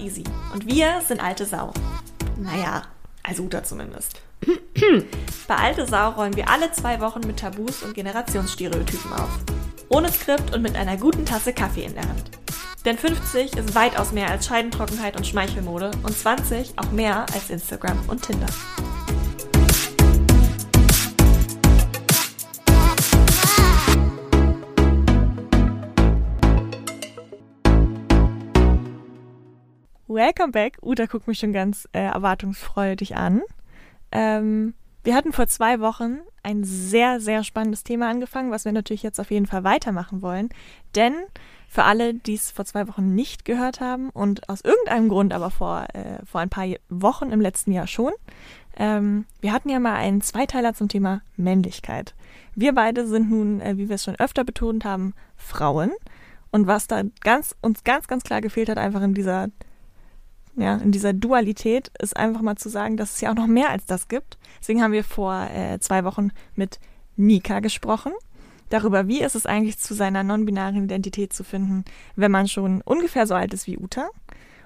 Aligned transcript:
Und 0.00 0.06
Easy 0.06 0.24
und 0.52 0.66
wir 0.66 1.00
sind 1.06 1.22
alte 1.22 1.44
Sau. 1.44 1.72
Naja, 2.36 2.82
als 3.22 3.38
Uta 3.38 3.62
zumindest. 3.62 4.20
Bei 5.48 5.56
Alte 5.56 5.86
Sau 5.86 6.10
rollen 6.10 6.34
wir 6.36 6.48
alle 6.48 6.72
zwei 6.72 7.00
Wochen 7.00 7.20
mit 7.26 7.38
Tabus 7.38 7.82
und 7.82 7.94
Generationsstereotypen 7.94 9.12
auf. 9.12 9.28
Ohne 9.90 10.10
Skript 10.10 10.54
und 10.54 10.62
mit 10.62 10.76
einer 10.76 10.96
guten 10.96 11.26
Tasse 11.26 11.52
Kaffee 11.52 11.84
in 11.84 11.94
der 11.94 12.08
Hand. 12.08 12.30
Denn 12.84 12.96
50 12.96 13.56
ist 13.56 13.74
weitaus 13.74 14.12
mehr 14.12 14.30
als 14.30 14.46
Scheidentrockenheit 14.46 15.16
und 15.16 15.26
Schmeichelmode 15.26 15.90
und 16.02 16.16
20 16.16 16.78
auch 16.78 16.90
mehr 16.92 17.26
als 17.34 17.50
Instagram 17.50 17.98
und 18.08 18.22
Tinder. 18.22 18.46
Welcome 30.12 30.50
back. 30.50 30.76
Uta 30.82 31.06
guckt 31.06 31.28
mich 31.28 31.38
schon 31.38 31.52
ganz 31.52 31.88
äh, 31.92 32.00
erwartungsfreudig 32.00 33.14
an. 33.14 33.42
Ähm, 34.10 34.74
wir 35.04 35.14
hatten 35.14 35.32
vor 35.32 35.46
zwei 35.46 35.78
Wochen 35.78 36.18
ein 36.42 36.64
sehr, 36.64 37.20
sehr 37.20 37.44
spannendes 37.44 37.84
Thema 37.84 38.10
angefangen, 38.10 38.50
was 38.50 38.64
wir 38.64 38.72
natürlich 38.72 39.04
jetzt 39.04 39.20
auf 39.20 39.30
jeden 39.30 39.46
Fall 39.46 39.62
weitermachen 39.62 40.20
wollen. 40.20 40.48
Denn 40.96 41.14
für 41.68 41.84
alle, 41.84 42.12
die 42.12 42.34
es 42.34 42.50
vor 42.50 42.64
zwei 42.64 42.88
Wochen 42.88 43.14
nicht 43.14 43.44
gehört 43.44 43.80
haben 43.80 44.10
und 44.10 44.48
aus 44.48 44.62
irgendeinem 44.62 45.08
Grund 45.10 45.32
aber 45.32 45.52
vor, 45.52 45.86
äh, 45.92 46.26
vor 46.26 46.40
ein 46.40 46.50
paar 46.50 46.66
Wochen 46.88 47.30
im 47.30 47.40
letzten 47.40 47.70
Jahr 47.70 47.86
schon, 47.86 48.12
ähm, 48.76 49.26
wir 49.40 49.52
hatten 49.52 49.68
ja 49.68 49.78
mal 49.78 49.94
einen 49.94 50.22
Zweiteiler 50.22 50.74
zum 50.74 50.88
Thema 50.88 51.22
Männlichkeit. 51.36 52.16
Wir 52.56 52.74
beide 52.74 53.06
sind 53.06 53.30
nun, 53.30 53.60
äh, 53.60 53.76
wie 53.76 53.88
wir 53.88 53.94
es 53.94 54.02
schon 54.02 54.16
öfter 54.18 54.42
betont 54.42 54.84
haben, 54.84 55.14
Frauen. 55.36 55.92
Und 56.50 56.66
was 56.66 56.88
da 56.88 57.02
ganz, 57.20 57.54
uns 57.60 57.84
ganz, 57.84 58.08
ganz 58.08 58.24
klar 58.24 58.40
gefehlt 58.40 58.68
hat, 58.68 58.76
einfach 58.76 59.02
in 59.02 59.14
dieser 59.14 59.50
ja, 60.60 60.76
in 60.76 60.92
dieser 60.92 61.12
Dualität 61.12 61.90
ist 62.00 62.16
einfach 62.16 62.42
mal 62.42 62.56
zu 62.56 62.68
sagen, 62.68 62.96
dass 62.96 63.14
es 63.14 63.20
ja 63.20 63.30
auch 63.30 63.34
noch 63.34 63.46
mehr 63.46 63.70
als 63.70 63.86
das 63.86 64.08
gibt. 64.08 64.38
Deswegen 64.60 64.82
haben 64.82 64.92
wir 64.92 65.04
vor 65.04 65.48
äh, 65.50 65.78
zwei 65.80 66.04
Wochen 66.04 66.30
mit 66.54 66.78
Nika 67.16 67.60
gesprochen. 67.60 68.12
Darüber, 68.68 69.08
wie 69.08 69.20
ist 69.20 69.34
es 69.34 69.46
eigentlich 69.46 69.78
zu 69.78 69.94
seiner 69.94 70.22
non-binären 70.22 70.84
Identität 70.84 71.32
zu 71.32 71.44
finden, 71.44 71.84
wenn 72.14 72.30
man 72.30 72.46
schon 72.46 72.82
ungefähr 72.82 73.26
so 73.26 73.34
alt 73.34 73.52
ist 73.52 73.66
wie 73.66 73.78
Uta. 73.78 74.08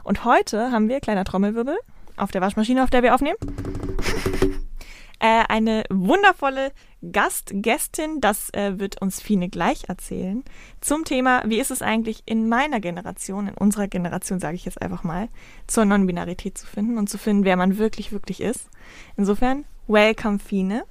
Und 0.03 0.25
heute 0.25 0.71
haben 0.71 0.89
wir, 0.89 1.01
kleiner 1.01 1.25
Trommelwirbel, 1.25 1.77
auf 2.17 2.31
der 2.31 2.43
Waschmaschine, 2.43 2.83
auf 2.83 2.91
der 2.91 3.03
wir 3.03 3.15
aufnehmen, 3.15 3.39
äh, 5.21 5.45
eine 5.49 5.85
wundervolle 5.91 6.73
Gastgästin, 7.13 8.21
das 8.21 8.53
äh, 8.55 8.79
wird 8.79 9.01
uns 9.01 9.21
Fine 9.21 9.49
gleich 9.49 9.89
erzählen, 9.89 10.45
zum 10.81 11.05
Thema, 11.05 11.43
wie 11.47 11.59
ist 11.59 11.71
es 11.71 11.83
eigentlich 11.83 12.23
in 12.27 12.49
meiner 12.49 12.81
Generation, 12.81 13.49
in 13.49 13.55
unserer 13.55 13.89
Generation 13.89 14.41
sage 14.41 14.57
ich 14.57 14.65
jetzt 14.65 14.81
einfach 14.81 15.05
mal, 15.05 15.29
zur 15.67 15.85
Non-Binarität 15.85 16.59
zu 16.59 16.67
finden 16.67 16.99
und 16.99 17.09
zu 17.09 17.19
finden, 17.19 17.45
wer 17.45 17.57
man 17.57 17.79
wirklich, 17.79 18.13
wirklich 18.13 18.41
ist. 18.41 18.69
Insofern, 19.17 19.65
welcome 19.87 20.39
Fine. 20.39 20.85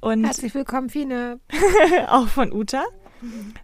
Und 0.00 0.24
Herzlich 0.24 0.54
willkommen, 0.54 0.90
Fine. 0.90 1.40
auch 2.08 2.28
von 2.28 2.52
Uta. 2.52 2.84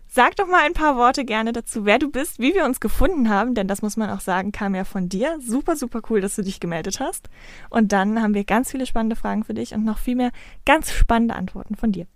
Sag 0.06 0.36
doch 0.36 0.46
mal 0.46 0.62
ein 0.64 0.74
paar 0.74 0.96
Worte 0.96 1.24
gerne 1.24 1.52
dazu, 1.52 1.84
wer 1.84 1.98
du 1.98 2.10
bist, 2.10 2.38
wie 2.38 2.54
wir 2.54 2.64
uns 2.64 2.80
gefunden 2.80 3.28
haben, 3.28 3.54
denn 3.54 3.68
das 3.68 3.82
muss 3.82 3.96
man 3.96 4.10
auch 4.10 4.20
sagen, 4.20 4.52
kam 4.52 4.74
ja 4.74 4.84
von 4.84 5.08
dir. 5.08 5.38
Super, 5.40 5.76
super 5.76 6.00
cool, 6.08 6.20
dass 6.20 6.36
du 6.36 6.42
dich 6.42 6.60
gemeldet 6.60 7.00
hast. 7.00 7.28
Und 7.70 7.92
dann 7.92 8.22
haben 8.22 8.34
wir 8.34 8.44
ganz 8.44 8.70
viele 8.70 8.86
spannende 8.86 9.16
Fragen 9.16 9.44
für 9.44 9.54
dich 9.54 9.74
und 9.74 9.84
noch 9.84 9.98
viel 9.98 10.16
mehr 10.16 10.30
ganz 10.64 10.90
spannende 10.90 11.34
Antworten 11.34 11.74
von 11.74 11.92
dir. 11.92 12.06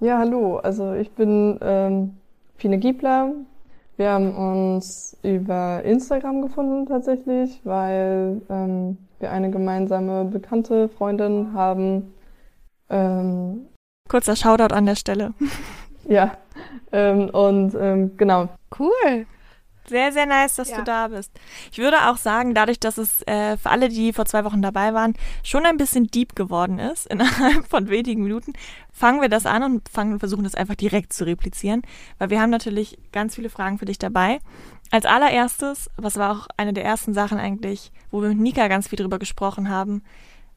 Ja, 0.00 0.18
hallo. 0.18 0.58
Also 0.58 0.92
ich 0.92 1.10
bin 1.12 1.58
ähm, 1.62 2.16
Fine 2.56 2.78
Giebler. 2.78 3.32
Wir 3.96 4.10
haben 4.10 4.34
uns 4.34 5.16
über 5.22 5.82
Instagram 5.82 6.42
gefunden 6.42 6.86
tatsächlich, 6.86 7.60
weil 7.64 8.42
ähm, 8.50 8.98
wir 9.20 9.32
eine 9.32 9.50
gemeinsame 9.50 10.26
bekannte 10.26 10.90
Freundin 10.90 11.54
haben. 11.54 12.12
Ähm, 12.90 13.68
Kurzer 14.08 14.36
Shoutout 14.36 14.74
an 14.74 14.84
der 14.86 14.96
Stelle. 14.96 15.32
Ja, 16.08 16.36
ähm, 16.92 17.30
und 17.30 17.74
ähm, 17.74 18.16
genau. 18.16 18.48
Cool. 18.78 19.26
Sehr, 19.88 20.10
sehr 20.10 20.26
nice, 20.26 20.56
dass 20.56 20.70
ja. 20.70 20.78
du 20.78 20.84
da 20.84 21.08
bist. 21.08 21.30
Ich 21.70 21.78
würde 21.78 22.08
auch 22.08 22.16
sagen, 22.16 22.54
dadurch, 22.54 22.80
dass 22.80 22.98
es 22.98 23.22
äh, 23.22 23.56
für 23.56 23.70
alle, 23.70 23.88
die 23.88 24.12
vor 24.12 24.26
zwei 24.26 24.44
Wochen 24.44 24.60
dabei 24.60 24.94
waren, 24.94 25.14
schon 25.44 25.64
ein 25.64 25.76
bisschen 25.76 26.08
deep 26.08 26.34
geworden 26.34 26.80
ist, 26.80 27.06
innerhalb 27.10 27.66
von 27.68 27.88
wenigen 27.88 28.22
Minuten, 28.22 28.52
fangen 28.92 29.20
wir 29.20 29.28
das 29.28 29.46
an 29.46 29.62
und 29.62 29.88
fangen, 29.88 30.18
versuchen 30.18 30.44
das 30.44 30.56
einfach 30.56 30.74
direkt 30.74 31.12
zu 31.12 31.24
replizieren, 31.24 31.82
weil 32.18 32.30
wir 32.30 32.40
haben 32.40 32.50
natürlich 32.50 32.98
ganz 33.12 33.36
viele 33.36 33.50
Fragen 33.50 33.78
für 33.78 33.84
dich 33.84 33.98
dabei. 33.98 34.40
Als 34.90 35.04
allererstes, 35.04 35.90
was 35.96 36.16
war 36.16 36.32
auch 36.32 36.48
eine 36.56 36.72
der 36.72 36.84
ersten 36.84 37.14
Sachen 37.14 37.38
eigentlich, 37.38 37.92
wo 38.10 38.22
wir 38.22 38.28
mit 38.28 38.38
Nika 38.38 38.68
ganz 38.68 38.88
viel 38.88 38.98
drüber 38.98 39.18
gesprochen 39.18 39.68
haben, 39.68 40.02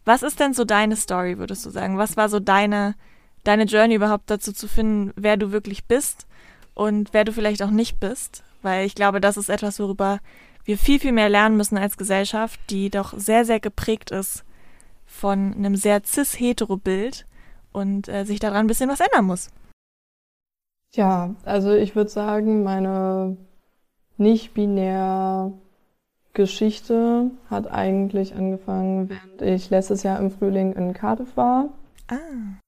was 0.05 0.23
ist 0.23 0.39
denn 0.39 0.53
so 0.53 0.65
deine 0.65 0.95
Story, 0.95 1.37
würdest 1.37 1.65
du 1.65 1.69
sagen? 1.69 1.97
Was 1.97 2.17
war 2.17 2.29
so 2.29 2.39
deine 2.39 2.95
deine 3.43 3.63
Journey 3.63 3.95
überhaupt 3.95 4.29
dazu 4.29 4.53
zu 4.53 4.67
finden, 4.67 5.11
wer 5.15 5.37
du 5.37 5.51
wirklich 5.51 5.85
bist 5.85 6.27
und 6.73 7.13
wer 7.13 7.25
du 7.25 7.33
vielleicht 7.33 7.61
auch 7.63 7.71
nicht 7.71 7.99
bist. 7.99 8.43
Weil 8.61 8.85
ich 8.85 8.95
glaube, 8.95 9.21
das 9.21 9.37
ist 9.37 9.49
etwas, 9.49 9.79
worüber 9.79 10.19
wir 10.65 10.77
viel, 10.77 10.99
viel 10.99 11.11
mehr 11.11 11.29
lernen 11.29 11.57
müssen 11.57 11.77
als 11.77 11.97
Gesellschaft, 11.97 12.59
die 12.69 12.89
doch 12.89 13.13
sehr, 13.17 13.45
sehr 13.45 13.59
geprägt 13.59 14.11
ist 14.11 14.43
von 15.05 15.53
einem 15.53 15.75
sehr 15.75 16.03
cis-hetero-Bild 16.05 17.25
und 17.71 18.07
äh, 18.07 18.25
sich 18.25 18.39
daran 18.39 18.65
ein 18.65 18.67
bisschen 18.67 18.89
was 18.89 18.99
ändern 18.99 19.25
muss. 19.25 19.49
Ja, 20.93 21.35
also 21.43 21.73
ich 21.73 21.95
würde 21.95 22.09
sagen, 22.09 22.63
meine 22.63 23.37
nicht 24.17 24.53
binär 24.53 25.53
Geschichte 26.33 27.31
hat 27.49 27.69
eigentlich 27.69 28.35
angefangen, 28.35 29.09
während 29.09 29.41
ich 29.41 29.69
letztes 29.69 30.03
Jahr 30.03 30.19
im 30.19 30.31
Frühling 30.31 30.73
in 30.73 30.93
Cardiff 30.93 31.35
war. 31.35 31.69
Ah. 32.07 32.59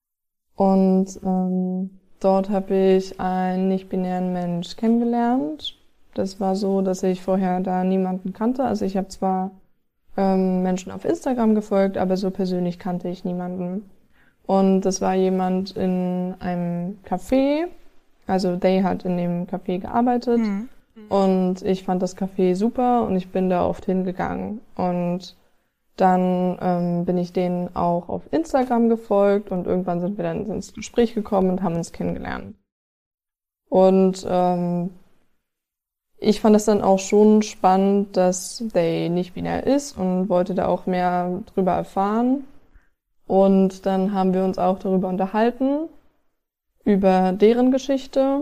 Und 0.61 1.19
ähm, 1.25 1.89
dort 2.19 2.51
habe 2.51 2.75
ich 2.75 3.19
einen 3.19 3.67
nicht-binären 3.67 4.31
Mensch 4.31 4.75
kennengelernt. 4.75 5.75
Das 6.13 6.39
war 6.39 6.55
so, 6.55 6.83
dass 6.83 7.01
ich 7.01 7.23
vorher 7.23 7.61
da 7.61 7.83
niemanden 7.83 8.31
kannte. 8.31 8.63
Also 8.63 8.85
ich 8.85 8.95
habe 8.95 9.07
zwar 9.07 9.49
ähm, 10.17 10.61
Menschen 10.61 10.91
auf 10.91 11.03
Instagram 11.03 11.55
gefolgt, 11.55 11.97
aber 11.97 12.15
so 12.15 12.29
persönlich 12.29 12.77
kannte 12.77 13.09
ich 13.09 13.25
niemanden. 13.25 13.89
Und 14.45 14.81
das 14.81 15.01
war 15.01 15.15
jemand 15.15 15.75
in 15.75 16.35
einem 16.39 16.99
Café. 17.09 17.65
Also 18.27 18.55
They 18.55 18.83
hat 18.83 19.03
in 19.03 19.17
dem 19.17 19.47
Café 19.47 19.79
gearbeitet. 19.79 20.37
Mhm. 20.37 20.69
Und 21.09 21.63
ich 21.63 21.85
fand 21.85 22.03
das 22.03 22.15
Café 22.15 22.53
super 22.53 23.07
und 23.07 23.15
ich 23.15 23.29
bin 23.29 23.49
da 23.49 23.65
oft 23.65 23.85
hingegangen. 23.85 24.61
Und 24.75 25.35
dann 25.97 26.57
ähm, 26.61 27.05
bin 27.05 27.17
ich 27.17 27.33
denen 27.33 27.75
auch 27.75 28.09
auf 28.09 28.23
Instagram 28.31 28.89
gefolgt 28.89 29.51
und 29.51 29.67
irgendwann 29.67 29.99
sind 29.99 30.17
wir 30.17 30.23
dann 30.23 30.45
ins 30.47 30.73
Gespräch 30.73 31.13
gekommen 31.13 31.49
und 31.49 31.63
haben 31.63 31.75
uns 31.75 31.91
kennengelernt. 31.91 32.55
Und 33.69 34.25
ähm, 34.29 34.89
ich 36.23 36.39
fand 36.39 36.55
es 36.55 36.65
dann 36.65 36.81
auch 36.81 36.99
schon 36.99 37.41
spannend, 37.41 38.15
dass 38.15 38.63
They 38.73 39.09
nicht 39.09 39.33
binär 39.33 39.65
ist 39.65 39.97
und 39.97 40.29
wollte 40.29 40.53
da 40.53 40.67
auch 40.67 40.85
mehr 40.85 41.41
drüber 41.53 41.71
erfahren. 41.71 42.45
Und 43.25 43.85
dann 43.85 44.13
haben 44.13 44.33
wir 44.33 44.43
uns 44.43 44.59
auch 44.59 44.77
darüber 44.77 45.07
unterhalten, 45.07 45.87
über 46.83 47.31
deren 47.31 47.71
Geschichte. 47.71 48.41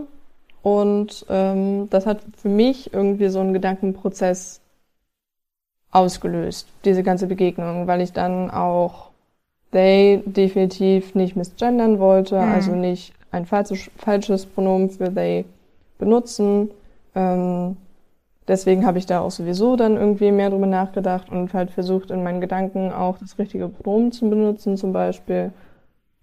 Und 0.62 1.24
ähm, 1.30 1.88
das 1.88 2.06
hat 2.06 2.20
für 2.36 2.48
mich 2.48 2.92
irgendwie 2.92 3.28
so 3.28 3.40
einen 3.40 3.54
Gedankenprozess 3.54 4.59
ausgelöst, 5.90 6.68
diese 6.84 7.02
ganze 7.02 7.26
Begegnung, 7.26 7.86
weil 7.86 8.00
ich 8.00 8.12
dann 8.12 8.50
auch 8.50 9.10
they 9.72 10.22
definitiv 10.24 11.14
nicht 11.14 11.36
misgendern 11.36 11.98
wollte, 11.98 12.36
mhm. 12.36 12.52
also 12.52 12.74
nicht 12.74 13.12
ein 13.30 13.46
falsches, 13.46 13.90
falsches 13.96 14.46
Pronomen 14.46 14.90
für 14.90 15.12
they 15.12 15.44
benutzen. 15.98 16.70
Ähm, 17.14 17.76
deswegen 18.48 18.86
habe 18.86 18.98
ich 18.98 19.06
da 19.06 19.20
auch 19.20 19.30
sowieso 19.30 19.76
dann 19.76 19.96
irgendwie 19.96 20.32
mehr 20.32 20.50
drüber 20.50 20.66
nachgedacht 20.66 21.30
und 21.30 21.52
halt 21.54 21.70
versucht, 21.70 22.10
in 22.10 22.22
meinen 22.22 22.40
Gedanken 22.40 22.92
auch 22.92 23.18
das 23.18 23.38
richtige 23.38 23.68
Pronomen 23.68 24.12
zu 24.12 24.28
benutzen 24.28 24.76
zum 24.76 24.92
Beispiel. 24.92 25.52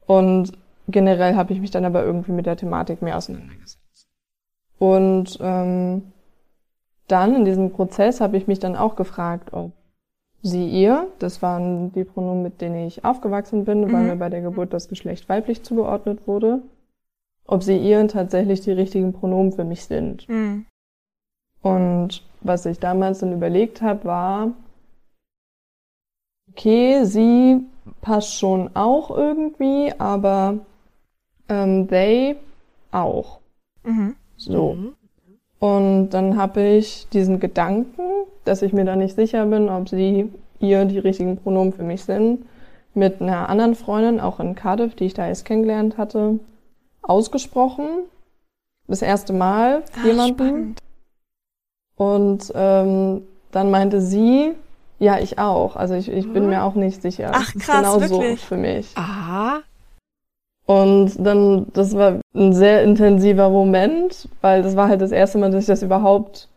Und 0.06 0.54
generell 0.88 1.36
habe 1.36 1.54
ich 1.54 1.60
mich 1.60 1.72
dann 1.72 1.86
aber 1.86 2.04
irgendwie 2.04 2.32
mit 2.32 2.46
der 2.46 2.58
Thematik 2.58 3.02
mehr 3.02 3.18
auseinandergesetzt. 3.18 4.08
Und 4.80 5.38
ähm, 5.42 6.14
dann 7.08 7.36
in 7.36 7.46
diesem 7.46 7.72
Prozess 7.72 8.22
habe 8.22 8.38
ich 8.38 8.48
mich 8.48 8.60
dann 8.60 8.76
auch 8.76 8.96
gefragt, 8.96 9.54
ob 9.54 9.72
sie 10.42 10.68
ihr, 10.68 11.08
das 11.20 11.42
waren 11.42 11.92
die 11.94 12.04
Pronomen, 12.04 12.44
mit 12.44 12.62
denen 12.62 12.88
ich 12.88 13.04
aufgewachsen 13.04 13.66
bin, 13.66 13.82
mhm. 13.82 13.94
weil 13.94 14.04
mir 14.04 14.16
bei 14.16 14.30
der 14.30 14.42
Geburt 14.42 14.74
das 14.74 14.88
Geschlecht 14.88 15.28
weiblich 15.30 15.64
zugeordnet 15.64 16.28
wurde, 16.28 16.62
ob 17.46 17.64
sie 17.64 17.78
ihr 17.78 18.08
tatsächlich 18.08 18.62
die 18.62 18.72
richtigen 18.72 19.14
Pronomen 19.14 19.52
für 19.52 19.64
mich 19.64 19.86
sind. 19.86 20.28
Mhm. 20.30 20.66
Und 21.62 22.24
was 22.42 22.66
ich 22.66 22.80
damals 22.80 23.20
dann 23.20 23.34
überlegt 23.34 23.82
habe, 23.82 24.06
war, 24.06 24.52
okay, 26.52 27.04
sie 27.04 27.66
passt 28.02 28.36
schon 28.36 28.76
auch 28.76 29.10
irgendwie, 29.10 29.94
aber 29.98 30.60
ähm, 31.50 31.88
they 31.88 32.36
auch. 32.92 33.40
Mhm. 33.84 34.16
So. 34.38 34.94
Und 35.60 36.10
dann 36.12 36.38
habe 36.38 36.62
ich 36.62 37.08
diesen 37.10 37.40
Gedanken, 37.40 38.02
dass 38.46 38.62
ich 38.62 38.74
mir 38.74 38.86
da 38.86 38.96
nicht 38.96 39.16
sicher 39.16 39.46
bin, 39.46 39.70
ob 39.70 39.90
sie 39.90 40.32
ihr 40.60 40.86
die 40.86 41.00
richtigen 41.00 41.38
Pronomen 41.38 41.74
für 41.74 41.84
mich 41.84 42.04
sind, 42.04 42.46
mit 42.94 43.22
einer 43.22 43.50
anderen 43.50 43.76
Freundin, 43.76 44.20
auch 44.20 44.40
in 44.40 44.56
Cardiff, 44.56 44.96
die 44.96 45.06
ich 45.06 45.14
da 45.14 45.28
erst 45.28 45.46
kennengelernt 45.46 45.98
hatte, 45.98 46.40
ausgesprochen. 47.02 47.88
Das 48.88 49.02
erste 49.02 49.34
Mal 49.34 49.84
Ach, 50.00 50.06
jemanden. 50.06 50.36
Spannend. 50.36 50.80
Und 51.96 52.52
ähm, 52.56 53.24
dann 53.52 53.72
meinte 53.72 54.02
sie, 54.02 54.54
ja, 55.00 55.20
ich 55.20 55.40
auch. 55.40 55.76
Also 55.76 55.96
ich, 55.96 56.10
ich 56.10 56.32
bin 56.32 56.48
mir 56.48 56.64
auch 56.64 56.76
nicht 56.76 57.02
sicher. 57.02 57.32
Ach 57.34 57.54
krass, 57.56 57.78
genau 57.82 58.02
wirklich? 58.02 58.42
so 58.42 58.48
für 58.48 58.58
mich. 58.58 58.92
Aha. 58.96 59.62
Und 60.68 61.14
dann, 61.18 61.68
das 61.72 61.96
war 61.96 62.20
ein 62.36 62.54
sehr 62.54 62.84
intensiver 62.84 63.50
Moment, 63.50 64.28
weil 64.42 64.62
das 64.62 64.76
war 64.76 64.90
halt 64.90 65.00
das 65.00 65.14
erste 65.14 65.38
Mal, 65.38 65.50
dass 65.50 65.62
ich 65.62 65.68
das 65.68 65.82
überhaupt 65.82 66.50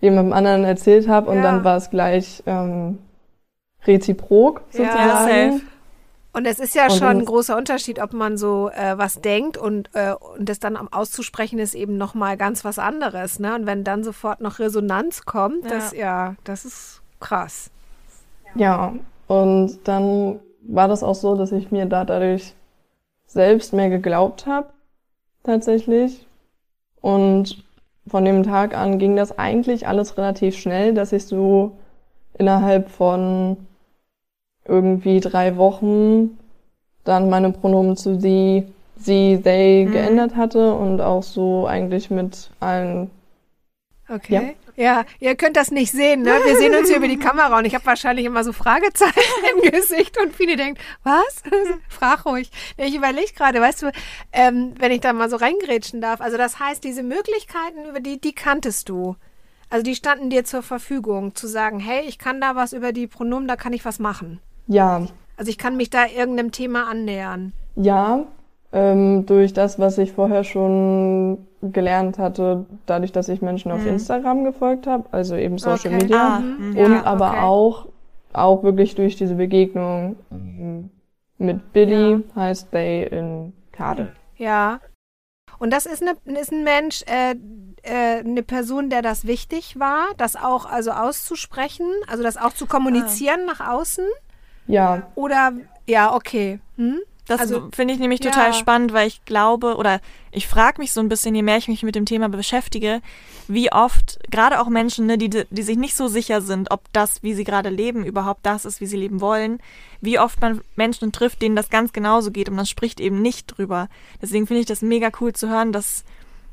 jemandem 0.00 0.32
anderen 0.32 0.64
erzählt 0.64 1.08
habe 1.08 1.30
und 1.30 1.36
ja. 1.36 1.42
dann 1.42 1.64
war 1.64 1.76
es 1.76 1.88
gleich 1.88 2.42
ähm, 2.46 2.98
reziprok 3.86 4.62
sozusagen. 4.70 4.98
Ja, 4.98 5.52
safe. 5.52 5.60
Und 6.32 6.46
es 6.46 6.58
ist 6.58 6.74
ja 6.74 6.86
und 6.86 6.94
schon 6.94 7.06
ein 7.06 7.24
großer 7.24 7.56
Unterschied, 7.56 8.02
ob 8.02 8.12
man 8.12 8.36
so 8.36 8.70
äh, 8.70 8.98
was 8.98 9.20
denkt 9.20 9.56
und, 9.56 9.88
äh, 9.92 10.14
und 10.36 10.48
das 10.48 10.58
dann 10.58 10.76
auszusprechen 10.76 11.60
ist 11.60 11.76
eben 11.76 11.96
nochmal 11.96 12.36
ganz 12.36 12.64
was 12.64 12.80
anderes. 12.80 13.38
Ne? 13.38 13.54
Und 13.54 13.66
wenn 13.66 13.84
dann 13.84 14.02
sofort 14.02 14.40
noch 14.40 14.58
Resonanz 14.58 15.26
kommt, 15.26 15.62
ja. 15.62 15.70
das 15.70 15.92
ja, 15.92 16.34
das 16.42 16.64
ist 16.64 17.02
krass. 17.20 17.70
Ja, 18.56 18.94
und 19.28 19.78
dann 19.84 20.40
war 20.66 20.88
das 20.88 21.04
auch 21.04 21.14
so, 21.14 21.36
dass 21.36 21.52
ich 21.52 21.70
mir 21.70 21.86
da 21.86 22.04
dadurch 22.04 22.54
selbst 23.34 23.72
mehr 23.72 23.90
geglaubt 23.90 24.46
habe, 24.46 24.68
tatsächlich. 25.42 26.26
Und 27.00 27.62
von 28.06 28.24
dem 28.24 28.42
Tag 28.42 28.76
an 28.76 28.98
ging 28.98 29.16
das 29.16 29.38
eigentlich 29.38 29.86
alles 29.86 30.16
relativ 30.16 30.56
schnell, 30.56 30.94
dass 30.94 31.12
ich 31.12 31.26
so 31.26 31.72
innerhalb 32.38 32.88
von 32.88 33.56
irgendwie 34.64 35.20
drei 35.20 35.56
Wochen 35.56 36.38
dann 37.04 37.28
meine 37.28 37.50
Pronomen 37.50 37.96
zu 37.96 38.18
sie, 38.18 38.66
sie, 38.96 39.38
they 39.42 39.84
mhm. 39.84 39.92
geändert 39.92 40.36
hatte 40.36 40.74
und 40.74 41.00
auch 41.00 41.22
so 41.22 41.66
eigentlich 41.66 42.10
mit 42.10 42.50
allen. 42.60 43.10
Okay. 44.08 44.34
Ja. 44.34 44.63
Ja, 44.76 45.04
ihr 45.20 45.36
könnt 45.36 45.56
das 45.56 45.70
nicht 45.70 45.92
sehen, 45.92 46.22
ne? 46.22 46.32
Wir 46.44 46.56
sehen 46.56 46.74
uns 46.74 46.88
hier 46.88 46.96
über 46.96 47.06
die 47.06 47.18
Kamera 47.18 47.58
und 47.58 47.64
ich 47.64 47.74
habe 47.74 47.86
wahrscheinlich 47.86 48.26
immer 48.26 48.42
so 48.42 48.52
Fragezeichen 48.52 49.14
im 49.54 49.70
Gesicht 49.70 50.20
und 50.20 50.34
viele 50.34 50.56
denken, 50.56 50.80
was? 51.04 51.42
Frag 51.88 52.26
ruhig. 52.26 52.50
Ich 52.76 52.94
überlege 52.94 53.32
gerade, 53.36 53.60
weißt 53.60 53.82
du, 53.82 53.92
ähm, 54.32 54.74
wenn 54.78 54.90
ich 54.90 55.00
da 55.00 55.12
mal 55.12 55.30
so 55.30 55.36
reingrätschen 55.36 56.00
darf. 56.00 56.20
Also 56.20 56.36
das 56.36 56.58
heißt, 56.58 56.82
diese 56.82 57.02
Möglichkeiten, 57.02 57.88
über 57.88 58.00
die, 58.00 58.20
die 58.20 58.32
kanntest 58.32 58.88
du. 58.88 59.16
Also 59.70 59.84
die 59.84 59.94
standen 59.94 60.30
dir 60.30 60.44
zur 60.44 60.62
Verfügung, 60.62 61.34
zu 61.34 61.46
sagen, 61.46 61.78
hey, 61.78 62.04
ich 62.06 62.18
kann 62.18 62.40
da 62.40 62.56
was 62.56 62.72
über 62.72 62.92
die 62.92 63.06
Pronomen, 63.06 63.48
da 63.48 63.56
kann 63.56 63.72
ich 63.72 63.84
was 63.84 63.98
machen. 63.98 64.40
Ja. 64.66 65.06
Also 65.36 65.50
ich 65.50 65.58
kann 65.58 65.76
mich 65.76 65.90
da 65.90 66.06
irgendeinem 66.06 66.52
Thema 66.52 66.88
annähern. 66.88 67.52
Ja, 67.76 68.26
ähm, 68.72 69.24
durch 69.26 69.52
das, 69.52 69.78
was 69.78 69.98
ich 69.98 70.12
vorher 70.12 70.44
schon 70.44 71.46
gelernt 71.72 72.18
hatte, 72.18 72.66
dadurch, 72.86 73.12
dass 73.12 73.28
ich 73.28 73.42
Menschen 73.42 73.72
auf 73.72 73.82
mhm. 73.82 73.88
Instagram 73.88 74.44
gefolgt 74.44 74.86
habe, 74.86 75.04
also 75.12 75.36
eben 75.36 75.58
Social 75.58 75.94
okay. 75.94 76.02
Media. 76.02 76.36
Ah, 76.36 76.38
und 76.38 76.76
ja, 76.76 77.04
aber 77.04 77.30
okay. 77.30 77.40
auch, 77.40 77.88
auch 78.32 78.62
wirklich 78.62 78.94
durch 78.94 79.16
diese 79.16 79.34
Begegnung 79.34 80.16
ähm, 80.30 80.90
mit 81.38 81.72
Billy, 81.72 82.12
ja. 82.12 82.20
heißt 82.36 82.70
They 82.70 83.04
in 83.04 83.52
Kade. 83.72 84.12
Ja. 84.36 84.80
Und 85.58 85.72
das 85.72 85.86
ist, 85.86 86.02
eine, 86.02 86.16
ist 86.38 86.52
ein 86.52 86.64
Mensch, 86.64 87.02
äh, 87.06 87.34
äh, 87.82 88.20
eine 88.20 88.42
Person, 88.42 88.90
der 88.90 89.02
das 89.02 89.26
wichtig 89.26 89.78
war, 89.78 90.06
das 90.16 90.36
auch 90.36 90.66
also 90.66 90.90
auszusprechen, 90.90 91.86
also 92.08 92.22
das 92.22 92.36
auch 92.36 92.52
zu 92.52 92.66
kommunizieren 92.66 93.40
ah. 93.44 93.52
nach 93.52 93.68
außen? 93.68 94.04
Ja. 94.66 95.10
Oder, 95.14 95.52
ja, 95.86 96.14
okay. 96.14 96.60
Hm? 96.76 97.00
Das 97.26 97.40
also, 97.40 97.68
finde 97.74 97.94
ich 97.94 98.00
nämlich 98.00 98.20
total 98.20 98.48
ja. 98.48 98.52
spannend, 98.52 98.92
weil 98.92 99.08
ich 99.08 99.24
glaube 99.24 99.76
oder 99.76 100.00
ich 100.30 100.46
frage 100.46 100.80
mich 100.80 100.92
so 100.92 101.00
ein 101.00 101.08
bisschen, 101.08 101.34
je 101.34 101.42
mehr 101.42 101.56
ich 101.56 101.68
mich 101.68 101.82
mit 101.82 101.94
dem 101.94 102.04
Thema 102.04 102.28
beschäftige, 102.28 103.00
wie 103.48 103.72
oft, 103.72 104.18
gerade 104.30 104.60
auch 104.60 104.68
Menschen, 104.68 105.06
ne, 105.06 105.16
die, 105.16 105.30
die 105.30 105.62
sich 105.62 105.78
nicht 105.78 105.96
so 105.96 106.08
sicher 106.08 106.42
sind, 106.42 106.70
ob 106.70 106.82
das, 106.92 107.22
wie 107.22 107.34
sie 107.34 107.44
gerade 107.44 107.70
leben, 107.70 108.04
überhaupt 108.04 108.44
das 108.44 108.64
ist, 108.64 108.80
wie 108.80 108.86
sie 108.86 108.96
leben 108.96 109.20
wollen, 109.20 109.60
wie 110.00 110.18
oft 110.18 110.40
man 110.40 110.60
Menschen 110.76 111.12
trifft, 111.12 111.40
denen 111.40 111.56
das 111.56 111.70
ganz 111.70 111.92
genauso 111.92 112.30
geht 112.30 112.48
und 112.48 112.56
man 112.56 112.66
spricht 112.66 113.00
eben 113.00 113.22
nicht 113.22 113.46
drüber. 113.46 113.88
Deswegen 114.20 114.46
finde 114.46 114.60
ich 114.60 114.66
das 114.66 114.82
mega 114.82 115.10
cool 115.20 115.32
zu 115.32 115.48
hören, 115.48 115.72
dass 115.72 116.04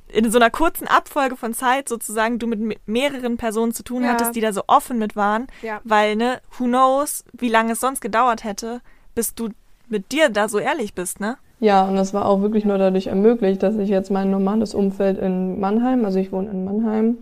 in 0.07 0.29
so 0.31 0.37
einer 0.37 0.49
kurzen 0.49 0.87
Abfolge 0.87 1.37
von 1.37 1.53
Zeit 1.53 1.89
sozusagen 1.89 2.39
du 2.39 2.47
mit 2.47 2.87
mehreren 2.87 3.37
Personen 3.37 3.73
zu 3.73 3.83
tun 3.83 4.03
ja. 4.03 4.09
hattest, 4.09 4.35
die 4.35 4.41
da 4.41 4.53
so 4.53 4.63
offen 4.67 4.99
mit 4.99 5.15
waren, 5.15 5.47
ja. 5.61 5.81
weil, 5.83 6.15
ne, 6.15 6.41
who 6.57 6.65
knows, 6.65 7.23
wie 7.33 7.49
lange 7.49 7.73
es 7.73 7.79
sonst 7.79 8.01
gedauert 8.01 8.43
hätte, 8.43 8.81
bis 9.15 9.35
du 9.35 9.49
mit 9.91 10.11
dir 10.11 10.29
da 10.29 10.49
so 10.49 10.59
ehrlich 10.59 10.93
bist, 10.93 11.19
ne? 11.19 11.37
Ja, 11.59 11.87
und 11.87 11.95
das 11.95 12.13
war 12.13 12.25
auch 12.25 12.41
wirklich 12.41 12.65
nur 12.65 12.79
dadurch 12.79 13.07
ermöglicht, 13.07 13.61
dass 13.61 13.75
ich 13.75 13.89
jetzt 13.89 14.09
mein 14.09 14.31
normales 14.31 14.73
Umfeld 14.73 15.19
in 15.19 15.59
Mannheim, 15.59 16.05
also 16.05 16.17
ich 16.17 16.31
wohne 16.31 16.49
in 16.49 16.65
Mannheim, 16.65 17.19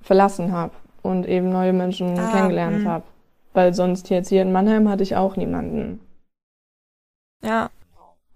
verlassen 0.00 0.52
habe 0.52 0.72
und 1.02 1.28
eben 1.28 1.50
neue 1.50 1.74
Menschen 1.74 2.18
ah, 2.18 2.30
kennengelernt 2.32 2.78
hm. 2.78 2.88
habe. 2.88 3.04
Weil 3.52 3.74
sonst 3.74 4.08
jetzt 4.08 4.28
hier 4.28 4.42
in 4.42 4.52
Mannheim 4.52 4.88
hatte 4.88 5.02
ich 5.02 5.16
auch 5.16 5.36
niemanden. 5.36 6.00
Ja. 7.42 7.70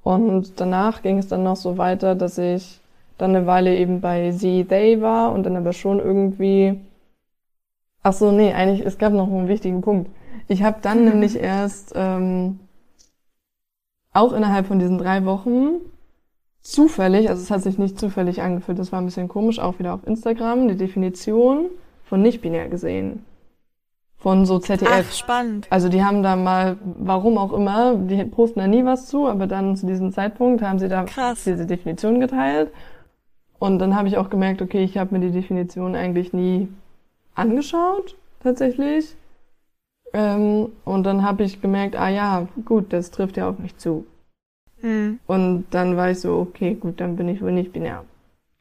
Und 0.03 0.61
danach 0.61 1.03
ging 1.03 1.19
es 1.19 1.29
dann 1.29 1.43
noch 1.43 1.57
so 1.57 1.79
weiter, 1.79 2.15
dass 2.15 2.39
ich 2.39 2.81
dann 3.19 3.35
eine 3.35 3.47
Weile 3.47 3.77
eben 3.77 4.01
bei 4.01 4.31
sie, 4.33 4.65
they 4.65 5.01
war 5.01 5.33
und 5.33 5.45
dann 5.45 5.57
aber 5.57 5.73
schon 5.73 5.99
irgendwie. 5.99 6.81
Ach 8.03 8.15
so, 8.15 8.33
nee, 8.33 8.53
eigentlich, 8.53 8.85
es 8.85 8.99
gab 8.99 9.13
noch 9.13 9.29
einen 9.29 9.49
wichtigen 9.49 9.83
Punkt. 9.83 10.11
Ich 10.49 10.63
habe 10.63 10.79
dann 10.83 11.05
nämlich 11.07 11.37
erst 11.37 11.93
ähm, 11.95 12.61
auch 14.13 14.33
innerhalb 14.33 14.67
von 14.67 14.79
diesen 14.79 14.99
drei 14.99 15.25
Wochen 15.25 15.81
zufällig, 16.61 17.29
also 17.29 17.43
es 17.43 17.51
hat 17.51 17.63
sich 17.63 17.79
nicht 17.79 17.99
zufällig 17.99 18.43
angefühlt, 18.43 18.79
das 18.79 18.93
war 18.93 19.01
ein 19.01 19.07
bisschen 19.07 19.29
komisch, 19.29 19.59
auch 19.59 19.79
wieder 19.79 19.95
auf 19.95 20.07
Instagram, 20.07 20.69
die 20.69 20.77
Definition 20.77 21.67
von 22.05 22.23
nicht-binär 22.23 22.69
gesehen. 22.69 23.25
Von 24.19 24.45
so 24.45 24.59
ZDF. 24.59 25.07
Ach, 25.09 25.13
spannend. 25.13 25.67
Also 25.71 25.89
die 25.89 26.05
haben 26.05 26.23
da 26.23 26.37
mal, 26.37 26.77
warum 26.83 27.39
auch 27.39 27.55
immer, 27.55 27.95
die 27.95 28.23
posten 28.25 28.59
da 28.61 28.67
nie 28.67 28.85
was 28.85 29.07
zu, 29.07 29.27
aber 29.27 29.47
dann 29.47 29.77
zu 29.77 29.87
diesem 29.87 30.13
Zeitpunkt 30.13 30.63
haben 30.63 30.79
sie 30.79 30.89
da 30.89 31.05
Krass. 31.05 31.45
diese 31.45 31.65
Definition 31.65 32.21
geteilt. 32.21 32.71
Und 33.59 33.79
dann 33.79 33.95
habe 33.95 34.09
ich 34.09 34.19
auch 34.19 34.29
gemerkt, 34.29 34.61
okay, 34.61 34.85
ich 34.85 34.99
habe 34.99 35.15
mir 35.15 35.21
die 35.21 35.33
Definition 35.33 35.95
eigentlich 35.95 36.35
nie 36.35 36.69
angeschaut, 37.35 38.17
tatsächlich. 38.43 39.17
Ähm, 40.13 40.71
und 40.85 41.05
dann 41.05 41.23
habe 41.25 41.45
ich 41.45 41.61
gemerkt, 41.61 41.97
ah 41.97 42.09
ja, 42.09 42.49
gut, 42.65 42.93
das 42.93 43.11
trifft 43.11 43.37
ja 43.37 43.49
auf 43.49 43.59
mich 43.59 43.77
zu. 43.77 44.07
Mhm. 44.83 45.21
Und 45.27 45.67
dann 45.71 45.97
war 45.97 46.11
ich 46.11 46.21
so, 46.21 46.39
okay, 46.39 46.75
gut, 46.75 47.01
dann 47.01 47.17
bin 47.17 47.29
ich 47.29 47.43
wohl 47.43 47.53
nicht 47.53 47.73
binär. 47.73 48.05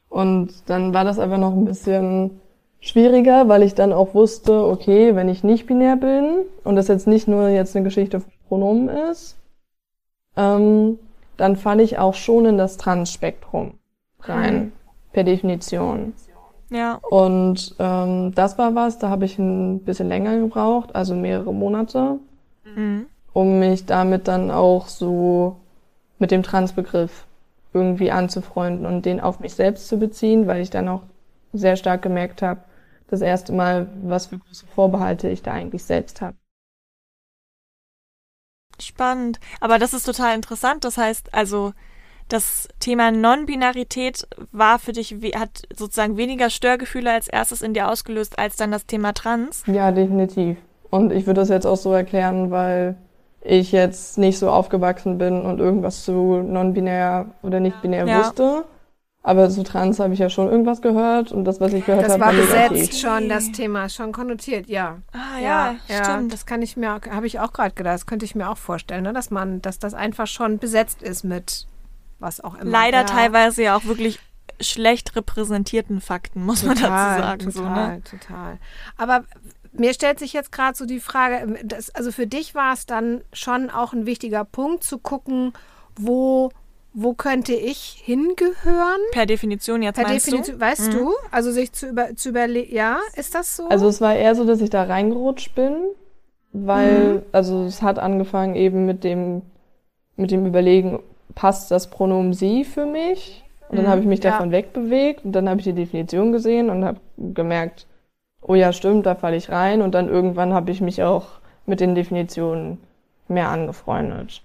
Und 0.08 0.68
dann 0.68 0.92
war 0.92 1.04
das 1.04 1.18
aber 1.18 1.38
noch 1.38 1.52
ein 1.52 1.64
bisschen 1.64 2.40
schwieriger, 2.80 3.48
weil 3.48 3.62
ich 3.62 3.74
dann 3.74 3.92
auch 3.92 4.14
wusste, 4.14 4.64
okay, 4.64 5.14
wenn 5.14 5.28
ich 5.28 5.44
nicht 5.44 5.66
binär 5.66 5.96
bin 5.96 6.44
und 6.64 6.76
das 6.76 6.88
jetzt 6.88 7.06
nicht 7.06 7.28
nur 7.28 7.48
jetzt 7.48 7.76
eine 7.76 7.84
Geschichte 7.84 8.20
von 8.20 8.32
Pronomen 8.48 8.88
ist, 8.88 9.36
ähm, 10.36 10.98
dann 11.36 11.56
falle 11.56 11.82
ich 11.82 11.98
auch 11.98 12.14
schon 12.14 12.46
in 12.46 12.58
das 12.58 12.76
Trans-Spektrum 12.76 13.74
rein, 14.20 14.56
mhm. 14.56 14.72
per 15.12 15.24
Definition. 15.24 16.12
Ja. 16.70 16.94
Und 16.94 17.74
ähm, 17.78 18.32
das 18.34 18.56
war 18.56 18.74
was, 18.74 18.98
da 18.98 19.08
habe 19.10 19.24
ich 19.24 19.38
ein 19.38 19.80
bisschen 19.80 20.08
länger 20.08 20.38
gebraucht, 20.38 20.94
also 20.94 21.14
mehrere 21.14 21.52
Monate, 21.52 22.18
mhm. 22.64 23.06
um 23.32 23.58
mich 23.58 23.86
damit 23.86 24.28
dann 24.28 24.50
auch 24.50 24.86
so 24.88 25.56
mit 26.18 26.30
dem 26.30 26.42
Transbegriff 26.42 27.26
irgendwie 27.72 28.10
anzufreunden 28.10 28.86
und 28.86 29.04
den 29.04 29.20
auf 29.20 29.40
mich 29.40 29.54
selbst 29.54 29.88
zu 29.88 29.98
beziehen, 29.98 30.46
weil 30.46 30.60
ich 30.60 30.70
dann 30.70 30.88
auch 30.88 31.02
sehr 31.52 31.76
stark 31.76 32.02
gemerkt 32.02 32.42
habe, 32.42 32.60
das 33.08 33.20
erste 33.20 33.52
Mal, 33.52 33.88
was 34.02 34.26
für 34.26 34.38
große 34.38 34.66
Vorbehalte 34.66 35.28
ich 35.28 35.42
da 35.42 35.52
eigentlich 35.52 35.84
selbst 35.84 36.20
habe. 36.20 36.36
Spannend. 38.80 39.40
Aber 39.60 39.78
das 39.78 39.92
ist 39.92 40.04
total 40.04 40.34
interessant. 40.34 40.84
Das 40.84 40.96
heißt, 40.96 41.34
also 41.34 41.72
das 42.32 42.68
Thema 42.78 43.10
Non-Binarität 43.10 44.26
war 44.52 44.78
für 44.78 44.92
dich, 44.92 45.14
hat 45.34 45.62
sozusagen 45.76 46.16
weniger 46.16 46.48
Störgefühle 46.48 47.12
als 47.12 47.28
erstes 47.28 47.62
in 47.62 47.74
dir 47.74 47.90
ausgelöst, 47.90 48.38
als 48.38 48.56
dann 48.56 48.70
das 48.70 48.86
Thema 48.86 49.12
Trans? 49.12 49.64
Ja, 49.66 49.90
definitiv. 49.92 50.56
Und 50.90 51.12
ich 51.12 51.26
würde 51.26 51.40
das 51.40 51.48
jetzt 51.48 51.66
auch 51.66 51.76
so 51.76 51.92
erklären, 51.92 52.50
weil 52.50 52.96
ich 53.42 53.72
jetzt 53.72 54.18
nicht 54.18 54.38
so 54.38 54.50
aufgewachsen 54.50 55.18
bin 55.18 55.42
und 55.42 55.60
irgendwas 55.60 56.04
zu 56.04 56.42
non-binär 56.42 57.26
oder 57.42 57.60
nicht-binär 57.60 58.06
ja. 58.06 58.18
wusste. 58.18 58.64
Aber 59.22 59.50
zu 59.50 59.62
Trans 59.62 60.00
habe 60.00 60.14
ich 60.14 60.18
ja 60.18 60.30
schon 60.30 60.48
irgendwas 60.48 60.80
gehört 60.80 61.30
und 61.30 61.44
das, 61.44 61.60
was 61.60 61.74
ich 61.74 61.84
gehört 61.84 62.08
habe, 62.08 62.20
war 62.20 62.32
Das 62.32 62.52
war 62.52 62.68
besetzt 62.70 62.98
schon, 62.98 63.28
das 63.28 63.52
Thema, 63.52 63.90
schon 63.90 64.12
konnotiert, 64.12 64.66
ja. 64.66 64.98
Ah 65.12 65.38
ja, 65.38 65.74
ja 65.88 66.04
stimmt. 66.04 66.32
Das 66.32 66.46
kann 66.46 66.62
ich 66.62 66.78
mir, 66.78 66.88
habe 67.10 67.26
ich 67.26 67.38
auch 67.38 67.52
gerade 67.52 67.74
gedacht, 67.74 67.94
das 67.94 68.06
könnte 68.06 68.24
ich 68.24 68.34
mir 68.34 68.48
auch 68.48 68.56
vorstellen, 68.56 69.02
ne? 69.02 69.12
dass 69.12 69.30
man, 69.30 69.60
dass 69.60 69.78
das 69.78 69.92
einfach 69.92 70.26
schon 70.26 70.58
besetzt 70.58 71.02
ist 71.02 71.24
mit 71.24 71.66
was 72.20 72.40
auch 72.40 72.54
immer. 72.54 72.70
Leider 72.70 72.98
ja. 72.98 73.04
teilweise 73.04 73.62
ja 73.62 73.76
auch 73.76 73.84
wirklich 73.84 74.18
schlecht 74.60 75.16
repräsentierten 75.16 76.00
Fakten, 76.00 76.44
muss 76.44 76.62
total, 76.62 76.76
man 76.76 77.38
dazu 77.38 77.50
sagen. 77.50 77.52
Total, 77.52 77.52
so, 77.52 77.62
ne? 77.62 78.02
total. 78.02 78.58
Aber 78.96 79.24
mir 79.72 79.94
stellt 79.94 80.18
sich 80.18 80.32
jetzt 80.32 80.52
gerade 80.52 80.76
so 80.76 80.84
die 80.84 81.00
Frage, 81.00 81.36
ähm, 81.36 81.56
das, 81.64 81.94
also 81.94 82.12
für 82.12 82.26
dich 82.26 82.54
war 82.54 82.72
es 82.74 82.86
dann 82.86 83.22
schon 83.32 83.70
auch 83.70 83.92
ein 83.92 84.06
wichtiger 84.06 84.44
Punkt 84.44 84.84
zu 84.84 84.98
gucken, 84.98 85.52
wo 85.96 86.50
wo 86.92 87.14
könnte 87.14 87.54
ich 87.54 88.02
hingehören? 88.04 89.00
Per 89.12 89.26
Definition 89.26 89.82
jetzt 89.82 89.94
per 89.94 90.08
meinst 90.08 90.26
Definition, 90.26 90.58
du? 90.58 90.60
weißt 90.60 90.92
mhm. 90.92 90.98
du? 90.98 91.12
Also 91.30 91.52
sich 91.52 91.72
zu, 91.72 91.88
über, 91.88 92.16
zu 92.16 92.30
überlegen, 92.30 92.74
ja, 92.74 92.98
ist 93.14 93.34
das 93.34 93.56
so? 93.56 93.68
Also 93.68 93.88
es 93.88 94.00
war 94.00 94.16
eher 94.16 94.34
so, 94.34 94.44
dass 94.44 94.60
ich 94.60 94.70
da 94.70 94.82
reingerutscht 94.82 95.54
bin, 95.54 95.76
weil, 96.52 97.14
mhm. 97.14 97.22
also 97.30 97.64
es 97.64 97.80
hat 97.82 98.00
angefangen 98.00 98.56
eben 98.56 98.86
mit 98.86 99.04
dem, 99.04 99.42
mit 100.16 100.32
dem 100.32 100.46
Überlegen, 100.46 101.00
passt 101.40 101.70
das 101.70 101.88
Pronomen 101.88 102.34
sie 102.34 102.64
für 102.64 102.84
mich? 102.84 103.42
Und 103.70 103.76
dann 103.78 103.86
mhm, 103.86 103.90
habe 103.90 104.00
ich 104.02 104.06
mich 104.06 104.20
davon 104.20 104.50
ja. 104.50 104.58
wegbewegt 104.58 105.24
und 105.24 105.32
dann 105.32 105.48
habe 105.48 105.58
ich 105.60 105.64
die 105.64 105.72
Definition 105.72 106.32
gesehen 106.32 106.68
und 106.68 106.84
habe 106.84 107.00
gemerkt, 107.16 107.86
oh 108.42 108.54
ja, 108.54 108.74
stimmt, 108.74 109.06
da 109.06 109.14
falle 109.14 109.36
ich 109.36 109.50
rein. 109.50 109.80
Und 109.80 109.94
dann 109.94 110.08
irgendwann 110.08 110.52
habe 110.52 110.70
ich 110.70 110.82
mich 110.82 111.02
auch 111.02 111.40
mit 111.64 111.80
den 111.80 111.94
Definitionen 111.94 112.78
mehr 113.26 113.48
angefreundet. 113.48 114.42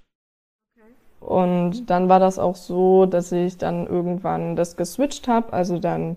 Und 1.20 1.90
dann 1.90 2.08
war 2.08 2.20
das 2.20 2.40
auch 2.40 2.56
so, 2.56 3.06
dass 3.08 3.34
ich 3.34 3.58
dann 3.58 3.88
irgendwann 3.88 4.56
das 4.56 4.78
geswitcht 4.78 5.28
habe, 5.28 5.52
also 5.52 5.80
dann 5.80 6.16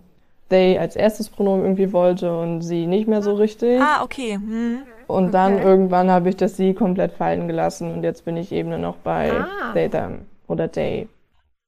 they 0.49 0.78
als 0.78 0.94
erstes 0.94 1.28
Pronomen 1.28 1.64
irgendwie 1.64 1.92
wollte 1.92 2.38
und 2.38 2.61
sie 2.61 2.87
nicht 2.87 3.08
mehr 3.08 3.23
so 3.23 3.35
richtig. 3.35 3.80
Ah, 3.80 4.04
okay. 4.04 4.35
Hm. 4.35 4.82
Und 5.08 5.35
dann 5.35 5.54
okay. 5.54 5.64
irgendwann 5.64 6.08
habe 6.08 6.28
ich 6.28 6.37
das 6.37 6.56
sie 6.56 6.73
komplett 6.73 7.14
fallen 7.14 7.49
gelassen 7.49 7.92
und 7.92 8.04
jetzt 8.04 8.25
bin 8.25 8.37
ich 8.37 8.52
eben 8.52 8.68
nur 8.68 8.78
noch 8.78 8.97
bei 8.97 9.32
ah. 9.32 9.73
they, 9.73 9.88
them 9.88 10.26
oder 10.48 10.70
they. 10.70 11.08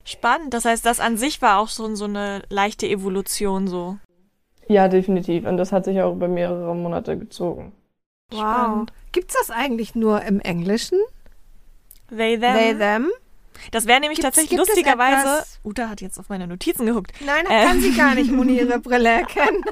Spannend. 0.04 0.54
Das 0.54 0.64
heißt, 0.64 0.84
das 0.84 0.98
an 0.98 1.16
sich 1.16 1.40
war 1.40 1.58
auch 1.58 1.68
schon 1.68 1.94
so 1.94 2.06
eine 2.06 2.42
leichte 2.48 2.88
Evolution 2.88 3.68
so. 3.68 3.98
Ja, 4.66 4.88
definitiv. 4.88 5.46
Und 5.46 5.56
das 5.56 5.72
hat 5.72 5.84
sich 5.84 6.00
auch 6.00 6.12
über 6.12 6.28
mehrere 6.28 6.74
Monate 6.74 7.18
gezogen. 7.18 7.72
Wow. 8.30 8.40
Spannend. 8.40 8.92
Gibt's 9.12 9.34
das 9.38 9.50
eigentlich 9.50 9.94
nur 9.94 10.22
im 10.22 10.40
Englischen? 10.40 10.98
They, 12.08 12.38
them? 12.38 12.54
They, 12.54 12.76
them? 12.76 13.10
Das 13.70 13.86
wäre 13.86 14.00
nämlich 14.00 14.20
Gibt's, 14.20 14.36
tatsächlich 14.36 14.58
gibt 14.58 14.68
lustigerweise. 14.68 15.44
Uta 15.64 15.88
hat 15.88 16.00
jetzt 16.00 16.18
auf 16.18 16.28
meine 16.28 16.46
Notizen 16.46 16.86
geguckt. 16.86 17.12
Nein, 17.24 17.44
das 17.44 17.52
äh, 17.52 17.66
kann 17.66 17.80
sie 17.80 17.92
gar 17.92 18.14
nicht 18.14 18.32
ohne 18.32 18.52
ihre 18.52 18.78
Brille 18.78 19.08
erkennen. 19.08 19.64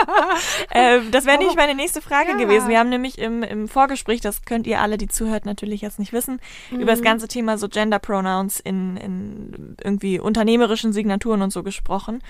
äh, 0.70 1.00
das 1.10 1.24
wäre 1.26 1.38
nämlich 1.38 1.56
meine 1.56 1.74
nächste 1.74 2.00
Frage 2.00 2.30
ja. 2.30 2.36
gewesen. 2.36 2.68
Wir 2.68 2.78
haben 2.78 2.88
nämlich 2.88 3.18
im, 3.18 3.42
im 3.42 3.68
Vorgespräch, 3.68 4.20
das 4.20 4.42
könnt 4.42 4.66
ihr 4.66 4.80
alle, 4.80 4.98
die 4.98 5.08
zuhört, 5.08 5.46
natürlich 5.46 5.80
jetzt 5.80 5.98
nicht 5.98 6.12
wissen, 6.12 6.40
mhm. 6.70 6.80
über 6.80 6.92
das 6.92 7.02
ganze 7.02 7.28
Thema 7.28 7.58
so 7.58 7.68
Gender 7.68 7.98
Pronouns 7.98 8.60
in, 8.60 8.96
in 8.96 9.76
irgendwie 9.82 10.20
unternehmerischen 10.20 10.92
Signaturen 10.92 11.42
und 11.42 11.52
so 11.52 11.62
gesprochen. 11.62 12.22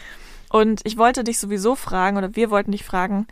Und 0.51 0.81
ich 0.85 0.97
wollte 0.97 1.25
dich 1.25 1.39
sowieso 1.39 1.75
fragen, 1.75 2.17
oder 2.17 2.35
wir 2.35 2.51
wollten 2.51 2.73
dich 2.73 2.85
fragen, 2.85 3.27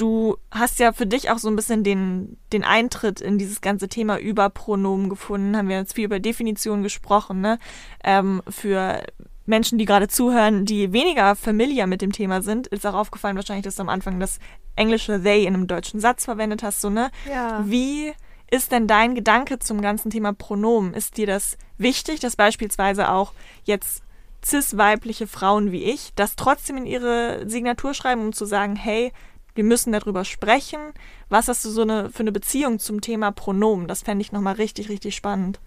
du 0.00 0.36
hast 0.50 0.78
ja 0.78 0.92
für 0.92 1.06
dich 1.06 1.30
auch 1.30 1.38
so 1.38 1.48
ein 1.48 1.56
bisschen 1.56 1.84
den, 1.84 2.38
den 2.52 2.64
Eintritt 2.64 3.20
in 3.20 3.38
dieses 3.38 3.60
ganze 3.60 3.88
Thema 3.88 4.18
über 4.18 4.48
Pronomen 4.48 5.10
gefunden. 5.10 5.56
Haben 5.56 5.68
wir 5.68 5.78
jetzt 5.78 5.94
viel 5.94 6.06
über 6.06 6.20
Definitionen 6.20 6.82
gesprochen, 6.82 7.40
ne? 7.40 7.58
Ähm, 8.02 8.42
für 8.48 9.02
Menschen, 9.46 9.78
die 9.78 9.84
gerade 9.84 10.08
zuhören, 10.08 10.64
die 10.64 10.92
weniger 10.92 11.36
familiar 11.36 11.86
mit 11.86 12.02
dem 12.02 12.12
Thema 12.12 12.40
sind, 12.40 12.66
ist 12.68 12.86
auch 12.86 12.94
aufgefallen 12.94 13.36
wahrscheinlich, 13.36 13.64
dass 13.64 13.76
du 13.76 13.82
am 13.82 13.88
Anfang 13.88 14.20
das 14.20 14.38
englische 14.76 15.22
they 15.22 15.44
in 15.44 15.54
einem 15.54 15.66
deutschen 15.66 16.00
Satz 16.00 16.24
verwendet 16.24 16.62
hast, 16.62 16.80
so, 16.80 16.88
ne? 16.88 17.10
Ja. 17.28 17.62
Wie 17.66 18.12
ist 18.50 18.72
denn 18.72 18.86
dein 18.86 19.14
Gedanke 19.14 19.58
zum 19.58 19.80
ganzen 19.80 20.10
Thema 20.10 20.32
Pronomen? 20.32 20.94
Ist 20.94 21.18
dir 21.18 21.26
das 21.26 21.58
wichtig, 21.78 22.20
dass 22.20 22.36
beispielsweise 22.36 23.10
auch 23.10 23.32
jetzt 23.64 24.02
cis-weibliche 24.44 25.26
Frauen 25.26 25.70
wie 25.70 25.84
ich 25.84 26.12
das 26.14 26.34
trotzdem 26.36 26.78
in 26.78 26.86
ihre 26.86 27.48
Signatur 27.48 27.92
schreiben, 27.92 28.22
um 28.22 28.32
zu 28.32 28.46
sagen, 28.46 28.74
hey, 28.74 29.12
wir 29.54 29.64
müssen 29.64 29.92
darüber 29.92 30.24
sprechen. 30.24 30.80
Was 31.28 31.48
hast 31.48 31.64
du 31.64 31.70
so 31.70 31.82
eine, 31.82 32.10
für 32.10 32.20
eine 32.20 32.32
Beziehung 32.32 32.78
zum 32.78 33.00
Thema 33.00 33.30
Pronomen? 33.30 33.86
Das 33.86 34.02
fände 34.02 34.22
ich 34.22 34.32
nochmal 34.32 34.54
richtig, 34.54 34.88
richtig 34.88 35.14
spannend. 35.14 35.60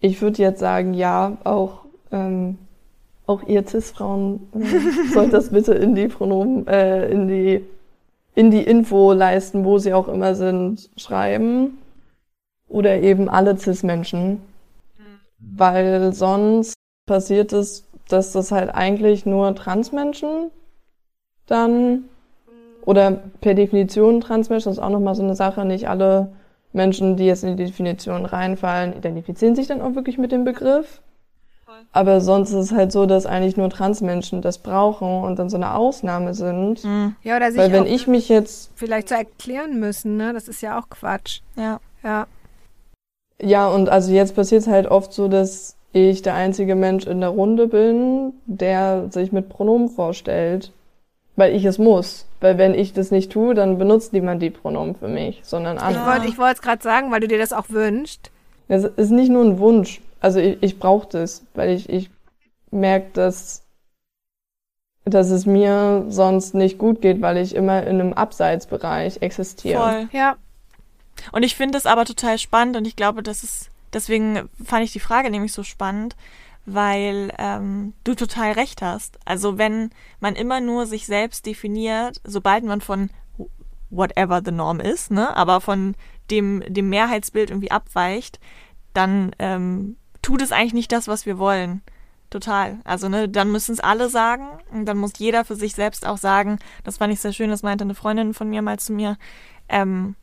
Ich 0.00 0.20
würde 0.20 0.42
jetzt 0.42 0.60
sagen, 0.60 0.94
ja, 0.94 1.38
auch, 1.44 1.86
ähm, 2.12 2.58
auch 3.26 3.42
ihr 3.44 3.66
Cis-Frauen 3.66 4.48
äh, 4.54 5.12
sollt 5.12 5.32
das 5.32 5.50
bitte 5.50 5.74
in 5.74 5.94
die 5.94 6.08
Pronomen, 6.08 6.66
äh, 6.66 7.08
in 7.08 7.28
die, 7.28 7.64
in 8.34 8.50
die 8.50 8.62
Info 8.62 9.12
leisten, 9.12 9.64
wo 9.64 9.78
sie 9.78 9.94
auch 9.94 10.08
immer 10.08 10.34
sind, 10.34 10.90
schreiben. 10.96 11.78
Oder 12.68 13.00
eben 13.00 13.28
alle 13.28 13.56
Cis-Menschen. 13.56 14.30
Mhm. 14.32 14.38
Weil 15.38 16.12
sonst 16.12 16.74
passiert 17.06 17.52
es, 17.52 17.84
dass 18.08 18.32
das 18.32 18.52
halt 18.52 18.74
eigentlich 18.74 19.26
nur 19.26 19.54
Transmenschen 19.54 20.50
dann 21.46 22.04
oder 22.84 23.12
per 23.40 23.54
Definition 23.54 24.20
Transmensch, 24.20 24.64
das 24.64 24.74
ist 24.74 24.82
auch 24.82 24.90
nochmal 24.90 25.14
so 25.14 25.22
eine 25.22 25.34
Sache. 25.34 25.64
Nicht 25.64 25.88
alle 25.88 26.32
Menschen, 26.72 27.16
die 27.16 27.26
jetzt 27.26 27.44
in 27.44 27.56
die 27.56 27.64
Definition 27.64 28.26
reinfallen, 28.26 28.96
identifizieren 28.96 29.54
sich 29.54 29.66
dann 29.66 29.80
auch 29.80 29.94
wirklich 29.94 30.18
mit 30.18 30.32
dem 30.32 30.44
Begriff. 30.44 31.00
Aber 31.92 32.20
sonst 32.20 32.50
ist 32.50 32.56
es 32.56 32.72
halt 32.72 32.92
so, 32.92 33.06
dass 33.06 33.26
eigentlich 33.26 33.56
nur 33.56 33.70
Transmenschen 33.70 34.42
das 34.42 34.58
brauchen 34.58 35.22
und 35.22 35.38
dann 35.38 35.48
so 35.48 35.56
eine 35.56 35.74
Ausnahme 35.74 36.34
sind. 36.34 36.84
Mhm. 36.84 37.16
Ja, 37.22 37.36
oder 37.36 37.50
sich 37.50 37.60
Weil 37.60 37.72
wenn 37.72 37.86
ich 37.86 38.06
mich 38.06 38.28
jetzt 38.28 38.70
vielleicht 38.74 39.08
so 39.08 39.14
erklären 39.14 39.78
müssen, 39.78 40.16
ne, 40.16 40.32
das 40.32 40.48
ist 40.48 40.60
ja 40.60 40.78
auch 40.78 40.88
Quatsch. 40.88 41.40
Ja. 41.56 41.80
Ja. 42.02 42.26
Ja, 43.40 43.68
und 43.68 43.88
also 43.88 44.12
jetzt 44.12 44.34
passiert 44.34 44.62
es 44.62 44.68
halt 44.68 44.86
oft 44.86 45.12
so, 45.12 45.28
dass 45.28 45.76
ich 45.92 46.22
der 46.22 46.34
einzige 46.34 46.74
Mensch 46.74 47.06
in 47.06 47.20
der 47.20 47.30
Runde 47.30 47.68
bin, 47.68 48.32
der 48.46 49.10
sich 49.10 49.32
mit 49.32 49.48
Pronomen 49.48 49.88
vorstellt 49.88 50.72
weil 51.36 51.54
ich 51.54 51.64
es 51.64 51.78
muss. 51.78 52.26
Weil 52.40 52.58
wenn 52.58 52.74
ich 52.74 52.92
das 52.92 53.10
nicht 53.10 53.32
tue, 53.32 53.54
dann 53.54 53.78
benutzt 53.78 54.12
niemand 54.12 54.42
die 54.42 54.50
Pronomen 54.50 54.94
für 54.94 55.08
mich, 55.08 55.40
sondern 55.42 55.78
andere. 55.78 56.02
Ich 56.02 56.06
wollte 56.06 56.28
ich 56.28 56.38
wollte 56.38 56.54
es 56.54 56.62
gerade 56.62 56.82
sagen, 56.82 57.10
weil 57.10 57.20
du 57.20 57.28
dir 57.28 57.38
das 57.38 57.52
auch 57.52 57.70
wünschst. 57.70 58.30
Es 58.68 58.84
ist 58.84 59.10
nicht 59.10 59.30
nur 59.30 59.44
ein 59.44 59.58
Wunsch. 59.58 60.00
Also 60.20 60.38
ich, 60.40 60.58
ich 60.62 60.78
brauche 60.78 61.08
das, 61.08 61.44
weil 61.54 61.70
ich, 61.70 61.88
ich 61.88 62.10
merke, 62.70 63.10
dass, 63.12 63.62
dass 65.04 65.30
es 65.30 65.46
mir 65.46 66.06
sonst 66.08 66.54
nicht 66.54 66.78
gut 66.78 67.02
geht, 67.02 67.20
weil 67.20 67.36
ich 67.38 67.54
immer 67.54 67.82
in 67.82 68.00
einem 68.00 68.12
Abseitsbereich 68.12 69.18
existiere. 69.20 69.80
Voll. 69.80 70.08
Ja. 70.12 70.36
Und 71.32 71.42
ich 71.42 71.56
finde 71.56 71.78
es 71.78 71.86
aber 71.86 72.04
total 72.04 72.38
spannend 72.38 72.76
und 72.76 72.86
ich 72.86 72.96
glaube, 72.96 73.22
das 73.22 73.44
ist, 73.44 73.70
deswegen 73.92 74.48
fand 74.64 74.84
ich 74.84 74.92
die 74.92 75.00
Frage 75.00 75.30
nämlich 75.30 75.52
so 75.52 75.62
spannend, 75.62 76.16
weil 76.66 77.32
ähm, 77.38 77.92
du 78.04 78.14
total 78.14 78.52
recht 78.52 78.82
hast. 78.82 79.18
Also 79.24 79.58
wenn 79.58 79.90
man 80.20 80.34
immer 80.34 80.60
nur 80.60 80.86
sich 80.86 81.06
selbst 81.06 81.46
definiert, 81.46 82.20
sobald 82.24 82.64
man 82.64 82.80
von 82.80 83.10
whatever 83.90 84.42
the 84.44 84.50
norm 84.50 84.80
ist, 84.80 85.10
ne, 85.10 85.36
aber 85.36 85.60
von 85.60 85.94
dem, 86.30 86.62
dem 86.66 86.88
Mehrheitsbild 86.88 87.50
irgendwie 87.50 87.70
abweicht, 87.70 88.40
dann 88.92 89.32
ähm, 89.38 89.96
tut 90.22 90.42
es 90.42 90.52
eigentlich 90.52 90.74
nicht 90.74 90.92
das, 90.92 91.08
was 91.08 91.26
wir 91.26 91.38
wollen. 91.38 91.82
Total. 92.30 92.80
Also, 92.84 93.08
ne, 93.08 93.28
dann 93.28 93.52
müssen 93.52 93.72
es 93.72 93.80
alle 93.80 94.08
sagen 94.08 94.48
und 94.72 94.86
dann 94.86 94.96
muss 94.96 95.12
jeder 95.18 95.44
für 95.44 95.54
sich 95.54 95.74
selbst 95.74 96.06
auch 96.06 96.18
sagen, 96.18 96.58
das 96.82 96.96
fand 96.96 97.12
ich 97.12 97.20
sehr 97.20 97.32
schön, 97.32 97.50
das 97.50 97.62
meinte 97.62 97.84
eine 97.84 97.94
Freundin 97.94 98.34
von 98.34 98.48
mir 98.48 98.62
mal 98.62 98.78
zu 98.78 98.92
mir, 98.92 99.16
ähm, 99.68 100.16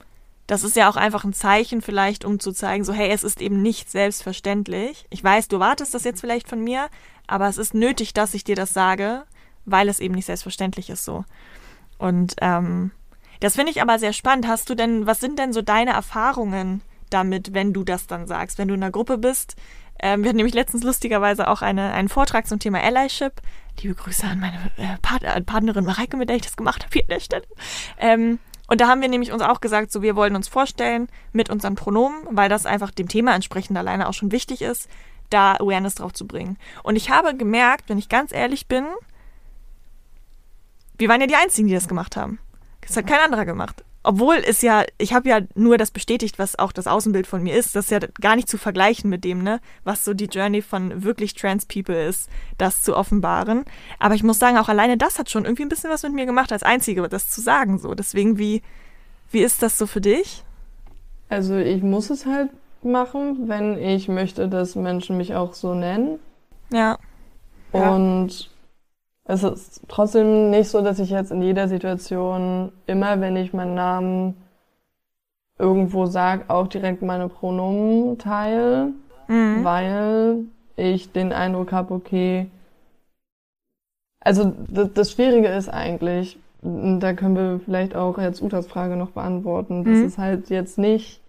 das 0.52 0.66
ist 0.66 0.76
ja 0.76 0.90
auch 0.90 0.98
einfach 0.98 1.24
ein 1.24 1.32
Zeichen 1.32 1.82
vielleicht, 1.82 2.26
um 2.26 2.38
zu 2.38 2.52
zeigen, 2.52 2.84
so 2.84 2.92
hey, 2.92 3.10
es 3.10 3.24
ist 3.24 3.40
eben 3.40 3.62
nicht 3.62 3.90
selbstverständlich. 3.90 5.06
Ich 5.10 5.24
weiß, 5.24 5.48
du 5.48 5.60
wartest 5.60 5.94
das 5.94 6.04
jetzt 6.04 6.20
vielleicht 6.20 6.50
von 6.50 6.62
mir, 6.62 6.90
aber 7.26 7.48
es 7.48 7.58
ist 7.58 7.74
nötig, 7.74 8.14
dass 8.14 8.34
ich 8.34 8.44
dir 8.44 8.58
das 8.58 8.74
sage, 8.74 9.24
weil 9.64 9.88
es 9.88 10.02
eben 10.02 10.14
nicht 10.14 10.26
selbstverständlich 10.26 10.90
ist 10.90 11.06
so. 11.06 11.24
Und 11.98 12.36
ähm, 12.42 12.92
das 13.40 13.56
finde 13.56 13.72
ich 13.72 13.82
aber 13.82 13.98
sehr 13.98 14.12
spannend. 14.12 14.46
Hast 14.46 14.70
du 14.70 14.76
denn, 14.76 15.08
was 15.08 15.22
sind 15.22 15.40
denn 15.40 15.54
so 15.54 15.62
deine 15.62 15.92
Erfahrungen 15.92 16.82
damit, 17.10 17.54
wenn 17.54 17.72
du 17.72 17.86
das 17.86 18.08
dann 18.08 18.28
sagst, 18.28 18.58
wenn 18.58 18.68
du 18.68 18.74
in 18.74 18.84
einer 18.84 18.92
Gruppe 18.92 19.20
bist? 19.20 19.56
Ähm, 20.02 20.22
wir 20.22 20.28
hatten 20.28 20.38
nämlich 20.38 20.54
letztens 20.54 20.84
lustigerweise 20.84 21.48
auch 21.48 21.62
eine, 21.62 21.94
einen 21.94 22.10
Vortrag 22.10 22.46
zum 22.46 22.60
Thema 22.60 22.82
Allyship. 22.82 23.42
Liebe 23.80 23.96
Grüße 23.96 24.28
an 24.28 24.42
meine 24.42 24.58
äh, 24.76 24.98
Part 25.02 25.24
äh, 25.24 25.40
Partnerin 25.40 25.86
Mareike, 25.86 26.18
mit 26.18 26.28
der 26.28 26.36
ich 26.36 26.42
das 26.42 26.58
gemacht 26.58 26.84
habe 26.84 26.92
hier 26.92 27.04
an 27.04 27.10
der 27.10 27.20
Stelle. 27.22 27.48
Ähm, 27.98 28.40
und 28.72 28.80
da 28.80 28.88
haben 28.88 29.02
wir 29.02 29.10
nämlich 29.10 29.34
uns 29.34 29.42
auch 29.42 29.60
gesagt, 29.60 29.92
so 29.92 30.02
wir 30.02 30.16
wollen 30.16 30.34
uns 30.34 30.48
vorstellen 30.48 31.10
mit 31.34 31.50
unseren 31.50 31.76
Pronomen, 31.76 32.22
weil 32.30 32.48
das 32.48 32.66
einfach 32.66 32.90
dem 32.90 33.10
Thema 33.10 33.36
entsprechend 33.36 33.78
alleine 33.78 34.08
auch 34.08 34.14
schon 34.14 34.32
wichtig 34.32 34.62
ist, 34.62 34.88
da 35.30 35.56
Awareness 35.56 35.96
drauf 35.96 36.14
zu 36.14 36.26
bringen. 36.26 36.58
Und 36.82 36.96
ich 36.96 37.10
habe 37.10 37.36
gemerkt, 37.36 37.90
wenn 37.90 37.98
ich 37.98 38.08
ganz 38.08 38.32
ehrlich 38.32 38.70
bin, 38.70 38.86
wir 40.98 41.10
waren 41.10 41.20
ja 41.20 41.28
die 41.28 41.36
Einzigen, 41.36 41.68
die 41.68 41.74
das 41.74 41.90
gemacht 41.90 42.16
haben. 42.16 42.40
Das 42.80 42.96
hat 42.96 43.08
kein 43.08 43.20
anderer 43.20 43.44
gemacht 43.44 43.84
obwohl 44.04 44.36
es 44.46 44.62
ja, 44.62 44.84
ich 44.98 45.14
habe 45.14 45.30
ja 45.30 45.42
nur 45.54 45.78
das 45.78 45.92
bestätigt, 45.92 46.40
was 46.40 46.58
auch 46.58 46.72
das 46.72 46.88
Außenbild 46.88 47.28
von 47.28 47.44
mir 47.44 47.56
ist. 47.56 47.76
Das 47.76 47.86
ist 47.86 47.92
ja 47.92 48.00
gar 48.20 48.36
nicht 48.36 48.50
zu 48.50 48.58
vergleichen 48.58 49.10
mit 49.10 49.24
dem, 49.24 49.44
ne, 49.44 49.60
was 49.84 50.04
so 50.04 50.14
die 50.14 50.26
Journey 50.26 50.62
von 50.62 51.04
wirklich 51.04 51.34
Trans 51.34 51.66
People 51.66 52.04
ist, 52.04 52.30
das 52.58 52.82
zu 52.82 52.96
offenbaren. 52.96 53.66
Aber 54.00 54.16
ich 54.16 54.24
muss 54.24 54.40
sagen, 54.40 54.58
auch 54.58 54.70
alleine 54.70 54.98
das 54.98 55.20
hat 55.20 55.30
schon 55.30 55.46
irgendwie 55.46 55.64
ein 55.64 55.70
bisschen 55.70 55.90
was 55.90 56.04
mit 56.04 56.14
mir 56.14 56.26
gemacht, 56.26 56.52
als 56.52 56.64
Einzige, 56.64 57.08
das 57.08 57.30
zu 57.30 57.42
sagen. 57.42 57.78
So, 57.78 57.94
deswegen 57.94 58.38
wie, 58.38 58.62
wie 59.32 59.42
ist 59.42 59.62
das 59.62 59.78
so 59.78 59.86
für 59.86 60.02
dich? 60.02 60.44
Also 61.30 61.56
ich 61.58 61.82
muss 61.82 62.10
es 62.10 62.26
halt 62.26 62.50
machen, 62.84 63.48
wenn 63.48 63.78
ich 63.78 64.08
möchte, 64.08 64.50
dass 64.50 64.76
Menschen 64.76 65.18
mich 65.18 65.36
auch 65.36 65.54
so 65.54 65.74
nennen. 65.74 66.20
Ja. 66.72 66.98
Und 67.72 68.51
es 69.26 69.44
ist 69.44 69.82
trotzdem 69.88 70.50
nicht 70.50 70.70
so, 70.70 70.82
dass 70.82 71.00
ich 71.00 71.10
jetzt 71.10 71.32
in 71.32 71.42
jeder 71.42 71.68
Situation 71.68 72.72
immer, 72.88 73.22
wenn 73.22 73.36
ich 73.36 73.54
meinen 73.54 73.76
Namen 73.76 74.36
irgendwo 75.60 76.08
sage, 76.08 76.46
auch 76.48 76.68
direkt 76.68 77.02
meine 77.02 77.30
Pronomen 77.30 78.18
teile, 78.18 78.94
mhm. 79.28 79.64
weil 79.64 80.46
ich 80.76 81.12
den 81.12 81.34
Eindruck 81.34 81.72
habe, 81.72 81.94
okay, 81.94 82.48
also 84.20 84.54
das, 84.70 85.12
Schwierige 85.12 85.48
ist 85.48 85.70
eigentlich, 85.70 86.40
da 86.62 87.14
können 87.14 87.36
wir 87.36 87.60
vielleicht 87.64 87.96
auch 87.96 88.18
jetzt 88.18 88.42
Utas 88.42 88.68
Frage 88.68 88.96
noch 88.96 89.12
beantworten, 89.12 89.84
dass 89.84 89.98
mhm. 89.98 90.06
es 90.06 90.18
halt 90.18 90.50
jetzt 90.50 90.78
nicht 90.78 91.22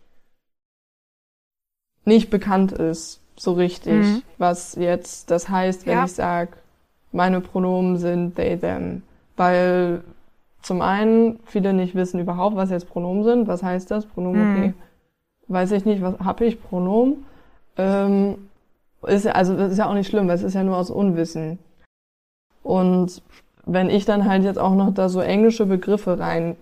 nicht 2.05 2.31
bekannt 2.31 2.73
ist, 2.73 3.21
so 3.37 3.53
richtig, 3.53 3.95
mhm. 3.95 4.23
was 4.39 4.75
jetzt 4.75 5.31
das 5.31 5.49
heißt, 5.49 5.87
wenn 5.87 5.99
ja. 5.99 6.05
ich 6.05 6.13
sage, 6.13 6.57
meine 7.13 7.41
Pronomen 7.41 7.97
sind 7.97 8.35
they, 8.37 8.57
them. 8.57 9.03
Weil 9.37 10.03
zum 10.63 10.81
einen 10.81 11.41
viele 11.45 11.73
nicht 11.73 11.95
wissen 11.95 12.21
überhaupt, 12.21 12.57
was 12.57 12.71
jetzt 12.71 12.89
Pronomen 12.89 13.25
sind. 13.25 13.49
Was 13.49 13.63
heißt 13.63 13.91
das? 13.91 14.07
Pronomen, 14.07 14.51
mhm. 14.51 14.57
okay. 14.57 14.75
Weiß 15.49 15.73
ich 15.73 15.85
nicht, 15.85 16.03
was 16.03 16.19
habe 16.21 16.45
ich? 16.47 16.63
Pronomen. 16.63 17.25
Ähm, 17.77 18.37
ist 19.07 19.25
ja, 19.25 19.33
also 19.33 19.57
das 19.57 19.73
ist 19.73 19.79
ja 19.79 19.89
auch 19.89 19.95
nicht 19.95 20.09
schlimm, 20.09 20.29
weil 20.29 20.37
es 20.37 20.43
ist 20.43 20.55
ja 20.55 20.63
nur 20.63 20.77
aus 20.77 20.91
Unwissen. 20.91 21.59
Und 22.63 23.23
wenn 23.65 23.91
ich 23.91 24.05
dann 24.05 24.29
halt 24.29 24.45
jetzt 24.45 24.59
auch 24.59 24.75
noch 24.75 24.95
da 24.95 25.09
so 25.09 25.21
englische 25.21 25.67
Begriffe 25.67 26.19
rein 26.19 26.57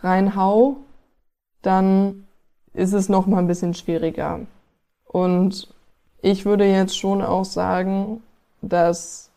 reinhau, 0.00 0.76
dann 1.62 2.26
ist 2.74 2.92
es 2.92 3.08
noch 3.08 3.26
mal 3.26 3.38
ein 3.38 3.46
bisschen 3.46 3.74
schwieriger. 3.74 4.40
Und 5.04 5.72
ich 6.20 6.44
würde 6.44 6.66
jetzt 6.66 6.98
schon 6.98 7.22
auch 7.22 7.44
sagen, 7.44 8.22
dass 8.68 9.30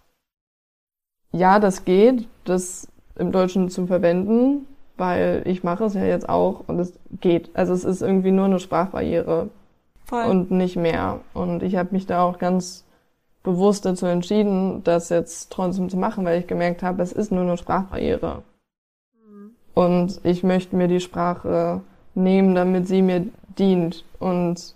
ja, 1.31 1.60
das 1.60 1.86
geht, 1.86 2.27
das 2.46 2.88
im 3.15 3.31
Deutschen 3.31 3.69
zu 3.69 3.88
verwenden, 3.88 4.67
weil 4.98 5.43
ich 5.46 5.63
mache 5.63 5.86
es 5.86 5.93
ja 5.93 6.03
jetzt 6.03 6.27
auch 6.27 6.63
und 6.67 6.79
es 6.79 6.93
geht. 7.22 7.50
Also 7.55 7.74
es 7.74 7.84
ist 7.84 8.01
irgendwie 8.01 8.31
nur 8.31 8.46
eine 8.46 8.60
Sprachbarriere 8.60 9.50
Voll. 10.05 10.25
und 10.25 10.51
nicht 10.51 10.75
mehr. 10.75 11.19
Und 11.34 11.63
ich 11.63 11.75
habe 11.75 11.89
mich 11.91 12.05
da 12.05 12.24
auch 12.24 12.39
ganz 12.39 12.86
bewusst 13.43 13.86
dazu 13.86 14.05
entschieden, 14.05 14.84
das 14.84 15.10
jetzt 15.10 15.51
trotzdem 15.51 15.89
zu 15.89 15.98
machen, 15.98 16.25
weil 16.25 16.39
ich 16.39 16.48
gemerkt 16.48 16.84
habe, 16.84 17.03
es 17.03 17.12
ist 17.12 17.31
nur 17.31 17.43
eine 17.43 17.57
Sprachbarriere. 17.57 18.43
Mhm. 19.13 19.51
Und 19.74 20.19
ich 20.24 20.43
möchte 20.43 20.75
mir 20.75 20.88
die 20.88 21.00
Sprache 21.00 21.81
nehmen, 22.15 22.55
damit 22.55 22.88
sie 22.88 23.01
mir 23.01 23.27
dient 23.57 24.03
und, 24.19 24.75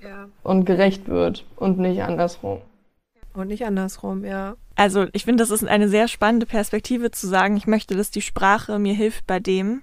ja. 0.00 0.28
und 0.42 0.64
gerecht 0.64 1.08
wird 1.08 1.44
und 1.56 1.78
nicht 1.78 2.02
andersrum. 2.02 2.60
Und 3.34 3.48
nicht 3.48 3.66
andersrum, 3.66 4.24
ja. 4.24 4.56
Also 4.76 5.06
ich 5.12 5.24
finde, 5.24 5.42
das 5.42 5.50
ist 5.50 5.66
eine 5.66 5.88
sehr 5.88 6.08
spannende 6.08 6.46
Perspektive 6.46 7.10
zu 7.10 7.26
sagen, 7.26 7.56
ich 7.56 7.66
möchte, 7.66 7.96
dass 7.96 8.10
die 8.10 8.22
Sprache 8.22 8.78
mir 8.78 8.94
hilft 8.94 9.26
bei 9.26 9.40
dem, 9.40 9.82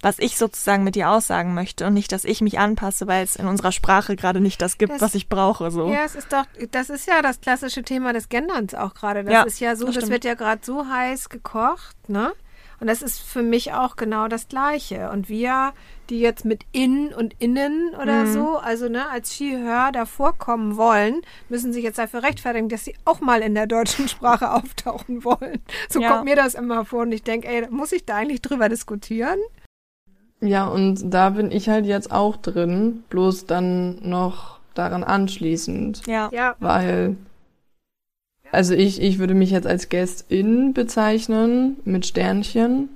was 0.00 0.18
ich 0.18 0.38
sozusagen 0.38 0.84
mit 0.84 0.94
dir 0.94 1.10
aussagen 1.10 1.54
möchte 1.54 1.86
und 1.86 1.94
nicht, 1.94 2.12
dass 2.12 2.24
ich 2.24 2.40
mich 2.40 2.58
anpasse, 2.58 3.06
weil 3.06 3.24
es 3.24 3.36
in 3.36 3.46
unserer 3.46 3.72
Sprache 3.72 4.16
gerade 4.16 4.40
nicht 4.40 4.62
das 4.62 4.78
gibt, 4.78 4.92
das, 4.92 5.00
was 5.00 5.14
ich 5.14 5.28
brauche. 5.28 5.70
So. 5.70 5.90
Ja, 5.90 6.04
es 6.04 6.14
ist 6.14 6.32
doch, 6.32 6.44
das 6.70 6.88
ist 6.88 7.06
ja 7.08 7.20
das 7.20 7.40
klassische 7.40 7.82
Thema 7.82 8.12
des 8.12 8.28
Genderns 8.28 8.74
auch 8.74 8.94
gerade. 8.94 9.24
Das 9.24 9.32
ja, 9.32 9.42
ist 9.42 9.60
ja 9.60 9.76
so, 9.76 9.86
das, 9.86 9.96
das 9.96 10.10
wird 10.10 10.24
ja 10.24 10.34
gerade 10.34 10.60
so 10.64 10.86
heiß 10.86 11.28
gekocht, 11.30 12.08
ne? 12.08 12.32
Und 12.80 12.86
das 12.86 13.02
ist 13.02 13.20
für 13.20 13.42
mich 13.42 13.72
auch 13.72 13.96
genau 13.96 14.28
das 14.28 14.48
Gleiche. 14.48 15.10
Und 15.10 15.28
wir, 15.28 15.72
die 16.10 16.20
jetzt 16.20 16.44
mit 16.44 16.64
in 16.72 17.12
und 17.12 17.34
innen 17.40 17.94
oder 18.00 18.24
mhm. 18.24 18.32
so, 18.32 18.56
also 18.58 18.88
ne, 18.88 19.08
als 19.10 19.34
Skihör 19.34 19.90
davor 19.92 20.38
kommen 20.38 20.76
wollen, 20.76 21.22
müssen 21.48 21.72
sich 21.72 21.82
jetzt 21.82 21.98
dafür 21.98 22.22
rechtfertigen, 22.22 22.68
dass 22.68 22.84
sie 22.84 22.94
auch 23.04 23.20
mal 23.20 23.40
in 23.40 23.54
der 23.54 23.66
deutschen 23.66 24.08
Sprache 24.08 24.52
auftauchen 24.52 25.24
wollen. 25.24 25.60
So 25.88 26.00
ja. 26.00 26.10
kommt 26.10 26.24
mir 26.24 26.36
das 26.36 26.54
immer 26.54 26.84
vor 26.84 27.02
und 27.02 27.12
ich 27.12 27.24
denke, 27.24 27.48
ey, 27.48 27.68
muss 27.70 27.92
ich 27.92 28.04
da 28.04 28.16
eigentlich 28.16 28.42
drüber 28.42 28.68
diskutieren? 28.68 29.38
Ja, 30.40 30.68
und 30.68 31.12
da 31.12 31.30
bin 31.30 31.50
ich 31.50 31.68
halt 31.68 31.84
jetzt 31.84 32.12
auch 32.12 32.36
drin, 32.36 33.02
bloß 33.10 33.46
dann 33.46 33.98
noch 34.08 34.60
daran 34.74 35.02
anschließend. 35.02 36.06
Ja. 36.06 36.28
ja. 36.32 36.54
Weil 36.60 37.16
also 38.52 38.74
ich, 38.74 39.00
ich 39.00 39.18
würde 39.18 39.34
mich 39.34 39.50
jetzt 39.50 39.66
als 39.66 39.88
Guest-In 39.88 40.72
bezeichnen 40.72 41.76
mit 41.84 42.06
Sternchen. 42.06 42.88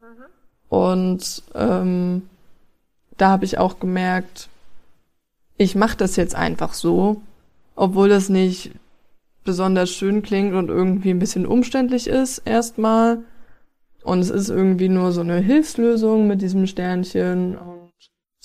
Mhm. 0.00 0.24
Und 0.68 1.42
ähm, 1.54 2.22
da 3.16 3.30
habe 3.30 3.44
ich 3.44 3.58
auch 3.58 3.78
gemerkt, 3.78 4.48
ich 5.58 5.74
mache 5.74 5.96
das 5.96 6.16
jetzt 6.16 6.34
einfach 6.34 6.74
so, 6.74 7.20
obwohl 7.76 8.08
das 8.08 8.28
nicht 8.28 8.72
besonders 9.44 9.90
schön 9.90 10.22
klingt 10.22 10.54
und 10.54 10.68
irgendwie 10.68 11.10
ein 11.10 11.18
bisschen 11.18 11.46
umständlich 11.46 12.06
ist 12.06 12.38
erstmal. 12.38 13.18
Und 14.02 14.20
es 14.20 14.30
ist 14.30 14.48
irgendwie 14.48 14.88
nur 14.88 15.12
so 15.12 15.20
eine 15.20 15.38
Hilfslösung 15.38 16.26
mit 16.26 16.42
diesem 16.42 16.66
Sternchen 16.66 17.56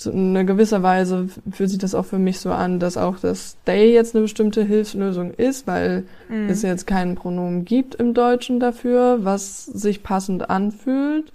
in 0.05 0.29
einer 0.29 0.43
gewisser 0.43 0.83
Weise 0.83 1.27
fühlt 1.51 1.69
sich 1.69 1.79
das 1.79 1.95
auch 1.95 2.05
für 2.05 2.19
mich 2.19 2.39
so 2.39 2.51
an, 2.51 2.79
dass 2.79 2.97
auch 2.97 3.17
das 3.19 3.57
They 3.65 3.93
jetzt 3.93 4.15
eine 4.15 4.21
bestimmte 4.21 4.63
Hilfslösung 4.63 5.33
ist, 5.33 5.65
weil 5.65 6.05
mhm. 6.29 6.49
es 6.49 6.61
jetzt 6.61 6.85
kein 6.85 7.15
Pronomen 7.15 7.65
gibt 7.65 7.95
im 7.95 8.13
Deutschen 8.13 8.59
dafür, 8.59 9.25
was 9.25 9.65
sich 9.65 10.03
passend 10.03 10.51
anfühlt, 10.51 11.33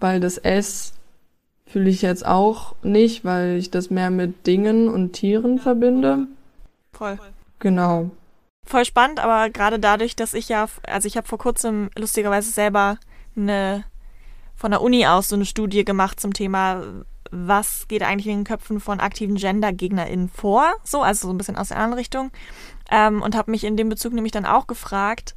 weil 0.00 0.18
das 0.18 0.38
S 0.38 0.94
fühle 1.66 1.88
ich 1.88 2.02
jetzt 2.02 2.26
auch 2.26 2.74
nicht, 2.82 3.24
weil 3.24 3.56
ich 3.56 3.70
das 3.70 3.90
mehr 3.90 4.10
mit 4.10 4.44
Dingen 4.44 4.88
und 4.88 5.12
Tieren 5.12 5.60
verbinde. 5.60 6.26
Voll. 6.92 7.16
Genau. 7.60 8.10
Voll 8.66 8.84
spannend, 8.84 9.20
aber 9.20 9.50
gerade 9.50 9.78
dadurch, 9.78 10.16
dass 10.16 10.34
ich 10.34 10.48
ja, 10.48 10.66
also 10.88 11.06
ich 11.06 11.16
habe 11.16 11.28
vor 11.28 11.38
kurzem 11.38 11.90
lustigerweise 11.96 12.50
selber 12.50 12.98
eine 13.36 13.84
von 14.56 14.72
der 14.72 14.82
Uni 14.82 15.06
aus 15.06 15.28
so 15.28 15.36
eine 15.36 15.46
Studie 15.46 15.84
gemacht 15.84 16.20
zum 16.20 16.34
Thema 16.34 16.82
was 17.30 17.86
geht 17.88 18.02
eigentlich 18.02 18.26
in 18.26 18.40
den 18.40 18.44
Köpfen 18.44 18.80
von 18.80 19.00
aktiven 19.00 19.36
Gender-GegnerInnen 19.36 20.28
vor, 20.28 20.72
so, 20.84 21.02
also 21.02 21.28
so 21.28 21.34
ein 21.34 21.38
bisschen 21.38 21.56
aus 21.56 21.68
der 21.68 21.76
anderen 21.76 21.94
Richtung. 21.94 22.30
Ähm, 22.90 23.22
und 23.22 23.36
habe 23.36 23.50
mich 23.50 23.64
in 23.64 23.76
dem 23.76 23.88
Bezug 23.88 24.12
nämlich 24.12 24.32
dann 24.32 24.46
auch 24.46 24.66
gefragt, 24.66 25.34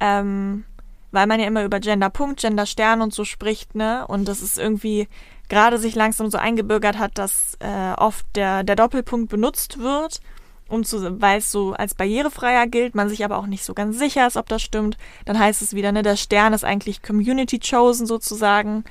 ähm, 0.00 0.64
weil 1.12 1.26
man 1.26 1.40
ja 1.40 1.46
immer 1.46 1.64
über 1.64 1.80
Gender-Punkt, 1.80 2.40
Gender-Stern 2.40 3.02
und 3.02 3.12
so 3.12 3.24
spricht, 3.24 3.74
ne? 3.74 4.06
Und 4.06 4.28
das 4.28 4.42
ist 4.42 4.58
irgendwie 4.58 5.08
gerade 5.48 5.78
sich 5.78 5.94
langsam 5.94 6.30
so 6.30 6.38
eingebürgert 6.38 6.98
hat, 6.98 7.18
dass 7.18 7.56
äh, 7.58 7.92
oft 7.96 8.24
der, 8.36 8.62
der 8.62 8.76
Doppelpunkt 8.76 9.30
benutzt 9.30 9.78
wird, 9.78 10.20
um 10.68 10.84
zu, 10.84 11.20
weil 11.20 11.38
es 11.38 11.50
so 11.50 11.72
als 11.72 11.94
barrierefreier 11.94 12.68
gilt, 12.68 12.94
man 12.94 13.08
sich 13.08 13.24
aber 13.24 13.36
auch 13.36 13.46
nicht 13.46 13.64
so 13.64 13.74
ganz 13.74 13.98
sicher 13.98 14.26
ist, 14.26 14.36
ob 14.36 14.48
das 14.48 14.62
stimmt. 14.62 14.96
Dann 15.24 15.38
heißt 15.38 15.60
es 15.60 15.74
wieder, 15.74 15.90
ne, 15.90 16.02
der 16.02 16.16
Stern 16.16 16.52
ist 16.52 16.64
eigentlich 16.64 17.02
Community 17.02 17.58
chosen 17.58 18.06
sozusagen. 18.06 18.84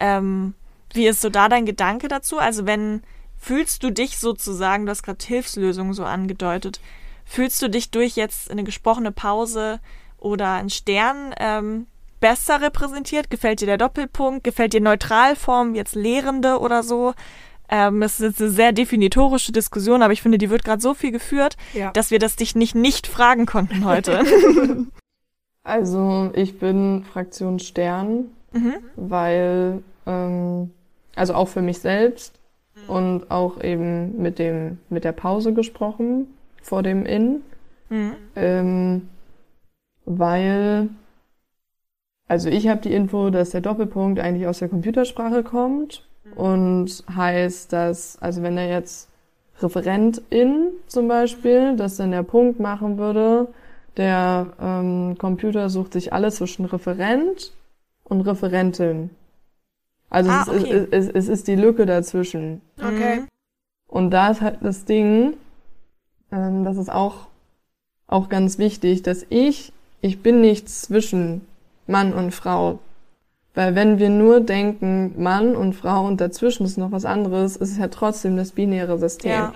Ähm, 0.00 0.54
wie 0.92 1.06
ist 1.06 1.20
so 1.20 1.30
da 1.30 1.48
dein 1.48 1.66
Gedanke 1.66 2.08
dazu? 2.08 2.38
Also 2.38 2.66
wenn, 2.66 3.02
fühlst 3.36 3.82
du 3.82 3.90
dich 3.90 4.18
sozusagen, 4.18 4.86
du 4.86 4.90
hast 4.90 5.02
gerade 5.02 5.24
Hilfslösungen 5.24 5.92
so 5.92 6.04
angedeutet, 6.04 6.80
fühlst 7.24 7.60
du 7.62 7.68
dich 7.68 7.90
durch 7.90 8.16
jetzt 8.16 8.50
eine 8.50 8.64
gesprochene 8.64 9.12
Pause 9.12 9.80
oder 10.18 10.54
ein 10.54 10.70
Stern 10.70 11.34
ähm, 11.38 11.86
besser 12.20 12.60
repräsentiert? 12.60 13.30
Gefällt 13.30 13.60
dir 13.60 13.66
der 13.66 13.78
Doppelpunkt? 13.78 14.44
Gefällt 14.44 14.72
dir 14.72 14.80
Neutralform, 14.80 15.74
jetzt 15.74 15.94
Lehrende 15.94 16.58
oder 16.58 16.82
so? 16.82 17.14
Ähm, 17.68 18.02
es 18.02 18.20
ist 18.20 18.40
eine 18.40 18.50
sehr 18.50 18.72
definitorische 18.72 19.52
Diskussion, 19.52 20.02
aber 20.02 20.12
ich 20.12 20.22
finde, 20.22 20.38
die 20.38 20.50
wird 20.50 20.64
gerade 20.64 20.80
so 20.80 20.94
viel 20.94 21.10
geführt, 21.10 21.56
ja. 21.74 21.90
dass 21.90 22.10
wir 22.10 22.18
das 22.18 22.36
dich 22.36 22.54
nicht 22.54 22.74
nicht 22.76 23.06
fragen 23.08 23.44
konnten 23.44 23.84
heute. 23.84 24.24
also 25.64 26.30
ich 26.34 26.58
bin 26.60 27.04
Fraktion 27.12 27.58
Stern, 27.58 28.26
mhm. 28.52 28.74
weil 28.94 29.82
ähm, 30.06 30.70
also 31.16 31.34
auch 31.34 31.48
für 31.48 31.62
mich 31.62 31.80
selbst 31.80 32.38
mhm. 32.74 32.90
und 32.90 33.30
auch 33.30 33.60
eben 33.62 34.22
mit 34.22 34.38
dem, 34.38 34.78
mit 34.88 35.04
der 35.04 35.12
Pause 35.12 35.52
gesprochen 35.52 36.28
vor 36.62 36.82
dem 36.82 37.04
In. 37.04 37.42
Mhm. 37.88 38.12
Ähm, 38.36 39.08
weil, 40.04 40.88
also 42.28 42.48
ich 42.48 42.68
habe 42.68 42.80
die 42.80 42.92
Info, 42.92 43.30
dass 43.30 43.50
der 43.50 43.60
Doppelpunkt 43.60 44.20
eigentlich 44.20 44.46
aus 44.46 44.60
der 44.60 44.68
Computersprache 44.68 45.42
kommt 45.42 46.06
mhm. 46.24 46.32
und 46.34 47.04
heißt, 47.14 47.72
dass, 47.72 48.20
also 48.20 48.42
wenn 48.42 48.56
er 48.56 48.68
jetzt 48.68 49.08
Referentin 49.60 50.68
zum 50.86 51.08
Beispiel, 51.08 51.76
dass 51.76 51.96
dann 51.96 52.10
der 52.10 52.22
Punkt 52.22 52.60
machen 52.60 52.98
würde, 52.98 53.48
der 53.96 54.48
ähm, 54.60 55.16
Computer 55.18 55.70
sucht 55.70 55.94
sich 55.94 56.12
alles 56.12 56.36
zwischen 56.36 56.66
Referent 56.66 57.52
und 58.04 58.20
Referentin. 58.20 59.10
Also 60.10 60.30
ah, 60.30 60.42
es, 60.42 60.48
okay. 60.48 60.86
ist, 60.90 60.92
es, 60.92 61.08
es, 61.08 61.28
ist 61.28 61.48
die 61.48 61.56
Lücke 61.56 61.86
dazwischen. 61.86 62.60
Okay. 62.78 63.24
Und 63.88 64.10
da 64.10 64.30
ist 64.30 64.40
halt 64.40 64.58
das 64.60 64.84
Ding, 64.84 65.34
ähm, 66.32 66.64
das 66.64 66.76
ist 66.76 66.90
auch, 66.90 67.26
auch 68.06 68.28
ganz 68.28 68.58
wichtig, 68.58 69.02
dass 69.02 69.26
ich, 69.28 69.72
ich 70.00 70.22
bin 70.22 70.40
nicht 70.40 70.68
zwischen 70.68 71.42
Mann 71.86 72.12
und 72.12 72.32
Frau. 72.32 72.78
Weil 73.54 73.74
wenn 73.74 73.98
wir 73.98 74.10
nur 74.10 74.40
denken, 74.40 75.14
Mann 75.20 75.56
und 75.56 75.72
Frau 75.72 76.06
und 76.06 76.20
dazwischen 76.20 76.66
ist 76.66 76.76
noch 76.76 76.92
was 76.92 77.04
anderes, 77.04 77.56
ist 77.56 77.72
es 77.72 77.78
ja 77.78 77.88
trotzdem 77.88 78.36
das 78.36 78.52
binäre 78.52 78.98
System, 78.98 79.30
ja. 79.30 79.52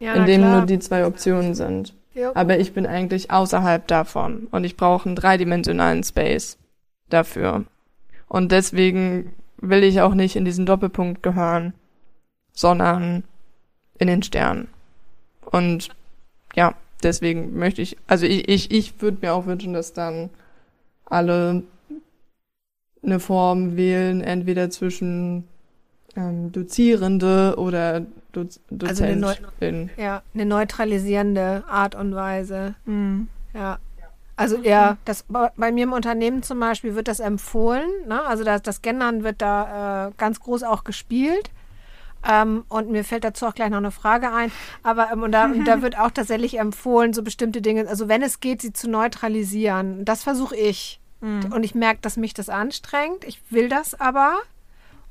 Ja, 0.00 0.14
in 0.14 0.26
dem 0.26 0.40
nur 0.42 0.62
die 0.62 0.78
zwei 0.78 1.06
Optionen 1.06 1.54
sind. 1.54 1.94
Jo. 2.14 2.32
Aber 2.34 2.58
ich 2.58 2.72
bin 2.72 2.86
eigentlich 2.86 3.30
außerhalb 3.30 3.86
davon 3.86 4.48
und 4.50 4.64
ich 4.64 4.76
brauche 4.76 5.06
einen 5.06 5.16
dreidimensionalen 5.16 6.02
Space 6.02 6.58
dafür. 7.08 7.64
Und 8.28 8.52
deswegen 8.52 9.32
will 9.60 9.82
ich 9.82 10.00
auch 10.00 10.14
nicht 10.14 10.36
in 10.36 10.44
diesen 10.44 10.66
Doppelpunkt 10.66 11.22
gehören, 11.22 11.74
sondern 12.52 13.24
in 13.98 14.08
den 14.08 14.22
Stern. 14.22 14.68
Und 15.50 15.88
ja, 16.54 16.74
deswegen 17.02 17.58
möchte 17.58 17.82
ich, 17.82 17.96
also 18.06 18.26
ich, 18.26 18.48
ich, 18.48 18.70
ich 18.70 19.00
würde 19.00 19.18
mir 19.22 19.34
auch 19.34 19.46
wünschen, 19.46 19.72
dass 19.72 19.92
dann 19.92 20.30
alle 21.04 21.62
eine 23.02 23.20
Form 23.20 23.76
wählen, 23.76 24.20
entweder 24.20 24.70
zwischen 24.70 25.44
ähm, 26.16 26.52
Dozierende 26.52 27.54
oder 27.56 28.04
Doz 28.32 28.60
also 28.82 29.04
eine, 29.04 29.90
ja, 29.96 30.22
eine 30.34 30.46
neutralisierende 30.46 31.64
Art 31.68 31.94
und 31.94 32.14
Weise. 32.14 32.74
Mhm. 32.84 33.28
Ja. 33.54 33.78
Also 34.38 34.56
ja, 34.58 34.98
das 35.04 35.24
bei 35.56 35.72
mir 35.72 35.82
im 35.82 35.92
Unternehmen 35.92 36.44
zum 36.44 36.60
Beispiel 36.60 36.94
wird 36.94 37.08
das 37.08 37.18
empfohlen. 37.18 37.88
Ne? 38.06 38.22
Also 38.24 38.44
das, 38.44 38.62
das 38.62 38.82
Gendern 38.82 39.24
wird 39.24 39.42
da 39.42 40.06
äh, 40.06 40.12
ganz 40.16 40.38
groß 40.38 40.62
auch 40.62 40.84
gespielt. 40.84 41.50
Ähm, 42.24 42.64
und 42.68 42.88
mir 42.88 43.02
fällt 43.02 43.24
dazu 43.24 43.46
auch 43.46 43.54
gleich 43.54 43.70
noch 43.70 43.78
eine 43.78 43.90
Frage 43.90 44.32
ein. 44.32 44.52
Aber 44.84 45.10
ähm, 45.12 45.24
und 45.24 45.32
da, 45.32 45.46
und 45.46 45.64
da 45.66 45.82
wird 45.82 45.98
auch 45.98 46.12
tatsächlich 46.12 46.60
empfohlen, 46.60 47.12
so 47.12 47.24
bestimmte 47.24 47.60
Dinge, 47.60 47.88
also 47.88 48.06
wenn 48.06 48.22
es 48.22 48.38
geht, 48.38 48.62
sie 48.62 48.72
zu 48.72 48.88
neutralisieren. 48.88 50.04
Das 50.04 50.22
versuche 50.22 50.54
ich. 50.54 51.00
Mhm. 51.20 51.52
Und 51.52 51.64
ich 51.64 51.74
merke, 51.74 52.00
dass 52.00 52.16
mich 52.16 52.32
das 52.32 52.48
anstrengt. 52.48 53.24
Ich 53.24 53.40
will 53.50 53.68
das 53.68 53.98
aber 53.98 54.38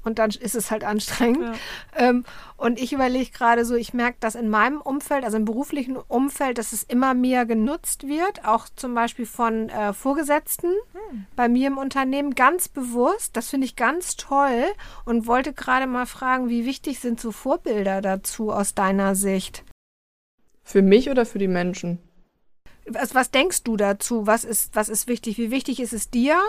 und 0.04 0.20
dann 0.20 0.30
ist 0.30 0.56
es 0.56 0.72
halt 0.72 0.84
anstrengend. 0.84 1.56
Ja. 1.96 2.10
Ähm, 2.10 2.26
und 2.56 2.80
ich 2.80 2.94
überlege 2.94 3.32
gerade 3.32 3.66
so, 3.66 3.76
ich 3.76 3.94
merke, 3.94 4.18
dass 4.20 4.36
in 4.36 4.50
meinem 4.50 4.82
Umfeld, 4.82 5.24
also 5.24 5.38
im 5.38 5.46
beruflichen 5.46 5.98
Umfeld, 5.98 6.58
dass 6.58 6.72
es 6.72 6.84
immer 6.84 7.14
mehr 7.14 7.46
genutzt 7.46 8.08
wird, 8.08 8.46
auch 8.46 8.68
zum 8.76 8.96
Beispiel 8.96 9.26
von 9.26 9.70
äh, 9.70 9.94
Vorgesetzten 9.94 10.72
hm. 10.94 11.26
bei 11.36 11.50
mir 11.50 11.68
im 11.68 11.78
Unternehmen, 11.78 12.36
ganz 12.36 12.68
bewusst. 12.68 13.36
Das 13.36 13.50
finde 13.50 13.66
ich 13.66 13.76
ganz 13.76 14.16
toll 14.16 14.64
und 15.06 15.28
wollte 15.28 15.54
gerade 15.54 15.88
mal 15.88 16.06
fragen, 16.06 16.50
wie 16.50 16.66
wichtig 16.66 17.00
sind 17.00 17.20
so 17.20 17.32
Vorbilder 17.32 18.02
dazu 18.02 18.52
aus 18.52 18.74
deiner 18.74 19.16
Sicht? 19.16 19.64
Für 20.64 20.82
mich 20.82 21.10
oder 21.10 21.26
für 21.26 21.40
die 21.40 21.48
Menschen? 21.48 22.00
Was, 22.86 23.16
was 23.16 23.32
denkst 23.32 23.64
du 23.64 23.78
dazu? 23.78 24.28
Was 24.28 24.44
ist, 24.44 24.76
was 24.76 24.90
ist 24.90 25.08
wichtig? 25.08 25.38
Wie 25.38 25.52
wichtig 25.52 25.80
ist 25.80 25.94
es 25.94 26.10
dir? 26.10 26.42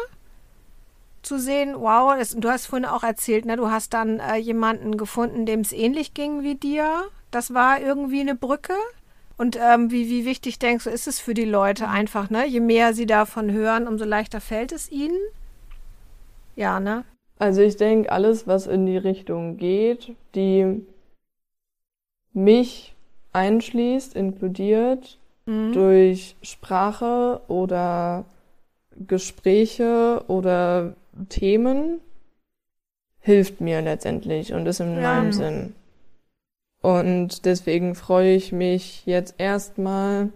Zu 1.29 1.38
sehen, 1.38 1.75
wow, 1.77 2.14
das, 2.19 2.35
du 2.35 2.49
hast 2.49 2.67
vorhin 2.67 2.87
auch 2.87 3.05
erzählt, 3.05 3.45
ne, 3.45 3.57
du 3.57 3.71
hast 3.71 3.95
dann 3.95 4.19
äh, 4.19 4.37
jemanden 4.37 4.97
gefunden, 4.97 5.47
dem 5.47 5.61
es 5.61 5.73
ähnlich 5.73 6.14
ging 6.14 6.43
wie 6.43 6.55
dir. 6.55 7.05
Das 7.31 7.55
war 7.55 7.81
irgendwie 7.81 8.21
eine 8.21 8.35
Brücke. 8.35 8.73
Und 9.37 9.57
ähm, 9.57 9.93
wie, 9.93 10.09
wie 10.09 10.25
wichtig 10.25 10.59
denkst 10.59 10.85
du, 10.85 10.91
ist 10.91 11.07
es 11.07 11.21
für 11.21 11.35
die 11.35 11.45
Leute 11.45 11.85
mhm. 11.85 11.93
einfach, 11.93 12.31
ne? 12.31 12.47
Je 12.47 12.61
mehr 12.61 12.93
sie 12.95 13.07
davon 13.07 13.53
hören, 13.53 13.87
umso 13.87 14.05
leichter 14.05 14.41
fällt 14.41 14.73
es 14.73 14.91
ihnen. 14.91 15.19
Ja, 16.57 16.81
ne? 16.81 17.05
Also 17.38 17.61
ich 17.61 17.77
denke, 17.77 18.11
alles, 18.11 18.49
was 18.49 18.67
in 18.67 18.87
die 18.87 18.97
Richtung 18.97 19.57
geht, 19.59 20.17
die 20.35 20.85
mich 22.33 22.97
einschließt, 23.33 24.17
inkludiert, 24.17 25.19
mhm. 25.47 25.73
durch 25.73 26.35
Sprache 26.43 27.41
oder 27.47 28.25
Gespräche 29.07 30.25
oder 30.27 30.95
Themen 31.29 32.01
hilft 33.21 33.61
mir 33.61 33.83
letztendlich 33.83 34.53
und 34.53 34.67
ist 34.67 34.81
in 34.81 34.95
ja. 34.95 35.03
meinem 35.03 35.33
Sinn. 35.33 35.75
Und 36.81 37.45
deswegen 37.45 37.95
freue 37.95 38.35
ich 38.35 38.53
mich 38.53 39.05
jetzt 39.05 39.35
erstmal 39.39 40.31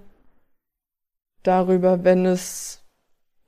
darüber, 1.42 2.04
wenn 2.04 2.26
es, 2.26 2.82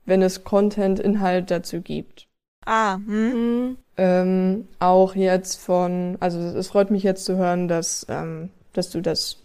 wenn 0.04 0.22
es 0.22 0.44
Content, 0.44 1.00
Inhalt 1.00 1.50
dazu 1.50 1.80
gibt. 1.80 2.28
Ah, 2.64 2.94
hm. 2.94 3.32
hm. 3.32 3.76
Ähm, 3.96 4.68
auch 4.80 5.14
jetzt 5.14 5.60
von, 5.60 6.16
also 6.18 6.40
es 6.40 6.68
freut 6.68 6.90
mich 6.90 7.04
jetzt 7.04 7.24
zu 7.24 7.36
hören, 7.36 7.68
dass, 7.68 8.06
ähm, 8.08 8.50
dass 8.72 8.90
du 8.90 9.00
das 9.00 9.38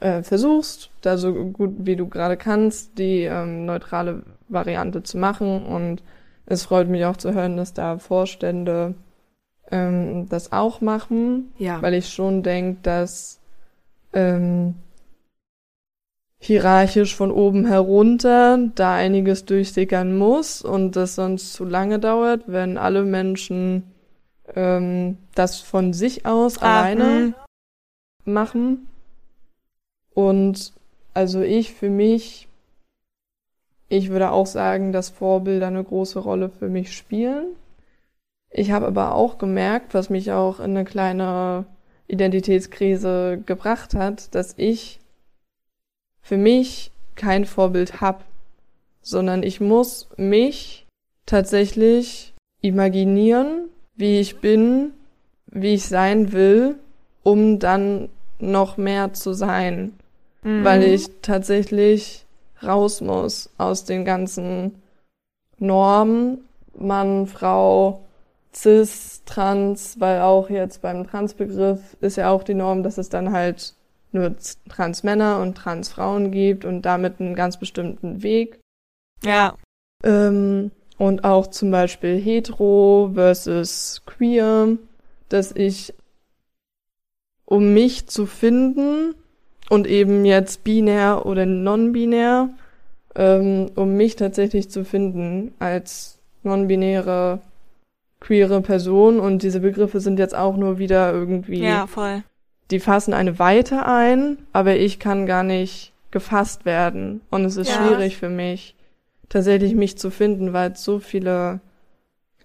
äh, 0.00 0.22
versuchst, 0.22 0.90
da 1.00 1.16
so 1.16 1.32
gut 1.32 1.74
wie 1.78 1.94
du 1.94 2.08
gerade 2.08 2.36
kannst, 2.36 2.98
die 2.98 3.22
ähm, 3.22 3.66
neutrale 3.66 4.24
Variante 4.48 5.04
zu 5.04 5.16
machen 5.16 5.64
und 5.64 6.02
es 6.46 6.64
freut 6.64 6.88
mich 6.88 7.04
auch 7.04 7.16
zu 7.16 7.32
hören, 7.34 7.56
dass 7.56 7.74
da 7.74 7.98
Vorstände 7.98 8.94
ähm, 9.70 10.28
das 10.28 10.52
auch 10.52 10.80
machen, 10.80 11.52
ja. 11.58 11.80
weil 11.82 11.94
ich 11.94 12.08
schon 12.08 12.42
denke, 12.42 12.80
dass 12.82 13.40
ähm, 14.12 14.74
hierarchisch 16.38 17.14
von 17.14 17.30
oben 17.30 17.66
herunter 17.66 18.58
da 18.74 18.94
einiges 18.94 19.44
durchsickern 19.44 20.16
muss 20.18 20.60
und 20.60 20.96
das 20.96 21.14
sonst 21.14 21.52
zu 21.52 21.64
lange 21.64 22.00
dauert, 22.00 22.42
wenn 22.46 22.78
alle 22.78 23.04
Menschen 23.04 23.84
ähm, 24.54 25.18
das 25.34 25.60
von 25.60 25.92
sich 25.92 26.26
aus 26.26 26.58
ah, 26.58 26.80
alleine 26.80 27.34
mh. 28.24 28.32
machen. 28.32 28.88
Und 30.14 30.72
also 31.14 31.40
ich 31.40 31.72
für 31.72 31.90
mich 31.90 32.48
ich 33.92 34.08
würde 34.08 34.30
auch 34.30 34.46
sagen, 34.46 34.90
dass 34.92 35.10
Vorbilder 35.10 35.66
eine 35.66 35.84
große 35.84 36.18
Rolle 36.18 36.48
für 36.48 36.70
mich 36.70 36.96
spielen. 36.96 37.48
Ich 38.48 38.70
habe 38.70 38.86
aber 38.86 39.14
auch 39.14 39.36
gemerkt, 39.36 39.92
was 39.92 40.08
mich 40.08 40.32
auch 40.32 40.60
in 40.60 40.70
eine 40.70 40.86
kleine 40.86 41.66
Identitätskrise 42.08 43.42
gebracht 43.44 43.94
hat, 43.94 44.34
dass 44.34 44.54
ich 44.56 44.98
für 46.22 46.38
mich 46.38 46.90
kein 47.16 47.44
Vorbild 47.44 48.00
habe, 48.00 48.20
sondern 49.02 49.42
ich 49.42 49.60
muss 49.60 50.08
mich 50.16 50.86
tatsächlich 51.26 52.32
imaginieren, 52.62 53.68
wie 53.94 54.20
ich 54.20 54.40
bin, 54.40 54.92
wie 55.48 55.74
ich 55.74 55.84
sein 55.84 56.32
will, 56.32 56.76
um 57.22 57.58
dann 57.58 58.08
noch 58.38 58.78
mehr 58.78 59.12
zu 59.12 59.34
sein, 59.34 59.92
mhm. 60.42 60.64
weil 60.64 60.82
ich 60.82 61.08
tatsächlich 61.20 62.24
raus 62.64 63.00
muss 63.00 63.50
aus 63.58 63.84
den 63.84 64.04
ganzen 64.04 64.82
Normen, 65.58 66.44
Mann, 66.74 67.26
Frau, 67.26 68.04
Cis, 68.54 69.22
Trans, 69.24 69.98
weil 69.98 70.20
auch 70.20 70.50
jetzt 70.50 70.82
beim 70.82 71.06
Transbegriff 71.06 71.96
ist 72.00 72.16
ja 72.16 72.30
auch 72.30 72.42
die 72.42 72.54
Norm, 72.54 72.82
dass 72.82 72.98
es 72.98 73.08
dann 73.08 73.32
halt 73.32 73.74
nur 74.12 74.34
Transmänner 74.68 75.40
und 75.40 75.56
Transfrauen 75.56 76.30
gibt 76.30 76.64
und 76.64 76.82
damit 76.82 77.20
einen 77.20 77.34
ganz 77.34 77.58
bestimmten 77.58 78.22
Weg. 78.22 78.60
Ja. 79.24 79.56
Ähm, 80.04 80.70
und 80.98 81.24
auch 81.24 81.46
zum 81.46 81.70
Beispiel 81.70 82.20
hetero 82.20 83.10
versus 83.14 84.02
queer, 84.04 84.76
dass 85.28 85.52
ich, 85.52 85.94
um 87.46 87.72
mich 87.72 88.06
zu 88.08 88.26
finden, 88.26 89.14
und 89.72 89.86
eben 89.86 90.26
jetzt 90.26 90.64
binär 90.64 91.24
oder 91.24 91.46
non-binär, 91.46 92.50
ähm, 93.14 93.70
um 93.74 93.96
mich 93.96 94.16
tatsächlich 94.16 94.68
zu 94.68 94.84
finden 94.84 95.54
als 95.60 96.18
non-binäre 96.42 97.40
queere 98.20 98.60
Person 98.60 99.18
und 99.18 99.42
diese 99.42 99.60
Begriffe 99.60 100.00
sind 100.00 100.18
jetzt 100.18 100.34
auch 100.34 100.58
nur 100.58 100.78
wieder 100.78 101.14
irgendwie. 101.14 101.62
Ja, 101.62 101.86
voll. 101.86 102.22
Die 102.70 102.80
fassen 102.80 103.14
eine 103.14 103.38
Weite 103.38 103.86
ein, 103.86 104.36
aber 104.52 104.76
ich 104.76 104.98
kann 104.98 105.24
gar 105.24 105.42
nicht 105.42 105.94
gefasst 106.10 106.66
werden 106.66 107.22
und 107.30 107.46
es 107.46 107.56
ist 107.56 107.70
ja. 107.70 107.76
schwierig 107.76 108.18
für 108.18 108.28
mich 108.28 108.74
tatsächlich 109.30 109.74
mich 109.74 109.96
zu 109.96 110.10
finden, 110.10 110.52
weil 110.52 110.72
es 110.72 110.84
so 110.84 110.98
viele 110.98 111.60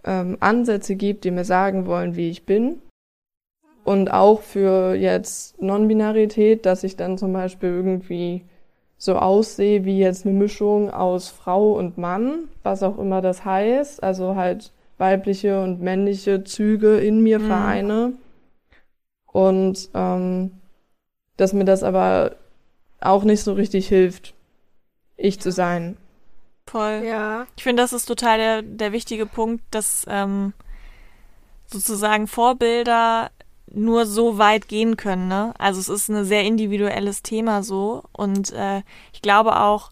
ähm, 0.05 0.37
Ansätze 0.39 0.95
gibt, 0.95 1.25
die 1.25 1.31
mir 1.31 1.43
sagen 1.43 1.87
wollen, 1.87 2.15
wie 2.15 2.29
ich 2.29 2.45
bin 2.45 2.77
und 3.87 4.11
auch 4.11 4.41
für 4.41 4.95
jetzt 4.95 5.61
Non-Binarität, 5.61 6.65
dass 6.65 6.83
ich 6.83 6.97
dann 6.97 7.17
zum 7.17 7.31
Beispiel 7.31 7.69
irgendwie 7.69 8.43
so 8.97 9.15
aussehe 9.15 9.85
wie 9.85 9.97
jetzt 9.97 10.25
eine 10.25 10.35
Mischung 10.35 10.91
aus 10.91 11.29
Frau 11.29 11.71
und 11.71 11.97
Mann, 11.97 12.49
was 12.63 12.83
auch 12.83 12.97
immer 12.97 13.21
das 13.21 13.45
heißt, 13.45 14.03
also 14.03 14.35
halt 14.35 14.73
weibliche 14.97 15.63
und 15.63 15.79
männliche 15.79 16.43
Züge 16.43 16.97
in 16.97 17.23
mir 17.23 17.39
mhm. 17.39 17.47
vereine. 17.47 18.13
Und 19.27 19.87
ähm, 19.93 20.51
dass 21.37 21.53
mir 21.53 21.63
das 21.63 21.81
aber 21.81 22.35
auch 22.99 23.23
nicht 23.23 23.41
so 23.41 23.53
richtig 23.53 23.87
hilft, 23.87 24.33
ich 25.15 25.39
zu 25.39 25.49
sein. 25.49 25.95
Voll. 26.65 27.03
Ja. 27.05 27.47
Ich 27.55 27.63
finde, 27.63 27.83
das 27.83 27.93
ist 27.93 28.05
total 28.05 28.37
der, 28.37 28.61
der 28.63 28.91
wichtige 28.91 29.25
Punkt, 29.25 29.63
dass 29.71 30.05
ähm, 30.09 30.51
sozusagen 31.67 32.27
Vorbilder 32.27 33.31
nur 33.73 34.05
so 34.05 34.37
weit 34.37 34.67
gehen 34.67 34.97
können. 34.97 35.27
Ne? 35.27 35.53
Also 35.57 35.79
es 35.79 35.89
ist 35.89 36.09
ein 36.09 36.25
sehr 36.25 36.43
individuelles 36.43 37.23
Thema 37.23 37.63
so. 37.63 38.03
Und 38.11 38.51
äh, 38.53 38.81
ich 39.13 39.21
glaube 39.21 39.59
auch, 39.59 39.91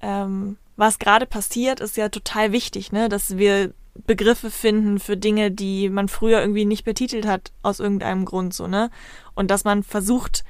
ähm, 0.00 0.56
was 0.76 0.98
gerade 0.98 1.26
passiert, 1.26 1.80
ist 1.80 1.96
ja 1.96 2.08
total 2.08 2.52
wichtig, 2.52 2.92
ne? 2.92 3.08
dass 3.08 3.36
wir 3.36 3.72
Begriffe 4.06 4.50
finden 4.50 5.00
für 5.00 5.16
Dinge, 5.16 5.50
die 5.50 5.88
man 5.88 6.08
früher 6.08 6.40
irgendwie 6.40 6.64
nicht 6.64 6.84
betitelt 6.84 7.26
hat, 7.26 7.52
aus 7.62 7.80
irgendeinem 7.80 8.24
Grund 8.24 8.54
so, 8.54 8.68
ne? 8.68 8.90
Und 9.34 9.50
dass 9.50 9.64
man 9.64 9.82
versucht, 9.82 10.44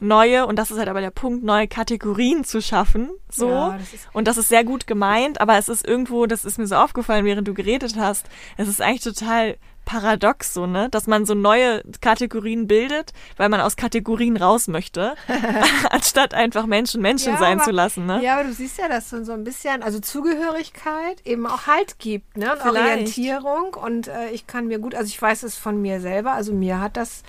neue, 0.00 0.46
und 0.46 0.58
das 0.58 0.70
ist 0.70 0.78
halt 0.78 0.88
aber 0.88 1.00
der 1.00 1.10
Punkt, 1.10 1.44
neue 1.44 1.68
Kategorien 1.68 2.44
zu 2.44 2.60
schaffen. 2.62 3.10
So. 3.30 3.48
Ja, 3.48 3.78
das 3.78 4.08
und 4.12 4.28
das 4.28 4.38
ist 4.38 4.48
sehr 4.48 4.64
gut 4.64 4.86
gemeint, 4.86 5.40
aber 5.40 5.58
es 5.58 5.68
ist 5.68 5.86
irgendwo, 5.86 6.26
das 6.26 6.44
ist 6.44 6.58
mir 6.58 6.66
so 6.66 6.76
aufgefallen, 6.76 7.24
während 7.24 7.46
du 7.46 7.54
geredet 7.54 7.96
hast, 7.96 8.26
es 8.56 8.68
ist 8.68 8.80
eigentlich 8.80 9.02
total 9.02 9.56
paradox 9.84 10.54
so, 10.54 10.66
ne? 10.66 10.88
Dass 10.90 11.06
man 11.06 11.26
so 11.26 11.34
neue 11.34 11.82
Kategorien 12.00 12.66
bildet, 12.66 13.12
weil 13.36 13.48
man 13.48 13.60
aus 13.60 13.76
Kategorien 13.76 14.36
raus 14.36 14.68
möchte, 14.68 15.14
anstatt 15.90 16.34
einfach 16.34 16.66
Menschen 16.66 17.02
Menschen 17.02 17.34
ja, 17.34 17.38
sein 17.38 17.58
aber, 17.58 17.64
zu 17.64 17.70
lassen, 17.70 18.06
ne? 18.06 18.22
Ja, 18.22 18.34
aber 18.34 18.44
du 18.44 18.52
siehst 18.52 18.78
ja, 18.78 18.88
dass 18.88 19.10
so 19.10 19.32
ein 19.32 19.44
bisschen, 19.44 19.82
also 19.82 20.00
Zugehörigkeit 20.00 21.24
eben 21.24 21.46
auch 21.46 21.66
Halt 21.66 21.98
gibt, 21.98 22.36
ne? 22.36 22.52
Und 22.52 22.62
Vielleicht. 22.62 22.90
Orientierung. 22.90 23.74
Und 23.74 24.08
äh, 24.08 24.30
ich 24.30 24.46
kann 24.46 24.66
mir 24.66 24.78
gut, 24.78 24.94
also 24.94 25.08
ich 25.08 25.20
weiß 25.20 25.42
es 25.42 25.56
von 25.56 25.80
mir 25.80 26.00
selber, 26.00 26.32
also 26.32 26.52
mir 26.52 26.80
hat 26.80 26.96
das 26.96 27.22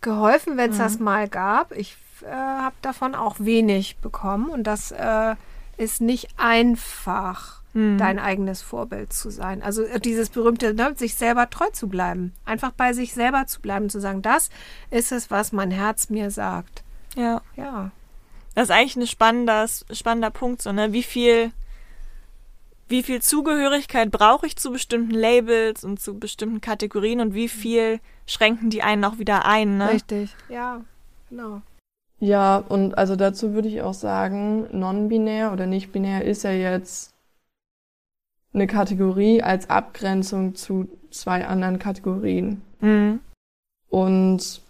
geholfen, 0.00 0.56
wenn 0.56 0.70
es 0.70 0.76
mhm. 0.76 0.82
das 0.82 0.98
mal 0.98 1.28
gab. 1.28 1.72
Ich 1.72 1.96
äh, 2.22 2.30
habe 2.30 2.74
davon 2.82 3.14
auch 3.14 3.36
wenig 3.38 3.96
bekommen 3.98 4.50
und 4.50 4.64
das 4.64 4.92
äh, 4.92 5.34
ist 5.76 6.00
nicht 6.00 6.28
einfach, 6.36 7.61
mhm. 7.72 7.98
dein 7.98 8.18
eigenes 8.18 8.62
Vorbild 8.62 9.12
zu 9.12 9.30
sein. 9.30 9.62
Also 9.62 9.82
äh, 9.82 10.00
dieses 10.00 10.30
berühmte, 10.30 10.74
ne, 10.74 10.94
sich 10.96 11.14
selber 11.14 11.50
treu 11.50 11.68
zu 11.72 11.88
bleiben, 11.88 12.32
einfach 12.44 12.72
bei 12.72 12.92
sich 12.92 13.14
selber 13.14 13.46
zu 13.46 13.60
bleiben, 13.60 13.90
zu 13.90 14.00
sagen, 14.00 14.22
das 14.22 14.50
ist 14.90 15.12
es, 15.12 15.30
was 15.30 15.52
mein 15.52 15.70
Herz 15.70 16.10
mir 16.10 16.30
sagt. 16.30 16.82
Ja. 17.16 17.42
Ja. 17.56 17.90
Das 18.54 18.64
ist 18.64 18.70
eigentlich 18.70 18.96
ein 18.96 19.06
spannender, 19.06 19.66
spannender 19.90 20.30
Punkt, 20.30 20.62
so, 20.62 20.72
ne? 20.72 20.92
Wie 20.92 21.02
viel 21.02 21.52
wie 22.88 23.02
viel 23.02 23.22
Zugehörigkeit 23.22 24.10
brauche 24.10 24.46
ich 24.46 24.56
zu 24.56 24.70
bestimmten 24.70 25.12
Labels 25.12 25.82
und 25.82 25.98
zu 25.98 26.18
bestimmten 26.18 26.60
Kategorien 26.60 27.20
und 27.20 27.32
wie 27.32 27.48
viel 27.48 28.00
schränken 28.26 28.68
die 28.68 28.82
einen 28.82 29.04
auch 29.04 29.18
wieder 29.18 29.46
ein, 29.46 29.78
ne? 29.78 29.88
Richtig, 29.88 30.36
ja, 30.50 30.82
genau. 31.30 31.62
Ja, 32.20 32.58
und 32.58 32.98
also 32.98 33.16
dazu 33.16 33.54
würde 33.54 33.68
ich 33.68 33.80
auch 33.80 33.94
sagen, 33.94 34.68
non-binär 34.78 35.52
oder 35.52 35.66
nicht-binär 35.66 36.24
ist 36.24 36.44
ja 36.44 36.52
jetzt 36.52 37.11
eine 38.54 38.66
Kategorie 38.66 39.42
als 39.42 39.70
Abgrenzung 39.70 40.54
zu 40.54 40.88
zwei 41.10 41.46
anderen 41.46 41.78
Kategorien. 41.78 42.62
Mhm. 42.80 43.20
Und 43.88 44.62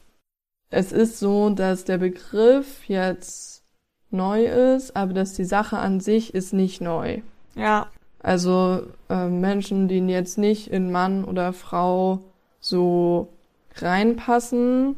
es 0.71 0.93
ist 0.93 1.19
so, 1.19 1.51
dass 1.51 1.85
der 1.85 1.99
Begriff 1.99 2.89
jetzt 2.89 3.63
neu 4.11 4.47
ist, 4.47 4.97
aber 4.97 5.13
dass 5.13 5.35
die 5.35 5.45
Sache 5.45 5.79
an 5.79 6.01
sich 6.01 6.35
ist 6.35 6.53
nicht 6.53 6.81
neu. 6.81 7.21
Ja. 7.55 7.89
Also 8.23 8.83
äh, 9.09 9.27
Menschen, 9.29 9.89
die 9.89 9.99
jetzt 9.99 10.39
nicht 10.39 10.69
in 10.69 10.93
Mann 10.93 11.25
oder 11.25 11.53
Frau 11.53 12.21
so 12.61 13.29
reinpassen, 13.77 14.97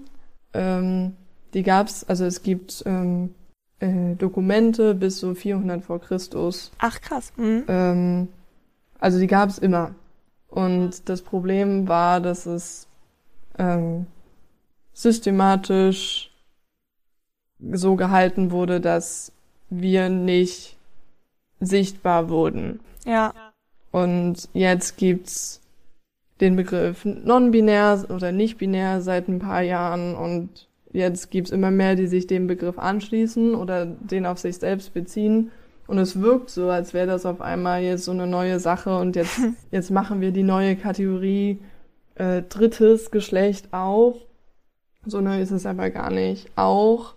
ähm, 0.53 1.17
die 1.55 1.63
gab's, 1.63 2.05
also 2.05 2.25
es 2.25 2.43
gibt 2.43 2.83
ähm, 2.87 3.35
äh, 3.79 4.15
Dokumente 4.17 4.95
bis 4.95 5.21
so 5.21 5.35
400 5.35 5.83
vor 5.83 6.01
Christus. 6.01 6.71
Ach 6.79 7.01
krass. 7.01 7.33
Mhm. 7.37 7.65
Ähm, 7.69 8.29
also 9.05 9.19
die 9.19 9.27
gab's 9.27 9.59
immer. 9.59 9.95
Und 10.49 11.11
das 11.11 11.21
Problem 11.21 11.89
war, 11.89 12.23
dass 12.23 12.47
es 12.47 12.89
ähm, 13.59 14.07
systematisch 14.95 16.31
so 17.73 17.97
gehalten 17.97 18.51
wurde, 18.51 18.81
dass 18.81 19.31
wir 19.69 20.09
nicht 20.09 20.79
sichtbar 21.61 22.31
wurden. 22.31 22.81
Ja. 23.05 23.35
Und 23.91 24.49
jetzt 24.55 24.97
gibt's 24.97 25.61
den 26.41 26.57
Begriff 26.57 27.05
non-binär 27.05 28.07
oder 28.09 28.33
nicht-binär 28.33 29.03
seit 29.03 29.29
ein 29.29 29.39
paar 29.39 29.61
Jahren 29.61 30.15
und 30.15 30.67
jetzt 30.93 31.31
gibt's 31.31 31.51
immer 31.51 31.71
mehr, 31.71 31.95
die 31.95 32.07
sich 32.07 32.27
dem 32.27 32.47
Begriff 32.47 32.79
anschließen 32.79 33.55
oder 33.55 33.85
den 33.85 34.25
auf 34.25 34.39
sich 34.39 34.57
selbst 34.57 34.95
beziehen. 34.95 35.51
Und 35.87 35.99
es 35.99 36.21
wirkt 36.21 36.51
so, 36.51 36.71
als 36.71 36.95
wäre 36.95 37.07
das 37.07 37.27
auf 37.27 37.41
einmal 37.41 37.83
jetzt 37.83 38.05
so 38.05 38.13
eine 38.13 38.27
neue 38.27 38.59
Sache 38.59 38.97
und 38.99 39.17
jetzt, 39.17 39.39
jetzt 39.71 39.91
machen 39.91 40.21
wir 40.21 40.33
die 40.33 40.43
neue 40.43 40.77
Kategorie 40.77 41.59
äh, 42.15 42.43
drittes 42.43 43.11
Geschlecht 43.11 43.73
auf. 43.73 44.17
So 45.05 45.21
neu 45.21 45.41
ist 45.41 45.51
es 45.51 45.67
aber 45.67 45.91
gar 45.91 46.11
nicht. 46.11 46.51
Auch 46.57 47.15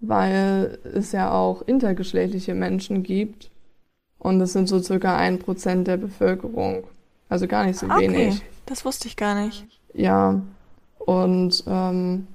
weil 0.00 0.78
es 0.84 1.12
ja 1.12 1.32
auch 1.32 1.62
intergeschlechtliche 1.62 2.54
Menschen 2.54 3.02
gibt 3.02 3.50
und 4.18 4.38
das 4.38 4.52
sind 4.52 4.68
so 4.68 4.80
circa 4.80 5.16
ein 5.16 5.38
Prozent 5.38 5.86
der 5.86 5.96
Bevölkerung. 5.96 6.84
Also 7.28 7.46
gar 7.46 7.64
nicht 7.64 7.78
so 7.78 7.86
okay. 7.86 8.10
wenig. 8.10 8.42
Das 8.66 8.84
wusste 8.84 9.08
ich 9.08 9.16
gar 9.16 9.40
nicht. 9.40 9.66
Ja. 9.94 10.40
Und 10.98 11.64
ähm, 11.66 12.26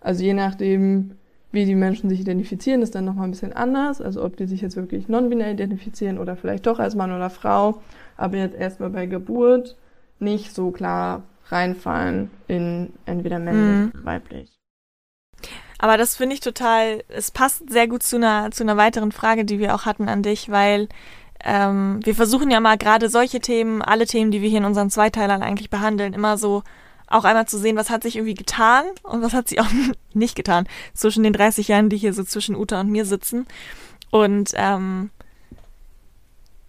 also 0.00 0.22
je 0.22 0.34
nachdem, 0.34 1.12
wie 1.54 1.64
die 1.64 1.74
Menschen 1.74 2.10
sich 2.10 2.20
identifizieren, 2.20 2.82
ist 2.82 2.94
dann 2.94 3.04
nochmal 3.04 3.26
ein 3.26 3.30
bisschen 3.30 3.52
anders. 3.52 4.00
Also 4.00 4.22
ob 4.22 4.36
die 4.36 4.46
sich 4.46 4.60
jetzt 4.60 4.76
wirklich 4.76 5.08
non-binär 5.08 5.52
identifizieren 5.52 6.18
oder 6.18 6.36
vielleicht 6.36 6.66
doch 6.66 6.78
als 6.78 6.94
Mann 6.94 7.12
oder 7.12 7.30
Frau. 7.30 7.80
Aber 8.16 8.36
jetzt 8.36 8.56
erstmal 8.56 8.90
bei 8.90 9.06
Geburt 9.06 9.76
nicht 10.18 10.54
so 10.54 10.70
klar 10.70 11.22
reinfallen 11.48 12.30
in 12.48 12.92
entweder 13.06 13.38
männlich, 13.38 13.94
mhm. 13.94 14.04
weiblich. 14.04 14.50
Aber 15.78 15.96
das 15.96 16.16
finde 16.16 16.34
ich 16.34 16.40
total, 16.40 17.02
es 17.08 17.30
passt 17.30 17.70
sehr 17.70 17.88
gut 17.88 18.02
zu 18.02 18.16
einer, 18.16 18.50
zu 18.50 18.62
einer 18.62 18.76
weiteren 18.76 19.12
Frage, 19.12 19.44
die 19.44 19.58
wir 19.58 19.74
auch 19.74 19.84
hatten 19.84 20.08
an 20.08 20.22
dich, 20.22 20.50
weil 20.50 20.88
ähm, 21.44 22.00
wir 22.02 22.14
versuchen 22.14 22.50
ja 22.50 22.60
mal 22.60 22.78
gerade 22.78 23.08
solche 23.08 23.40
Themen, 23.40 23.82
alle 23.82 24.06
Themen, 24.06 24.30
die 24.30 24.40
wir 24.40 24.48
hier 24.48 24.58
in 24.58 24.64
unseren 24.64 24.90
Zweiteilern 24.90 25.42
eigentlich 25.42 25.70
behandeln, 25.70 26.14
immer 26.14 26.38
so 26.38 26.62
auch 27.14 27.24
einmal 27.24 27.46
zu 27.46 27.58
sehen, 27.58 27.76
was 27.76 27.90
hat 27.90 28.02
sich 28.02 28.16
irgendwie 28.16 28.34
getan 28.34 28.84
und 29.02 29.22
was 29.22 29.32
hat 29.32 29.48
sie 29.48 29.60
auch 29.60 29.68
nicht 30.14 30.34
getan 30.34 30.66
zwischen 30.94 31.22
den 31.22 31.32
30 31.32 31.68
Jahren, 31.68 31.88
die 31.88 31.96
hier 31.96 32.12
so 32.12 32.24
zwischen 32.24 32.56
Uta 32.56 32.80
und 32.80 32.90
mir 32.90 33.04
sitzen. 33.04 33.46
Und 34.10 34.50
ähm, 34.54 35.10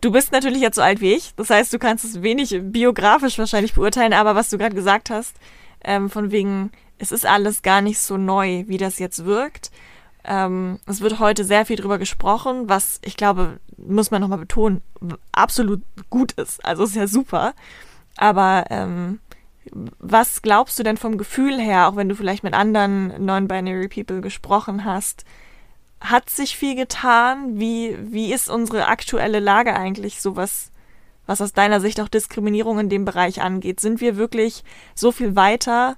du 0.02 0.12
bist 0.12 0.32
natürlich 0.32 0.62
jetzt 0.62 0.76
so 0.76 0.82
alt 0.82 1.02
wie 1.02 1.14
ich, 1.14 1.34
das 1.36 1.50
heißt, 1.50 1.74
du 1.74 1.80
kannst 1.80 2.06
es 2.06 2.22
wenig 2.22 2.58
biografisch 2.62 3.38
wahrscheinlich 3.38 3.74
beurteilen, 3.74 4.14
aber 4.14 4.36
was 4.36 4.50
du 4.50 4.58
gerade 4.58 4.76
gesagt 4.76 5.10
hast, 5.10 5.36
ähm, 5.84 6.10
von 6.10 6.32
wegen, 6.32 6.72
es 6.98 7.12
ist 7.12 7.26
alles 7.26 7.62
gar 7.62 7.82
nicht 7.82 8.00
so 8.00 8.18
neu, 8.18 8.64
wie 8.68 8.78
das 8.78 9.00
jetzt 9.00 9.26
wirkt. 9.26 9.72
Ähm, 10.24 10.80
es 10.88 11.02
wird 11.02 11.20
heute 11.20 11.44
sehr 11.44 11.66
viel 11.66 11.76
drüber 11.76 11.98
gesprochen, 11.98 12.70
was 12.70 13.00
ich 13.04 13.18
glaube, 13.18 13.60
muss 13.78 14.12
man 14.12 14.22
nochmal 14.22 14.40
betonen, 14.40 14.82
absolut 15.32 15.82
gut 16.10 16.32
ist. 16.34 16.64
Also 16.64 16.84
ist 16.84 16.96
ja 16.96 17.08
super. 17.08 17.54
Aber 18.18 18.66
ähm, 18.70 19.20
was 19.72 20.42
glaubst 20.42 20.78
du 20.80 20.84
denn 20.84 20.98
vom 20.98 21.18
Gefühl 21.18 21.60
her, 21.60 21.88
auch 21.88 21.96
wenn 21.96 22.10
du 22.10 22.16
vielleicht 22.16 22.44
mit 22.44 22.54
anderen 22.54 23.24
Non-Binary 23.24 23.88
People 23.88 24.22
gesprochen 24.22 24.86
hast, 24.86 25.26
hat 26.00 26.30
sich 26.30 26.58
viel 26.58 26.76
getan? 26.76 27.60
Wie, 27.60 27.98
wie 28.00 28.34
ist 28.34 28.50
unsere 28.50 28.88
aktuelle 28.88 29.40
Lage 29.40 29.76
eigentlich 29.76 30.22
so 30.22 30.36
was, 30.36 30.72
was 31.26 31.42
aus 31.42 31.54
deiner 31.54 31.82
Sicht 31.82 32.00
auch 32.00 32.10
Diskriminierung 32.10 32.80
in 32.80 32.90
dem 32.90 33.06
Bereich 33.06 33.42
angeht? 33.42 33.80
Sind 33.80 34.02
wir 34.02 34.18
wirklich 34.18 34.64
so 34.94 35.12
viel 35.12 35.36
weiter 35.36 35.98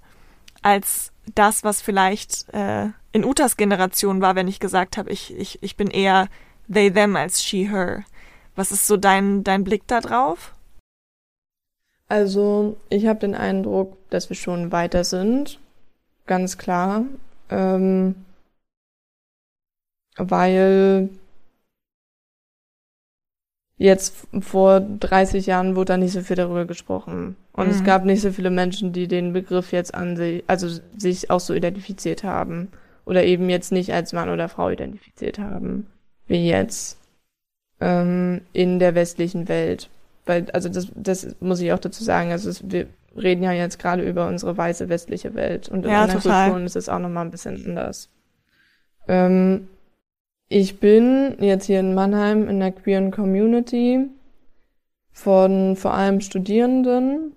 als 0.62 1.12
das, 1.36 1.63
was 1.63 1.82
vielleicht 1.82 2.51
äh, 2.53 2.89
in 3.12 3.25
Utas 3.25 3.58
Generation 3.58 4.21
war, 4.21 4.36
wenn 4.36 4.47
ich 4.47 4.60
gesagt 4.60 4.97
habe, 4.97 5.10
ich, 5.10 5.36
ich, 5.36 5.62
ich 5.62 5.75
bin 5.75 5.89
eher 5.89 6.27
they, 6.71 6.91
them 6.91 7.15
als 7.15 7.43
she, 7.43 7.69
her. 7.69 8.03
Was 8.56 8.71
ist 8.71 8.88
so 8.88 8.97
dein, 8.97 9.43
dein 9.43 9.63
Blick 9.63 9.88
da 9.88 9.99
drauf? 9.99 10.53
Also, 12.10 12.78
ich 12.89 13.06
habe 13.08 13.20
den 13.20 13.36
Eindruck, 13.36 13.98
dass 14.10 14.30
wir 14.30 14.36
schon 14.36 14.72
weiter 14.72 15.04
sind. 15.04 15.60
Ganz 16.26 16.58
klar. 16.58 17.06
Ähm, 17.50 18.15
weil 20.17 21.10
jetzt 23.78 24.28
vor 24.41 24.80
30 24.80 25.46
Jahren 25.46 25.76
wurde 25.76 25.93
da 25.93 25.98
nicht 25.98 26.13
so 26.13 26.22
viel 26.22 26.36
darüber 26.36 26.65
gesprochen. 26.65 27.36
Und 27.54 27.67
mhm. 27.67 27.72
es 27.72 27.84
gab 27.84 28.06
nicht 28.06 28.22
so 28.22 28.32
viele 28.32 28.50
Menschen, 28.50 28.93
die 28.93 29.08
den 29.08 29.34
Begriff 29.34 29.72
jetzt 29.72 29.93
an 29.93 30.17
sich, 30.17 30.43
also 30.48 30.67
sich 30.98 31.30
auch 31.30 31.39
so 31.39 31.54
identifiziert 31.54 32.24
haben. 32.24 32.70
Oder 33.06 33.24
eben 33.24 33.50
jetzt 33.50 33.72
nicht 33.72 33.93
als 33.93 34.12
Mann 34.12 34.30
oder 34.30 34.50
Frau 34.50 34.70
identifiziert 34.70 35.39
haben. 35.39 35.88
Wie 36.28 36.48
jetzt. 36.48 36.98
Ähm, 37.80 38.41
in 38.54 38.80
der 38.80 38.96
westlichen 38.96 39.48
Welt. 39.48 39.89
Weil, 40.28 40.50
also 40.52 40.70
das, 40.70 40.88
das 40.96 41.36
muss 41.40 41.62
ich 41.62 41.72
auch 41.74 41.80
dazu 41.80 42.04
sagen, 42.04 42.32
also 42.32 42.50
es, 42.50 42.70
wir 42.70 42.88
reden 43.16 43.44
ja 43.44 43.52
jetzt 43.52 43.80
gerade 43.80 44.08
über 44.08 44.28
unsere 44.28 44.56
weiße 44.56 44.90
westliche 44.90 45.34
Welt. 45.34 45.70
Und 45.70 45.86
in 45.86 45.92
ja, 45.92 46.04
anderen 46.04 46.22
total. 46.22 46.46
Kulturen 46.50 46.66
ist 46.66 46.76
es 46.76 46.90
auch 46.90 47.00
nochmal 47.00 47.26
ein 47.26 47.32
bisschen 47.32 47.66
anders. 47.66 48.10
Ähm, 49.08 49.68
ich 50.50 50.80
bin 50.80 51.36
jetzt 51.40 51.66
hier 51.66 51.80
in 51.80 51.94
Mannheim 51.94 52.48
in 52.48 52.60
der 52.60 52.72
queeren 52.72 53.12
Community 53.12 54.08
von 55.12 55.76
vor 55.76 55.94
allem 55.94 56.22
Studierenden, 56.22 57.34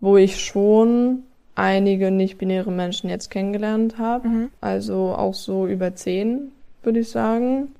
wo 0.00 0.16
ich 0.16 0.40
schon 0.40 1.24
einige 1.54 2.10
nicht-binäre 2.10 2.70
Menschen 2.70 3.10
jetzt 3.10 3.30
kennengelernt 3.30 3.98
habe. 3.98 4.28
Mhm. 4.28 4.50
Also 4.60 5.14
auch 5.16 5.34
so 5.34 5.66
über 5.66 5.94
zehn, 5.96 6.52
würde 6.82 7.00
ich 7.00 7.10
sagen. 7.10 7.72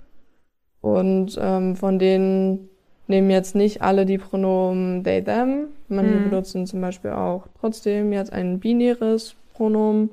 Und 0.81 1.39
ähm, 1.41 1.77
von 1.77 1.99
denen 1.99 2.68
nehmen 3.09 3.31
jetzt 3.31 3.55
nicht 3.55 3.83
alle 3.83 4.07
die 4.07 4.19
Pronomen 4.19 5.03
they, 5.05 5.23
them. 5.23 5.69
Manche 5.89 6.15
mhm. 6.15 6.31
benutzen 6.31 6.67
zum 6.67 6.81
Beispiel 6.81 7.11
auch 7.13 7.47
trotzdem 7.61 8.13
jetzt 8.13 8.33
ein 8.33 8.61
binäres 8.61 9.35
Pronomen 9.55 10.11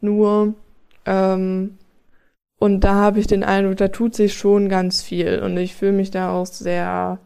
nur. 0.00 0.54
Ähm, 1.06 1.78
Und 2.60 2.82
da 2.82 2.94
habe 2.94 3.20
ich 3.20 3.26
den 3.28 3.44
Eindruck, 3.44 3.76
da 3.76 3.88
tut 3.88 4.14
sich 4.14 4.34
schon 4.34 4.68
ganz 4.68 5.00
viel. 5.02 5.40
Und 5.40 5.56
ich 5.56 5.74
fühle 5.74 5.92
mich 5.92 6.10
da 6.10 6.32
auch 6.32 6.46
sehr 6.46 7.18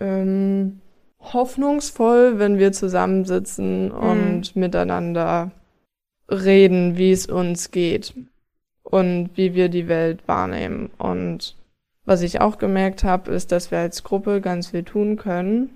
ähm, 0.00 0.80
hoffnungsvoll, 1.20 2.38
wenn 2.38 2.58
wir 2.58 2.72
zusammensitzen 2.72 3.88
mhm. 3.88 3.92
und 3.92 4.56
miteinander 4.56 5.50
reden, 6.30 6.96
wie 6.96 7.12
es 7.12 7.26
uns 7.26 7.70
geht 7.70 8.14
und 8.82 9.30
wie 9.34 9.54
wir 9.54 9.68
die 9.68 9.88
Welt 9.88 10.26
wahrnehmen. 10.26 10.90
Und 10.98 11.56
was 12.04 12.22
ich 12.22 12.40
auch 12.40 12.58
gemerkt 12.58 13.04
habe, 13.04 13.32
ist, 13.32 13.52
dass 13.52 13.70
wir 13.70 13.78
als 13.78 14.02
Gruppe 14.02 14.40
ganz 14.40 14.68
viel 14.68 14.82
tun 14.82 15.16
können, 15.16 15.70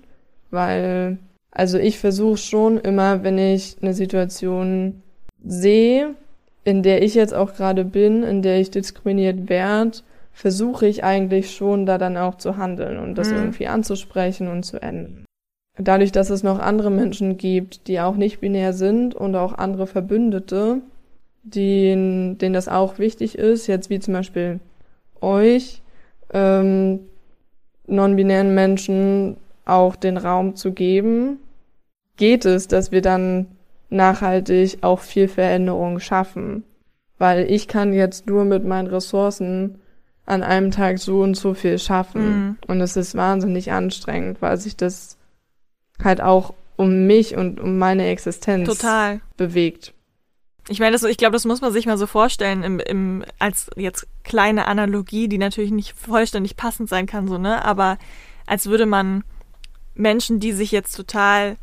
weil, 0.51 1.17
also 1.51 1.77
ich 1.77 1.99
versuche 1.99 2.37
schon 2.37 2.77
immer, 2.77 3.23
wenn 3.23 3.37
ich 3.37 3.77
eine 3.81 3.93
Situation 3.93 5.01
sehe, 5.43 6.15
in 6.63 6.83
der 6.83 7.01
ich 7.01 7.15
jetzt 7.15 7.33
auch 7.33 7.55
gerade 7.55 7.85
bin, 7.85 8.23
in 8.23 8.41
der 8.41 8.59
ich 8.59 8.69
diskriminiert 8.69 9.49
werde, 9.49 9.99
versuche 10.33 10.87
ich 10.87 11.03
eigentlich 11.03 11.55
schon 11.55 11.85
da 11.85 11.97
dann 11.97 12.15
auch 12.15 12.35
zu 12.35 12.57
handeln 12.57 12.99
und 12.99 13.15
das 13.15 13.29
mhm. 13.29 13.37
irgendwie 13.37 13.67
anzusprechen 13.67 14.47
und 14.47 14.63
zu 14.63 14.81
ändern. 14.81 15.25
Dadurch, 15.77 16.11
dass 16.11 16.29
es 16.29 16.43
noch 16.43 16.59
andere 16.59 16.91
Menschen 16.91 17.37
gibt, 17.37 17.87
die 17.87 17.99
auch 18.01 18.15
nicht 18.15 18.39
binär 18.41 18.73
sind 18.73 19.15
und 19.15 19.35
auch 19.35 19.53
andere 19.53 19.87
Verbündete, 19.87 20.81
denen, 21.43 22.37
denen 22.37 22.53
das 22.53 22.67
auch 22.67 22.99
wichtig 22.99 23.37
ist, 23.37 23.67
jetzt 23.67 23.89
wie 23.89 23.99
zum 23.99 24.13
Beispiel 24.13 24.59
euch, 25.21 25.81
ähm, 26.33 26.99
non-binären 27.87 28.53
Menschen 28.53 29.37
auch 29.65 29.95
den 29.95 30.17
Raum 30.17 30.55
zu 30.55 30.71
geben, 30.71 31.39
geht 32.17 32.45
es, 32.45 32.67
dass 32.67 32.91
wir 32.91 33.01
dann 33.01 33.47
nachhaltig 33.89 34.79
auch 34.81 34.99
viel 34.99 35.27
Veränderung 35.27 35.99
schaffen. 35.99 36.63
Weil 37.17 37.51
ich 37.51 37.67
kann 37.67 37.93
jetzt 37.93 38.27
nur 38.27 38.45
mit 38.45 38.63
meinen 38.65 38.87
Ressourcen 38.87 39.79
an 40.25 40.43
einem 40.43 40.71
Tag 40.71 40.99
so 40.99 41.21
und 41.21 41.35
so 41.35 41.53
viel 41.53 41.79
schaffen. 41.79 42.21
Mhm. 42.21 42.57
Und 42.67 42.81
es 42.81 42.95
ist 42.95 43.15
wahnsinnig 43.15 43.71
anstrengend, 43.71 44.41
weil 44.41 44.57
sich 44.57 44.77
das 44.77 45.17
halt 46.01 46.21
auch 46.21 46.53
um 46.75 47.07
mich 47.07 47.35
und 47.35 47.59
um 47.59 47.77
meine 47.77 48.07
Existenz 48.07 48.69
Total. 48.69 49.21
bewegt. 49.35 49.93
Ich 50.69 50.79
meine, 50.79 50.91
das, 50.91 51.03
ich 51.03 51.17
glaube, 51.17 51.33
das 51.33 51.45
muss 51.45 51.61
man 51.61 51.73
sich 51.73 51.85
mal 51.85 51.97
so 51.97 52.07
vorstellen, 52.07 52.63
im, 52.63 52.79
im, 52.79 53.25
als 53.39 53.69
jetzt 53.75 54.07
kleine 54.23 54.67
Analogie, 54.67 55.27
die 55.27 55.39
natürlich 55.39 55.71
nicht 55.71 55.97
vollständig 55.97 56.55
passend 56.55 56.89
sein 56.89 57.07
kann, 57.07 57.27
so, 57.27 57.37
ne? 57.37 57.65
Aber 57.65 57.97
als 58.45 58.67
würde 58.67 58.85
man 58.85 59.23
Menschen, 59.95 60.39
die 60.39 60.51
sich 60.53 60.71
jetzt 60.71 60.95
total 60.95 61.57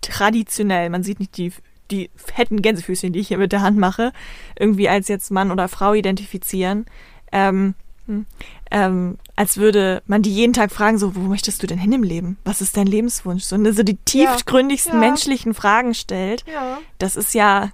traditionell, 0.00 0.90
man 0.90 1.02
sieht 1.02 1.20
nicht 1.20 1.36
die, 1.36 1.52
die 1.90 2.10
fetten 2.16 2.62
Gänsefüßchen, 2.62 3.12
die 3.12 3.20
ich 3.20 3.28
hier 3.28 3.38
mit 3.38 3.52
der 3.52 3.62
Hand 3.62 3.78
mache, 3.78 4.12
irgendwie 4.58 4.88
als 4.88 5.08
jetzt 5.08 5.30
Mann 5.30 5.50
oder 5.50 5.68
Frau 5.68 5.94
identifizieren, 5.94 6.86
ähm, 7.32 7.74
hm, 8.06 8.26
ähm, 8.70 9.18
als 9.36 9.56
würde 9.56 10.02
man 10.06 10.22
die 10.22 10.34
jeden 10.34 10.52
Tag 10.52 10.72
fragen, 10.72 10.98
so, 10.98 11.14
wo 11.14 11.20
möchtest 11.20 11.62
du 11.62 11.66
denn 11.66 11.78
hin 11.78 11.92
im 11.92 12.02
Leben? 12.02 12.38
Was 12.44 12.60
ist 12.60 12.76
dein 12.76 12.86
Lebenswunsch? 12.86 13.44
So, 13.44 13.56
ne, 13.56 13.72
so 13.72 13.82
die 13.82 13.96
tiefgründigsten 13.96 14.94
ja, 14.94 15.00
ja. 15.00 15.08
menschlichen 15.08 15.54
Fragen 15.54 15.94
stellt. 15.94 16.44
Ja. 16.52 16.78
Das 16.98 17.16
ist 17.16 17.34
ja, 17.34 17.70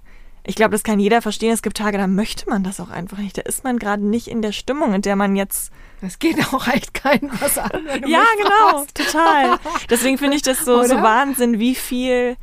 ich 0.47 0.55
glaube, 0.55 0.71
das 0.71 0.83
kann 0.83 0.99
jeder 0.99 1.21
verstehen. 1.21 1.51
Es 1.51 1.61
gibt 1.61 1.77
Tage, 1.77 1.97
da 1.97 2.07
möchte 2.07 2.49
man 2.49 2.63
das 2.63 2.79
auch 2.79 2.89
einfach 2.89 3.17
nicht. 3.17 3.37
Da 3.37 3.41
ist 3.41 3.65
man 3.65 3.77
gerade 3.77 4.03
nicht 4.03 4.27
in 4.27 4.41
der 4.41 4.53
Stimmung, 4.53 4.93
in 4.93 5.01
der 5.01 5.17
man 5.17 5.35
jetzt. 5.35 5.71
Das 5.99 6.19
geht 6.19 6.37
auch 6.53 6.67
echt 6.69 6.93
keinem 6.93 7.31
was 7.41 7.57
an. 7.57 7.69
ja, 8.07 8.23
genau, 8.37 8.85
fragst. 8.85 8.95
total. 8.95 9.59
Deswegen 9.89 10.17
finde 10.17 10.37
ich 10.37 10.43
das 10.43 10.63
so, 10.63 10.83
so 10.83 10.95
Wahnsinn, 11.01 11.59
wie 11.59 11.75
viel, 11.75 12.37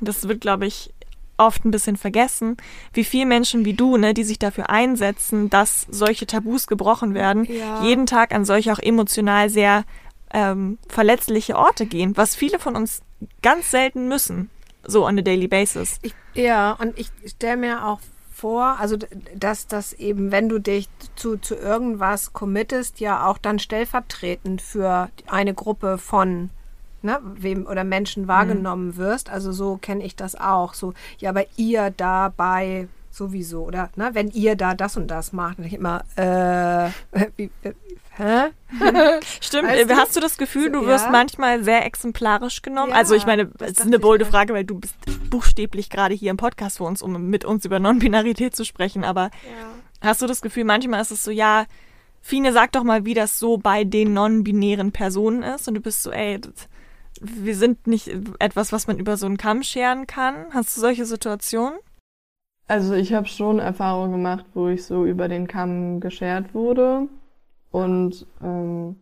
das 0.00 0.26
wird, 0.26 0.40
glaube 0.40 0.66
ich, 0.66 0.94
oft 1.36 1.64
ein 1.66 1.70
bisschen 1.70 1.96
vergessen, 1.96 2.56
wie 2.94 3.04
viele 3.04 3.26
Menschen 3.26 3.66
wie 3.66 3.74
du, 3.74 3.98
ne, 3.98 4.14
die 4.14 4.24
sich 4.24 4.38
dafür 4.38 4.70
einsetzen, 4.70 5.50
dass 5.50 5.86
solche 5.90 6.26
Tabus 6.26 6.66
gebrochen 6.66 7.14
werden, 7.14 7.44
ja. 7.44 7.82
jeden 7.82 8.06
Tag 8.06 8.34
an 8.34 8.44
solche 8.44 8.72
auch 8.72 8.78
emotional 8.78 9.50
sehr 9.50 9.84
ähm, 10.32 10.78
verletzliche 10.88 11.56
Orte 11.56 11.86
gehen, 11.86 12.16
was 12.16 12.36
viele 12.36 12.58
von 12.58 12.76
uns 12.76 13.02
ganz 13.42 13.70
selten 13.70 14.08
müssen, 14.08 14.50
so 14.84 15.06
on 15.06 15.18
a 15.18 15.22
daily 15.22 15.48
basis. 15.48 15.98
Ich, 16.02 16.14
ja, 16.34 16.72
und 16.72 16.98
ich 16.98 17.10
stelle 17.26 17.56
mir 17.56 17.86
auch 17.86 18.00
vor, 18.32 18.76
also 18.78 18.96
dass 19.34 19.66
das 19.66 19.92
eben, 19.92 20.32
wenn 20.32 20.48
du 20.48 20.58
dich 20.58 20.88
zu, 21.14 21.36
zu 21.36 21.54
irgendwas 21.54 22.32
committest, 22.32 23.00
ja 23.00 23.26
auch 23.26 23.38
dann 23.38 23.58
stellvertretend 23.58 24.62
für 24.62 25.10
eine 25.26 25.52
Gruppe 25.52 25.98
von 25.98 26.50
ne, 27.02 27.18
wem 27.22 27.66
oder 27.66 27.84
Menschen 27.84 28.28
wahrgenommen 28.28 28.88
mhm. 28.88 28.96
wirst. 28.96 29.30
Also 29.30 29.52
so 29.52 29.76
kenne 29.76 30.04
ich 30.04 30.16
das 30.16 30.36
auch. 30.36 30.74
So, 30.74 30.94
ja, 31.18 31.30
aber 31.30 31.44
ihr 31.56 31.92
dabei 31.96 32.88
sowieso, 33.10 33.64
oder? 33.64 33.90
Ne, 33.96 34.10
wenn 34.14 34.30
ihr 34.30 34.56
da 34.56 34.74
das 34.74 34.96
und 34.96 35.08
das 35.08 35.32
macht, 35.32 35.58
ich 35.58 35.74
immer, 35.74 36.04
äh, 36.16 36.90
wie, 37.36 37.50
Hä? 38.20 38.50
Stimmt. 39.40 39.68
Weißt 39.68 39.90
du? 39.90 39.96
Hast 39.96 40.14
du 40.14 40.20
das 40.20 40.36
Gefühl, 40.36 40.70
du 40.70 40.84
wirst 40.84 41.06
ja. 41.06 41.10
manchmal 41.10 41.64
sehr 41.64 41.86
exemplarisch 41.86 42.60
genommen? 42.60 42.90
Ja, 42.90 42.98
also 42.98 43.14
ich 43.14 43.24
meine, 43.24 43.50
es 43.60 43.72
ist 43.72 43.82
eine 43.82 43.98
bolde 43.98 44.26
Frage, 44.26 44.52
weil 44.52 44.64
du 44.64 44.78
bist 44.78 44.94
buchstäblich 45.30 45.88
gerade 45.88 46.14
hier 46.14 46.30
im 46.30 46.36
Podcast 46.36 46.76
für 46.76 46.84
uns, 46.84 47.00
um 47.00 47.30
mit 47.30 47.46
uns 47.46 47.64
über 47.64 47.78
Non-Binarität 47.78 48.54
zu 48.54 48.64
sprechen. 48.64 49.04
Aber 49.04 49.22
ja. 49.22 50.08
hast 50.08 50.20
du 50.20 50.26
das 50.26 50.42
Gefühl, 50.42 50.64
manchmal 50.64 51.00
ist 51.00 51.12
es 51.12 51.24
so, 51.24 51.30
ja, 51.30 51.64
Fine, 52.22 52.52
sag 52.52 52.72
doch 52.72 52.84
mal, 52.84 53.06
wie 53.06 53.14
das 53.14 53.38
so 53.38 53.56
bei 53.56 53.84
den 53.84 54.12
non-binären 54.12 54.92
Personen 54.92 55.42
ist. 55.42 55.66
Und 55.68 55.74
du 55.74 55.80
bist 55.80 56.02
so, 56.02 56.10
ey, 56.10 56.38
das, 56.38 56.68
wir 57.18 57.56
sind 57.56 57.86
nicht 57.86 58.10
etwas, 58.38 58.72
was 58.72 58.86
man 58.86 58.98
über 58.98 59.16
so 59.16 59.24
einen 59.24 59.38
Kamm 59.38 59.62
scheren 59.62 60.06
kann. 60.06 60.52
Hast 60.52 60.76
du 60.76 60.82
solche 60.82 61.06
Situationen? 61.06 61.78
Also 62.68 62.92
ich 62.92 63.14
habe 63.14 63.26
schon 63.26 63.58
Erfahrungen 63.58 64.12
gemacht, 64.12 64.44
wo 64.52 64.68
ich 64.68 64.84
so 64.84 65.06
über 65.06 65.28
den 65.28 65.48
Kamm 65.48 66.00
geschert 66.00 66.52
wurde 66.52 67.08
und 67.70 68.26
ähm, 68.42 68.96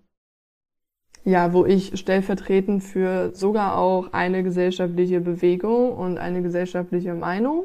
ja, 1.24 1.52
wo 1.52 1.66
ich 1.66 1.98
stellvertretend 1.98 2.83
für 2.83 3.35
sogar 3.35 3.76
auch 3.76 4.12
eine 4.12 4.42
gesellschaftliche 4.42 5.20
Bewegung 5.20 5.92
und 5.92 6.18
eine 6.18 6.42
gesellschaftliche 6.42 7.14
Meinung 7.14 7.64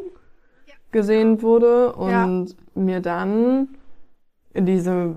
gesehen 0.92 1.42
wurde 1.42 1.94
und 1.94 2.10
ja. 2.50 2.56
mir 2.76 3.00
dann 3.00 3.70
diese 4.54 5.16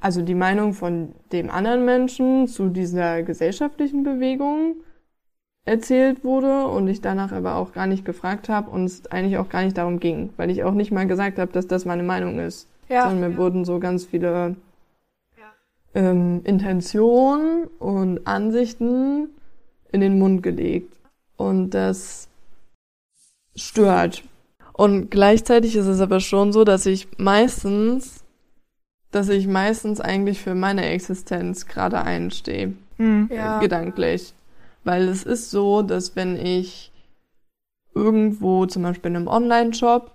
also 0.00 0.22
die 0.22 0.34
Meinung 0.34 0.74
von 0.74 1.14
dem 1.32 1.50
anderen 1.50 1.84
Menschen 1.84 2.46
zu 2.46 2.68
dieser 2.68 3.22
gesellschaftlichen 3.22 4.02
Bewegung 4.02 4.76
erzählt 5.64 6.24
wurde 6.24 6.66
und 6.66 6.88
ich 6.88 7.00
danach 7.00 7.32
aber 7.32 7.56
auch 7.56 7.72
gar 7.72 7.86
nicht 7.86 8.04
gefragt 8.04 8.48
habe 8.48 8.70
und 8.70 8.84
es 8.84 9.06
eigentlich 9.06 9.38
auch 9.38 9.48
gar 9.48 9.62
nicht 9.62 9.76
darum 9.76 10.00
ging, 10.00 10.30
weil 10.36 10.50
ich 10.50 10.64
auch 10.64 10.72
nicht 10.72 10.90
mal 10.90 11.06
gesagt 11.06 11.38
habe, 11.38 11.52
dass 11.52 11.66
das 11.66 11.84
meine 11.84 12.02
Meinung 12.02 12.38
ist. 12.38 12.68
Ja. 12.88 13.02
Sondern 13.02 13.20
mir 13.20 13.34
ja. 13.34 13.36
wurden 13.36 13.64
so 13.64 13.78
ganz 13.78 14.06
viele. 14.06 14.56
Ähm, 15.94 16.42
Intentionen 16.44 17.66
und 17.78 18.26
Ansichten 18.26 19.28
in 19.92 20.00
den 20.00 20.18
Mund 20.18 20.42
gelegt. 20.42 20.94
Und 21.36 21.70
das 21.70 22.28
stört. 23.56 24.22
Und 24.72 25.10
gleichzeitig 25.10 25.76
ist 25.76 25.86
es 25.86 26.00
aber 26.00 26.20
schon 26.20 26.52
so, 26.52 26.64
dass 26.64 26.86
ich 26.86 27.08
meistens 27.18 28.24
dass 29.10 29.28
ich 29.28 29.46
meistens 29.46 30.00
eigentlich 30.00 30.40
für 30.40 30.54
meine 30.54 30.86
Existenz 30.86 31.66
gerade 31.66 32.02
einstehe. 32.02 32.74
Mhm. 32.98 33.30
Ja. 33.32 33.58
Gedanklich. 33.60 34.34
Weil 34.84 35.08
es 35.08 35.22
ist 35.22 35.50
so, 35.50 35.82
dass 35.82 36.16
wenn 36.16 36.36
ich 36.36 36.92
irgendwo, 37.94 38.66
zum 38.66 38.82
Beispiel 38.82 39.10
in 39.10 39.16
einem 39.16 39.28
Online-Shop, 39.28 40.12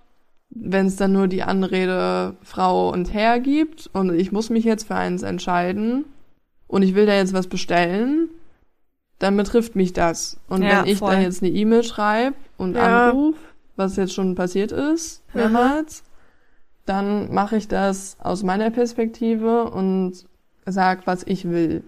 wenn 0.55 0.87
es 0.87 0.95
dann 0.95 1.13
nur 1.13 1.27
die 1.27 1.43
Anrede 1.43 2.35
Frau 2.43 2.89
und 2.89 3.13
Herr 3.13 3.39
gibt 3.39 3.89
und 3.93 4.13
ich 4.13 4.31
muss 4.31 4.49
mich 4.49 4.63
jetzt 4.63 4.87
für 4.87 4.95
eins 4.95 5.23
entscheiden 5.23 6.05
und 6.67 6.83
ich 6.83 6.95
will 6.95 7.05
da 7.05 7.15
jetzt 7.15 7.33
was 7.33 7.47
bestellen, 7.47 8.29
dann 9.19 9.37
betrifft 9.37 9.75
mich 9.75 9.93
das. 9.93 10.39
Und 10.47 10.63
ja, 10.63 10.79
wenn 10.81 10.91
ich 10.91 10.99
voll. 10.99 11.11
da 11.11 11.19
jetzt 11.19 11.41
eine 11.41 11.51
E-Mail 11.51 11.83
schreibe 11.83 12.35
und 12.57 12.75
ja. 12.75 13.09
anrufe, 13.09 13.39
was 13.75 13.95
jetzt 13.95 14.13
schon 14.13 14.35
passiert 14.35 14.71
ist, 14.71 15.23
mehrmals, 15.33 16.03
dann 16.85 17.33
mache 17.33 17.57
ich 17.57 17.67
das 17.67 18.17
aus 18.19 18.43
meiner 18.43 18.69
Perspektive 18.69 19.65
und 19.65 20.25
sag, 20.65 21.07
was 21.07 21.23
ich 21.23 21.49
will. 21.49 21.83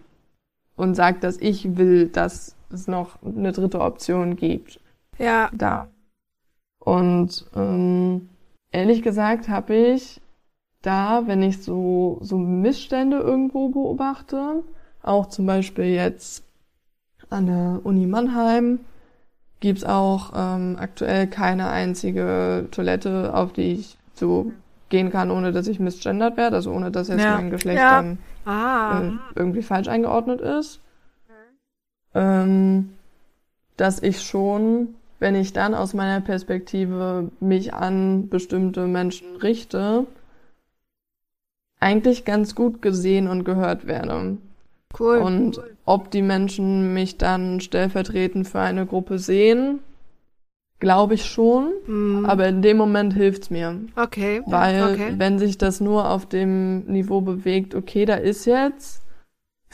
Und 0.75 0.95
sag, 0.95 1.21
dass 1.21 1.37
ich 1.37 1.77
will, 1.77 2.07
dass 2.07 2.55
es 2.71 2.87
noch 2.87 3.21
eine 3.23 3.51
dritte 3.51 3.79
Option 3.79 4.35
gibt. 4.35 4.79
Ja. 5.17 5.49
Da. 5.53 5.87
Und 6.79 7.45
ähm, 7.55 8.29
ehrlich 8.75 9.01
gesagt 9.01 9.47
habe 9.47 9.73
ich 9.73 10.21
da, 10.81 11.23
wenn 11.25 11.41
ich 11.41 11.63
so, 11.63 12.19
so 12.21 12.37
Missstände 12.37 13.17
irgendwo 13.17 13.69
beobachte, 13.69 14.63
auch 15.01 15.27
zum 15.27 15.45
Beispiel 15.45 15.85
jetzt 15.85 16.43
an 17.29 17.47
der 17.47 17.79
Uni 17.83 18.05
Mannheim, 18.05 18.79
gibt's 19.61 19.83
auch 19.83 20.33
ähm, 20.35 20.75
aktuell 20.79 21.27
keine 21.27 21.69
einzige 21.69 22.67
Toilette, 22.71 23.33
auf 23.33 23.53
die 23.53 23.73
ich 23.73 23.97
so 24.13 24.51
gehen 24.89 25.09
kann, 25.09 25.31
ohne 25.31 25.51
dass 25.51 25.67
ich 25.67 25.79
misgendert 25.79 26.37
werde, 26.37 26.57
also 26.57 26.71
ohne 26.71 26.91
dass 26.91 27.07
jetzt 27.07 27.21
ja. 27.21 27.35
mein 27.35 27.49
Geschlecht 27.49 27.79
ja. 27.79 28.01
dann 28.01 28.17
ah. 28.45 29.11
irgendwie 29.33 29.63
falsch 29.63 29.87
eingeordnet 29.87 30.41
ist. 30.41 30.81
Ähm, 32.13 32.91
dass 33.77 34.01
ich 34.03 34.21
schon, 34.21 34.95
wenn 35.25 35.33
ich 35.33 35.53
dann 35.53 35.73
aus 35.73 35.95
meiner 35.95 36.21
Perspektive 36.21 37.31
mich 37.39 37.73
an 37.73 38.29
bestimmte 38.29 38.85
Menschen 38.85 39.37
richte, 39.37 40.05
eigentlich 41.79 42.25
ganz 42.25 42.53
gut 42.53 42.83
gesehen 42.83 43.27
und 43.27 43.43
gehört 43.43 43.87
werde. 43.87 44.37
Cool. 44.99 45.17
Und 45.17 45.63
ob 45.83 46.11
die 46.11 46.21
Menschen 46.21 46.93
mich 46.93 47.17
dann 47.17 47.59
stellvertretend 47.59 48.47
für 48.47 48.59
eine 48.59 48.85
Gruppe 48.85 49.17
sehen, 49.17 49.79
glaube 50.79 51.15
ich 51.15 51.25
schon. 51.25 51.71
Mhm. 51.87 52.27
Aber 52.27 52.47
in 52.47 52.61
dem 52.61 52.77
Moment 52.77 53.15
hilft's 53.15 53.49
mir. 53.49 53.79
Okay. 53.95 54.43
Weil 54.45 54.93
okay. 54.93 55.13
wenn 55.17 55.39
sich 55.39 55.57
das 55.57 55.81
nur 55.81 56.07
auf 56.07 56.27
dem 56.27 56.85
Niveau 56.85 57.21
bewegt, 57.21 57.73
okay, 57.73 58.05
da 58.05 58.13
ist 58.13 58.45
jetzt 58.45 59.01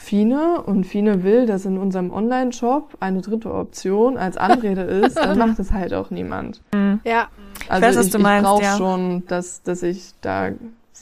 Fine 0.02 0.60
und 0.62 0.84
Fine 0.84 1.22
will, 1.22 1.46
dass 1.46 1.64
in 1.64 1.78
unserem 1.78 2.10
Online-Shop 2.10 2.96
eine 3.00 3.20
dritte 3.22 3.54
Option 3.54 4.18
als 4.18 4.36
Anrede 4.36 4.80
ist, 5.04 5.16
dann 5.16 5.38
macht 5.38 5.58
es 5.58 5.72
halt 5.72 5.94
auch 5.94 6.10
niemand. 6.10 6.60
Ja. 7.04 7.28
Also 7.68 7.86
weiß, 7.86 7.96
was 7.96 8.06
ich, 8.06 8.12
du 8.12 8.18
ich 8.18 8.22
meinst, 8.24 8.44
brauche 8.44 8.62
ja. 8.64 8.76
schon, 8.76 9.24
dass, 9.28 9.62
dass 9.62 9.82
ich 9.82 10.12
da 10.20 10.50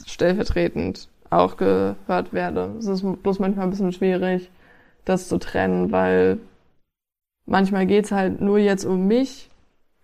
stellvertretend 0.05 1.09
auch 1.31 1.57
gehört 1.57 2.31
werde. 2.31 2.75
Es 2.77 2.85
ist 2.85 3.03
bloß 3.23 3.39
manchmal 3.39 3.65
ein 3.65 3.71
bisschen 3.71 3.91
schwierig, 3.91 4.49
das 5.05 5.27
zu 5.27 5.39
trennen, 5.39 5.91
weil 5.91 6.37
manchmal 7.45 7.87
geht's 7.87 8.11
halt 8.11 8.39
nur 8.39 8.59
jetzt 8.59 8.85
um 8.85 9.07
mich 9.07 9.49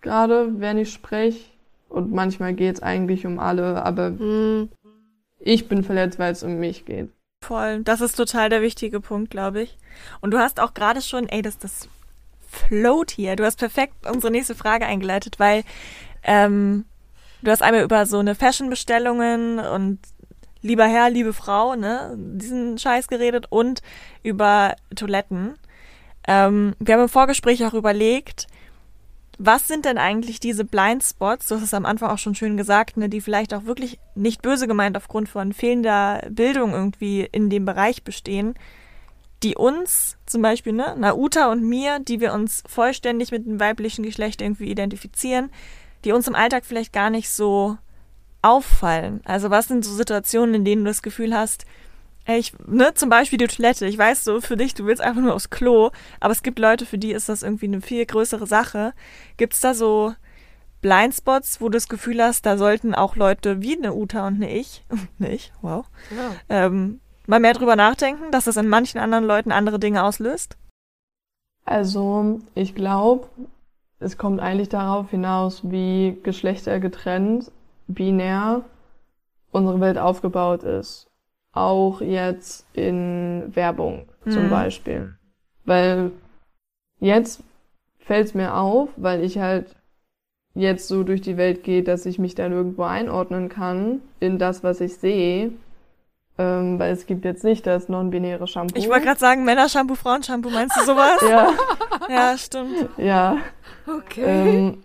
gerade, 0.00 0.60
wenn 0.60 0.76
ich 0.78 0.92
spreche. 0.92 1.50
Und 1.88 2.12
manchmal 2.12 2.52
geht's 2.52 2.82
eigentlich 2.82 3.24
um 3.26 3.38
alle, 3.38 3.82
aber 3.84 4.10
Mhm. 4.10 4.68
ich 5.38 5.68
bin 5.68 5.82
verletzt, 5.82 6.18
weil 6.18 6.32
es 6.32 6.42
um 6.42 6.58
mich 6.58 6.84
geht. 6.84 7.08
Voll. 7.40 7.82
Das 7.82 8.00
ist 8.00 8.16
total 8.16 8.50
der 8.50 8.62
wichtige 8.62 9.00
Punkt, 9.00 9.30
glaube 9.30 9.62
ich. 9.62 9.78
Und 10.20 10.32
du 10.32 10.38
hast 10.38 10.60
auch 10.60 10.74
gerade 10.74 11.00
schon, 11.00 11.28
ey, 11.28 11.42
das, 11.42 11.58
das 11.58 11.88
float 12.46 13.10
hier. 13.10 13.36
Du 13.36 13.44
hast 13.44 13.58
perfekt 13.58 13.94
unsere 14.06 14.30
nächste 14.30 14.54
Frage 14.54 14.86
eingeleitet, 14.86 15.38
weil 15.38 15.64
ähm, 16.24 16.84
du 17.42 17.50
hast 17.50 17.62
einmal 17.62 17.82
über 17.84 18.06
so 18.06 18.18
eine 18.18 18.34
Fashion-Bestellungen 18.34 19.60
und 19.60 19.98
lieber 20.62 20.86
Herr, 20.86 21.10
liebe 21.10 21.32
Frau, 21.32 21.74
ne, 21.76 22.14
diesen 22.18 22.78
Scheiß 22.78 23.08
geredet 23.08 23.46
und 23.50 23.82
über 24.22 24.74
Toiletten. 24.94 25.54
Ähm, 26.26 26.74
wir 26.78 26.94
haben 26.94 27.02
im 27.02 27.08
Vorgespräch 27.08 27.64
auch 27.64 27.74
überlegt, 27.74 28.46
was 29.38 29.68
sind 29.68 29.84
denn 29.84 29.98
eigentlich 29.98 30.40
diese 30.40 30.64
Blindspots, 30.64 31.46
du 31.46 31.54
hast 31.54 31.62
es 31.62 31.74
am 31.74 31.86
Anfang 31.86 32.10
auch 32.10 32.18
schon 32.18 32.34
schön 32.34 32.56
gesagt, 32.56 32.96
ne, 32.96 33.08
die 33.08 33.20
vielleicht 33.20 33.54
auch 33.54 33.64
wirklich 33.64 34.00
nicht 34.16 34.42
böse 34.42 34.66
gemeint 34.66 34.96
aufgrund 34.96 35.28
von 35.28 35.52
fehlender 35.52 36.22
Bildung 36.28 36.72
irgendwie 36.72 37.28
in 37.30 37.48
dem 37.48 37.64
Bereich 37.64 38.02
bestehen, 38.02 38.54
die 39.44 39.54
uns 39.54 40.16
zum 40.26 40.42
Beispiel, 40.42 40.72
ne, 40.72 40.96
Nauta 40.98 41.52
und 41.52 41.62
mir, 41.62 42.00
die 42.00 42.20
wir 42.20 42.32
uns 42.32 42.64
vollständig 42.66 43.30
mit 43.30 43.46
dem 43.46 43.60
weiblichen 43.60 44.02
Geschlecht 44.02 44.42
irgendwie 44.42 44.70
identifizieren, 44.70 45.50
die 46.04 46.10
uns 46.10 46.26
im 46.26 46.34
Alltag 46.34 46.64
vielleicht 46.66 46.92
gar 46.92 47.10
nicht 47.10 47.30
so 47.30 47.78
auffallen. 48.42 49.20
Also 49.24 49.50
was 49.50 49.68
sind 49.68 49.84
so 49.84 49.94
Situationen, 49.94 50.56
in 50.56 50.64
denen 50.64 50.84
du 50.84 50.90
das 50.90 51.02
Gefühl 51.02 51.32
hast, 51.32 51.64
ich, 52.36 52.52
ne, 52.66 52.92
zum 52.94 53.08
Beispiel 53.08 53.38
die 53.38 53.46
Toilette. 53.46 53.86
Ich 53.86 53.96
weiß 53.96 54.24
so, 54.24 54.40
für 54.40 54.56
dich, 54.56 54.74
du 54.74 54.84
willst 54.84 55.02
einfach 55.02 55.22
nur 55.22 55.34
aufs 55.34 55.50
Klo, 55.50 55.90
aber 56.20 56.32
es 56.32 56.42
gibt 56.42 56.58
Leute, 56.58 56.84
für 56.86 56.98
die 56.98 57.12
ist 57.12 57.28
das 57.28 57.42
irgendwie 57.42 57.66
eine 57.66 57.80
viel 57.80 58.04
größere 58.04 58.46
Sache. 58.46 58.92
Gibt 59.38 59.54
es 59.54 59.60
da 59.60 59.72
so 59.74 60.14
Blindspots, 60.82 61.60
wo 61.60 61.66
du 61.66 61.72
das 61.72 61.88
Gefühl 61.88 62.22
hast, 62.22 62.46
da 62.46 62.56
sollten 62.58 62.94
auch 62.94 63.16
Leute 63.16 63.62
wie 63.62 63.76
eine 63.76 63.94
Uta 63.94 64.26
und 64.26 64.36
eine 64.36 64.52
ich, 64.54 64.84
eine 65.18 65.32
ich, 65.32 65.52
wow, 65.62 65.86
Ja. 66.14 66.32
ähm, 66.66 67.00
mal 67.26 67.40
mehr 67.40 67.54
drüber 67.54 67.76
nachdenken, 67.76 68.30
dass 68.30 68.44
das 68.44 68.56
in 68.56 68.68
manchen 68.68 68.98
anderen 68.98 69.24
Leuten 69.24 69.50
andere 69.52 69.78
Dinge 69.78 70.02
auslöst? 70.04 70.56
Also, 71.64 72.40
ich 72.54 72.74
glaube, 72.74 73.28
es 74.00 74.16
kommt 74.16 74.40
eigentlich 74.40 74.68
darauf 74.68 75.10
hinaus, 75.10 75.60
wie 75.64 76.16
geschlechtergetrennt, 76.22 77.50
binär 77.88 78.62
unsere 79.50 79.80
Welt 79.80 79.98
aufgebaut 79.98 80.62
ist. 80.62 81.07
Auch 81.58 82.00
jetzt 82.00 82.64
in 82.72 83.50
Werbung 83.54 84.08
zum 84.28 84.46
Mhm. 84.46 84.50
Beispiel. 84.50 85.14
Weil 85.64 86.12
jetzt 87.00 87.42
fällt 87.98 88.26
es 88.26 88.34
mir 88.34 88.54
auf, 88.54 88.90
weil 88.96 89.24
ich 89.24 89.38
halt 89.38 89.74
jetzt 90.54 90.88
so 90.88 91.02
durch 91.02 91.20
die 91.20 91.36
Welt 91.36 91.62
gehe, 91.64 91.82
dass 91.82 92.06
ich 92.06 92.18
mich 92.18 92.34
dann 92.34 92.52
irgendwo 92.52 92.84
einordnen 92.84 93.48
kann 93.48 94.00
in 94.20 94.38
das, 94.38 94.62
was 94.62 94.80
ich 94.80 94.96
sehe. 94.96 95.52
Ähm, 96.40 96.78
weil 96.78 96.92
es 96.92 97.06
gibt 97.06 97.24
jetzt 97.24 97.42
nicht 97.42 97.66
das 97.66 97.88
non-binäre 97.88 98.46
Shampoo. 98.46 98.78
Ich 98.78 98.88
wollte 98.88 99.06
gerade 99.06 99.18
sagen, 99.18 99.44
Männershampoo, 99.44 99.96
Frauenshampoo, 99.96 100.50
meinst 100.50 100.76
du 100.76 100.84
sowas? 100.84 101.20
ja, 101.28 101.52
ja, 102.08 102.38
stimmt. 102.38 102.88
ja. 102.96 103.38
Okay. 103.86 104.22
ähm, 104.24 104.84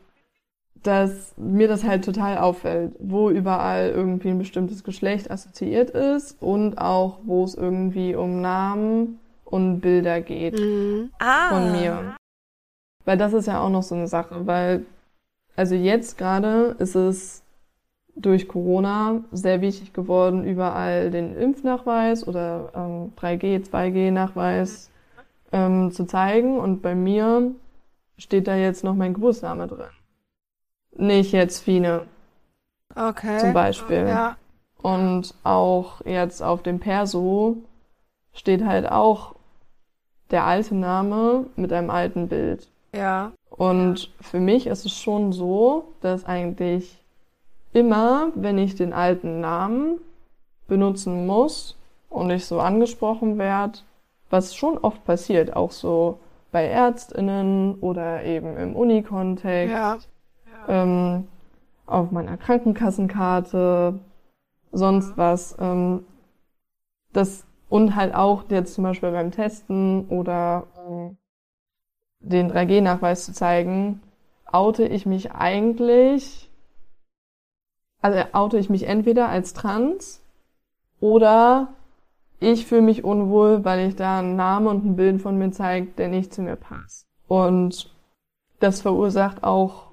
dass 0.83 1.33
mir 1.37 1.67
das 1.67 1.83
halt 1.83 2.03
total 2.05 2.37
auffällt, 2.37 2.93
wo 2.99 3.29
überall 3.29 3.89
irgendwie 3.89 4.29
ein 4.29 4.37
bestimmtes 4.37 4.83
Geschlecht 4.83 5.31
assoziiert 5.31 5.89
ist 5.91 6.41
und 6.41 6.77
auch, 6.77 7.19
wo 7.23 7.43
es 7.43 7.55
irgendwie 7.55 8.15
um 8.15 8.41
Namen 8.41 9.19
und 9.45 9.79
Bilder 9.81 10.21
geht 10.21 10.59
Mhm. 10.59 11.09
Ah. 11.19 11.49
von 11.49 11.71
mir. 11.71 12.15
Weil 13.05 13.17
das 13.17 13.33
ist 13.33 13.47
ja 13.47 13.61
auch 13.61 13.69
noch 13.69 13.83
so 13.83 13.95
eine 13.95 14.07
Sache, 14.07 14.45
weil, 14.47 14.85
also 15.55 15.75
jetzt 15.75 16.17
gerade 16.17 16.75
ist 16.79 16.95
es 16.95 17.43
durch 18.15 18.47
Corona 18.47 19.23
sehr 19.31 19.61
wichtig 19.61 19.91
geworden, 19.93 20.43
überall 20.45 21.09
den 21.11 21.35
Impfnachweis 21.35 22.27
oder 22.27 22.71
ähm, 22.75 23.11
3G, 23.19 23.63
2G-Nachweis 23.69 24.89
ähm, 25.51 25.91
zu 25.91 26.05
zeigen. 26.05 26.59
Und 26.59 26.81
bei 26.81 26.93
mir 26.95 27.51
steht 28.17 28.47
da 28.47 28.55
jetzt 28.55 28.83
noch 28.83 28.93
mein 28.95 29.13
Geburtsname 29.15 29.67
drin. 29.67 29.87
Nicht 30.95 31.31
jetzt 31.31 31.63
Fine 31.63 32.03
Okay. 32.95 33.39
zum 33.39 33.53
Beispiel. 33.53 34.07
Ja. 34.07 34.37
Und 34.81 35.33
auch 35.43 36.01
jetzt 36.05 36.41
auf 36.43 36.61
dem 36.61 36.79
Perso 36.79 37.57
steht 38.33 38.63
halt 38.65 38.89
auch 38.91 39.35
der 40.31 40.45
alte 40.45 40.75
Name 40.75 41.45
mit 41.55 41.71
einem 41.71 41.89
alten 41.89 42.27
Bild. 42.27 42.67
Ja. 42.93 43.31
Und 43.49 44.11
für 44.19 44.39
mich 44.39 44.67
ist 44.67 44.85
es 44.85 44.93
schon 44.93 45.31
so, 45.31 45.85
dass 46.01 46.25
eigentlich 46.25 47.03
immer, 47.71 48.31
wenn 48.35 48.57
ich 48.57 48.75
den 48.75 48.93
alten 48.93 49.39
Namen 49.39 49.99
benutzen 50.67 51.25
muss 51.25 51.75
und 52.09 52.29
ich 52.29 52.45
so 52.45 52.59
angesprochen 52.59 53.37
werde, 53.37 53.79
was 54.29 54.55
schon 54.55 54.77
oft 54.77 55.03
passiert, 55.05 55.55
auch 55.55 55.71
so 55.71 56.19
bei 56.51 56.67
ÄrztInnen 56.67 57.75
oder 57.75 58.23
eben 58.23 58.57
im 58.57 58.75
Unikontext, 58.75 59.73
Ja. 59.73 59.97
Ähm, 60.67 61.27
auf 61.85 62.11
meiner 62.11 62.37
Krankenkassenkarte, 62.37 63.99
sonst 64.71 65.17
was. 65.17 65.55
Ähm, 65.59 66.05
das 67.11 67.45
und 67.69 67.95
halt 67.95 68.13
auch 68.13 68.45
jetzt 68.49 68.75
zum 68.75 68.83
Beispiel 68.83 69.11
beim 69.11 69.31
Testen 69.31 70.07
oder 70.09 70.67
ähm, 70.87 71.17
den 72.19 72.51
3G-Nachweis 72.51 73.25
zu 73.25 73.33
zeigen, 73.33 74.01
oute 74.51 74.85
ich 74.85 75.05
mich 75.05 75.31
eigentlich, 75.31 76.51
also 78.01 78.19
oute 78.33 78.57
ich 78.57 78.69
mich 78.69 78.87
entweder 78.87 79.29
als 79.29 79.53
trans 79.53 80.23
oder 80.99 81.73
ich 82.39 82.65
fühle 82.65 82.81
mich 82.81 83.03
unwohl, 83.03 83.63
weil 83.63 83.87
ich 83.87 83.95
da 83.95 84.19
einen 84.19 84.35
Namen 84.35 84.67
und 84.67 84.85
ein 84.85 84.95
Bild 84.95 85.21
von 85.21 85.37
mir 85.37 85.51
zeige, 85.51 85.87
der 85.93 86.09
nicht 86.09 86.33
zu 86.33 86.41
mir 86.41 86.57
passt. 86.57 87.07
Und 87.27 87.93
das 88.59 88.81
verursacht 88.81 89.43
auch 89.43 89.92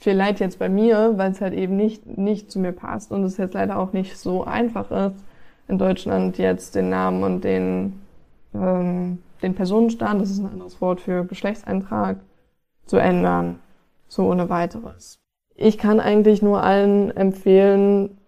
viel 0.00 0.14
Leid 0.14 0.40
jetzt 0.40 0.58
bei 0.58 0.68
mir, 0.68 1.12
weil 1.16 1.30
es 1.30 1.40
halt 1.40 1.52
eben 1.52 1.76
nicht, 1.76 2.06
nicht 2.18 2.50
zu 2.50 2.58
mir 2.58 2.72
passt 2.72 3.12
und 3.12 3.22
es 3.22 3.36
jetzt 3.36 3.54
leider 3.54 3.78
auch 3.78 3.92
nicht 3.92 4.16
so 4.16 4.44
einfach 4.44 4.90
ist, 4.90 5.22
in 5.68 5.78
Deutschland 5.78 6.38
jetzt 6.38 6.74
den 6.74 6.88
Namen 6.88 7.22
und 7.22 7.44
den, 7.44 8.00
ähm, 8.54 9.18
den 9.42 9.54
Personenstand, 9.54 10.20
das 10.20 10.30
ist 10.30 10.40
ein 10.40 10.50
anderes 10.50 10.80
Wort 10.80 11.00
für 11.00 11.24
Geschlechtseintrag, 11.24 12.16
zu 12.86 12.96
ändern. 12.96 13.60
So 14.08 14.28
ohne 14.28 14.48
weiteres. 14.48 15.20
Ich 15.54 15.78
kann 15.78 16.00
eigentlich 16.00 16.42
nur 16.42 16.62
allen 16.64 17.16
empfehlen, 17.16 18.18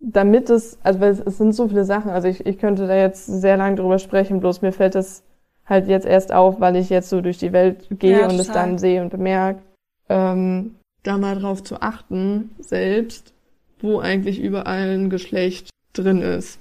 damit 0.00 0.50
es, 0.50 0.78
also 0.82 1.00
weil 1.00 1.12
es, 1.12 1.20
es 1.20 1.38
sind 1.38 1.54
so 1.54 1.68
viele 1.68 1.84
Sachen, 1.84 2.10
also 2.10 2.26
ich, 2.28 2.44
ich 2.44 2.58
könnte 2.58 2.86
da 2.88 2.96
jetzt 2.96 3.24
sehr 3.26 3.56
lange 3.56 3.76
drüber 3.76 3.98
sprechen, 3.98 4.40
bloß 4.40 4.60
mir 4.60 4.72
fällt 4.72 4.96
es 4.96 5.22
halt 5.64 5.86
jetzt 5.86 6.04
erst 6.04 6.32
auf, 6.34 6.60
weil 6.60 6.76
ich 6.76 6.90
jetzt 6.90 7.08
so 7.08 7.20
durch 7.20 7.38
die 7.38 7.52
Welt 7.52 7.86
gehe 7.90 8.20
Ja, 8.20 8.28
und 8.28 8.38
es 8.38 8.50
dann 8.50 8.76
sehe 8.78 9.00
und 9.00 9.10
bemerke, 9.10 9.62
ähm, 10.08 10.76
da 11.02 11.18
mal 11.18 11.38
drauf 11.38 11.62
zu 11.62 11.80
achten, 11.80 12.50
selbst, 12.58 13.32
wo 13.80 14.00
eigentlich 14.00 14.40
überall 14.40 14.98
ein 14.98 15.10
Geschlecht 15.10 15.70
drin 15.92 16.20
ist. 16.20 16.58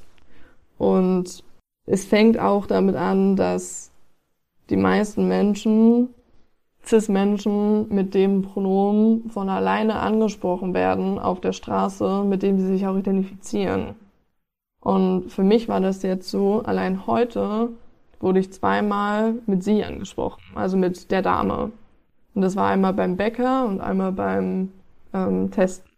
Und 0.78 1.44
es 1.86 2.06
fängt 2.06 2.40
auch 2.40 2.66
damit 2.66 2.96
an, 2.96 3.36
dass 3.36 3.92
die 4.70 4.78
meisten 4.78 5.28
Menschen, 5.28 6.10
Cis-Menschen, 6.84 7.94
mit 7.94 8.14
dem 8.14 8.42
Pronomen 8.42 9.30
von 9.30 9.50
alleine 9.50 10.00
angesprochen 10.00 10.74
werden 10.74 11.20
auf 11.20 11.42
der 11.42 11.54
Straße, 11.54 12.24
mit 12.24 12.42
dem 12.42 12.58
sie 12.58 12.68
sich 12.68 12.88
auch 12.88 12.98
identifizieren. 12.98 13.96
Und 14.80 15.30
für 15.30 15.44
mich 15.44 15.68
war 15.68 15.80
das 15.80 16.02
jetzt 16.02 16.30
so, 16.30 16.64
allein 16.64 17.06
heute 17.06 17.70
wurde 18.20 18.40
ich 18.40 18.52
zweimal 18.52 19.36
mit 19.46 19.64
sie 19.64 19.84
angesprochen, 19.84 20.42
also 20.56 20.78
mit 20.78 21.12
der 21.12 21.22
Dame. 21.22 21.72
Und 22.34 22.42
das 22.42 22.56
war 22.56 22.70
einmal 22.70 22.94
beim 22.94 23.18
Bäcker 23.18 23.66
und 23.66 23.82
einmal 23.82 24.12
beim 24.12 24.72
ähm, 25.14 25.52
Testen. 25.52 25.90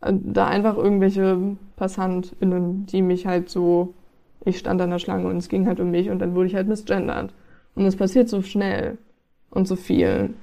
äh, 0.00 0.12
da 0.14 0.46
einfach 0.46 0.76
irgendwelche 0.76 1.56
PassantInnen, 1.76 2.86
die 2.86 3.02
mich 3.02 3.26
halt 3.26 3.48
so, 3.48 3.94
ich 4.44 4.58
stand 4.58 4.80
an 4.80 4.90
der 4.90 4.98
Schlange 4.98 5.28
und 5.28 5.36
es 5.38 5.48
ging 5.48 5.66
halt 5.66 5.80
um 5.80 5.90
mich 5.90 6.10
und 6.10 6.20
dann 6.20 6.34
wurde 6.34 6.46
ich 6.48 6.54
halt 6.54 6.68
misgendert. 6.68 7.32
Und 7.74 7.84
es 7.84 7.96
passiert 7.96 8.28
so 8.28 8.42
schnell 8.42 8.98
und 9.50 9.66
so 9.68 9.76
viel. 9.76 10.34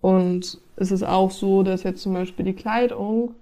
Und 0.00 0.60
es 0.76 0.90
ist 0.90 1.02
auch 1.02 1.30
so, 1.30 1.62
dass 1.62 1.82
jetzt 1.82 2.02
zum 2.02 2.14
Beispiel 2.14 2.44
die 2.44 2.54
Kleidung 2.54 3.34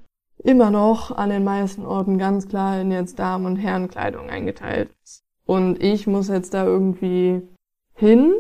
immer 0.42 0.70
noch 0.70 1.10
an 1.16 1.30
den 1.30 1.44
meisten 1.44 1.84
Orten 1.84 2.18
ganz 2.18 2.48
klar 2.48 2.80
in 2.80 2.90
jetzt 2.90 3.18
Damen- 3.18 3.46
und 3.46 3.56
Herrenkleidung 3.56 4.28
eingeteilt 4.28 4.90
ist. 5.04 5.24
Und 5.46 5.82
ich 5.82 6.06
muss 6.06 6.28
jetzt 6.28 6.54
da 6.54 6.64
irgendwie 6.64 7.42
hin 7.94 8.34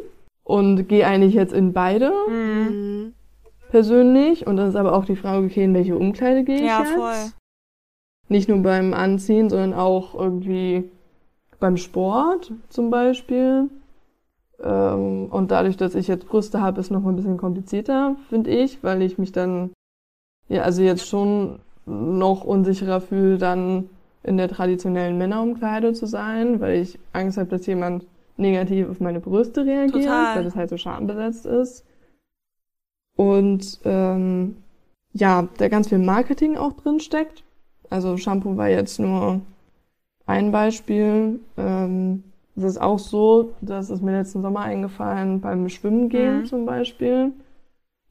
und 0.48 0.88
gehe 0.88 1.06
eigentlich 1.06 1.34
jetzt 1.34 1.52
in 1.52 1.74
beide 1.74 2.10
Mhm. 2.26 3.12
persönlich. 3.70 4.46
Und 4.46 4.56
dann 4.56 4.70
ist 4.70 4.76
aber 4.76 4.94
auch 4.94 5.04
die 5.04 5.14
Frage, 5.14 5.44
okay, 5.44 5.62
in 5.64 5.74
welche 5.74 5.96
Umkleide 5.96 6.42
gehe 6.42 6.56
ich 6.56 6.62
Ja, 6.62 6.80
jetzt? 6.80 6.94
voll. 6.94 7.32
Nicht 8.30 8.48
nur 8.48 8.58
beim 8.62 8.94
Anziehen, 8.94 9.50
sondern 9.50 9.74
auch 9.74 10.14
irgendwie 10.14 10.90
beim 11.60 11.76
Sport 11.76 12.52
zum 12.70 12.88
Beispiel. 12.90 13.68
Ähm, 14.62 15.26
und 15.30 15.50
dadurch, 15.50 15.76
dass 15.76 15.94
ich 15.94 16.08
jetzt 16.08 16.26
Brüste 16.26 16.62
habe, 16.62 16.80
ist 16.80 16.90
noch 16.90 17.02
mal 17.02 17.10
ein 17.10 17.16
bisschen 17.16 17.36
komplizierter, 17.36 18.16
finde 18.30 18.50
ich, 18.50 18.82
weil 18.82 19.02
ich 19.02 19.18
mich 19.18 19.32
dann, 19.32 19.70
ja, 20.48 20.62
also 20.62 20.82
jetzt 20.82 21.06
schon 21.06 21.58
noch 21.84 22.42
unsicherer 22.44 23.02
fühle, 23.02 23.36
dann 23.36 23.90
in 24.22 24.38
der 24.38 24.48
traditionellen 24.48 25.18
Männerumkleide 25.18 25.92
zu 25.92 26.06
sein, 26.06 26.60
weil 26.60 26.80
ich 26.80 26.98
Angst 27.12 27.36
habe, 27.36 27.50
dass 27.50 27.66
jemand 27.66 28.04
negativ 28.38 28.88
auf 28.88 29.00
meine 29.00 29.20
Brüste 29.20 29.64
reagiert, 29.64 30.04
Total. 30.04 30.36
weil 30.36 30.44
das 30.44 30.54
halt 30.56 30.70
so 30.70 30.76
schambesetzt 30.76 31.46
ist. 31.46 31.84
Und 33.16 33.80
ähm, 33.84 34.56
ja, 35.12 35.48
da 35.58 35.68
ganz 35.68 35.88
viel 35.88 35.98
Marketing 35.98 36.56
auch 36.56 36.72
drin 36.74 37.00
steckt. 37.00 37.42
Also 37.90 38.16
Shampoo 38.16 38.56
war 38.56 38.68
jetzt 38.68 39.00
nur 39.00 39.40
ein 40.26 40.52
Beispiel. 40.52 41.40
Ähm, 41.56 42.22
es 42.56 42.64
ist 42.64 42.80
auch 42.80 42.98
so, 42.98 43.54
das 43.60 43.90
ist 43.90 44.02
mir 44.02 44.12
letzten 44.12 44.42
Sommer 44.42 44.60
eingefallen, 44.60 45.40
beim 45.40 45.68
Schwimmen 45.68 46.08
gehen 46.08 46.40
Mhm. 46.40 46.46
zum 46.46 46.66
Beispiel, 46.66 47.32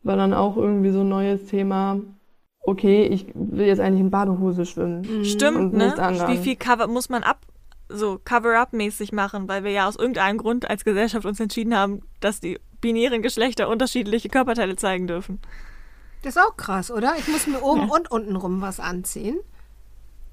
war 0.03 0.15
dann 0.15 0.33
auch 0.33 0.57
irgendwie 0.57 0.89
so 0.89 1.01
ein 1.01 1.09
neues 1.09 1.45
Thema. 1.45 1.99
Okay, 2.61 3.05
ich 3.05 3.27
will 3.33 3.67
jetzt 3.67 3.79
eigentlich 3.79 4.01
in 4.01 4.09
Badehose 4.09 4.65
schwimmen. 4.65 5.23
Stimmt, 5.23 5.73
ne? 5.73 5.93
Wie 6.27 6.37
viel 6.37 6.55
Cover 6.55 6.87
muss 6.87 7.07
man 7.09 7.23
ab, 7.23 7.45
so 7.89 8.19
Cover-up-mäßig 8.23 9.11
machen, 9.11 9.47
weil 9.47 9.63
wir 9.63 9.71
ja 9.71 9.87
aus 9.87 9.95
irgendeinem 9.95 10.37
Grund 10.37 10.69
als 10.69 10.83
Gesellschaft 10.83 11.25
uns 11.25 11.39
entschieden 11.39 11.75
haben, 11.75 12.01
dass 12.19 12.39
die 12.39 12.59
binären 12.81 13.21
Geschlechter 13.21 13.69
unterschiedliche 13.69 14.29
Körperteile 14.29 14.75
zeigen 14.75 15.07
dürfen. 15.07 15.39
Das 16.23 16.35
ist 16.35 16.41
auch 16.41 16.57
krass, 16.57 16.91
oder? 16.91 17.15
Ich 17.17 17.27
muss 17.27 17.47
mir 17.47 17.61
oben 17.61 17.89
und 17.89 18.11
unten 18.11 18.35
rum 18.35 18.61
was 18.61 18.79
anziehen. 18.79 19.39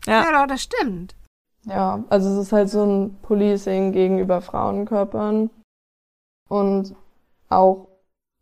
Ja. 0.06 0.24
Ja, 0.24 0.40
doch, 0.40 0.48
das 0.48 0.62
stimmt. 0.62 1.14
Ja, 1.64 2.04
also 2.10 2.30
es 2.30 2.46
ist 2.46 2.52
halt 2.52 2.68
so 2.68 2.84
ein 2.84 3.16
Policing 3.22 3.92
gegenüber 3.92 4.42
Frauenkörpern 4.42 5.50
und 6.48 6.94
auch 7.48 7.88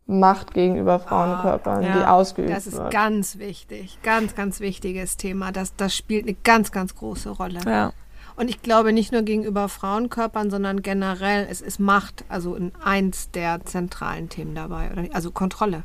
Macht 0.07 0.53
gegenüber 0.53 0.99
Frauenkörpern, 0.99 1.83
ja. 1.85 1.93
die 1.93 2.05
ausgeübt 2.05 2.51
Das 2.51 2.67
ist 2.67 2.77
wird. 2.77 2.93
ganz 2.93 3.39
wichtig. 3.39 3.99
Ganz, 4.03 4.35
ganz 4.35 4.59
wichtiges 4.59 5.17
Thema. 5.17 5.53
Das, 5.53 5.77
das 5.77 5.97
spielt 5.97 6.25
eine 6.25 6.35
ganz, 6.35 6.73
ganz 6.73 6.97
große 6.97 7.31
Rolle. 7.31 7.61
Ja. 7.65 7.93
Und 8.37 8.49
ich 8.49 8.63
glaube 8.63 8.93
nicht 8.93 9.13
nur 9.13 9.23
gegenüber 9.23 9.69
Frauenkörpern, 9.69 10.51
sondern 10.51 10.83
generell, 10.83 11.47
es 11.51 11.61
ist 11.61 11.79
Macht, 11.79 12.25
also 12.29 12.55
in 12.55 12.73
eins 12.83 13.31
der 13.31 13.65
zentralen 13.65 14.29
Themen 14.29 14.55
dabei. 14.55 14.91
Oder? 14.91 15.05
Also 15.15 15.31
Kontrolle. 15.31 15.83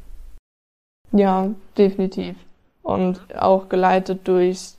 Ja, 1.12 1.50
definitiv. 1.78 2.36
Und 2.84 3.22
auch 3.38 3.70
geleitet 3.70 4.28
durchs 4.28 4.78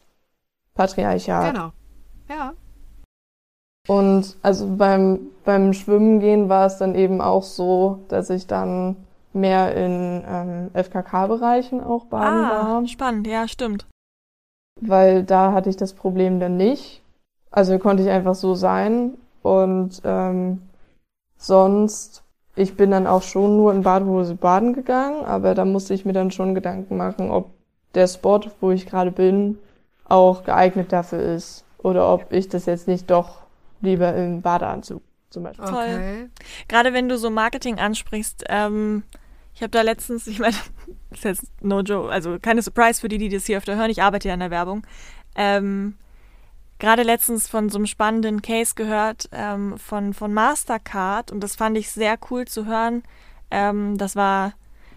Patriarchat. 0.74 1.52
Genau. 1.54 1.72
Ja. 2.28 2.52
Und 3.86 4.36
also 4.42 4.66
beim, 4.76 5.20
beim 5.44 5.72
Schwimmen 5.72 6.20
gehen 6.20 6.48
war 6.48 6.66
es 6.66 6.76
dann 6.78 6.94
eben 6.94 7.20
auch 7.20 7.42
so, 7.42 8.00
dass 8.08 8.28
ich 8.30 8.46
dann 8.46 8.96
mehr 9.32 9.74
in 9.74 10.22
ähm, 10.26 10.70
FKK-Bereichen 10.74 11.82
auch 11.82 12.04
baden 12.06 12.44
Ah, 12.44 12.50
war, 12.80 12.86
spannend, 12.86 13.26
ja, 13.26 13.46
stimmt. 13.48 13.86
weil 14.80 15.22
da 15.22 15.52
hatte 15.52 15.70
ich 15.70 15.76
das 15.76 15.92
Problem 15.94 16.38
dann 16.40 16.56
nicht. 16.56 17.02
Also 17.50 17.78
konnte 17.78 18.02
ich 18.02 18.08
einfach 18.08 18.34
so 18.34 18.54
sein 18.54 19.14
und 19.42 20.02
ähm, 20.04 20.62
sonst, 21.36 22.22
ich 22.56 22.76
bin 22.76 22.90
dann 22.90 23.06
auch 23.06 23.22
schon 23.22 23.56
nur 23.56 23.72
in 23.72 23.82
Badehose 23.82 24.34
baden 24.34 24.74
gegangen, 24.74 25.24
aber 25.24 25.54
da 25.54 25.64
musste 25.64 25.94
ich 25.94 26.04
mir 26.04 26.12
dann 26.12 26.30
schon 26.30 26.54
Gedanken 26.54 26.96
machen, 26.96 27.30
ob 27.30 27.50
der 27.94 28.06
Spot, 28.06 28.40
wo 28.60 28.70
ich 28.70 28.86
gerade 28.86 29.10
bin, 29.10 29.58
auch 30.04 30.44
geeignet 30.44 30.92
dafür 30.92 31.20
ist 31.20 31.64
oder 31.78 32.12
ob 32.12 32.32
ich 32.32 32.48
das 32.48 32.66
jetzt 32.66 32.88
nicht 32.88 33.10
doch 33.10 33.42
lieber 33.80 34.14
im 34.14 34.42
Badeanzug 34.42 35.02
zum 35.30 35.44
Beispiel. 35.44 35.66
Toll. 35.66 35.74
Okay. 35.74 36.28
Gerade 36.68 36.92
wenn 36.92 37.08
du 37.08 37.16
so 37.16 37.30
Marketing 37.30 37.78
ansprichst, 37.78 38.44
ähm, 38.48 39.04
ich 39.54 39.62
habe 39.62 39.70
da 39.70 39.82
letztens, 39.82 40.26
ich 40.26 40.38
meine, 40.38 40.54
das 41.10 41.18
ist 41.18 41.24
jetzt 41.24 41.62
no 41.62 41.80
joke, 41.80 42.10
also 42.10 42.38
keine 42.40 42.62
Surprise 42.62 43.00
für 43.00 43.08
die, 43.08 43.18
die 43.18 43.28
das 43.28 43.46
hier 43.46 43.58
öfter 43.58 43.76
hören, 43.76 43.90
ich 43.90 44.02
arbeite 44.02 44.28
ja 44.28 44.34
in 44.34 44.40
der 44.40 44.50
Werbung. 44.50 44.86
Ähm, 45.34 45.94
Gerade 46.78 47.02
letztens 47.02 47.48
von 47.48 47.70
so 47.70 47.78
einem 47.78 47.86
spannenden 47.86 48.40
Case 48.40 48.74
gehört 48.76 49.28
ähm, 49.32 49.78
von, 49.78 50.14
von 50.14 50.32
Mastercard 50.32 51.32
und 51.32 51.40
das 51.40 51.56
fand 51.56 51.76
ich 51.76 51.90
sehr 51.90 52.16
cool 52.30 52.46
zu 52.46 52.66
hören. 52.66 53.02
Ähm, 53.50 53.98
das 53.98 54.14
war, 54.14 54.52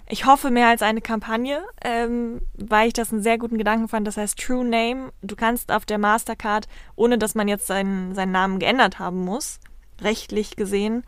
ich 0.07 0.25
hoffe, 0.25 0.51
mehr 0.51 0.67
als 0.67 0.83
eine 0.83 1.01
Kampagne, 1.01 1.63
ähm, 1.83 2.41
weil 2.53 2.87
ich 2.87 2.93
das 2.93 3.11
einen 3.11 3.23
sehr 3.23 3.39
guten 3.39 3.57
Gedanken 3.57 3.87
fand. 3.87 4.05
Das 4.05 4.17
heißt 4.17 4.39
True 4.39 4.63
Name. 4.63 5.11
Du 5.23 5.35
kannst 5.35 5.71
auf 5.71 5.85
der 5.85 5.97
Mastercard, 5.97 6.67
ohne 6.95 7.17
dass 7.17 7.33
man 7.33 7.47
jetzt 7.47 7.65
seinen, 7.65 8.13
seinen 8.13 8.31
Namen 8.31 8.59
geändert 8.59 8.99
haben 8.99 9.25
muss, 9.25 9.59
rechtlich 10.01 10.55
gesehen, 10.55 11.03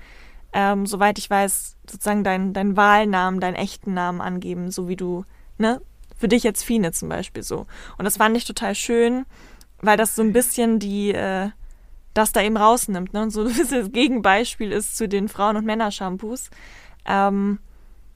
ähm, 0.54 0.88
soweit 0.88 1.20
ich 1.20 1.30
weiß, 1.30 1.76
sozusagen 1.88 2.24
deinen 2.24 2.54
dein 2.54 2.76
Wahlnamen, 2.76 3.40
deinen 3.40 3.56
echten 3.56 3.94
Namen 3.94 4.22
angeben, 4.22 4.72
so 4.72 4.88
wie 4.88 4.96
du, 4.96 5.26
ne, 5.60 5.82
für 6.18 6.28
dich 6.28 6.44
jetzt 6.44 6.64
Fine 6.64 6.94
zum 6.94 7.10
Beispiel 7.10 7.44
so. 7.44 7.68
Und 7.98 8.06
das 8.06 8.18
fand 8.18 8.38
ich 8.38 8.46
total 8.46 8.76
schön, 8.76 9.26
weil 9.84 9.98
das 9.98 10.16
so 10.16 10.24
ein 10.24 10.34
bisschen 10.34 10.80
die, 10.80 11.14
äh, 11.14 11.50
das 12.14 12.32
da 12.32 12.42
eben 12.42 12.58
rausnimmt, 12.58 13.14
ne, 13.14 13.24
und 13.24 13.30
so 13.30 13.44
das 13.48 13.92
Gegenbeispiel 13.92 14.72
ist 14.72 14.98
zu 14.98 15.08
den 15.08 15.30
Frauen- 15.30 15.58
und 15.58 15.66
Männershampoos. 15.66 16.50
Ähm, 17.06 17.60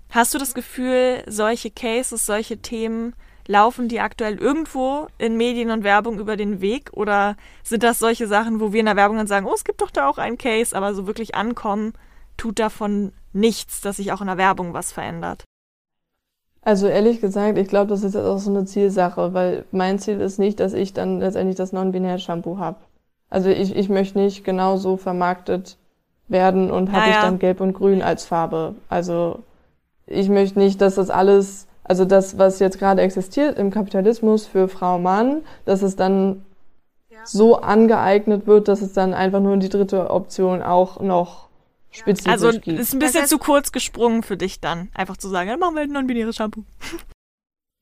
hast 0.10 0.34
du 0.34 0.38
das 0.38 0.54
Gefühl, 0.54 1.24
solche 1.28 1.70
Cases, 1.70 2.26
solche 2.26 2.58
Themen, 2.58 3.14
laufen 3.48 3.88
die 3.88 4.00
aktuell 4.00 4.38
irgendwo 4.38 5.08
in 5.18 5.38
Medien 5.38 5.72
und 5.72 5.84
Werbung 5.84 6.20
über 6.20 6.36
den 6.36 6.62
Weg? 6.62 6.90
Oder 6.94 7.36
sind 7.64 7.84
das 7.84 8.00
solche 8.00 8.28
Sachen, 8.28 8.60
wo 8.60 8.74
wir 8.74 8.80
in 8.80 8.86
der 8.86 8.96
Werbung 8.96 9.18
dann 9.18 9.28
sagen, 9.28 9.46
oh, 9.46 9.54
es 9.54 9.64
gibt 9.64 9.82
doch 9.82 9.92
da 9.92 10.08
auch 10.08 10.18
einen 10.18 10.38
Case, 10.38 10.76
aber 10.76 10.94
so 10.94 11.08
wirklich 11.08 11.36
ankommen, 11.36 11.94
tut 12.36 12.60
davon 12.60 13.14
nichts, 13.34 13.82
dass 13.82 13.98
sich 13.98 14.12
auch 14.12 14.22
in 14.22 14.28
der 14.28 14.38
Werbung 14.38 14.74
was 14.74 14.92
verändert? 14.92 15.44
Also 16.68 16.88
ehrlich 16.88 17.22
gesagt, 17.22 17.58
ich 17.58 17.70
glaube, 17.70 17.88
das 17.88 18.04
ist 18.04 18.14
jetzt 18.14 18.26
auch 18.26 18.40
so 18.40 18.50
eine 18.50 18.66
Zielsache, 18.66 19.34
weil 19.34 19.64
mein 19.72 20.00
Ziel 20.00 20.20
ist 20.20 20.38
nicht, 20.38 20.60
dass 20.60 20.74
ich 20.74 20.92
dann 20.92 21.22
letztendlich 21.22 21.56
das 21.56 21.72
non-binäre 21.72 22.20
Shampoo 22.20 22.58
habe. 22.58 22.76
Also 23.30 23.48
ich, 23.50 23.74
ich 23.74 23.88
möchte 23.88 24.20
nicht 24.20 24.44
genauso 24.44 24.98
vermarktet 24.98 25.78
werden 26.28 26.70
und 26.70 26.92
habe 26.92 27.04
Ja, 27.06 27.10
ich 27.10 27.16
ja. 27.16 27.22
dann 27.22 27.40
gelb 27.40 27.62
und 27.62 27.72
grün 27.72 28.02
als 28.02 28.26
Farbe. 28.26 28.76
Also 28.90 29.40
ich 30.08 30.28
möchte 30.28 30.60
nicht, 30.60 30.82
dass 30.82 30.96
das 30.96 31.10
alles, 31.10 31.68
also 31.86 32.04
das, 32.04 32.38
was 32.38 32.60
jetzt 32.60 32.80
gerade 32.80 33.02
existiert 33.02 33.58
im 33.58 33.72
Kapitalismus 33.72 34.46
für 34.46 34.68
Frau 34.68 35.00
Mann, 35.00 35.44
dass 35.64 35.82
es 35.84 35.96
dann 35.96 36.44
so 37.24 37.62
angeeignet 37.62 38.46
wird, 38.46 38.68
dass 38.68 38.82
es 38.82 38.92
dann 38.92 39.14
einfach 39.14 39.40
nur 39.40 39.56
die 39.56 39.70
dritte 39.70 40.10
Option 40.10 40.62
auch 40.62 41.00
noch 41.00 41.47
spezifisch 41.92 42.32
Also 42.32 42.52
gibt. 42.52 42.68
ist 42.68 42.94
ein 42.94 43.00
Das 43.00 43.12
bisschen 43.12 43.26
heißt- 43.26 43.30
zu 43.30 43.38
kurz 43.40 43.72
gesprungen 43.72 44.24
für 44.24 44.38
dich 44.38 44.60
dann, 44.60 44.90
einfach 44.94 45.18
zu 45.18 45.30
sagen, 45.30 45.50
dann 45.50 45.60
machen 45.60 45.76
wir 45.76 45.80
halt 45.82 45.90
ein 45.90 45.94
non-binäres 45.94 46.36
Shampoo. 46.36 46.64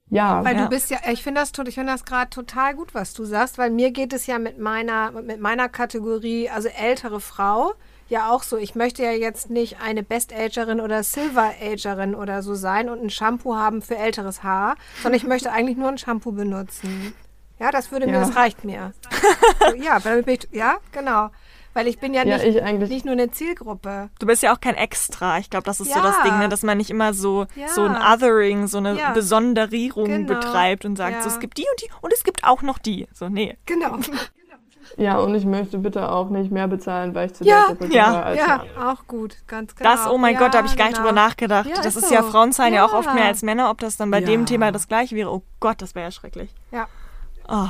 ja, 0.09 0.43
Weil 0.45 0.55
Ja. 0.55 0.63
du 0.63 0.69
bist 0.69 0.89
ja, 0.91 0.99
ich 1.11 1.23
finde 1.23 1.41
das, 1.41 1.51
ich 1.67 1.75
finde 1.75 1.91
das 1.91 2.05
gerade 2.05 2.29
total 2.29 2.75
gut, 2.75 2.93
was 2.93 3.13
du 3.13 3.25
sagst, 3.25 3.57
weil 3.57 3.71
mir 3.71 3.91
geht 3.91 4.13
es 4.13 4.27
ja 4.27 4.37
mit 4.39 4.59
meiner, 4.59 5.11
mit 5.11 5.39
meiner 5.41 5.67
Kategorie, 5.67 6.49
also 6.49 6.69
ältere 6.69 7.19
Frau, 7.19 7.73
ja 8.07 8.29
auch 8.29 8.43
so. 8.43 8.57
Ich 8.57 8.75
möchte 8.75 9.01
ja 9.03 9.11
jetzt 9.11 9.49
nicht 9.49 9.81
eine 9.81 10.03
Best-Agerin 10.03 10.79
oder 10.79 11.01
Silver-Agerin 11.03 12.13
oder 12.13 12.43
so 12.43 12.53
sein 12.53 12.87
und 12.89 13.01
ein 13.01 13.09
Shampoo 13.09 13.55
haben 13.55 13.81
für 13.81 13.97
älteres 13.97 14.43
Haar, 14.43 14.75
sondern 15.01 15.17
ich 15.17 15.25
möchte 15.25 15.51
eigentlich 15.51 15.77
nur 15.77 15.89
ein 15.89 15.97
Shampoo 15.97 16.31
benutzen. 16.31 17.13
Ja, 17.57 17.71
das 17.71 17.91
würde 17.91 18.05
mir, 18.05 18.13
Ja. 18.13 18.19
das 18.19 18.35
reicht 18.35 18.63
mir. 18.63 18.93
So, 19.01 19.75
ja, 19.81 20.03
weil 20.05 20.27
ich, 20.29 20.47
ja, 20.51 20.75
genau. 20.91 21.29
Weil 21.75 21.87
ich 21.87 21.99
bin 21.99 22.13
ja, 22.13 22.23
Ja, 22.25 22.37
nicht, 22.37 22.89
nicht 22.89 23.05
nur 23.05 23.11
eine 23.11 23.29
Zielgruppe. 23.31 24.09
Du 24.17 24.25
bist 24.25 24.41
ja 24.41 24.53
auch 24.55 24.61
kein 24.61 24.75
Extra. 24.75 25.37
Ich 25.39 25.49
glaube, 25.49 25.65
das 25.65 25.81
ist 25.81 25.91
so 25.91 25.99
Ja. 25.99 26.03
das 26.05 26.15
Ding, 26.23 26.39
ne? 26.39 26.47
dass 26.47 26.63
man 26.63 26.77
nicht 26.77 26.89
immer 26.89 27.13
so, 27.13 27.47
Ja. 27.55 27.67
so 27.67 27.83
ein 27.83 27.95
Othering, 27.97 28.67
so 28.67 28.77
eine 28.77 28.97
Ja. 28.97 29.11
Besonderierung 29.11 30.05
Genau. 30.05 30.33
betreibt 30.33 30.85
und 30.85 30.95
sagt, 30.95 31.17
Ja. 31.17 31.21
so, 31.21 31.27
es 31.29 31.39
gibt 31.41 31.57
die 31.57 31.65
und 31.69 31.81
die 31.83 31.89
und 32.01 32.13
es 32.13 32.23
gibt 32.23 32.45
auch 32.45 32.61
noch 32.61 32.77
die. 32.79 33.07
So, 33.13 33.27
nee. 33.29 33.57
Genau. 33.65 33.97
Ja, 34.97 35.17
und 35.17 35.35
ich 35.35 35.45
möchte 35.45 35.77
bitte 35.79 36.09
auch 36.11 36.29
nicht 36.29 36.51
mehr 36.51 36.67
bezahlen, 36.69 37.13
weil 37.13 37.25
ich 37.27 37.33
zu 37.33 37.43
Ja, 37.43 37.65
der 37.67 37.75
Gruppe 37.75 37.93
ja, 37.93 38.05
gehöre 38.05 38.23
als 38.25 38.37
Ja, 38.39 38.47
Mann. 38.77 38.87
auch 38.87 39.07
gut, 39.07 39.35
ganz 39.47 39.75
genau. 39.75 39.89
Das, 39.91 40.07
oh 40.07 40.17
mein 40.17 40.35
ja, 40.35 40.39
Gott, 40.39 40.53
da 40.53 40.59
habe 40.59 40.67
ich 40.67 40.77
gar 40.77 40.85
nicht 40.85 40.95
genau. 40.97 41.09
drüber 41.09 41.21
nachgedacht. 41.21 41.65
Ja, 41.67 41.75
das 41.75 41.87
ist 41.97 42.03
ist 42.03 42.11
ja, 42.11 42.21
so. 42.23 42.29
Frauen 42.29 42.53
zahlen 42.53 42.73
ja. 42.73 42.85
auch 42.85 42.93
oft 42.93 43.07
Ja. 43.07 43.13
mehr 43.15 43.25
als 43.25 43.41
Männer, 43.41 43.69
ob 43.71 43.79
das 43.79 43.97
dann 43.97 44.11
bei 44.11 44.19
Ja. 44.21 44.27
dem 44.27 44.45
Thema 44.45 44.71
das 44.71 44.87
gleiche 44.87 45.15
wäre. 45.15 45.29
Oh 45.33 45.41
Gott, 45.59 45.81
das 45.81 45.93
wäre 45.95 46.05
ja 46.05 46.11
schrecklich. 46.11 46.53
Ja, 46.71 46.87
Oh. 47.49 47.67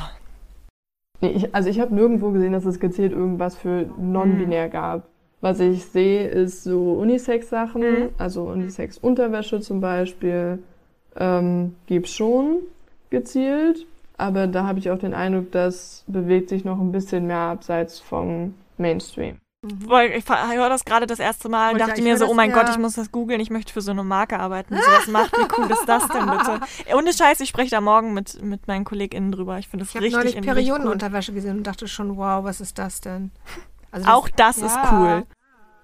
Nee, 1.21 1.29
ich, 1.29 1.55
also 1.55 1.69
ich 1.69 1.79
habe 1.79 1.93
nirgendwo 1.93 2.31
gesehen, 2.31 2.53
dass 2.53 2.65
es 2.65 2.79
gezielt 2.79 3.11
irgendwas 3.11 3.55
für 3.55 3.85
non-binär 3.97 4.67
mhm. 4.67 4.71
gab. 4.71 5.07
Was 5.41 5.59
ich 5.59 5.85
sehe, 5.85 6.27
ist 6.27 6.63
so 6.63 6.93
Unisex-Sachen, 6.93 7.81
mhm. 7.81 8.09
also 8.17 8.43
Unisex-Unterwäsche 8.43 9.59
zum 9.61 9.81
Beispiel, 9.81 10.59
ähm, 11.15 11.75
gibt's 11.85 12.15
schon 12.15 12.59
gezielt. 13.09 13.85
Aber 14.17 14.47
da 14.47 14.65
habe 14.65 14.79
ich 14.79 14.89
auch 14.91 14.97
den 14.97 15.13
Eindruck, 15.13 15.51
das 15.51 16.03
bewegt 16.07 16.49
sich 16.49 16.63
noch 16.63 16.79
ein 16.79 16.91
bisschen 16.91 17.27
mehr 17.27 17.37
abseits 17.37 17.99
vom 17.99 18.53
Mainstream. 18.77 19.37
Mhm. 19.65 19.91
Ich 20.15 20.25
höre 20.27 20.69
das 20.69 20.85
gerade 20.85 21.07
das 21.07 21.19
erste 21.19 21.49
Mal 21.49 21.73
und 21.73 21.79
dachte 21.79 22.01
mir 22.01 22.17
so, 22.17 22.27
oh 22.27 22.33
mein 22.33 22.51
das, 22.51 22.59
Gott, 22.59 22.69
ich 22.69 22.77
muss 22.77 22.93
das 22.93 23.11
googeln, 23.11 23.39
ich 23.39 23.49
möchte 23.49 23.73
für 23.73 23.81
so 23.81 23.91
eine 23.91 24.03
Marke 24.03 24.39
arbeiten. 24.39 24.75
So 24.75 24.81
was 24.81 25.07
macht, 25.07 25.35
wie 25.37 25.47
cool 25.57 25.71
ist 25.71 25.85
das 25.87 26.07
denn 26.07 26.25
bitte? 26.25 26.59
Ohne 26.95 27.13
Scheiß, 27.13 27.39
ich 27.39 27.49
spreche 27.49 27.71
da 27.71 27.81
morgen 27.81 28.13
mit, 28.13 28.41
mit 28.43 28.67
meinen 28.67 28.85
KollegInnen 28.85 29.31
drüber. 29.31 29.57
Ich 29.57 29.67
finde 29.67 29.85
das 29.85 29.95
ich 29.95 30.01
richtig 30.01 30.13
Ich 30.13 30.35
habe 30.35 30.45
neulich 30.45 30.53
Periodenunterwäsche 30.53 31.31
cool. 31.31 31.35
gesehen 31.35 31.57
und 31.57 31.63
dachte 31.63 31.87
schon, 31.87 32.17
wow, 32.17 32.43
was 32.43 32.61
ist 32.61 32.77
das 32.77 33.01
denn? 33.01 33.31
Also 33.91 34.07
auch 34.07 34.29
das 34.29 34.59
ja. 34.59 34.65
ist 34.67 34.77
cool. 34.91 35.23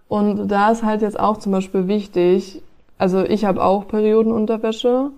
Und 0.07 0.49
da 0.49 0.71
ist 0.71 0.83
halt 0.83 1.01
jetzt 1.01 1.19
auch 1.19 1.37
zum 1.37 1.53
Beispiel 1.53 1.87
wichtig, 1.87 2.61
also 2.97 3.23
ich 3.23 3.45
habe 3.45 3.63
auch 3.63 3.87
Periodenunterwäsche, 3.87 5.11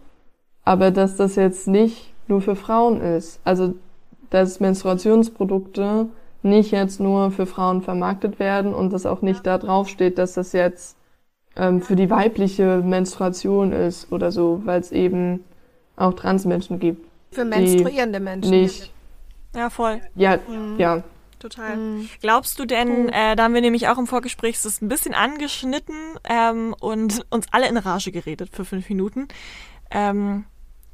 aber 0.63 0.91
dass 0.91 1.17
das 1.17 1.35
jetzt 1.35 1.67
nicht 1.67 2.13
nur 2.27 2.41
für 2.41 2.55
Frauen 2.55 3.01
ist. 3.01 3.39
Also 3.43 3.73
dass 4.29 4.59
Menstruationsprodukte 4.59 6.07
nicht 6.43 6.71
jetzt 6.71 6.99
nur 6.99 7.31
für 7.31 7.45
Frauen 7.45 7.81
vermarktet 7.81 8.39
werden 8.39 8.73
und 8.73 8.91
dass 8.91 9.05
auch 9.05 9.21
nicht 9.21 9.45
da 9.45 9.57
drauf 9.57 9.89
steht, 9.89 10.17
dass 10.17 10.33
das 10.33 10.53
jetzt 10.53 10.97
ähm, 11.55 11.81
für 11.81 11.95
die 11.95 12.09
weibliche 12.09 12.81
Menstruation 12.83 13.71
ist 13.71 14.11
oder 14.11 14.31
so, 14.31 14.61
weil 14.65 14.79
es 14.79 14.91
eben 14.91 15.43
auch 15.95 16.13
Transmenschen 16.13 16.79
gibt. 16.79 17.07
Für 17.31 17.45
menstruierende 17.45 18.19
Menschen. 18.19 18.51
Nicht. 18.51 18.91
Ja, 19.55 19.69
voll. 19.69 20.01
Ja, 20.15 20.37
mhm. 20.47 20.75
ja. 20.77 21.03
Total. 21.39 21.75
Mhm. 21.75 22.09
Glaubst 22.21 22.57
du 22.57 22.65
denn, 22.65 23.09
äh, 23.09 23.35
da 23.35 23.43
haben 23.43 23.53
wir 23.53 23.61
nämlich 23.61 23.89
auch 23.89 23.97
im 23.97 24.07
Vorgespräch 24.07 24.55
es 24.55 24.65
ist 24.65 24.81
ein 24.81 24.87
bisschen 24.87 25.13
angeschnitten 25.13 25.95
ähm, 26.23 26.73
und 26.79 27.25
uns 27.31 27.47
alle 27.51 27.67
in 27.67 27.75
Rage 27.75 28.11
geredet 28.11 28.49
für 28.53 28.63
fünf 28.63 28.87
Minuten. 28.89 29.27
Ähm, 29.91 30.45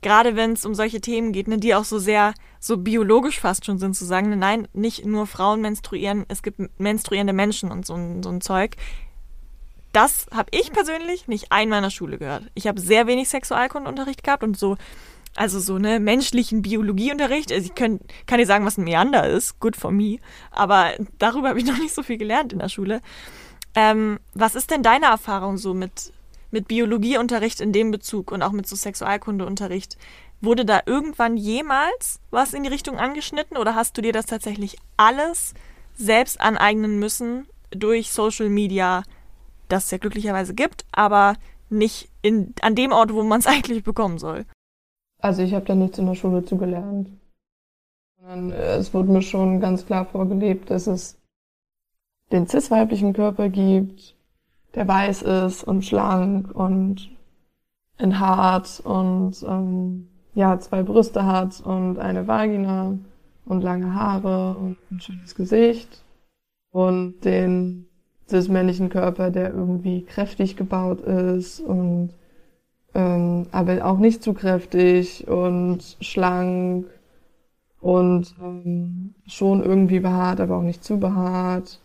gerade 0.01 0.35
wenn 0.35 0.53
es 0.53 0.65
um 0.65 0.75
solche 0.75 1.01
Themen 1.01 1.31
geht, 1.31 1.47
ne, 1.47 1.57
die 1.57 1.75
auch 1.75 1.83
so 1.83 1.99
sehr 1.99 2.33
so 2.59 2.77
biologisch 2.77 3.39
fast 3.39 3.65
schon 3.65 3.79
sind, 3.79 3.95
zu 3.95 4.05
sagen, 4.05 4.37
nein, 4.37 4.67
nicht 4.73 5.05
nur 5.05 5.27
Frauen 5.27 5.61
menstruieren, 5.61 6.25
es 6.27 6.43
gibt 6.43 6.59
menstruierende 6.79 7.33
Menschen 7.33 7.71
und 7.71 7.85
so, 7.85 7.95
so 8.21 8.29
ein 8.29 8.41
Zeug. 8.41 8.75
Das 9.91 10.27
habe 10.31 10.49
ich 10.51 10.71
persönlich 10.71 11.27
nicht 11.27 11.51
einmal 11.51 11.79
in 11.79 11.83
der 11.83 11.89
Schule 11.89 12.17
gehört. 12.17 12.43
Ich 12.53 12.67
habe 12.67 12.79
sehr 12.79 13.07
wenig 13.07 13.29
Sexualkundeunterricht 13.29 14.23
gehabt 14.23 14.43
und 14.43 14.57
so, 14.57 14.77
also 15.35 15.59
so 15.59 15.79
ne 15.79 15.99
menschlichen 15.99 16.61
Biologieunterricht. 16.61 17.51
Also 17.51 17.65
ich 17.65 17.75
kann, 17.75 17.99
kann 18.27 18.39
dir 18.39 18.45
sagen, 18.45 18.65
was 18.65 18.77
ein 18.77 18.83
Meander 18.83 19.27
ist, 19.27 19.59
good 19.59 19.75
for 19.75 19.91
me, 19.91 20.17
aber 20.51 20.91
darüber 21.17 21.49
habe 21.49 21.59
ich 21.59 21.65
noch 21.65 21.77
nicht 21.77 21.93
so 21.93 22.03
viel 22.03 22.17
gelernt 22.17 22.53
in 22.53 22.59
der 22.59 22.69
Schule. 22.69 23.01
Ähm, 23.75 24.19
was 24.33 24.55
ist 24.55 24.71
denn 24.71 24.83
deine 24.83 25.07
Erfahrung 25.07 25.57
so 25.57 25.73
mit 25.73 26.11
mit 26.51 26.67
Biologieunterricht 26.67 27.61
in 27.61 27.73
dem 27.73 27.91
Bezug 27.91 28.31
und 28.31 28.41
auch 28.41 28.51
mit 28.51 28.67
so 28.67 28.75
Sexualkundeunterricht. 28.75 29.97
Wurde 30.41 30.65
da 30.65 30.81
irgendwann 30.85 31.37
jemals 31.37 32.19
was 32.31 32.53
in 32.53 32.63
die 32.63 32.69
Richtung 32.69 32.97
angeschnitten 32.97 33.57
oder 33.57 33.75
hast 33.75 33.97
du 33.97 34.01
dir 34.01 34.13
das 34.13 34.25
tatsächlich 34.25 34.77
alles 34.97 35.53
selbst 35.95 36.39
aneignen 36.39 36.97
müssen 36.97 37.47
durch 37.71 38.11
Social 38.11 38.49
Media, 38.49 39.03
das 39.67 39.85
es 39.85 39.91
ja 39.91 39.97
glücklicherweise 39.97 40.53
gibt, 40.53 40.85
aber 40.91 41.35
nicht 41.69 42.09
in, 42.21 42.53
an 42.61 42.75
dem 42.75 42.91
Ort, 42.91 43.13
wo 43.13 43.23
man 43.23 43.39
es 43.39 43.47
eigentlich 43.47 43.83
bekommen 43.83 44.17
soll? 44.17 44.45
Also 45.21 45.43
ich 45.43 45.53
habe 45.53 45.65
da 45.65 45.75
nichts 45.75 45.97
in 45.97 46.05
der 46.05 46.15
Schule 46.15 46.45
zugelernt. 46.45 47.09
Äh, 48.25 48.77
es 48.77 48.93
wurde 48.93 49.11
mir 49.11 49.21
schon 49.21 49.59
ganz 49.59 49.85
klar 49.85 50.05
vorgelebt, 50.05 50.69
dass 50.69 50.87
es 50.87 51.17
den 52.31 52.47
cis-weiblichen 52.47 53.13
Körper 53.13 53.49
gibt, 53.49 54.15
der 54.75 54.87
weiß 54.87 55.23
ist 55.23 55.63
und 55.63 55.85
schlank 55.85 56.51
und 56.53 57.09
in 57.97 58.19
hart 58.19 58.81
und 58.83 59.43
ähm, 59.47 60.07
ja, 60.33 60.59
zwei 60.59 60.83
Brüste 60.83 61.25
hat 61.25 61.59
und 61.61 61.99
eine 61.99 62.27
Vagina 62.27 62.97
und 63.45 63.61
lange 63.61 63.93
Haare 63.93 64.55
und 64.57 64.77
ein 64.91 65.01
schönes 65.01 65.35
Gesicht 65.35 66.03
und 66.71 67.25
den 67.25 67.87
cis-männlichen 68.29 68.89
Körper, 68.89 69.31
der 69.31 69.53
irgendwie 69.53 70.03
kräftig 70.03 70.55
gebaut 70.55 71.01
ist 71.01 71.59
und 71.59 72.13
ähm, 72.93 73.47
aber 73.51 73.85
auch 73.85 73.97
nicht 73.97 74.23
zu 74.23 74.33
kräftig 74.33 75.27
und 75.27 75.97
schlank 75.99 76.85
und 77.81 78.35
ähm, 78.41 79.15
schon 79.27 79.63
irgendwie 79.63 79.99
behaart, 79.99 80.39
aber 80.39 80.57
auch 80.57 80.63
nicht 80.63 80.83
zu 80.83 80.99
behaart 80.99 81.79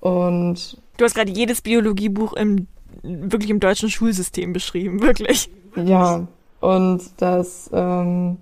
und 0.00 0.80
Du 0.96 1.04
hast 1.04 1.14
gerade 1.14 1.30
jedes 1.30 1.60
Biologiebuch 1.62 2.32
im 2.34 2.68
wirklich 3.02 3.50
im 3.50 3.60
deutschen 3.60 3.90
Schulsystem 3.90 4.52
beschrieben, 4.52 5.02
wirklich. 5.02 5.50
Ja, 5.76 6.26
und 6.60 7.02
dass 7.18 7.70
ähm, 7.72 8.38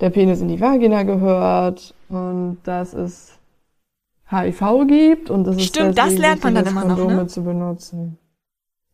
der 0.00 0.10
Penis 0.10 0.40
in 0.40 0.48
die 0.48 0.60
Vagina 0.60 1.02
gehört 1.02 1.94
und 2.08 2.58
dass 2.64 2.94
es 2.94 3.38
HIV 4.30 4.86
gibt 4.86 5.30
und 5.30 5.44
dass 5.44 5.62
Stimmt, 5.62 5.90
es 5.90 5.94
das 5.96 6.16
lernt 6.16 6.42
man 6.44 6.54
dann 6.54 6.66
immer 6.66 6.82
Kondome 6.82 7.12
noch, 7.12 7.22
ne? 7.22 7.26
zu 7.26 7.42
benutzen. 7.42 8.18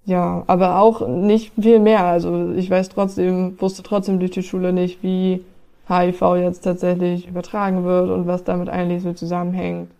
Ja, 0.04 0.44
aber 0.46 0.78
auch 0.80 1.06
nicht 1.06 1.52
viel 1.60 1.80
mehr. 1.80 2.04
Also 2.04 2.52
ich 2.52 2.70
weiß 2.70 2.88
trotzdem, 2.88 3.60
wusste 3.60 3.82
trotzdem 3.82 4.18
durch 4.18 4.30
die 4.30 4.42
Schule 4.42 4.72
nicht, 4.72 5.02
wie 5.02 5.44
HIV 5.88 6.36
jetzt 6.36 6.60
tatsächlich 6.60 7.28
übertragen 7.28 7.84
wird 7.84 8.10
und 8.10 8.26
was 8.26 8.44
damit 8.44 8.68
eigentlich 8.68 9.02
so 9.02 9.12
zusammenhängt. 9.12 9.90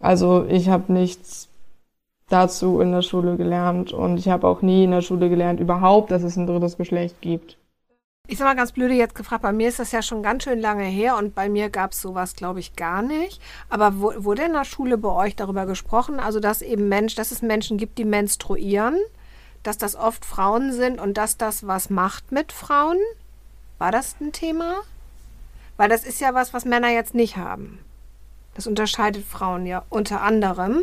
Also 0.00 0.44
ich 0.48 0.68
habe 0.68 0.92
nichts 0.92 1.48
dazu 2.28 2.80
in 2.80 2.92
der 2.92 3.02
Schule 3.02 3.36
gelernt 3.36 3.92
und 3.92 4.18
ich 4.18 4.28
habe 4.28 4.46
auch 4.48 4.62
nie 4.62 4.84
in 4.84 4.90
der 4.90 5.00
Schule 5.00 5.28
gelernt 5.28 5.60
überhaupt, 5.60 6.10
dass 6.10 6.22
es 6.22 6.36
ein 6.36 6.46
drittes 6.46 6.76
Geschlecht 6.76 7.20
gibt. 7.20 7.56
Ich 8.28 8.38
sag 8.38 8.46
mal 8.46 8.56
ganz 8.56 8.72
blöde 8.72 8.94
jetzt 8.94 9.14
gefragt, 9.14 9.42
bei 9.42 9.52
mir 9.52 9.68
ist 9.68 9.78
das 9.78 9.92
ja 9.92 10.02
schon 10.02 10.24
ganz 10.24 10.42
schön 10.42 10.58
lange 10.58 10.84
her 10.84 11.16
und 11.16 11.36
bei 11.36 11.48
mir 11.48 11.70
gab 11.70 11.92
es 11.92 12.02
sowas, 12.02 12.34
glaube 12.34 12.58
ich, 12.58 12.74
gar 12.74 13.00
nicht. 13.00 13.40
Aber 13.68 14.00
wo, 14.00 14.12
wurde 14.16 14.42
in 14.42 14.52
der 14.52 14.64
Schule 14.64 14.98
bei 14.98 15.10
euch 15.10 15.36
darüber 15.36 15.64
gesprochen, 15.64 16.18
also 16.18 16.40
dass 16.40 16.60
eben 16.60 16.88
Mensch, 16.88 17.14
dass 17.14 17.30
es 17.30 17.42
Menschen 17.42 17.78
gibt, 17.78 17.98
die 17.98 18.04
menstruieren, 18.04 18.96
dass 19.62 19.78
das 19.78 19.94
oft 19.94 20.24
Frauen 20.24 20.72
sind 20.72 21.00
und 21.00 21.16
dass 21.16 21.36
das 21.36 21.68
was 21.68 21.88
macht 21.88 22.32
mit 22.32 22.50
Frauen? 22.50 22.98
War 23.78 23.92
das 23.92 24.16
ein 24.20 24.32
Thema? 24.32 24.74
Weil 25.76 25.88
das 25.88 26.04
ist 26.04 26.20
ja 26.20 26.34
was, 26.34 26.52
was 26.52 26.64
Männer 26.64 26.88
jetzt 26.88 27.14
nicht 27.14 27.36
haben. 27.36 27.78
Das 28.54 28.66
unterscheidet 28.66 29.24
Frauen 29.24 29.66
ja 29.66 29.84
unter 29.88 30.22
anderem. 30.22 30.82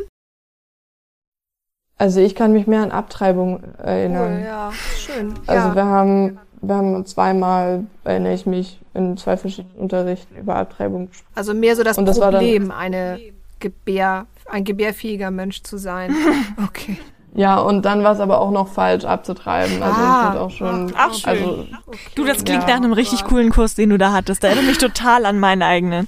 Also 1.98 2.20
ich 2.20 2.36
kann 2.36 2.54
mich 2.54 2.68
mehr 2.68 2.82
an 2.82 2.92
Abtreibung 2.92 3.64
erinnern. 3.78 4.40
Cool, 4.40 4.46
ja, 4.46 4.72
schön. 4.98 5.34
Also 5.48 5.70
ja. 5.70 5.76
wir 5.76 5.86
haben, 5.86 6.40
wir 6.62 6.76
haben 6.76 7.06
zweimal, 7.06 7.84
erinnere 8.04 8.34
ich 8.34 8.46
mich, 8.46 8.80
in 8.94 9.18
zwei 9.18 9.38
verschiedenen 9.38 9.76
Unterrichten 9.76 10.36
über 10.36 10.56
Abtreibung 10.56 11.08
gesprochen. 11.08 11.32
Also 11.36 11.54
mehr 11.54 11.76
so 11.76 11.84
das, 11.84 11.98
das 11.98 12.20
Problem, 12.20 12.72
eine 12.72 13.20
Gebär, 13.60 14.28
ein 14.50 14.64
gebärfähiger 14.64 15.32
Mensch 15.32 15.64
zu 15.64 15.78
sein. 15.78 16.16
Okay. 16.64 16.98
Ja, 17.36 17.58
und 17.58 17.84
dann 17.84 18.04
war 18.04 18.12
es 18.12 18.20
aber 18.20 18.40
auch 18.40 18.52
noch 18.52 18.68
falsch 18.68 19.06
abzutreiben. 19.06 19.82
Also 19.82 20.00
ah, 20.00 20.24
das 20.24 20.34
wird 20.34 20.44
auch 20.44 20.52
schon. 20.52 20.94
Ach, 20.96 21.14
schön. 21.14 21.30
Also, 21.30 21.68
okay. 21.88 21.98
Du, 22.14 22.26
das 22.26 22.44
klingt 22.44 22.64
ja. 22.64 22.70
nach 22.70 22.76
einem 22.76 22.94
richtig 22.94 23.24
coolen 23.24 23.50
Kurs, 23.50 23.74
den 23.74 23.90
du 23.90 23.98
da 23.98 24.12
hattest. 24.12 24.44
Da 24.44 24.50
erinnert 24.50 24.68
mich 24.68 24.78
total 24.78 25.26
an 25.26 25.40
meinen 25.40 25.64
eigenen. 25.64 26.08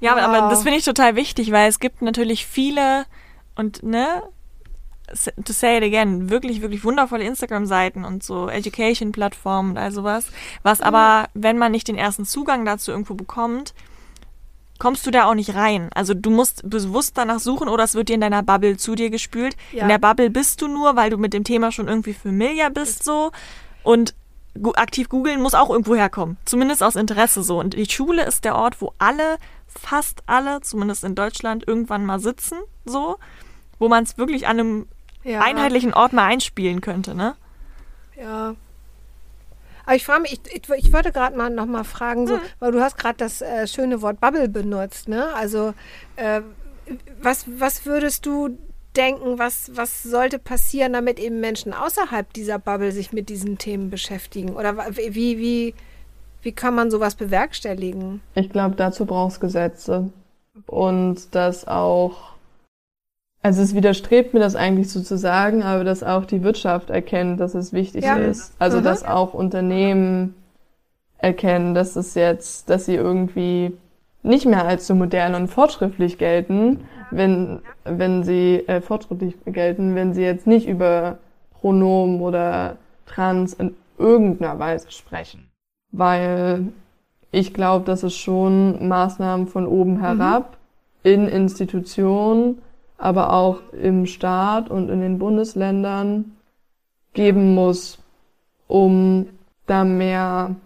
Ja, 0.00 0.16
wow. 0.16 0.22
aber 0.22 0.48
das 0.48 0.62
finde 0.62 0.78
ich 0.78 0.84
total 0.84 1.16
wichtig, 1.16 1.52
weil 1.52 1.68
es 1.68 1.80
gibt 1.80 2.00
natürlich 2.00 2.46
viele 2.46 3.04
und 3.56 3.82
ne, 3.82 4.22
to 5.44 5.52
say 5.52 5.76
it 5.76 5.82
again, 5.82 6.30
wirklich, 6.30 6.60
wirklich 6.60 6.84
wundervolle 6.84 7.24
Instagram-Seiten 7.24 8.04
und 8.04 8.22
so 8.22 8.48
Education-Plattformen 8.48 9.72
und 9.72 9.78
all 9.78 9.92
sowas. 9.92 10.26
Was 10.62 10.80
mhm. 10.80 10.86
aber, 10.86 11.28
wenn 11.34 11.58
man 11.58 11.72
nicht 11.72 11.88
den 11.88 11.96
ersten 11.96 12.24
Zugang 12.24 12.64
dazu 12.64 12.90
irgendwo 12.90 13.14
bekommt, 13.14 13.74
kommst 14.78 15.06
du 15.06 15.10
da 15.10 15.26
auch 15.26 15.34
nicht 15.34 15.54
rein. 15.54 15.90
Also 15.94 16.14
du 16.14 16.30
musst 16.30 16.68
bewusst 16.68 17.16
danach 17.16 17.38
suchen 17.38 17.68
oder 17.68 17.84
es 17.84 17.94
wird 17.94 18.08
dir 18.08 18.14
in 18.14 18.20
deiner 18.20 18.42
Bubble 18.42 18.76
zu 18.76 18.94
dir 18.94 19.10
gespült. 19.10 19.56
Ja. 19.72 19.82
In 19.82 19.88
der 19.88 19.98
Bubble 19.98 20.30
bist 20.30 20.62
du 20.62 20.68
nur, 20.68 20.96
weil 20.96 21.10
du 21.10 21.18
mit 21.18 21.32
dem 21.32 21.44
Thema 21.44 21.70
schon 21.70 21.88
irgendwie 21.88 22.14
familiar 22.14 22.70
bist 22.70 23.04
so 23.04 23.30
und 23.82 24.14
aktiv 24.76 25.08
googeln 25.08 25.42
muss 25.42 25.54
auch 25.54 25.70
irgendwo 25.70 25.94
herkommen. 25.94 26.36
Zumindest 26.44 26.82
aus 26.82 26.96
Interesse 26.96 27.42
so. 27.42 27.58
Und 27.58 27.74
die 27.74 27.90
Schule 27.90 28.24
ist 28.24 28.44
der 28.44 28.56
Ort, 28.56 28.80
wo 28.80 28.92
alle, 28.98 29.38
fast 29.66 30.22
alle, 30.26 30.60
zumindest 30.60 31.04
in 31.04 31.14
Deutschland, 31.14 31.66
irgendwann 31.66 32.06
mal 32.06 32.20
sitzen 32.20 32.58
so 32.84 33.16
wo 33.78 33.88
man 33.88 34.04
es 34.04 34.18
wirklich 34.18 34.46
an 34.46 34.60
einem 34.60 34.86
ja. 35.24 35.40
einheitlichen 35.40 35.92
Ort 35.92 36.12
mal 36.12 36.26
einspielen 36.26 36.80
könnte, 36.80 37.14
ne? 37.14 37.34
Ja. 38.16 38.54
Aber 39.84 39.96
ich 39.96 40.04
frage 40.04 40.22
mich, 40.22 40.32
ich, 40.32 40.40
ich, 40.54 40.86
ich 40.86 40.92
wollte 40.92 41.12
gerade 41.12 41.36
mal 41.36 41.50
noch 41.50 41.66
mal 41.66 41.84
fragen, 41.84 42.26
so, 42.26 42.34
hm. 42.34 42.40
weil 42.60 42.72
du 42.72 42.80
hast 42.80 42.96
gerade 42.96 43.16
das 43.18 43.42
äh, 43.42 43.66
schöne 43.66 44.00
Wort 44.00 44.20
Bubble 44.20 44.48
benutzt, 44.48 45.08
ne? 45.08 45.34
Also 45.34 45.74
äh, 46.16 46.40
was, 47.20 47.46
was 47.58 47.84
würdest 47.84 48.24
du 48.26 48.56
denken, 48.96 49.38
was, 49.38 49.72
was 49.74 50.02
sollte 50.04 50.38
passieren, 50.38 50.92
damit 50.92 51.18
eben 51.18 51.40
Menschen 51.40 51.72
außerhalb 51.74 52.32
dieser 52.32 52.58
Bubble 52.58 52.92
sich 52.92 53.12
mit 53.12 53.28
diesen 53.28 53.58
Themen 53.58 53.90
beschäftigen? 53.90 54.54
Oder 54.54 54.76
wie, 54.94 55.38
wie, 55.38 55.74
Wie 56.42 56.52
kann 56.52 56.74
man 56.74 56.90
sowas 56.90 57.14
bewerkstelligen? 57.14 58.20
Ich 58.34 58.50
glaube, 58.50 58.76
dazu 58.76 59.06
brauchst 59.06 59.40
Gesetze. 59.40 60.12
Und 60.66 61.34
das 61.34 61.66
auch, 61.66 62.33
also 63.44 63.60
es 63.60 63.74
widerstrebt 63.74 64.32
mir 64.32 64.40
das 64.40 64.56
eigentlich 64.56 64.90
so 64.90 65.02
zu 65.02 65.18
sagen, 65.18 65.62
aber 65.62 65.84
dass 65.84 66.02
auch 66.02 66.24
die 66.24 66.42
Wirtschaft 66.42 66.88
erkennt, 66.88 67.40
dass 67.40 67.54
es 67.54 67.74
wichtig 67.74 68.02
ja. 68.02 68.16
ist. 68.16 68.54
Also 68.58 68.78
mhm. 68.78 68.84
dass 68.84 69.04
auch 69.04 69.34
Unternehmen 69.34 70.34
erkennen, 71.18 71.74
dass 71.74 71.94
es 71.94 72.14
jetzt, 72.14 72.70
dass 72.70 72.86
sie 72.86 72.94
irgendwie 72.94 73.76
nicht 74.22 74.46
mehr 74.46 74.64
als 74.64 74.86
so 74.86 74.94
modern 74.94 75.34
und 75.34 75.48
fortschrittlich 75.48 76.16
gelten, 76.16 76.84
wenn, 77.10 77.60
wenn 77.84 78.24
sie 78.24 78.64
äh, 78.66 78.80
fortschrittlich 78.80 79.34
gelten, 79.44 79.94
wenn 79.94 80.14
sie 80.14 80.22
jetzt 80.22 80.46
nicht 80.46 80.66
über 80.66 81.18
Pronomen 81.60 82.22
oder 82.22 82.76
Trans 83.04 83.52
in 83.52 83.74
irgendeiner 83.98 84.58
Weise 84.58 84.90
sprechen. 84.90 85.50
Weil 85.92 86.68
ich 87.30 87.52
glaube, 87.52 87.84
dass 87.84 88.04
es 88.04 88.14
schon 88.14 88.88
Maßnahmen 88.88 89.48
von 89.48 89.66
oben 89.66 89.98
mhm. 89.98 90.00
herab 90.00 90.56
mhm. 91.04 91.10
in 91.10 91.28
Institutionen, 91.28 92.62
aber 92.98 93.32
auch 93.32 93.60
im 93.72 94.06
Staat 94.06 94.70
und 94.70 94.88
in 94.88 95.00
den 95.00 95.18
Bundesländern 95.18 96.36
geben 97.12 97.54
muss, 97.54 97.98
um 98.66 99.28
da 99.66 99.84
mehr 99.84 100.56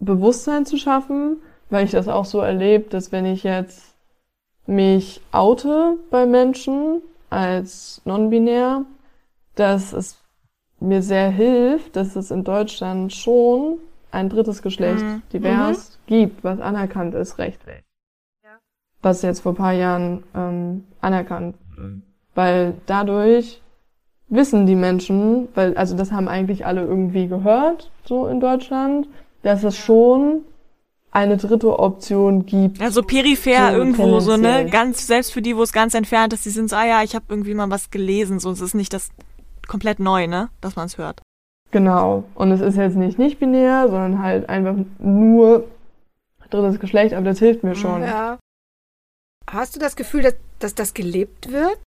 Bewusstsein 0.00 0.66
zu 0.66 0.76
schaffen, 0.76 1.38
weil 1.70 1.84
ich 1.84 1.90
das 1.90 2.08
auch 2.08 2.24
so 2.24 2.40
erlebe, 2.40 2.88
dass 2.90 3.12
wenn 3.12 3.26
ich 3.26 3.42
jetzt 3.42 3.94
mich 4.66 5.20
oute 5.32 5.96
bei 6.10 6.26
Menschen 6.26 7.02
als 7.30 8.00
non-binär, 8.04 8.84
dass 9.54 9.92
es 9.92 10.18
mir 10.80 11.02
sehr 11.02 11.30
hilft, 11.30 11.96
dass 11.96 12.16
es 12.16 12.30
in 12.30 12.44
Deutschland 12.44 13.12
schon 13.12 13.78
ein 14.10 14.28
drittes 14.28 14.62
Geschlecht 14.62 15.02
mhm. 15.02 15.22
divers 15.32 15.90
mhm. 15.90 16.06
gibt, 16.06 16.44
was 16.44 16.60
anerkannt 16.60 17.14
ist 17.14 17.38
rechtlich. 17.38 17.82
Was 19.02 19.22
jetzt 19.22 19.40
vor 19.40 19.54
paar 19.54 19.72
Jahren 19.72 20.24
ähm, 20.34 20.84
anerkannt. 21.00 21.56
Mhm. 21.76 22.02
Weil 22.34 22.74
dadurch 22.86 23.60
wissen 24.28 24.66
die 24.66 24.74
Menschen, 24.74 25.48
weil, 25.54 25.76
also 25.76 25.96
das 25.96 26.12
haben 26.12 26.28
eigentlich 26.28 26.66
alle 26.66 26.82
irgendwie 26.82 27.28
gehört, 27.28 27.90
so 28.04 28.26
in 28.26 28.40
Deutschland, 28.40 29.08
dass 29.42 29.64
es 29.64 29.76
schon 29.76 30.42
eine 31.10 31.36
dritte 31.36 31.78
Option 31.78 32.44
gibt. 32.44 32.82
Also 32.82 33.02
peripher 33.02 33.70
so 33.70 33.78
irgendwo 33.78 34.20
so, 34.20 34.36
ne? 34.36 34.66
Ganz, 34.70 35.06
selbst 35.06 35.32
für 35.32 35.40
die, 35.40 35.56
wo 35.56 35.62
es 35.62 35.72
ganz 35.72 35.94
entfernt 35.94 36.32
ist, 36.32 36.44
die 36.44 36.50
sind 36.50 36.68
so, 36.68 36.76
ah 36.76 36.86
ja, 36.86 37.02
ich 37.02 37.14
habe 37.14 37.24
irgendwie 37.28 37.54
mal 37.54 37.70
was 37.70 37.90
gelesen, 37.90 38.40
so 38.40 38.50
es 38.50 38.60
ist 38.60 38.74
nicht 38.74 38.92
das 38.92 39.10
komplett 39.66 40.00
neu, 40.00 40.26
ne? 40.26 40.50
Dass 40.60 40.76
man 40.76 40.86
es 40.86 40.98
hört. 40.98 41.22
Genau. 41.70 42.24
Und 42.34 42.50
es 42.50 42.60
ist 42.60 42.76
jetzt 42.76 42.96
nicht 42.96 43.18
nicht 43.18 43.38
binär, 43.38 43.88
sondern 43.88 44.22
halt 44.22 44.48
einfach 44.48 44.74
nur 44.98 45.64
drittes 46.50 46.80
Geschlecht, 46.80 47.14
aber 47.14 47.26
das 47.26 47.38
hilft 47.38 47.62
mir 47.62 47.74
schon. 47.74 48.02
Ja. 48.02 48.38
Hast 49.50 49.74
du 49.74 49.80
das 49.80 49.96
Gefühl, 49.96 50.22
dass, 50.22 50.34
dass 50.58 50.74
das 50.74 50.94
gelebt 50.94 51.50
wird? 51.50 51.78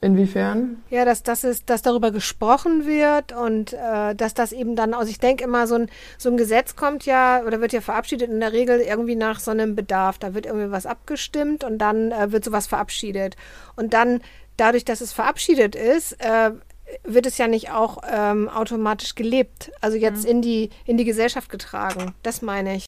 Inwiefern? 0.00 0.82
Ja, 0.90 1.06
dass, 1.06 1.22
dass, 1.22 1.44
es, 1.44 1.64
dass 1.64 1.80
darüber 1.80 2.10
gesprochen 2.10 2.84
wird 2.84 3.32
und 3.32 3.72
äh, 3.72 4.14
dass 4.14 4.34
das 4.34 4.52
eben 4.52 4.76
dann, 4.76 4.92
also 4.92 5.10
ich 5.10 5.18
denke 5.18 5.44
immer, 5.44 5.66
so 5.66 5.76
ein, 5.76 5.90
so 6.18 6.28
ein 6.28 6.36
Gesetz 6.36 6.76
kommt 6.76 7.06
ja 7.06 7.42
oder 7.42 7.62
wird 7.62 7.72
ja 7.72 7.80
verabschiedet 7.80 8.28
in 8.28 8.40
der 8.40 8.52
Regel 8.52 8.80
irgendwie 8.80 9.16
nach 9.16 9.40
so 9.40 9.50
einem 9.50 9.74
Bedarf. 9.74 10.18
Da 10.18 10.34
wird 10.34 10.44
irgendwie 10.44 10.70
was 10.70 10.84
abgestimmt 10.84 11.64
und 11.64 11.78
dann 11.78 12.12
äh, 12.12 12.32
wird 12.32 12.44
sowas 12.44 12.66
verabschiedet. 12.66 13.36
Und 13.76 13.94
dann, 13.94 14.20
dadurch, 14.58 14.84
dass 14.84 15.00
es 15.00 15.14
verabschiedet 15.14 15.74
ist, 15.74 16.12
äh, 16.22 16.50
wird 17.02 17.24
es 17.24 17.38
ja 17.38 17.48
nicht 17.48 17.70
auch 17.70 18.02
ähm, 18.06 18.50
automatisch 18.50 19.14
gelebt, 19.14 19.72
also 19.80 19.96
jetzt 19.96 20.24
mhm. 20.24 20.30
in, 20.30 20.42
die, 20.42 20.70
in 20.84 20.98
die 20.98 21.06
Gesellschaft 21.06 21.48
getragen. 21.48 22.14
Das 22.22 22.42
meine 22.42 22.76
ich. 22.76 22.84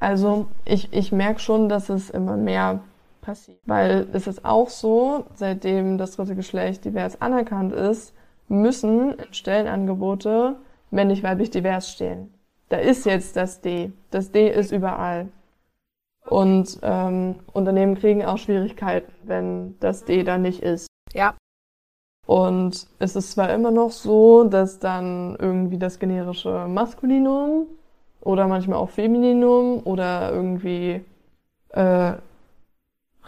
Also 0.00 0.48
ich, 0.64 0.92
ich 0.92 1.12
merke 1.12 1.40
schon, 1.40 1.68
dass 1.68 1.90
es 1.90 2.08
immer 2.08 2.38
mehr 2.38 2.82
passiert. 3.24 3.58
Weil 3.66 4.06
es 4.12 4.26
ist 4.26 4.44
auch 4.44 4.68
so, 4.68 5.24
seitdem 5.34 5.98
das 5.98 6.12
dritte 6.12 6.36
Geschlecht 6.36 6.84
divers 6.84 7.20
anerkannt 7.20 7.72
ist, 7.72 8.14
müssen 8.48 9.16
Stellenangebote 9.30 10.56
männlich-weiblich 10.90 11.50
divers 11.50 11.90
stehen. 11.90 12.32
Da 12.68 12.76
ist 12.78 13.06
jetzt 13.06 13.36
das 13.36 13.60
D. 13.60 13.92
Das 14.10 14.30
D 14.30 14.48
ist 14.48 14.72
überall. 14.72 15.28
Und 16.26 16.78
ähm, 16.82 17.36
Unternehmen 17.52 17.96
kriegen 17.96 18.24
auch 18.24 18.38
Schwierigkeiten, 18.38 19.12
wenn 19.24 19.78
das 19.80 20.04
D 20.04 20.22
da 20.22 20.38
nicht 20.38 20.62
ist. 20.62 20.86
Ja. 21.12 21.34
Und 22.26 22.86
es 22.98 23.16
ist 23.16 23.32
zwar 23.32 23.52
immer 23.52 23.70
noch 23.70 23.90
so, 23.90 24.44
dass 24.44 24.78
dann 24.78 25.36
irgendwie 25.38 25.78
das 25.78 25.98
generische 25.98 26.66
Maskulinum 26.68 27.66
oder 28.22 28.48
manchmal 28.48 28.78
auch 28.78 28.88
Femininum 28.88 29.82
oder 29.84 30.32
irgendwie 30.32 31.04
äh, 31.70 32.12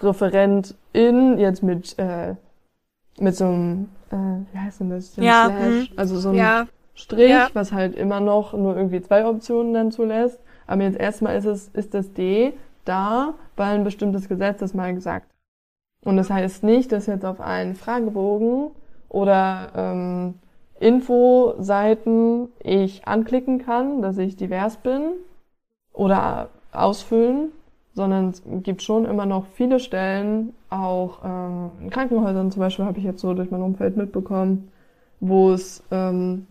Referentin 0.00 1.38
jetzt 1.38 1.62
mit, 1.62 1.98
äh, 1.98 2.34
mit 3.18 3.36
so 3.36 3.44
einem, 3.44 3.88
äh, 4.10 4.16
wie 4.52 4.58
heißt 4.58 4.80
denn 4.80 4.90
das? 4.90 5.16
Ja. 5.16 5.46
Slash, 5.46 5.90
mhm. 5.90 5.98
also 5.98 6.18
so 6.18 6.30
ein 6.30 6.34
ja. 6.34 6.66
Strich, 6.94 7.30
ja. 7.30 7.48
was 7.52 7.72
halt 7.72 7.94
immer 7.94 8.20
noch 8.20 8.52
nur 8.54 8.76
irgendwie 8.76 9.02
zwei 9.02 9.26
Optionen 9.26 9.74
dann 9.74 9.92
zulässt. 9.92 10.40
Aber 10.66 10.82
jetzt 10.82 10.98
erstmal 10.98 11.36
ist 11.36 11.44
es, 11.44 11.68
ist 11.68 11.94
das 11.94 12.12
D 12.12 12.54
da, 12.84 13.34
weil 13.56 13.74
ein 13.74 13.84
bestimmtes 13.84 14.28
Gesetz 14.28 14.58
das 14.60 14.74
mal 14.74 14.94
gesagt. 14.94 15.30
Und 16.04 16.16
das 16.16 16.30
heißt 16.30 16.62
nicht, 16.62 16.92
dass 16.92 17.06
jetzt 17.06 17.24
auf 17.24 17.40
einen 17.40 17.74
Fragebogen 17.74 18.70
oder 19.08 19.72
ähm, 19.74 20.34
Infoseiten 20.78 22.48
ich 22.62 23.06
anklicken 23.06 23.58
kann, 23.58 24.02
dass 24.02 24.18
ich 24.18 24.36
divers 24.36 24.76
bin 24.76 25.12
oder 25.92 26.50
ausfüllen, 26.72 27.50
sondern 27.96 28.28
es 28.28 28.42
gibt 28.62 28.82
schon 28.82 29.06
immer 29.06 29.24
noch 29.24 29.46
viele 29.54 29.80
Stellen, 29.80 30.52
auch 30.68 31.20
ähm, 31.24 31.70
in 31.80 31.90
Krankenhäusern 31.90 32.52
zum 32.52 32.60
Beispiel 32.60 32.84
habe 32.84 32.98
ich 32.98 33.04
jetzt 33.04 33.22
so 33.22 33.32
durch 33.32 33.50
mein 33.50 33.62
Umfeld 33.62 33.96
mitbekommen, 33.96 34.70
wo 35.18 35.50
es 35.52 35.82
ähm, 35.90 36.46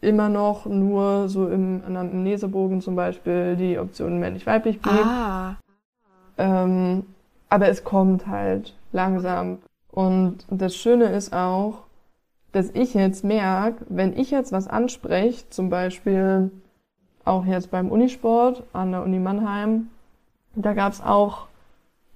immer 0.00 0.28
noch 0.28 0.66
nur 0.66 1.28
so 1.28 1.48
im 1.48 1.82
Anamnesebogen 1.86 2.80
zum 2.80 2.96
Beispiel 2.96 3.54
die 3.54 3.78
Option 3.78 4.18
männlich-weiblich 4.18 4.82
gibt. 4.82 5.04
Ah. 5.04 5.56
Ähm, 6.38 7.04
aber 7.48 7.68
es 7.68 7.84
kommt 7.84 8.26
halt 8.26 8.74
langsam. 8.90 9.58
Und 9.92 10.38
das 10.50 10.74
Schöne 10.74 11.04
ist 11.06 11.32
auch, 11.32 11.84
dass 12.50 12.70
ich 12.70 12.94
jetzt 12.94 13.22
merke, 13.22 13.84
wenn 13.88 14.18
ich 14.18 14.32
jetzt 14.32 14.50
was 14.50 14.66
anspreche, 14.66 15.48
zum 15.50 15.70
Beispiel 15.70 16.50
auch 17.24 17.44
jetzt 17.44 17.70
beim 17.70 17.90
Unisport 17.92 18.64
an 18.72 18.90
der 18.90 19.04
Uni 19.04 19.20
Mannheim, 19.20 19.88
da 20.62 20.74
gab 20.74 20.92
es 20.92 21.00
auch 21.00 21.46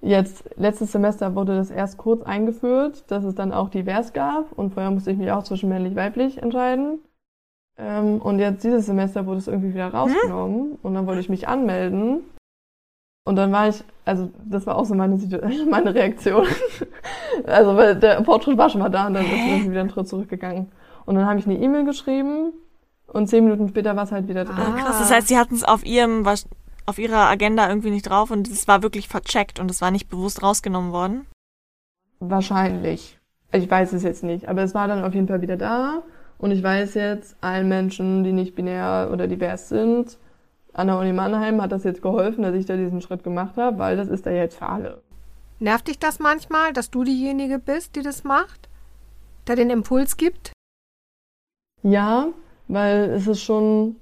jetzt, 0.01 0.45
letztes 0.57 0.92
Semester 0.92 1.34
wurde 1.34 1.57
das 1.57 1.70
erst 1.70 1.99
kurz 1.99 2.22
eingeführt, 2.22 3.05
dass 3.09 3.24
es 3.24 3.34
dann 3.34 3.53
auch 3.53 3.70
divers 3.70 4.12
gab 4.12 4.53
und 4.53 4.74
vorher 4.74 4.90
musste 4.90 5.11
ich 5.11 5.18
mich 5.18 5.30
auch 5.32 5.42
zwischen 5.42 5.68
männlich-weiblich 5.68 6.42
entscheiden. 6.42 7.01
Ähm, 7.76 8.20
und 8.20 8.38
jetzt 8.38 8.62
dieses 8.62 8.86
Semester 8.86 9.26
wurde 9.26 9.38
es 9.38 9.49
irgendwie 9.49 9.74
wieder 9.74 9.88
rausgenommen 9.88 10.72
hm? 10.72 10.78
und 10.82 10.95
dann 10.95 11.07
wollte 11.07 11.20
ich 11.20 11.28
mich 11.28 11.49
anmelden. 11.49 12.20
Und 13.26 13.36
dann 13.36 13.51
war 13.53 13.68
ich, 13.68 13.82
also 14.05 14.30
das 14.45 14.66
war 14.66 14.76
auch 14.76 14.84
so 14.84 14.95
meine, 14.95 15.16
meine 15.70 15.95
Reaktion. 15.95 16.47
also 17.47 17.76
weil 17.76 17.97
der 17.97 18.22
Fortschritt 18.24 18.59
war 18.59 18.68
schon 18.68 18.82
mal 18.82 18.90
da 18.90 19.07
und 19.07 19.14
dann 19.14 19.24
ist 19.24 19.32
es 19.32 19.38
irgendwie 19.38 19.70
wieder 19.70 19.80
einen 19.80 19.90
Schritt 19.90 20.09
zurückgegangen. 20.09 20.70
Und 21.07 21.16
dann 21.16 21.26
habe 21.26 21.38
ich 21.38 21.47
eine 21.47 21.59
E-Mail 21.59 21.84
geschrieben 21.84 22.53
und 23.07 23.28
zehn 23.28 23.45
Minuten 23.45 23.68
später 23.68 23.97
war 23.97 24.05
es 24.05 24.12
halt 24.12 24.28
wieder 24.28 24.45
drin. 24.45 24.57
Ah, 24.59 24.76
krass. 24.78 24.99
Das 24.99 25.12
heißt, 25.12 25.28
sie 25.28 25.38
hatten 25.38 25.55
es 25.55 25.64
auf 25.64 25.84
ihrem 25.84 26.24
auf 26.87 26.99
ihrer 26.99 27.28
Agenda 27.28 27.68
irgendwie 27.68 27.91
nicht 27.91 28.09
drauf 28.09 28.30
und 28.30 28.49
es 28.49 28.68
war 28.68 28.82
wirklich 28.82 29.09
vercheckt 29.09 29.59
und 29.59 29.70
es 29.70 29.80
war 29.80 29.91
nicht 29.91 30.09
bewusst 30.09 30.43
rausgenommen 30.43 30.93
worden? 30.93 31.26
Wahrscheinlich. 32.20 33.18
Ich 33.53 33.70
weiß 33.70 33.93
es 33.93 34.03
jetzt 34.03 34.24
nicht, 34.24 34.49
aber 34.49 34.62
es 34.62 34.74
war 34.74 34.89
dann 34.89 35.05
auf 35.05 35.14
jeden 35.14 35.28
Fall 35.28 35.43
wieder 35.43 35.57
da 35.57 36.03
und 36.39 36.51
ich 36.51 36.62
weiß 36.62 36.95
jetzt, 36.95 37.37
allen 37.41 37.68
Menschen, 37.68 38.24
die 38.24 38.32
nicht 38.32 38.55
binär 38.55 39.11
oder 39.12 39.26
divers 39.28 39.68
sind, 39.68 40.18
an 40.72 40.89
der 40.89 40.99
Uni 40.99 41.12
Mannheim 41.12 41.62
hat 41.62 41.70
das 41.70 41.85
jetzt 41.85 42.03
geholfen, 42.03 42.43
dass 42.43 42.55
ich 42.55 42.66
da 42.66 42.76
diesen 42.76 43.01
Schritt 43.01 43.22
gemacht 43.22 43.57
habe, 43.57 43.78
weil 43.78 43.97
das 43.97 44.09
ist 44.09 44.26
da 44.26 44.30
jetzt 44.30 44.59
für 44.59 44.66
alle. 44.66 45.03
Nervt 45.61 45.87
dich 45.87 46.01
das 46.01 46.18
manchmal, 46.18 46.72
dass 46.72 46.91
du 46.91 47.05
diejenige 47.05 47.61
bist, 47.61 47.95
die 47.95 48.03
das 48.03 48.24
macht? 48.24 48.68
Da 49.45 49.55
den 49.55 49.70
Impuls 49.70 50.16
gibt? 50.16 50.53
Ja, 51.82 52.28
weil 52.66 53.11
es 53.11 53.28
ist 53.28 53.43
schon 53.43 53.97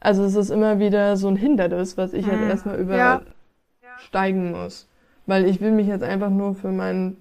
also 0.00 0.24
es 0.24 0.34
ist 0.34 0.50
immer 0.50 0.78
wieder 0.78 1.16
so 1.16 1.28
ein 1.28 1.36
Hindernis, 1.36 1.96
was 1.96 2.12
ich 2.12 2.26
halt 2.26 2.40
mhm. 2.40 2.50
erstmal 2.50 2.78
übersteigen 2.78 4.52
ja. 4.52 4.62
muss. 4.62 4.88
Weil 5.26 5.44
ich 5.46 5.60
will 5.60 5.72
mich 5.72 5.86
jetzt 5.86 6.04
einfach 6.04 6.30
nur 6.30 6.54
für 6.54 6.70
meinen 6.70 7.16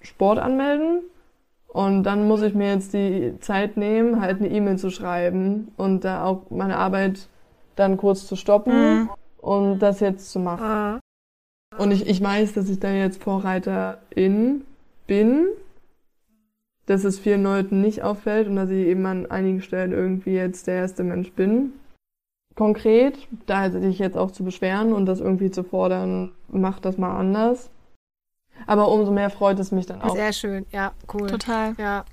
Sport 0.00 0.38
anmelden 0.38 1.00
und 1.68 2.04
dann 2.04 2.28
muss 2.28 2.42
ich 2.42 2.54
mir 2.54 2.72
jetzt 2.72 2.92
die 2.92 3.34
Zeit 3.40 3.76
nehmen, 3.76 4.20
halt 4.20 4.40
eine 4.40 4.50
E-Mail 4.50 4.78
zu 4.78 4.90
schreiben 4.90 5.72
und 5.76 6.04
da 6.04 6.24
auch 6.24 6.50
meine 6.50 6.76
Arbeit 6.76 7.28
dann 7.76 7.96
kurz 7.96 8.26
zu 8.26 8.36
stoppen 8.36 9.00
mhm. 9.00 9.10
und 9.38 9.78
das 9.78 10.00
jetzt 10.00 10.30
zu 10.30 10.38
machen. 10.38 10.94
Mhm. 10.94 11.00
Und 11.78 11.90
ich, 11.90 12.06
ich 12.06 12.22
weiß, 12.22 12.52
dass 12.52 12.68
ich 12.68 12.78
da 12.78 12.90
jetzt 12.90 13.22
Vorreiterin 13.22 14.64
bin, 15.06 15.46
dass 16.84 17.04
es 17.04 17.18
vielen 17.18 17.42
Leuten 17.42 17.80
nicht 17.80 18.02
auffällt 18.02 18.48
und 18.48 18.56
dass 18.56 18.68
ich 18.68 18.86
eben 18.86 19.06
an 19.06 19.30
einigen 19.30 19.62
Stellen 19.62 19.92
irgendwie 19.92 20.34
jetzt 20.34 20.66
der 20.66 20.74
erste 20.74 21.04
Mensch 21.04 21.32
bin 21.32 21.72
konkret, 22.54 23.18
da 23.46 23.70
sich 23.70 23.98
jetzt 23.98 24.16
auch 24.16 24.30
zu 24.30 24.44
beschweren 24.44 24.92
und 24.92 25.06
das 25.06 25.20
irgendwie 25.20 25.50
zu 25.50 25.64
fordern, 25.64 26.32
macht 26.48 26.84
das 26.84 26.98
mal 26.98 27.16
anders. 27.16 27.70
Aber 28.66 28.88
umso 28.88 29.10
mehr 29.10 29.30
freut 29.30 29.58
es 29.58 29.72
mich 29.72 29.86
dann 29.86 30.02
auch. 30.02 30.14
Sehr 30.14 30.32
schön, 30.32 30.66
ja, 30.70 30.92
cool. 31.12 31.28
Total. 31.28 31.74
Ja. 31.78 32.04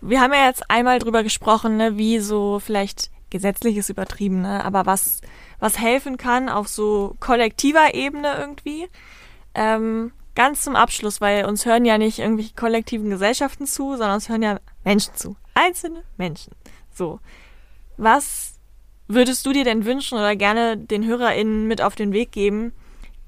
Wir 0.00 0.20
haben 0.20 0.32
ja 0.32 0.46
jetzt 0.46 0.70
einmal 0.70 0.98
drüber 0.98 1.22
gesprochen, 1.22 1.76
ne, 1.76 1.96
wie 1.96 2.18
so 2.18 2.58
vielleicht 2.60 3.10
gesetzliches 3.30 3.90
übertrieben, 3.90 4.42
ne, 4.42 4.64
aber 4.64 4.86
was, 4.86 5.20
was 5.58 5.80
helfen 5.80 6.16
kann 6.16 6.48
auf 6.48 6.68
so 6.68 7.16
kollektiver 7.18 7.94
Ebene 7.94 8.36
irgendwie. 8.38 8.88
Ähm, 9.54 10.12
ganz 10.34 10.62
zum 10.62 10.76
Abschluss, 10.76 11.20
weil 11.20 11.46
uns 11.46 11.66
hören 11.66 11.84
ja 11.84 11.98
nicht 11.98 12.18
irgendwelche 12.18 12.54
kollektiven 12.54 13.10
Gesellschaften 13.10 13.66
zu, 13.66 13.96
sondern 13.96 14.14
uns 14.14 14.28
hören 14.28 14.42
ja 14.42 14.58
Menschen 14.84 15.14
zu. 15.16 15.36
Einzelne 15.54 16.02
Menschen. 16.16 16.52
So. 16.92 17.18
Was 17.96 18.55
würdest 19.08 19.46
du 19.46 19.52
dir 19.52 19.64
denn 19.64 19.84
wünschen 19.84 20.18
oder 20.18 20.36
gerne 20.36 20.76
den 20.76 21.06
HörerInnen 21.06 21.66
mit 21.66 21.82
auf 21.82 21.94
den 21.94 22.12
Weg 22.12 22.32
geben, 22.32 22.72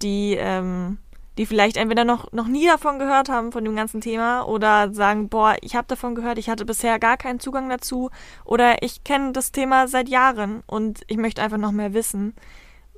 die, 0.03 0.37
ähm, 0.39 0.99
die 1.37 1.47
vielleicht 1.47 1.77
entweder 1.77 2.05
noch, 2.05 2.33
noch 2.33 2.49
nie 2.49 2.67
davon 2.67 2.99
gehört 2.99 3.29
haben, 3.29 3.53
von 3.53 3.65
dem 3.65 3.77
ganzen 3.77 4.01
Thema, 4.01 4.43
oder 4.43 4.93
sagen, 4.93 5.29
boah, 5.29 5.57
ich 5.61 5.77
habe 5.77 5.87
davon 5.87 6.15
gehört, 6.15 6.39
ich 6.39 6.49
hatte 6.49 6.65
bisher 6.65 6.99
gar 6.99 7.17
keinen 7.17 7.41
Zugang 7.41 7.69
dazu, 7.69 8.11
oder 8.45 8.83
ich 8.83 9.05
kenne 9.05 9.33
das 9.33 9.53
Thema 9.53 9.87
seit 9.89 10.09
Jahren 10.09 10.63
und 10.67 11.03
ich 11.07 11.17
möchte 11.17 11.43
einfach 11.43 11.59
noch 11.59 11.73
mehr 11.73 11.95
wissen. 11.95 12.35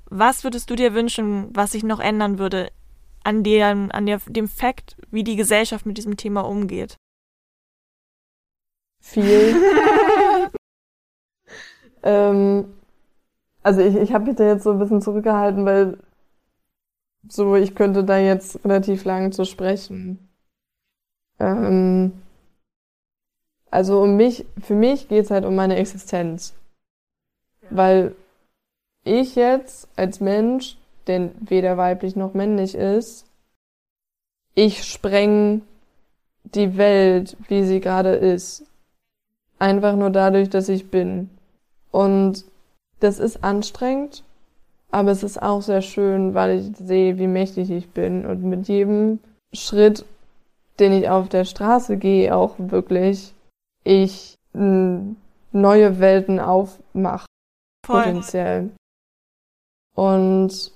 Was 0.06 0.42
würdest 0.42 0.70
du 0.70 0.74
dir 0.74 0.94
wünschen, 0.94 1.48
was 1.52 1.72
sich 1.72 1.84
noch 1.84 2.00
ändern 2.00 2.38
würde 2.38 2.72
an, 3.22 3.44
dem, 3.44 3.90
an 3.92 4.06
der, 4.06 4.20
dem 4.26 4.48
Fakt, 4.48 4.96
wie 5.10 5.24
die 5.24 5.36
Gesellschaft 5.36 5.86
mit 5.86 5.98
diesem 5.98 6.16
Thema 6.16 6.40
umgeht? 6.40 6.96
Viel. 9.00 9.56
ähm, 12.02 12.64
also 13.62 13.80
ich, 13.80 13.96
ich 13.96 14.12
habe 14.12 14.26
mich 14.26 14.36
da 14.36 14.44
jetzt 14.44 14.64
so 14.64 14.72
ein 14.72 14.78
bisschen 14.78 15.02
zurückgehalten, 15.02 15.64
weil 15.64 15.98
so 17.28 17.54
ich 17.56 17.74
könnte 17.74 18.04
da 18.04 18.18
jetzt 18.18 18.64
relativ 18.64 19.04
lang 19.04 19.32
zu 19.32 19.44
sprechen. 19.44 20.30
Ähm, 21.38 22.12
also 23.70 24.02
um 24.02 24.16
mich, 24.16 24.46
für 24.60 24.74
mich 24.74 25.08
geht's 25.08 25.30
halt 25.30 25.44
um 25.44 25.54
meine 25.54 25.76
Existenz. 25.76 26.54
Weil 27.70 28.14
ich 29.04 29.36
jetzt 29.36 29.88
als 29.96 30.20
Mensch, 30.20 30.76
der 31.06 31.30
weder 31.40 31.76
weiblich 31.76 32.16
noch 32.16 32.34
männlich 32.34 32.74
ist, 32.74 33.26
ich 34.54 34.84
spreng 34.84 35.62
die 36.44 36.76
Welt, 36.76 37.36
wie 37.48 37.64
sie 37.64 37.80
gerade 37.80 38.14
ist. 38.14 38.66
Einfach 39.58 39.94
nur 39.94 40.10
dadurch, 40.10 40.50
dass 40.50 40.68
ich 40.68 40.90
bin. 40.90 41.30
Und 41.90 42.44
das 43.00 43.18
ist 43.18 43.42
anstrengend, 43.42 44.24
aber 44.90 45.10
es 45.10 45.22
ist 45.22 45.40
auch 45.40 45.62
sehr 45.62 45.82
schön, 45.82 46.34
weil 46.34 46.58
ich 46.58 46.76
sehe, 46.76 47.18
wie 47.18 47.26
mächtig 47.26 47.70
ich 47.70 47.88
bin. 47.90 48.26
Und 48.26 48.42
mit 48.42 48.68
jedem 48.68 49.20
Schritt, 49.52 50.04
den 50.78 50.92
ich 50.92 51.08
auf 51.08 51.28
der 51.28 51.44
Straße 51.44 51.96
gehe, 51.96 52.34
auch 52.34 52.54
wirklich, 52.58 53.34
ich 53.84 54.34
neue 54.52 56.00
Welten 56.00 56.40
aufmache. 56.40 57.26
Potenziell. 57.82 58.70
Und 59.96 60.72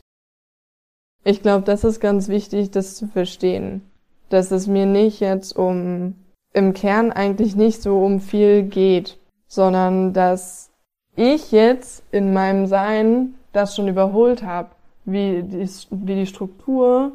ich 1.25 1.43
glaube, 1.43 1.65
das 1.65 1.85
ist 1.85 2.01
ganz 2.01 2.29
wichtig, 2.29 2.71
das 2.71 2.97
zu 2.97 3.07
verstehen. 3.07 3.83
Dass 4.29 4.51
es 4.51 4.67
mir 4.67 4.87
nicht 4.87 5.21
jetzt 5.21 5.57
um, 5.57 6.15
im 6.53 6.73
Kern 6.73 7.13
eigentlich 7.13 7.57
nicht 7.57 7.83
so 7.83 7.99
um 8.05 8.21
viel 8.21 8.63
geht, 8.63 9.19
sondern 9.49 10.13
dass 10.13 10.71
ich 11.17 11.53
jetzt 11.53 12.03
in 12.11 12.33
meinem 12.33 12.67
Sein 12.67 13.35
das 13.53 13.77
schon 13.77 13.89
überholt 13.89 14.43
habe, 14.43 14.71
wie 15.05 15.43
die, 15.43 15.69
wie 15.91 16.15
die 16.15 16.27
Struktur 16.27 17.13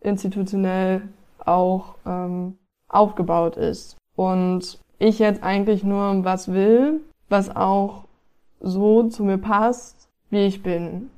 institutionell 0.00 1.02
auch 1.38 1.96
ähm, 2.06 2.56
aufgebaut 2.88 3.56
ist. 3.56 3.96
Und 4.16 4.78
ich 4.98 5.18
jetzt 5.18 5.42
eigentlich 5.42 5.82
nur 5.82 6.24
was 6.24 6.52
will, 6.52 7.00
was 7.28 7.54
auch 7.54 8.04
so 8.60 9.08
zu 9.08 9.24
mir 9.24 9.38
passt, 9.38 10.08
wie 10.30 10.46
ich 10.46 10.62
bin. 10.62 11.10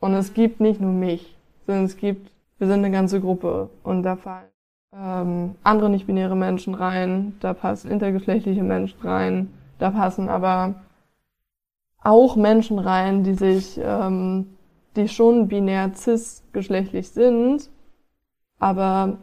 Und 0.00 0.14
es 0.14 0.34
gibt 0.34 0.60
nicht 0.60 0.80
nur 0.80 0.92
mich, 0.92 1.36
sondern 1.66 1.84
es 1.84 1.96
gibt, 1.96 2.30
wir 2.58 2.66
sind 2.66 2.84
eine 2.84 2.90
ganze 2.90 3.20
Gruppe 3.20 3.68
und 3.82 4.02
da 4.02 4.16
fallen 4.16 4.46
ähm, 4.94 5.54
andere 5.62 5.90
nicht-binäre 5.90 6.36
Menschen 6.36 6.74
rein, 6.74 7.36
da 7.40 7.54
passen 7.54 7.90
intergeschlechtliche 7.90 8.62
Menschen 8.62 9.00
rein, 9.02 9.52
da 9.78 9.90
passen 9.90 10.28
aber 10.28 10.74
auch 12.06 12.36
Menschen 12.36 12.78
rein, 12.78 13.24
die 13.24 13.34
sich, 13.34 13.80
ähm, 13.82 14.46
die 14.94 15.08
schon 15.08 15.48
binär 15.48 15.92
cis-geschlechtlich 15.94 17.10
sind, 17.10 17.68
aber 18.58 19.18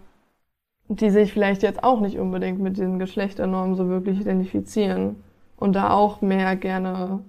die 0.89 1.09
sich 1.09 1.31
vielleicht 1.31 1.63
jetzt 1.63 1.84
auch 1.84 2.01
nicht 2.01 2.19
unbedingt 2.19 2.59
mit 2.59 2.77
den 2.77 2.99
Geschlechternormen 2.99 3.75
so 3.75 3.88
wirklich 3.88 4.19
identifizieren 4.19 5.23
und 5.55 5.75
da 5.75 5.91
auch 5.91 6.21
mehr 6.21 6.57
gerne 6.57 7.23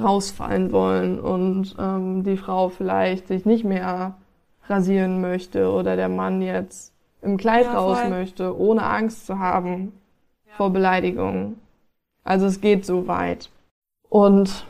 rausfallen 0.00 0.70
wollen 0.70 1.18
und 1.18 1.74
ähm, 1.78 2.22
die 2.22 2.36
Frau 2.36 2.68
vielleicht 2.68 3.28
sich 3.28 3.44
nicht 3.44 3.64
mehr 3.64 4.16
rasieren 4.68 5.20
möchte 5.20 5.70
oder 5.70 5.96
der 5.96 6.08
Mann 6.08 6.40
jetzt 6.40 6.92
im 7.20 7.36
Kleid 7.36 7.66
ja, 7.66 7.78
raus 7.78 7.98
möchte, 8.08 8.56
ohne 8.56 8.84
Angst 8.84 9.26
zu 9.26 9.40
haben 9.40 9.92
ja. 10.46 10.52
vor 10.56 10.70
Beleidigungen. 10.70 11.58
Also 12.22 12.46
es 12.46 12.60
geht 12.60 12.86
so 12.86 13.08
weit. 13.08 13.50
Und 14.08 14.66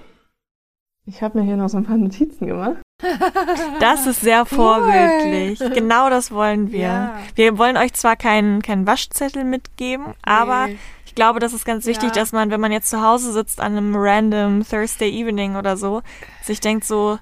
ich 1.06 1.22
habe 1.22 1.38
mir 1.38 1.44
hier 1.44 1.56
noch 1.56 1.68
so 1.68 1.76
ein 1.76 1.84
paar 1.84 1.96
Notizen 1.96 2.46
gemacht. 2.46 2.76
Das 3.80 4.06
ist 4.06 4.20
sehr 4.20 4.46
vorbildlich. 4.46 5.60
Cool. 5.60 5.70
Genau 5.70 6.08
das 6.08 6.30
wollen 6.30 6.72
wir. 6.72 6.78
Ja. 6.80 7.18
Wir 7.34 7.58
wollen 7.58 7.76
euch 7.76 7.92
zwar 7.92 8.16
keinen 8.16 8.62
keinen 8.62 8.86
Waschzettel 8.86 9.44
mitgeben, 9.44 10.14
aber 10.22 10.68
nee. 10.68 10.78
ich 11.04 11.14
glaube, 11.14 11.40
das 11.40 11.52
ist 11.52 11.66
ganz 11.66 11.86
wichtig, 11.86 12.10
ja. 12.10 12.14
dass 12.14 12.32
man, 12.32 12.50
wenn 12.50 12.60
man 12.60 12.72
jetzt 12.72 12.88
zu 12.88 13.02
Hause 13.02 13.32
sitzt 13.32 13.60
an 13.60 13.76
einem 13.76 13.94
random 13.94 14.64
Thursday 14.66 15.10
Evening 15.10 15.56
oder 15.56 15.76
so, 15.76 16.02
sich 16.42 16.60
denkt 16.60 16.84
so, 16.84 17.18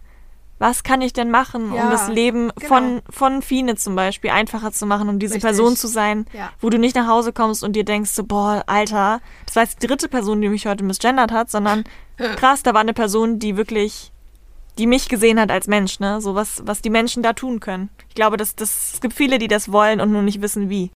was 0.63 0.85
kann 0.85 1.01
ich 1.01 1.13
denn 1.13 1.29
machen, 1.29 1.75
ja, 1.75 1.83
um 1.83 1.91
das 1.91 2.09
Leben 2.09 2.53
genau. 2.55 2.69
von, 2.69 3.03
von 3.11 3.43
Fine 3.43 3.75
zum 3.75 3.97
Beispiel 3.97 4.31
einfacher 4.31 4.71
zu 4.71 4.87
machen, 4.87 5.09
um 5.09 5.19
diese 5.19 5.35
Richtig. 5.35 5.49
Person 5.49 5.75
zu 5.75 5.89
sein, 5.89 6.25
ja. 6.33 6.51
wo 6.61 6.71
du 6.71 6.79
nicht 6.79 6.95
nach 6.95 7.09
Hause 7.09 7.33
kommst 7.33 7.65
und 7.65 7.75
dir 7.75 7.85
denkst 7.85 8.11
so, 8.11 8.23
boah, 8.23 8.63
Alter, 8.67 9.21
das 9.45 9.57
war 9.57 9.65
jetzt 9.65 9.83
die 9.83 9.89
dritte 9.89 10.09
Person, 10.09 10.41
die 10.41 10.49
mich 10.49 10.67
heute 10.67 10.85
misgendert 10.85 11.33
hat, 11.33 11.51
sondern 11.51 11.83
krass, 12.37 12.63
da 12.63 12.75
war 12.75 12.81
eine 12.81 12.95
Person, 12.95 13.41
die 13.41 13.57
wirklich, 13.57 14.13
die 14.79 14.87
mich 14.87 15.09
gesehen 15.09 15.41
hat 15.41 15.51
als 15.51 15.67
Mensch, 15.67 15.99
ne? 15.99 16.21
So 16.21 16.37
was, 16.37 16.63
was 16.65 16.81
die 16.81 16.91
Menschen 16.91 17.25
da 17.25 17.33
tun 17.33 17.59
können. 17.59 17.91
Ich 18.09 18.15
glaube, 18.15 18.37
dass 18.37 18.55
das, 18.55 18.93
es 18.95 19.01
gibt 19.01 19.15
viele, 19.15 19.39
die 19.39 19.49
das 19.49 19.73
wollen 19.73 20.01
und 20.01 20.13
nur 20.13 20.23
nicht 20.23 20.43
wissen, 20.43 20.71
wie. 20.71 20.93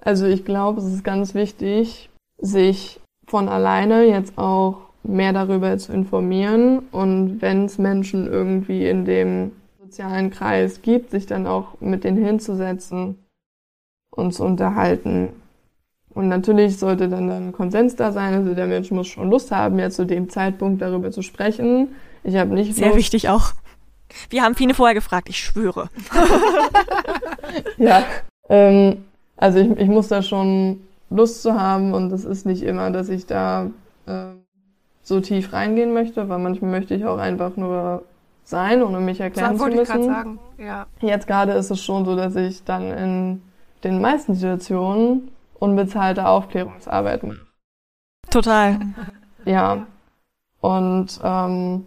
Also 0.00 0.26
ich 0.26 0.44
glaube, 0.44 0.80
es 0.80 0.92
ist 0.92 1.04
ganz 1.04 1.34
wichtig, 1.34 2.10
sich 2.38 2.98
von 3.28 3.48
alleine 3.48 4.02
jetzt 4.06 4.36
auch 4.38 4.87
mehr 5.02 5.32
darüber 5.32 5.76
zu 5.78 5.92
informieren 5.92 6.80
und 6.90 7.40
wenn 7.40 7.64
es 7.64 7.78
Menschen 7.78 8.26
irgendwie 8.26 8.88
in 8.88 9.04
dem 9.04 9.52
sozialen 9.80 10.30
Kreis 10.30 10.82
gibt, 10.82 11.10
sich 11.10 11.26
dann 11.26 11.46
auch 11.46 11.80
mit 11.80 12.04
denen 12.04 12.22
hinzusetzen 12.22 13.18
und 14.10 14.32
zu 14.32 14.44
unterhalten. 14.44 15.30
Und 16.10 16.28
natürlich 16.28 16.78
sollte 16.78 17.08
dann 17.08 17.30
ein 17.30 17.52
Konsens 17.52 17.96
da 17.96 18.12
sein, 18.12 18.34
also 18.34 18.54
der 18.54 18.66
Mensch 18.66 18.90
muss 18.90 19.06
schon 19.06 19.30
Lust 19.30 19.50
haben, 19.50 19.78
ja 19.78 19.88
zu 19.88 20.04
dem 20.04 20.28
Zeitpunkt 20.28 20.82
darüber 20.82 21.10
zu 21.10 21.22
sprechen. 21.22 21.88
Ich 22.24 22.36
habe 22.36 22.54
nicht 22.54 22.74
Sehr 22.74 22.88
Lust. 22.88 22.98
wichtig 22.98 23.28
auch. 23.28 23.52
Wir 24.30 24.42
haben 24.42 24.54
Fine 24.54 24.74
vorher 24.74 24.94
gefragt, 24.94 25.28
ich 25.28 25.38
schwöre. 25.38 25.90
ja, 27.76 28.04
ähm, 28.48 29.04
also 29.36 29.58
ich, 29.58 29.70
ich 29.78 29.88
muss 29.88 30.08
da 30.08 30.22
schon 30.22 30.80
Lust 31.10 31.42
zu 31.42 31.58
haben 31.58 31.94
und 31.94 32.10
es 32.12 32.24
ist 32.24 32.46
nicht 32.46 32.62
immer, 32.62 32.90
dass 32.90 33.08
ich 33.08 33.26
da 33.26 33.70
äh, 34.06 34.32
so 35.08 35.20
tief 35.20 35.52
reingehen 35.52 35.92
möchte, 35.92 36.28
weil 36.28 36.38
manchmal 36.38 36.70
möchte 36.70 36.94
ich 36.94 37.04
auch 37.06 37.18
einfach 37.18 37.56
nur 37.56 38.04
sein, 38.44 38.82
ohne 38.82 39.00
mich 39.00 39.20
erklären 39.20 39.56
das 39.56 39.62
zu 39.62 39.74
müssen. 39.74 40.00
Ich 40.00 40.06
sagen. 40.06 40.38
Ja. 40.58 40.86
Jetzt 41.00 41.26
gerade 41.26 41.52
ist 41.52 41.70
es 41.70 41.82
schon 41.82 42.04
so, 42.04 42.14
dass 42.14 42.36
ich 42.36 42.64
dann 42.64 42.92
in 42.92 43.42
den 43.84 44.00
meisten 44.00 44.34
Situationen 44.34 45.28
unbezahlte 45.58 46.26
Aufklärungsarbeit 46.26 47.24
mache. 47.24 47.40
Total. 48.30 48.78
Ja. 49.44 49.86
Und 50.60 51.20
ähm, 51.22 51.86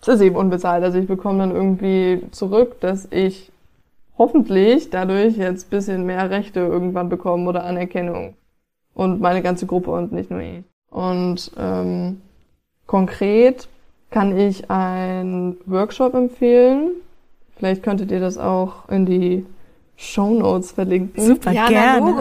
es 0.00 0.08
ist 0.08 0.20
eben 0.20 0.36
unbezahlt. 0.36 0.84
Also 0.84 0.98
ich 0.98 1.08
bekomme 1.08 1.40
dann 1.40 1.50
irgendwie 1.50 2.22
zurück, 2.30 2.80
dass 2.80 3.08
ich 3.10 3.50
hoffentlich 4.16 4.90
dadurch 4.90 5.36
jetzt 5.36 5.70
bisschen 5.70 6.06
mehr 6.06 6.30
Rechte 6.30 6.60
irgendwann 6.60 7.08
bekomme 7.08 7.48
oder 7.48 7.64
Anerkennung. 7.64 8.34
Und 8.94 9.20
meine 9.20 9.42
ganze 9.42 9.66
Gruppe 9.66 9.90
und 9.90 10.12
nicht 10.12 10.30
nur 10.30 10.40
ich. 10.40 10.62
Und 10.90 11.52
ähm, 11.56 12.20
Konkret 12.90 13.68
kann 14.10 14.36
ich 14.36 14.70
einen 14.70 15.56
Workshop 15.66 16.14
empfehlen. 16.14 16.90
Vielleicht 17.56 17.82
könntet 17.82 18.10
ihr 18.10 18.20
das 18.20 18.36
auch 18.36 18.88
in 18.88 19.06
die 19.06 19.46
Show 19.96 20.30
Notes 20.30 20.72
verlinken. 20.72 21.22
Super 21.22 21.52
ja, 21.52 21.68
gerne. 21.68 22.16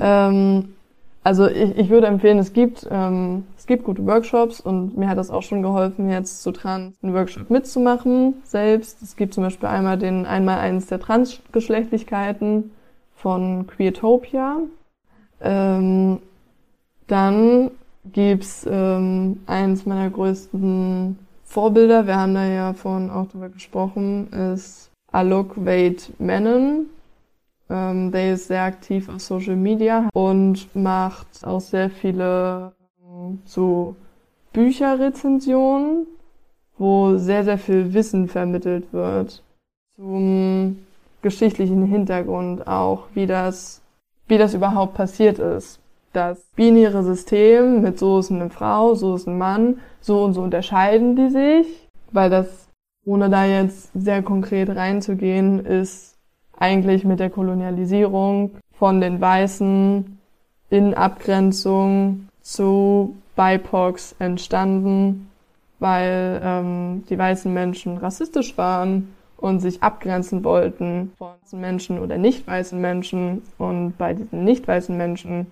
ähm, 0.00 0.74
also 1.22 1.46
ich, 1.46 1.76
ich 1.76 1.90
würde 1.90 2.08
empfehlen, 2.08 2.38
es 2.38 2.52
gibt 2.52 2.88
ähm, 2.90 3.44
gibt 3.68 3.84
gute 3.84 4.04
Workshops 4.04 4.60
und 4.60 4.96
mir 4.96 5.08
hat 5.08 5.18
das 5.18 5.30
auch 5.30 5.42
schon 5.42 5.62
geholfen, 5.62 6.10
jetzt 6.10 6.42
zu 6.42 6.50
Trans 6.50 6.96
einen 7.02 7.14
Workshop 7.14 7.50
mitzumachen 7.50 8.42
selbst. 8.42 9.00
Es 9.02 9.14
gibt 9.14 9.34
zum 9.34 9.44
Beispiel 9.44 9.68
einmal 9.68 9.96
den 9.96 10.26
einmal 10.26 10.58
eins 10.58 10.86
der 10.86 10.98
Transgeschlechtlichkeiten 10.98 12.72
von 13.14 13.68
Queertopia. 13.68 14.62
Ähm, 15.40 16.18
dann 17.06 17.70
gibt's 18.04 18.66
ähm, 18.68 19.40
eins 19.46 19.86
meiner 19.86 20.10
größten 20.10 21.18
Vorbilder, 21.44 22.06
wir 22.06 22.16
haben 22.16 22.34
da 22.34 22.46
ja 22.46 22.74
vorhin 22.74 23.10
auch 23.10 23.28
drüber 23.28 23.48
gesprochen, 23.48 24.32
ist 24.32 24.90
Alok 25.12 25.56
Wade 25.56 26.02
Menon. 26.18 26.86
Ähm, 27.70 28.12
der 28.12 28.34
ist 28.34 28.48
sehr 28.48 28.62
aktiv 28.62 29.08
auf 29.08 29.20
Social 29.20 29.56
Media 29.56 30.08
und 30.14 30.74
macht 30.74 31.44
auch 31.44 31.60
sehr 31.60 31.90
viele 31.90 32.72
ähm, 33.02 33.40
so 33.44 33.96
Bücherrezensionen, 34.52 36.06
wo 36.78 37.16
sehr, 37.18 37.44
sehr 37.44 37.58
viel 37.58 37.92
Wissen 37.92 38.28
vermittelt 38.28 38.92
wird 38.92 39.42
zum 39.98 40.78
geschichtlichen 41.22 41.84
Hintergrund 41.86 42.66
auch, 42.68 43.08
wie 43.14 43.26
das, 43.26 43.82
wie 44.28 44.38
das 44.38 44.54
überhaupt 44.54 44.94
passiert 44.94 45.38
ist. 45.38 45.80
Das 46.12 46.42
binäre 46.56 47.02
System 47.02 47.82
mit 47.82 47.98
so 47.98 48.18
ist 48.18 48.30
eine 48.30 48.50
Frau, 48.50 48.94
so 48.94 49.14
ist 49.14 49.28
ein 49.28 49.38
Mann, 49.38 49.80
so 50.00 50.24
und 50.24 50.34
so 50.34 50.42
unterscheiden 50.42 51.16
die 51.16 51.28
sich, 51.28 51.88
weil 52.12 52.30
das, 52.30 52.68
ohne 53.04 53.28
da 53.28 53.44
jetzt 53.44 53.90
sehr 53.94 54.22
konkret 54.22 54.70
reinzugehen, 54.70 55.64
ist 55.64 56.16
eigentlich 56.56 57.04
mit 57.04 57.20
der 57.20 57.30
Kolonialisierung 57.30 58.52
von 58.72 59.00
den 59.00 59.20
Weißen 59.20 60.18
in 60.70 60.94
Abgrenzung 60.94 62.28
zu 62.40 63.16
BIPOCs 63.36 64.16
entstanden, 64.18 65.30
weil 65.78 66.40
ähm, 66.42 67.04
die 67.08 67.18
weißen 67.18 67.52
Menschen 67.52 67.98
rassistisch 67.98 68.58
waren 68.58 69.14
und 69.36 69.60
sich 69.60 69.82
abgrenzen 69.82 70.42
wollten 70.42 71.12
von 71.16 71.36
Menschen 71.52 72.00
oder 72.00 72.18
nicht 72.18 72.46
weißen 72.46 72.80
Menschen. 72.80 73.42
Und 73.56 73.96
bei 73.96 74.14
diesen 74.14 74.44
nicht 74.44 74.66
weißen 74.66 74.96
Menschen 74.96 75.46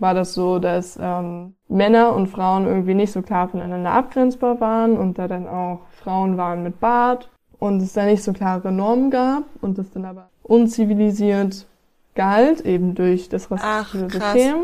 war 0.00 0.14
das 0.14 0.34
so, 0.34 0.58
dass 0.58 0.98
ähm, 1.00 1.54
Männer 1.68 2.14
und 2.14 2.28
Frauen 2.28 2.66
irgendwie 2.66 2.94
nicht 2.94 3.12
so 3.12 3.22
klar 3.22 3.48
voneinander 3.48 3.92
abgrenzbar 3.92 4.60
waren 4.60 4.96
und 4.96 5.18
da 5.18 5.28
dann 5.28 5.46
auch 5.48 5.80
Frauen 6.02 6.36
waren 6.36 6.62
mit 6.62 6.80
Bart 6.80 7.30
und 7.58 7.80
es 7.80 7.94
da 7.94 8.04
nicht 8.04 8.22
so 8.22 8.32
klare 8.32 8.72
Normen 8.72 9.10
gab 9.10 9.44
und 9.60 9.78
das 9.78 9.90
dann 9.90 10.04
aber 10.04 10.28
unzivilisiert 10.42 11.66
galt, 12.14 12.60
eben 12.62 12.94
durch 12.94 13.28
das 13.28 13.50
rassistische 13.50 14.10
System. 14.10 14.56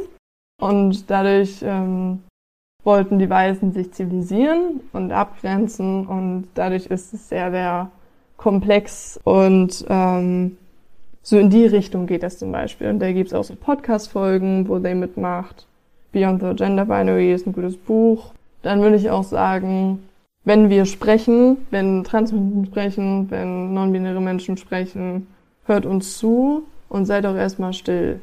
Und 0.60 1.10
dadurch 1.10 1.62
ähm, 1.62 2.22
wollten 2.84 3.18
die 3.18 3.30
Weißen 3.30 3.72
sich 3.72 3.92
zivilisieren 3.92 4.80
und 4.92 5.12
abgrenzen 5.12 6.06
und 6.06 6.48
dadurch 6.54 6.86
ist 6.86 7.12
es 7.12 7.28
sehr, 7.28 7.50
sehr 7.50 7.90
komplex 8.36 9.20
und 9.24 9.84
ähm, 9.88 10.58
so 11.22 11.38
in 11.38 11.50
die 11.50 11.66
Richtung 11.66 12.06
geht 12.06 12.22
das 12.22 12.38
zum 12.38 12.52
Beispiel. 12.52 12.88
Und 12.88 12.98
da 12.98 13.12
gibt's 13.12 13.32
auch 13.32 13.44
so 13.44 13.54
Podcast-Folgen, 13.54 14.68
wo 14.68 14.78
they 14.78 14.94
mitmacht. 14.94 15.66
Beyond 16.12 16.42
the 16.42 16.54
Gender 16.54 16.84
Binary 16.84 17.32
ist 17.32 17.46
ein 17.46 17.52
gutes 17.52 17.76
Buch. 17.76 18.32
Dann 18.62 18.80
würde 18.82 18.96
ich 18.96 19.10
auch 19.10 19.24
sagen, 19.24 20.02
wenn 20.44 20.68
wir 20.68 20.84
sprechen, 20.84 21.58
wenn 21.70 22.04
Transmenschen 22.04 22.66
sprechen, 22.66 23.30
wenn 23.30 23.72
non-binäre 23.72 24.20
Menschen 24.20 24.56
sprechen, 24.56 25.28
hört 25.66 25.86
uns 25.86 26.18
zu 26.18 26.64
und 26.88 27.06
seid 27.06 27.24
auch 27.26 27.36
erstmal 27.36 27.72
still. 27.72 28.20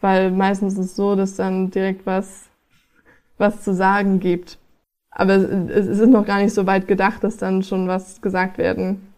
Weil 0.00 0.30
meistens 0.30 0.74
ist 0.74 0.86
es 0.86 0.96
so, 0.96 1.16
dass 1.16 1.36
dann 1.36 1.70
direkt 1.70 2.04
was, 2.04 2.48
was 3.38 3.62
zu 3.62 3.74
sagen 3.74 4.20
gibt. 4.20 4.58
Aber 5.10 5.34
es 5.34 5.86
ist 5.86 6.08
noch 6.08 6.26
gar 6.26 6.42
nicht 6.42 6.54
so 6.54 6.66
weit 6.66 6.88
gedacht, 6.88 7.24
dass 7.24 7.36
dann 7.36 7.62
schon 7.62 7.88
was 7.88 8.20
gesagt 8.20 8.58
werden 8.58 9.08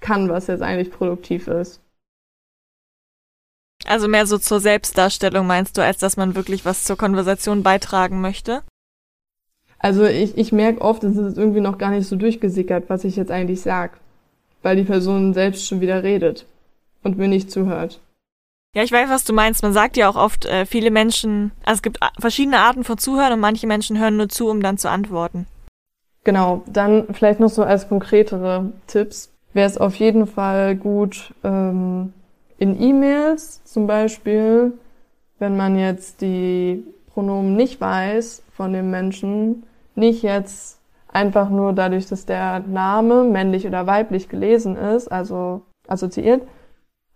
kann, 0.00 0.28
was 0.28 0.46
jetzt 0.46 0.62
eigentlich 0.62 0.90
produktiv 0.90 1.48
ist. 1.48 1.80
Also 3.86 4.08
mehr 4.08 4.26
so 4.26 4.38
zur 4.38 4.60
Selbstdarstellung 4.60 5.46
meinst 5.46 5.76
du, 5.76 5.82
als 5.82 5.98
dass 5.98 6.16
man 6.16 6.34
wirklich 6.34 6.64
was 6.64 6.84
zur 6.84 6.96
Konversation 6.96 7.62
beitragen 7.62 8.20
möchte? 8.20 8.62
Also 9.78 10.04
ich, 10.04 10.38
ich 10.38 10.52
merke 10.52 10.80
oft, 10.80 11.02
es 11.02 11.16
ist 11.16 11.36
irgendwie 11.36 11.60
noch 11.60 11.78
gar 11.78 11.90
nicht 11.90 12.06
so 12.06 12.16
durchgesickert, 12.16 12.84
was 12.88 13.04
ich 13.04 13.16
jetzt 13.16 13.32
eigentlich 13.32 13.62
sag, 13.62 13.98
weil 14.62 14.76
die 14.76 14.84
Person 14.84 15.34
selbst 15.34 15.66
schon 15.66 15.80
wieder 15.80 16.04
redet 16.04 16.46
und 17.02 17.18
mir 17.18 17.28
nicht 17.28 17.50
zuhört. 17.50 18.00
Ja, 18.74 18.82
ich 18.82 18.92
weiß, 18.92 19.10
was 19.10 19.24
du 19.24 19.32
meinst. 19.32 19.62
Man 19.62 19.72
sagt 19.72 19.96
ja 19.96 20.08
auch 20.08 20.16
oft, 20.16 20.46
äh, 20.46 20.64
viele 20.64 20.90
Menschen, 20.90 21.52
also 21.64 21.78
es 21.78 21.82
gibt 21.82 21.98
verschiedene 22.18 22.60
Arten 22.60 22.84
von 22.84 22.96
Zuhören 22.96 23.32
und 23.32 23.40
manche 23.40 23.66
Menschen 23.66 23.98
hören 23.98 24.16
nur 24.16 24.28
zu, 24.28 24.48
um 24.48 24.62
dann 24.62 24.78
zu 24.78 24.88
antworten. 24.88 25.46
Genau, 26.24 26.62
dann 26.66 27.12
vielleicht 27.12 27.40
noch 27.40 27.50
so 27.50 27.64
als 27.64 27.88
konkretere 27.88 28.72
Tipps 28.86 29.30
wäre 29.52 29.68
es 29.68 29.76
auf 29.76 29.96
jeden 29.96 30.26
Fall 30.26 30.76
gut, 30.76 31.34
ähm, 31.44 32.14
in 32.62 32.80
E-Mails 32.80 33.64
zum 33.64 33.88
Beispiel, 33.88 34.74
wenn 35.40 35.56
man 35.56 35.76
jetzt 35.76 36.20
die 36.20 36.86
Pronomen 37.12 37.56
nicht 37.56 37.80
weiß 37.80 38.44
von 38.52 38.72
dem 38.72 38.88
Menschen, 38.88 39.64
nicht 39.96 40.22
jetzt 40.22 40.78
einfach 41.08 41.50
nur 41.50 41.72
dadurch, 41.72 42.06
dass 42.06 42.24
der 42.24 42.60
Name 42.60 43.24
männlich 43.24 43.66
oder 43.66 43.88
weiblich 43.88 44.28
gelesen 44.28 44.76
ist, 44.76 45.08
also 45.10 45.62
assoziiert, 45.88 46.42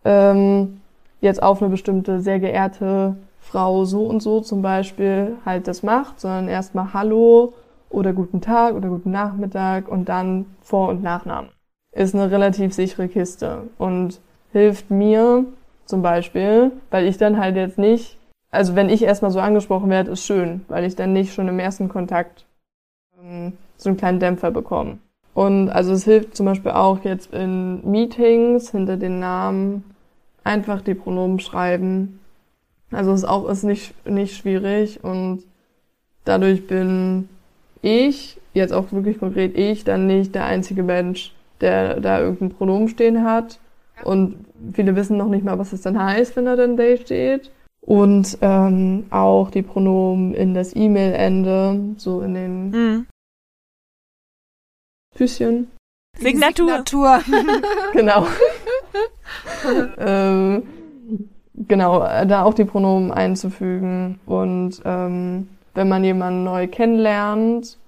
ähm, 0.05 0.81
jetzt 1.21 1.41
auf 1.41 1.63
eine 1.63 1.71
bestimmte 1.71 2.19
sehr 2.19 2.41
geehrte 2.41 3.15
Frau 3.39 3.85
so 3.85 4.03
und 4.03 4.25
so 4.25 4.41
zum 4.41 4.63
Beispiel 4.63 5.37
halt 5.47 5.69
das 5.69 5.85
macht, 5.85 6.19
sondern 6.19 6.49
erstmal 6.49 6.93
Hallo 6.93 7.55
oder 7.89 8.13
guten 8.13 8.41
Tag 8.41 8.75
oder 8.75 8.89
guten 8.89 9.13
Nachmittag 9.13 9.87
und 9.87 10.09
dann 10.09 10.47
Vor- 10.61 10.89
und 10.89 11.05
Nachnamen. 11.05 11.51
Ist 11.93 12.17
eine 12.17 12.33
relativ 12.33 12.75
sichere 12.75 13.07
Kiste 13.07 13.69
und 13.79 14.21
hilft 14.57 14.91
mir 14.91 15.45
zum 15.85 16.01
Beispiel, 16.01 16.73
weil 16.91 17.07
ich 17.07 17.19
dann 17.19 17.39
halt 17.39 17.57
jetzt 17.57 17.77
nicht, 17.77 18.17
also 18.51 18.75
wenn 18.75 18.89
ich 18.89 19.03
erstmal 19.03 19.31
so 19.31 19.39
angesprochen 19.39 19.91
werde, 19.91 20.13
ist 20.13 20.25
schön, 20.25 20.65
weil 20.69 20.85
ich 20.85 20.97
dann 20.97 21.13
nicht 21.13 21.35
schon 21.35 21.47
im 21.49 21.59
ersten 21.59 21.91
Kontakt 21.91 22.47
ähm, 23.23 23.53
so 23.77 23.91
einen 23.91 23.99
kleinen 23.99 24.19
Dämpfer 24.19 24.51
bekomme. 24.51 24.97
Und 25.35 25.69
also 25.69 25.93
es 25.93 26.05
hilft 26.05 26.35
zum 26.35 26.47
Beispiel 26.47 26.71
auch 26.71 27.05
jetzt 27.05 27.35
in 27.35 27.89
Meetings 27.89 28.71
hinter 28.71 28.97
den 28.97 29.21
Namen 29.21 29.85
einfach 30.43 30.81
die 30.81 30.95
Pronomen 30.95 31.39
schreiben. 31.39 32.21
Also 32.91 33.13
es 33.13 33.25
ist 33.25 33.29
auch 33.29 33.47
ist 33.51 33.63
nicht, 33.63 33.93
nicht 34.07 34.39
schwierig 34.39 35.05
und 35.05 35.45
dadurch 36.25 36.67
bin 36.67 37.29
ich, 37.83 38.39
jetzt 38.55 38.73
auch 38.73 38.91
wirklich 38.91 39.19
konkret 39.19 39.55
ich, 39.55 39.85
dann 39.85 40.07
nicht 40.07 40.35
der 40.35 40.47
einzige 40.47 40.83
Mensch, 40.83 41.35
der 41.61 42.01
da 42.01 42.21
irgendein 42.21 42.57
Pronomen 42.57 42.89
stehen 42.89 43.23
hat, 43.23 43.59
und 44.05 44.45
viele 44.73 44.97
wissen 44.97 45.17
noch 45.17 45.29
nicht 45.29 45.45
mal, 45.45 45.59
was 45.59 45.73
es 45.73 45.83
dann 45.83 46.03
heißt, 46.03 46.37
wenn 46.37 46.45
da 46.45 46.57
dann 46.57 46.77
Day 46.77 46.99
steht. 46.99 47.51
Und 47.81 48.39
ähm, 48.41 49.07
auch 49.11 49.51
die 49.51 49.63
Pronomen 49.63 50.35
in 50.35 50.55
das 50.55 50.75
E-Mail-Ende, 50.75 51.95
so 51.97 52.21
in 52.21 52.35
den 52.35 52.71
mhm. 52.71 53.07
Füßchen. 55.15 55.71
Signatur. 56.19 56.83
Signatur. 56.85 57.21
genau. 57.93 58.27
ähm, 59.99 60.63
genau, 61.55 62.01
da 62.01 62.43
auch 62.43 62.55
die 62.55 62.65
Pronomen 62.65 63.13
einzufügen. 63.13 64.19
Und 64.27 64.83
ähm, 64.85 65.49
wenn 65.75 65.89
man 65.89 66.03
jemanden 66.03 66.45
neu 66.45 66.67
kennenlernt, 66.67 67.79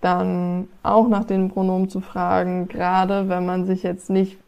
dann 0.00 0.68
auch 0.82 1.08
nach 1.08 1.24
den 1.24 1.48
Pronomen 1.48 1.88
zu 1.88 2.00
fragen, 2.00 2.68
gerade 2.68 3.28
wenn 3.28 3.46
man 3.46 3.64
sich 3.64 3.82
jetzt 3.82 4.10
nicht 4.10 4.38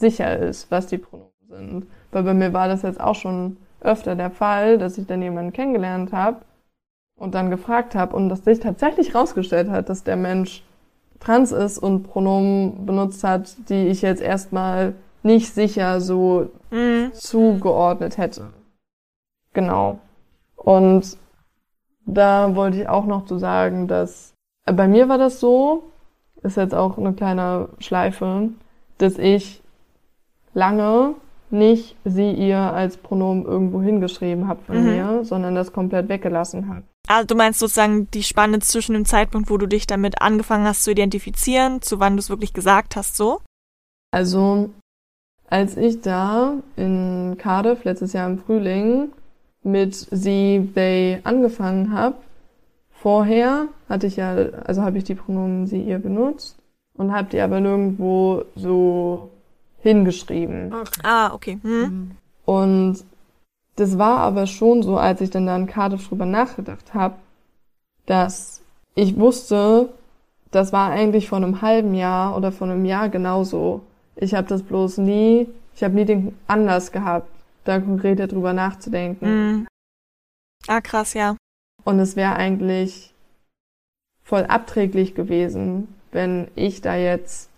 sicher 0.00 0.38
ist, 0.38 0.70
was 0.70 0.86
die 0.86 0.98
Pronomen 0.98 1.30
sind. 1.48 1.86
Weil 2.10 2.22
bei 2.24 2.34
mir 2.34 2.52
war 2.52 2.68
das 2.68 2.82
jetzt 2.82 3.00
auch 3.00 3.14
schon 3.14 3.56
öfter 3.80 4.16
der 4.16 4.30
Fall, 4.30 4.78
dass 4.78 4.98
ich 4.98 5.06
dann 5.06 5.22
jemanden 5.22 5.52
kennengelernt 5.52 6.12
habe 6.12 6.38
und 7.16 7.34
dann 7.34 7.50
gefragt 7.50 7.94
habe 7.94 8.16
und 8.16 8.28
dass 8.28 8.44
sich 8.44 8.60
tatsächlich 8.60 9.14
rausgestellt 9.14 9.70
hat, 9.70 9.88
dass 9.88 10.04
der 10.04 10.16
Mensch 10.16 10.64
trans 11.20 11.52
ist 11.52 11.78
und 11.78 12.04
Pronomen 12.04 12.86
benutzt 12.86 13.22
hat, 13.24 13.54
die 13.68 13.88
ich 13.88 14.02
jetzt 14.02 14.22
erstmal 14.22 14.94
nicht 15.22 15.52
sicher 15.52 16.00
so 16.00 16.50
mhm. 16.70 17.12
zugeordnet 17.12 18.16
hätte. 18.16 18.48
Genau. 19.52 19.98
Und 20.56 21.18
da 22.06 22.54
wollte 22.54 22.80
ich 22.80 22.88
auch 22.88 23.04
noch 23.04 23.26
zu 23.26 23.38
sagen, 23.38 23.86
dass 23.86 24.34
äh, 24.66 24.72
bei 24.72 24.88
mir 24.88 25.08
war 25.08 25.18
das 25.18 25.40
so, 25.40 25.84
ist 26.42 26.56
jetzt 26.56 26.74
auch 26.74 26.96
eine 26.96 27.12
kleine 27.12 27.68
Schleife, 27.78 28.48
dass 28.98 29.18
ich 29.18 29.59
lange 30.54 31.14
nicht 31.50 31.96
sie 32.04 32.30
ihr 32.30 32.58
als 32.58 32.96
Pronomen 32.96 33.44
irgendwo 33.44 33.82
hingeschrieben 33.82 34.46
habe 34.46 34.62
von 34.64 34.78
mhm. 34.78 34.90
mir, 34.90 35.24
sondern 35.24 35.54
das 35.54 35.72
komplett 35.72 36.08
weggelassen 36.08 36.68
habe. 36.68 36.82
Also 37.08 37.26
du 37.26 37.34
meinst 37.34 37.58
sozusagen 37.58 38.08
die 38.12 38.22
Spanne 38.22 38.60
zwischen 38.60 38.94
dem 38.94 39.04
Zeitpunkt, 39.04 39.50
wo 39.50 39.56
du 39.56 39.66
dich 39.66 39.86
damit 39.86 40.22
angefangen 40.22 40.64
hast 40.64 40.84
zu 40.84 40.92
identifizieren, 40.92 41.82
zu 41.82 41.98
wann 41.98 42.14
du 42.14 42.20
es 42.20 42.30
wirklich 42.30 42.52
gesagt 42.52 42.94
hast, 42.94 43.16
so? 43.16 43.40
Also, 44.12 44.70
als 45.48 45.76
ich 45.76 46.00
da 46.00 46.54
in 46.76 47.36
Cardiff 47.38 47.84
letztes 47.84 48.12
Jahr 48.12 48.28
im 48.28 48.38
Frühling 48.38 49.10
mit 49.62 49.94
sie, 49.94 50.70
they 50.74 51.18
angefangen 51.24 51.92
habe, 51.92 52.16
vorher 52.92 53.66
hatte 53.88 54.06
ich 54.06 54.16
ja, 54.16 54.34
also 54.64 54.82
habe 54.82 54.98
ich 54.98 55.04
die 55.04 55.14
Pronomen 55.14 55.66
sie, 55.66 55.82
ihr 55.82 55.98
benutzt 55.98 56.58
und 56.94 57.12
habe 57.12 57.28
die 57.30 57.40
aber 57.40 57.60
nirgendwo 57.60 58.44
so 58.54 59.30
hingeschrieben. 59.82 60.72
Okay. 60.72 61.00
Ah, 61.02 61.32
okay. 61.32 61.58
Hm. 61.62 61.80
Mhm. 61.80 62.10
Und 62.44 63.04
das 63.76 63.98
war 63.98 64.18
aber 64.18 64.46
schon 64.46 64.82
so, 64.82 64.98
als 64.98 65.20
ich 65.20 65.30
dann 65.30 65.46
da 65.46 65.56
in 65.56 65.66
Cardiff 65.66 66.08
drüber 66.08 66.26
nachgedacht 66.26 66.92
habe, 66.94 67.16
dass 68.06 68.60
ich 68.94 69.18
wusste, 69.18 69.88
das 70.50 70.72
war 70.72 70.90
eigentlich 70.90 71.28
vor 71.28 71.38
einem 71.38 71.62
halben 71.62 71.94
Jahr 71.94 72.36
oder 72.36 72.52
vor 72.52 72.68
einem 72.68 72.84
Jahr 72.84 73.08
genauso. 73.08 73.82
Ich 74.16 74.34
habe 74.34 74.48
das 74.48 74.62
bloß 74.62 74.98
nie, 74.98 75.48
ich 75.74 75.82
habe 75.84 75.94
nie 75.94 76.04
den 76.04 76.36
Anlass 76.46 76.92
gehabt, 76.92 77.28
da 77.64 77.78
konkret 77.78 78.18
drüber 78.30 78.52
nachzudenken. 78.52 79.28
Mhm. 79.28 79.66
Ah, 80.66 80.80
krass, 80.80 81.14
ja. 81.14 81.36
Und 81.84 81.98
es 82.00 82.16
wäre 82.16 82.36
eigentlich 82.36 83.14
voll 84.24 84.44
abträglich 84.44 85.14
gewesen, 85.14 85.88
wenn 86.12 86.48
ich 86.54 86.80
da 86.80 86.96
jetzt 86.96 87.49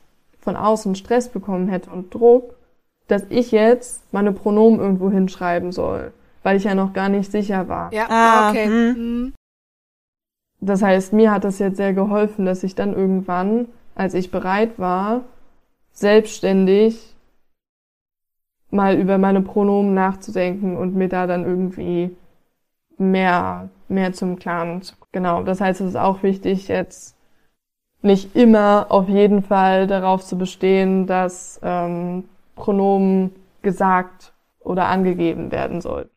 von 0.42 0.56
außen 0.56 0.94
Stress 0.96 1.28
bekommen 1.28 1.68
hätte 1.68 1.90
und 1.90 2.12
Druck, 2.12 2.56
dass 3.06 3.24
ich 3.30 3.52
jetzt 3.52 4.12
meine 4.12 4.32
Pronomen 4.32 4.80
irgendwo 4.80 5.10
hinschreiben 5.10 5.72
soll, 5.72 6.12
weil 6.42 6.56
ich 6.56 6.64
ja 6.64 6.74
noch 6.74 6.92
gar 6.92 7.08
nicht 7.08 7.30
sicher 7.30 7.68
war. 7.68 7.92
Ja, 7.92 8.06
ah, 8.10 8.50
okay. 8.50 8.66
Hm. 8.66 9.32
Das 10.60 10.82
heißt, 10.82 11.12
mir 11.12 11.32
hat 11.32 11.44
das 11.44 11.58
jetzt 11.58 11.76
sehr 11.76 11.94
geholfen, 11.94 12.44
dass 12.44 12.62
ich 12.62 12.74
dann 12.74 12.92
irgendwann, 12.92 13.68
als 13.94 14.14
ich 14.14 14.30
bereit 14.30 14.78
war, 14.78 15.22
selbstständig 15.92 17.14
mal 18.70 18.98
über 18.98 19.18
meine 19.18 19.42
Pronomen 19.42 19.94
nachzudenken 19.94 20.76
und 20.76 20.94
mir 20.94 21.08
da 21.08 21.26
dann 21.26 21.44
irgendwie 21.44 22.16
mehr, 22.96 23.68
mehr 23.88 24.12
zum 24.12 24.38
Klaren 24.38 24.82
zu. 24.82 24.94
Genau, 25.12 25.42
das 25.42 25.60
heißt, 25.60 25.80
es 25.80 25.88
ist 25.90 25.96
auch 25.96 26.22
wichtig, 26.22 26.68
jetzt 26.68 27.16
nicht 28.04 28.34
immer 28.34 28.86
auf 28.88 29.08
jeden 29.08 29.42
Fall 29.42 29.86
darauf 29.86 30.24
zu 30.24 30.36
bestehen, 30.36 31.06
dass 31.06 31.60
ähm, 31.62 32.24
Pronomen 32.56 33.34
gesagt 33.62 34.32
oder 34.60 34.86
angegeben 34.86 35.50
werden 35.50 35.80
sollten. 35.80 36.10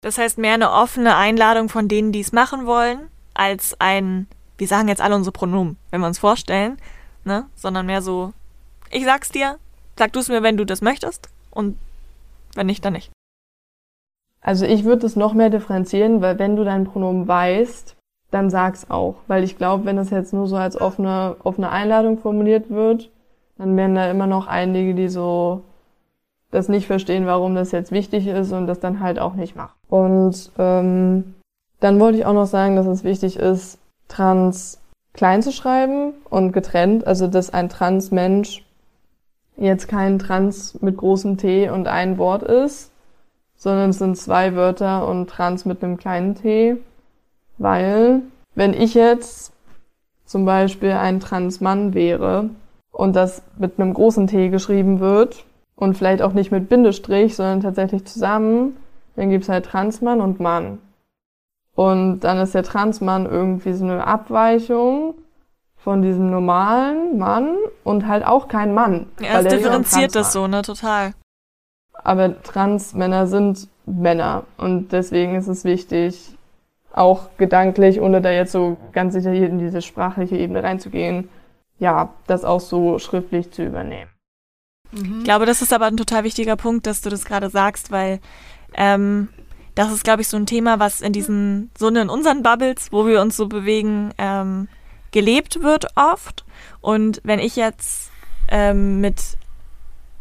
Das 0.00 0.18
heißt, 0.18 0.38
mehr 0.38 0.54
eine 0.54 0.70
offene 0.70 1.16
Einladung 1.16 1.68
von 1.68 1.88
denen, 1.88 2.12
die 2.12 2.20
es 2.20 2.32
machen 2.32 2.66
wollen, 2.66 3.08
als 3.34 3.76
ein, 3.80 4.28
wir 4.56 4.68
sagen 4.68 4.88
jetzt 4.88 5.02
alle 5.02 5.16
unsere 5.16 5.32
Pronomen, 5.32 5.76
wenn 5.90 6.00
wir 6.00 6.06
uns 6.06 6.18
vorstellen, 6.18 6.78
ne? 7.24 7.46
Sondern 7.56 7.86
mehr 7.86 8.02
so, 8.02 8.32
ich 8.90 9.04
sag's 9.04 9.30
dir, 9.30 9.58
sag 9.96 10.12
du 10.12 10.20
es 10.20 10.28
mir, 10.28 10.42
wenn 10.42 10.56
du 10.56 10.64
das 10.64 10.82
möchtest 10.82 11.28
und 11.50 11.76
wenn 12.54 12.66
nicht, 12.66 12.84
dann 12.84 12.92
nicht. 12.92 13.10
Also 14.40 14.64
ich 14.64 14.84
würde 14.84 15.06
es 15.06 15.16
noch 15.16 15.34
mehr 15.34 15.50
differenzieren, 15.50 16.22
weil 16.22 16.38
wenn 16.38 16.56
du 16.56 16.64
dein 16.64 16.84
Pronomen 16.84 17.26
weißt, 17.26 17.96
dann 18.30 18.50
sag's 18.50 18.90
auch. 18.90 19.16
Weil 19.26 19.44
ich 19.44 19.56
glaube, 19.56 19.84
wenn 19.84 19.96
das 19.96 20.10
jetzt 20.10 20.32
nur 20.32 20.46
so 20.46 20.56
als 20.56 20.80
offene, 20.80 21.36
offene 21.42 21.70
Einladung 21.70 22.18
formuliert 22.18 22.70
wird, 22.70 23.10
dann 23.56 23.76
werden 23.76 23.94
da 23.94 24.10
immer 24.10 24.26
noch 24.26 24.46
einige, 24.46 24.94
die 24.94 25.08
so 25.08 25.62
das 26.50 26.68
nicht 26.68 26.86
verstehen, 26.86 27.26
warum 27.26 27.54
das 27.54 27.72
jetzt 27.72 27.92
wichtig 27.92 28.26
ist 28.26 28.52
und 28.52 28.66
das 28.66 28.80
dann 28.80 29.00
halt 29.00 29.18
auch 29.18 29.34
nicht 29.34 29.56
machen. 29.56 29.74
Und 29.88 30.50
ähm, 30.58 31.34
dann 31.80 32.00
wollte 32.00 32.18
ich 32.18 32.26
auch 32.26 32.32
noch 32.32 32.46
sagen, 32.46 32.76
dass 32.76 32.86
es 32.86 33.04
wichtig 33.04 33.36
ist, 33.36 33.78
trans 34.08 34.80
klein 35.12 35.42
zu 35.42 35.52
schreiben 35.52 36.14
und 36.30 36.52
getrennt, 36.52 37.06
also 37.06 37.26
dass 37.26 37.52
ein 37.52 37.68
Trans-Mensch 37.68 38.64
jetzt 39.56 39.88
kein 39.88 40.18
Trans 40.18 40.80
mit 40.80 40.96
großem 40.96 41.36
T 41.36 41.68
und 41.68 41.88
ein 41.88 42.16
Wort 42.18 42.42
ist, 42.42 42.92
sondern 43.56 43.90
es 43.90 43.98
sind 43.98 44.16
zwei 44.16 44.54
Wörter 44.54 45.06
und 45.06 45.28
Trans 45.28 45.64
mit 45.64 45.82
einem 45.82 45.96
kleinen 45.96 46.36
T, 46.36 46.76
weil 47.58 48.22
wenn 48.54 48.72
ich 48.72 48.94
jetzt 48.94 49.52
zum 50.24 50.44
Beispiel 50.44 50.92
ein 50.92 51.20
Transmann 51.20 51.94
wäre 51.94 52.50
und 52.90 53.16
das 53.16 53.42
mit 53.56 53.78
einem 53.78 53.94
großen 53.94 54.26
T 54.26 54.48
geschrieben 54.48 55.00
wird 55.00 55.44
und 55.76 55.96
vielleicht 55.96 56.22
auch 56.22 56.32
nicht 56.32 56.50
mit 56.50 56.68
Bindestrich, 56.68 57.36
sondern 57.36 57.60
tatsächlich 57.60 58.04
zusammen, 58.04 58.76
dann 59.16 59.30
gibt's 59.30 59.48
halt 59.48 59.66
Transmann 59.66 60.20
und 60.20 60.40
Mann. 60.40 60.78
Und 61.74 62.20
dann 62.20 62.38
ist 62.38 62.54
der 62.54 62.64
Transmann 62.64 63.26
irgendwie 63.26 63.72
so 63.72 63.84
eine 63.84 64.06
Abweichung 64.06 65.14
von 65.76 66.02
diesem 66.02 66.30
normalen 66.30 67.18
Mann 67.18 67.56
und 67.84 68.06
halt 68.06 68.26
auch 68.26 68.48
kein 68.48 68.74
Mann. 68.74 69.06
Ja, 69.20 69.40
es 69.40 69.46
differenziert 69.46 70.14
das 70.14 70.32
so, 70.32 70.48
ne, 70.48 70.62
total. 70.62 71.14
Aber 71.94 72.42
Transmänner 72.42 73.26
sind 73.26 73.68
Männer 73.86 74.44
und 74.56 74.92
deswegen 74.92 75.36
ist 75.36 75.48
es 75.48 75.64
wichtig, 75.64 76.36
auch 76.98 77.30
gedanklich, 77.38 78.00
ohne 78.00 78.20
da 78.20 78.30
jetzt 78.30 78.52
so 78.52 78.76
ganz 78.92 79.14
detailliert 79.14 79.50
in 79.50 79.58
diese 79.58 79.82
sprachliche 79.82 80.36
Ebene 80.36 80.62
reinzugehen, 80.62 81.28
ja, 81.78 82.12
das 82.26 82.44
auch 82.44 82.60
so 82.60 82.98
schriftlich 82.98 83.50
zu 83.52 83.64
übernehmen. 83.64 84.10
Mhm. 84.90 85.18
Ich 85.18 85.24
glaube, 85.24 85.46
das 85.46 85.62
ist 85.62 85.72
aber 85.72 85.86
ein 85.86 85.96
total 85.96 86.24
wichtiger 86.24 86.56
Punkt, 86.56 86.86
dass 86.86 87.00
du 87.00 87.10
das 87.10 87.24
gerade 87.24 87.50
sagst, 87.50 87.90
weil 87.90 88.20
ähm, 88.74 89.28
das 89.74 89.92
ist, 89.92 90.04
glaube 90.04 90.22
ich, 90.22 90.28
so 90.28 90.36
ein 90.36 90.46
Thema, 90.46 90.80
was 90.80 91.00
in 91.00 91.12
diesen, 91.12 91.70
so 91.78 91.88
in 91.88 92.08
unseren 92.08 92.42
Bubbles, 92.42 92.88
wo 92.90 93.06
wir 93.06 93.20
uns 93.20 93.36
so 93.36 93.46
bewegen, 93.46 94.12
ähm, 94.18 94.68
gelebt 95.12 95.62
wird 95.62 95.86
oft. 95.94 96.44
Und 96.80 97.20
wenn 97.22 97.38
ich 97.38 97.56
jetzt 97.56 98.10
ähm, 98.48 99.00
mit, 99.00 99.36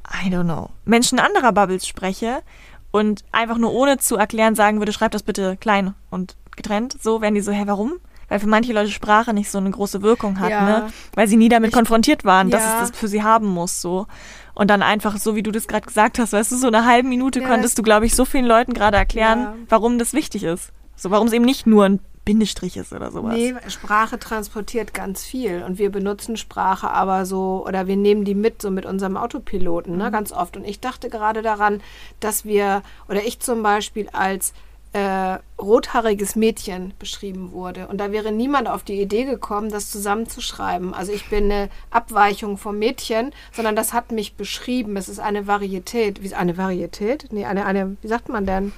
I 0.08 0.30
don't 0.30 0.44
know, 0.44 0.70
Menschen 0.86 1.20
anderer 1.20 1.52
Bubbles 1.54 1.88
spreche 1.88 2.44
und 2.92 3.24
einfach 3.32 3.58
nur 3.58 3.74
ohne 3.74 3.98
zu 3.98 4.16
erklären 4.16 4.56
sagen 4.56 4.80
würde, 4.80 4.94
schreib 4.94 5.12
das 5.12 5.24
bitte 5.24 5.58
klein 5.58 5.94
und 6.10 6.36
getrennt, 6.58 6.98
so 7.02 7.22
werden 7.22 7.36
die 7.36 7.42
so, 7.42 7.52
hä, 7.52 7.64
warum? 7.66 7.94
Weil 8.30 8.40
für 8.40 8.48
manche 8.48 8.74
Leute 8.74 8.92
Sprache 8.92 9.34
nicht 9.34 9.50
so 9.50 9.58
eine 9.58 9.72
große 9.72 10.02
Wirkung 10.02 10.40
hat, 10.40 10.50
ja. 10.50 10.66
ne? 10.66 10.90
Weil 11.16 11.28
sie 11.30 11.38
nie 11.38 11.48
damit 11.48 11.70
ich, 11.70 11.76
konfrontiert 11.76 12.26
waren, 12.26 12.50
dass 12.50 12.64
ja. 12.64 12.82
es 12.82 12.90
das 12.90 13.00
für 13.00 13.08
sie 13.08 13.24
haben 13.24 13.48
muss, 13.48 13.82
so. 13.82 14.08
Und 14.54 14.70
dann 14.70 14.82
einfach, 14.82 15.18
so 15.18 15.36
wie 15.36 15.44
du 15.44 15.52
das 15.52 15.68
gerade 15.68 15.86
gesagt 15.86 16.20
hast, 16.20 16.34
weißt 16.34 16.52
du, 16.52 16.58
so 16.58 16.68
eine 16.68 16.86
halbe 16.86 17.08
Minute 17.08 17.40
ja, 17.40 17.48
konntest 17.48 17.78
du, 17.78 17.84
glaube 17.84 18.06
ich, 18.06 18.16
so 18.16 18.26
vielen 18.26 18.46
Leuten 18.46 18.74
gerade 18.74 18.98
erklären, 18.98 19.66
warum 19.70 19.98
das 19.98 20.14
wichtig 20.14 20.44
ist. 20.44 20.74
So, 20.96 21.12
warum 21.12 21.28
es 21.28 21.34
eben 21.34 21.46
nicht 21.46 21.68
nur 21.68 21.86
ein 21.86 22.00
Bindestrich 22.28 22.76
ist 22.76 22.92
oder 22.92 23.10
sowas. 23.10 23.36
Nee, 23.36 23.56
Sprache 23.70 24.20
transportiert 24.20 24.94
ganz 24.94 25.24
viel 25.24 25.64
und 25.64 25.78
wir 25.78 25.90
benutzen 25.90 26.36
Sprache 26.36 26.90
aber 26.90 27.26
so 27.26 27.64
oder 27.66 27.88
wir 27.88 27.96
nehmen 27.96 28.26
die 28.26 28.36
mit 28.36 28.62
so 28.62 28.70
mit 28.70 28.86
unserem 28.86 29.16
Autopiloten, 29.16 29.96
ne, 29.96 30.08
mhm. 30.08 30.12
ganz 30.12 30.34
oft. 30.34 30.58
Und 30.58 30.66
ich 30.66 30.82
dachte 30.82 31.10
gerade 31.10 31.42
daran, 31.42 31.82
dass 32.20 32.44
wir 32.44 32.82
oder 33.08 33.24
ich 33.24 33.40
zum 33.40 33.64
Beispiel 33.64 34.10
als 34.12 34.52
äh, 34.94 35.38
rothaariges 35.60 36.36
Mädchen 36.36 36.94
beschrieben 37.00 37.52
wurde. 37.52 37.88
Und 37.88 37.98
da 37.98 38.12
wäre 38.12 38.32
niemand 38.32 38.68
auf 38.68 38.84
die 38.84 39.02
Idee 39.02 39.26
gekommen, 39.26 39.70
das 39.70 39.90
zusammenzuschreiben. 39.92 40.94
Also 40.94 41.12
ich 41.12 41.30
bin 41.30 41.46
eine 41.46 41.70
Abweichung 41.90 42.58
vom 42.58 42.80
Mädchen, 42.80 43.34
sondern 43.54 43.76
das 43.76 43.94
hat 43.94 44.12
mich 44.12 44.36
beschrieben. 44.36 44.98
Es 44.98 45.10
ist 45.10 45.20
eine 45.20 45.48
Varietät. 45.48 46.24
Wie 46.24 46.34
eine 46.34 46.58
Varietät? 46.58 47.28
Nee, 47.32 47.46
eine, 47.46 47.66
eine, 47.66 47.98
wie 48.02 48.08
sagt 48.08 48.30
man 48.30 48.46
denn? 48.46 48.72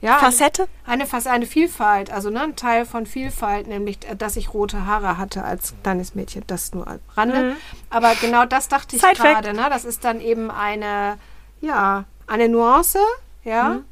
Ja, 0.00 0.16
Facette? 0.18 0.66
Eine, 0.86 1.04
eine, 1.12 1.30
eine 1.30 1.46
Vielfalt, 1.46 2.10
also 2.10 2.30
ne, 2.30 2.40
ein 2.40 2.56
Teil 2.56 2.86
von 2.86 3.04
Vielfalt, 3.04 3.66
nämlich, 3.66 3.98
äh, 4.08 4.16
dass 4.16 4.36
ich 4.36 4.54
rote 4.54 4.86
Haare 4.86 5.18
hatte 5.18 5.44
als 5.44 5.74
kleines 5.82 6.14
Mädchen, 6.14 6.42
das 6.46 6.72
nur 6.72 6.88
am 6.88 7.00
Rande. 7.16 7.42
Mhm. 7.42 7.56
Aber 7.90 8.14
genau 8.14 8.46
das 8.46 8.68
dachte 8.68 8.96
ich 8.96 9.02
gerade, 9.02 9.52
ne? 9.52 9.66
Das 9.68 9.84
ist 9.84 10.04
dann 10.04 10.20
eben 10.20 10.50
eine, 10.50 11.18
ja, 11.60 12.04
eine 12.26 12.48
Nuance, 12.48 12.98
ja, 13.44 13.68
mhm. 13.70 13.84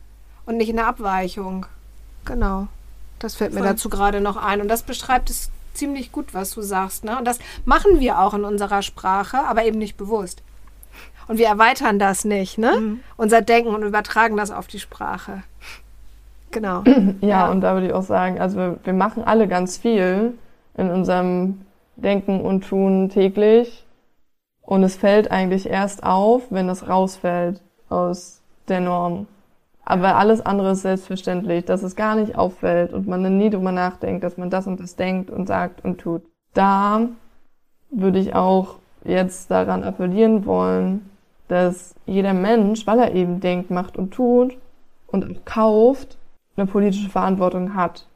Und 0.48 0.56
nicht 0.56 0.70
eine 0.70 0.86
Abweichung. 0.86 1.66
Genau. 2.24 2.68
Das 3.18 3.34
fällt 3.34 3.52
mir 3.52 3.60
Voll. 3.60 3.68
dazu 3.68 3.90
gerade 3.90 4.20
noch 4.20 4.36
ein. 4.36 4.60
Und 4.62 4.68
das 4.68 4.82
beschreibt 4.82 5.28
es 5.28 5.50
ziemlich 5.74 6.10
gut, 6.10 6.32
was 6.32 6.52
du 6.52 6.62
sagst, 6.62 7.04
ne? 7.04 7.18
Und 7.18 7.26
das 7.26 7.38
machen 7.66 8.00
wir 8.00 8.18
auch 8.18 8.32
in 8.32 8.44
unserer 8.44 8.82
Sprache, 8.82 9.38
aber 9.46 9.64
eben 9.64 9.78
nicht 9.78 9.96
bewusst. 9.96 10.42
Und 11.28 11.36
wir 11.36 11.46
erweitern 11.46 11.98
das 11.98 12.24
nicht, 12.24 12.56
ne? 12.56 12.72
Mhm. 12.80 13.00
Unser 13.18 13.42
Denken 13.42 13.74
und 13.74 13.82
übertragen 13.82 14.38
das 14.38 14.50
auf 14.50 14.66
die 14.66 14.80
Sprache. 14.80 15.42
Genau. 16.50 16.82
Ja, 17.20 17.28
ja, 17.28 17.50
und 17.50 17.60
da 17.60 17.74
würde 17.74 17.88
ich 17.88 17.92
auch 17.92 18.02
sagen, 18.02 18.40
also 18.40 18.56
wir, 18.56 18.78
wir 18.82 18.94
machen 18.94 19.24
alle 19.24 19.48
ganz 19.48 19.76
viel 19.76 20.38
in 20.76 20.90
unserem 20.90 21.60
Denken 21.96 22.40
und 22.40 22.66
Tun 22.66 23.10
täglich. 23.10 23.84
Und 24.62 24.82
es 24.82 24.96
fällt 24.96 25.30
eigentlich 25.30 25.68
erst 25.68 26.04
auf, 26.04 26.42
wenn 26.50 26.70
es 26.70 26.88
rausfällt 26.88 27.60
aus 27.90 28.40
der 28.68 28.80
Norm. 28.80 29.26
Aber 29.90 30.16
alles 30.16 30.44
andere 30.44 30.72
ist 30.72 30.82
selbstverständlich, 30.82 31.64
dass 31.64 31.82
es 31.82 31.96
gar 31.96 32.14
nicht 32.14 32.36
auffällt 32.36 32.92
und 32.92 33.08
man 33.08 33.22
dann 33.24 33.38
nie 33.38 33.48
drüber 33.48 33.72
nachdenkt, 33.72 34.22
dass 34.22 34.36
man 34.36 34.50
das 34.50 34.66
und 34.66 34.78
das 34.80 34.96
denkt 34.96 35.30
und 35.30 35.46
sagt 35.46 35.82
und 35.82 35.98
tut. 35.98 36.20
Da 36.52 37.08
würde 37.88 38.18
ich 38.18 38.34
auch 38.34 38.74
jetzt 39.02 39.50
daran 39.50 39.84
appellieren 39.84 40.44
wollen, 40.44 41.08
dass 41.48 41.94
jeder 42.04 42.34
Mensch, 42.34 42.86
weil 42.86 42.98
er 42.98 43.14
eben 43.14 43.40
denkt, 43.40 43.70
macht 43.70 43.96
und 43.96 44.10
tut 44.12 44.58
und 45.06 45.24
auch 45.24 45.44
kauft, 45.46 46.18
eine 46.58 46.66
politische 46.66 47.08
Verantwortung 47.08 47.74
hat 47.74 48.06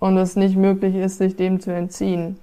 und 0.00 0.16
es 0.16 0.34
nicht 0.34 0.56
möglich 0.56 0.96
ist, 0.96 1.18
sich 1.18 1.36
dem 1.36 1.60
zu 1.60 1.72
entziehen. 1.72 2.36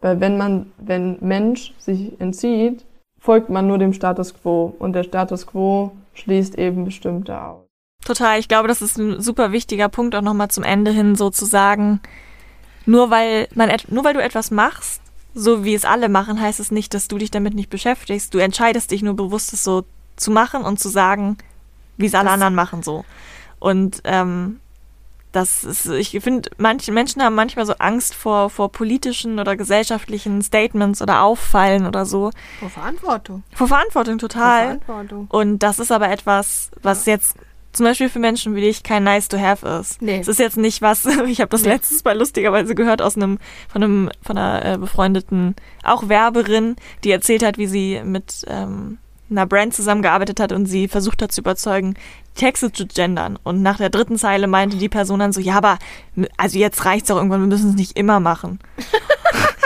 Weil 0.00 0.18
wenn 0.18 0.36
man, 0.36 0.72
wenn 0.76 1.18
Mensch 1.20 1.72
sich 1.78 2.20
entzieht, 2.20 2.84
folgt 3.20 3.48
man 3.48 3.68
nur 3.68 3.78
dem 3.78 3.92
Status 3.92 4.34
quo 4.34 4.74
und 4.80 4.94
der 4.94 5.04
Status 5.04 5.46
quo 5.46 5.92
schließt 6.14 6.58
eben 6.58 6.84
bestimmte 6.84 7.40
aus. 7.40 7.67
Total, 8.08 8.38
ich 8.38 8.48
glaube, 8.48 8.68
das 8.68 8.80
ist 8.80 8.96
ein 8.96 9.20
super 9.20 9.52
wichtiger 9.52 9.90
Punkt 9.90 10.14
auch 10.14 10.22
nochmal 10.22 10.48
zum 10.48 10.64
Ende 10.64 10.92
hin 10.92 11.14
so 11.14 11.28
zu 11.28 11.44
sagen, 11.44 12.00
nur 12.86 13.10
weil 13.10 13.48
man 13.54 13.70
nur 13.88 14.02
weil 14.02 14.14
du 14.14 14.22
etwas 14.22 14.50
machst, 14.50 15.02
so 15.34 15.62
wie 15.62 15.74
es 15.74 15.84
alle 15.84 16.08
machen, 16.08 16.40
heißt 16.40 16.58
es 16.58 16.70
nicht, 16.70 16.94
dass 16.94 17.08
du 17.08 17.18
dich 17.18 17.30
damit 17.30 17.52
nicht 17.52 17.68
beschäftigst. 17.68 18.32
Du 18.32 18.38
entscheidest 18.38 18.92
dich 18.92 19.02
nur 19.02 19.12
bewusst, 19.12 19.52
es 19.52 19.62
so 19.62 19.84
zu 20.16 20.30
machen 20.30 20.62
und 20.62 20.80
zu 20.80 20.88
sagen, 20.88 21.36
wie 21.98 22.06
es 22.06 22.14
alle 22.14 22.30
anderen 22.30 22.54
machen 22.54 22.82
so. 22.82 23.04
Und 23.58 24.00
ähm, 24.04 24.58
das 25.32 25.64
ist, 25.64 25.84
ich 25.84 26.18
finde, 26.22 26.48
manche 26.56 26.92
Menschen 26.92 27.22
haben 27.22 27.34
manchmal 27.34 27.66
so 27.66 27.74
Angst 27.74 28.14
vor, 28.14 28.48
vor 28.48 28.72
politischen 28.72 29.38
oder 29.38 29.54
gesellschaftlichen 29.54 30.40
Statements 30.40 31.02
oder 31.02 31.24
Auffallen 31.24 31.86
oder 31.86 32.06
so. 32.06 32.30
Vor 32.58 32.70
Verantwortung. 32.70 33.42
Vor 33.52 33.68
Verantwortung, 33.68 34.16
total. 34.16 34.78
Vor 34.78 34.86
Verantwortung. 34.86 35.26
Und 35.28 35.58
das 35.58 35.78
ist 35.78 35.92
aber 35.92 36.08
etwas, 36.08 36.70
was 36.80 37.04
ja. 37.04 37.12
jetzt 37.12 37.36
zum 37.78 37.86
Beispiel 37.86 38.08
für 38.08 38.18
Menschen 38.18 38.54
wie 38.54 38.60
dich 38.60 38.82
kein 38.82 39.04
nice 39.04 39.28
to 39.28 39.38
have 39.38 39.66
ist. 39.66 40.02
Nee. 40.02 40.18
Es 40.18 40.28
ist 40.28 40.38
jetzt 40.38 40.56
nicht 40.56 40.82
was, 40.82 41.06
ich 41.26 41.40
habe 41.40 41.48
das 41.48 41.62
nee. 41.62 41.68
letztes 41.68 42.04
Mal 42.04 42.18
lustigerweise 42.18 42.74
gehört 42.74 43.00
aus 43.00 43.16
einem, 43.16 43.38
von 43.68 43.82
einem, 43.82 44.10
von 44.20 44.36
einer 44.36 44.74
äh, 44.74 44.78
befreundeten, 44.78 45.54
auch 45.82 46.08
Werberin, 46.08 46.76
die 47.04 47.10
erzählt 47.10 47.42
hat, 47.42 47.56
wie 47.56 47.66
sie 47.68 48.02
mit 48.04 48.44
ähm, 48.48 48.98
einer 49.30 49.46
Brand 49.46 49.74
zusammengearbeitet 49.74 50.40
hat 50.40 50.52
und 50.52 50.66
sie 50.66 50.88
versucht 50.88 51.22
hat 51.22 51.32
zu 51.32 51.40
überzeugen, 51.40 51.94
Texte 52.34 52.72
zu 52.72 52.86
gendern. 52.86 53.38
Und 53.42 53.62
nach 53.62 53.78
der 53.78 53.90
dritten 53.90 54.18
Zeile 54.18 54.46
meinte 54.46 54.76
die 54.76 54.88
Person 54.88 55.20
dann 55.20 55.32
so, 55.32 55.40
ja, 55.40 55.56
aber 55.56 55.78
also 56.36 56.58
jetzt 56.58 56.84
reicht's 56.84 57.08
doch 57.08 57.16
irgendwann, 57.16 57.40
wir 57.40 57.46
müssen 57.46 57.70
es 57.70 57.76
nicht 57.76 57.96
immer 57.96 58.20
machen. 58.20 58.58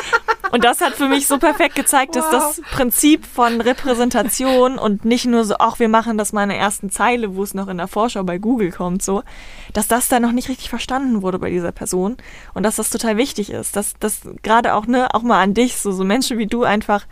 Und 0.52 0.64
das 0.64 0.82
hat 0.82 0.92
für 0.92 1.08
mich 1.08 1.26
so 1.26 1.38
perfekt 1.38 1.74
gezeigt, 1.74 2.14
dass 2.14 2.26
wow. 2.26 2.32
das 2.32 2.60
Prinzip 2.70 3.24
von 3.24 3.62
Repräsentation 3.62 4.78
und 4.78 5.06
nicht 5.06 5.24
nur 5.24 5.44
so, 5.44 5.54
ach, 5.58 5.78
wir 5.78 5.88
machen 5.88 6.18
das 6.18 6.34
mal 6.34 6.42
in 6.42 6.50
der 6.50 6.58
ersten 6.58 6.90
Zeile, 6.90 7.34
wo 7.34 7.42
es 7.42 7.54
noch 7.54 7.68
in 7.68 7.78
der 7.78 7.88
Vorschau 7.88 8.22
bei 8.22 8.36
Google 8.36 8.70
kommt, 8.70 9.02
so, 9.02 9.22
dass 9.72 9.88
das 9.88 10.08
da 10.08 10.20
noch 10.20 10.32
nicht 10.32 10.50
richtig 10.50 10.68
verstanden 10.68 11.22
wurde 11.22 11.38
bei 11.38 11.48
dieser 11.48 11.72
Person 11.72 12.18
und 12.52 12.64
dass 12.64 12.76
das 12.76 12.90
total 12.90 13.16
wichtig 13.16 13.48
ist, 13.48 13.76
dass 13.76 13.94
das 13.98 14.20
gerade 14.42 14.74
auch, 14.74 14.86
ne, 14.86 15.14
auch 15.14 15.22
mal 15.22 15.40
an 15.40 15.54
dich, 15.54 15.78
so, 15.78 15.90
so 15.90 16.04
Menschen 16.04 16.36
wie 16.36 16.46
du 16.46 16.64
einfach 16.64 17.06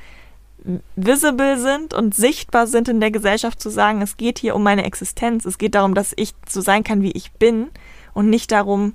visible 0.95 1.59
sind 1.59 1.95
und 1.95 2.15
sichtbar 2.15 2.67
sind 2.67 2.89
in 2.89 3.01
der 3.01 3.11
Gesellschaft, 3.11 3.63
zu 3.63 3.71
sagen, 3.71 4.03
es 4.03 4.19
geht 4.19 4.39
hier 4.39 4.55
um 4.55 4.63
meine 4.63 4.85
Existenz. 4.85 5.47
Es 5.47 5.57
geht 5.57 5.75
darum, 5.75 5.95
dass 5.95 6.13
ich 6.17 6.35
so 6.47 6.61
sein 6.61 6.85
kann, 6.85 7.01
wie 7.01 7.13
ich 7.13 7.33
bin 7.33 7.69
und 8.13 8.29
nicht 8.29 8.53
darum, 8.53 8.93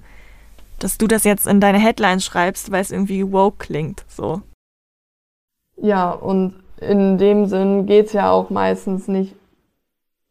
dass 0.80 0.98
du 0.98 1.08
das 1.08 1.24
jetzt 1.24 1.48
in 1.48 1.60
deine 1.60 1.80
Headline 1.80 2.20
schreibst, 2.20 2.72
weil 2.72 2.82
es 2.82 2.92
irgendwie 2.92 3.32
woke 3.32 3.58
klingt. 3.58 4.06
So. 4.08 4.42
Ja, 5.78 6.12
und 6.12 6.56
in 6.80 7.18
dem 7.18 7.46
Sinn 7.48 7.86
geht's 7.86 8.14
ja 8.14 8.32
auch 8.32 8.50
meistens 8.50 9.08
nicht 9.08 9.36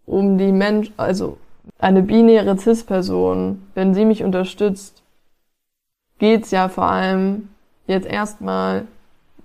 um 0.06 0.38
die 0.38 0.52
Mensch, 0.52 0.92
also 0.96 1.38
eine 1.78 2.02
binäre 2.02 2.58
Cis-Person, 2.58 3.66
wenn 3.74 3.94
sie 3.94 4.04
mich 4.04 4.22
unterstützt, 4.22 5.02
geht's 6.18 6.50
ja 6.50 6.68
vor 6.68 6.84
allem 6.84 7.48
jetzt 7.86 8.06
erstmal 8.06 8.86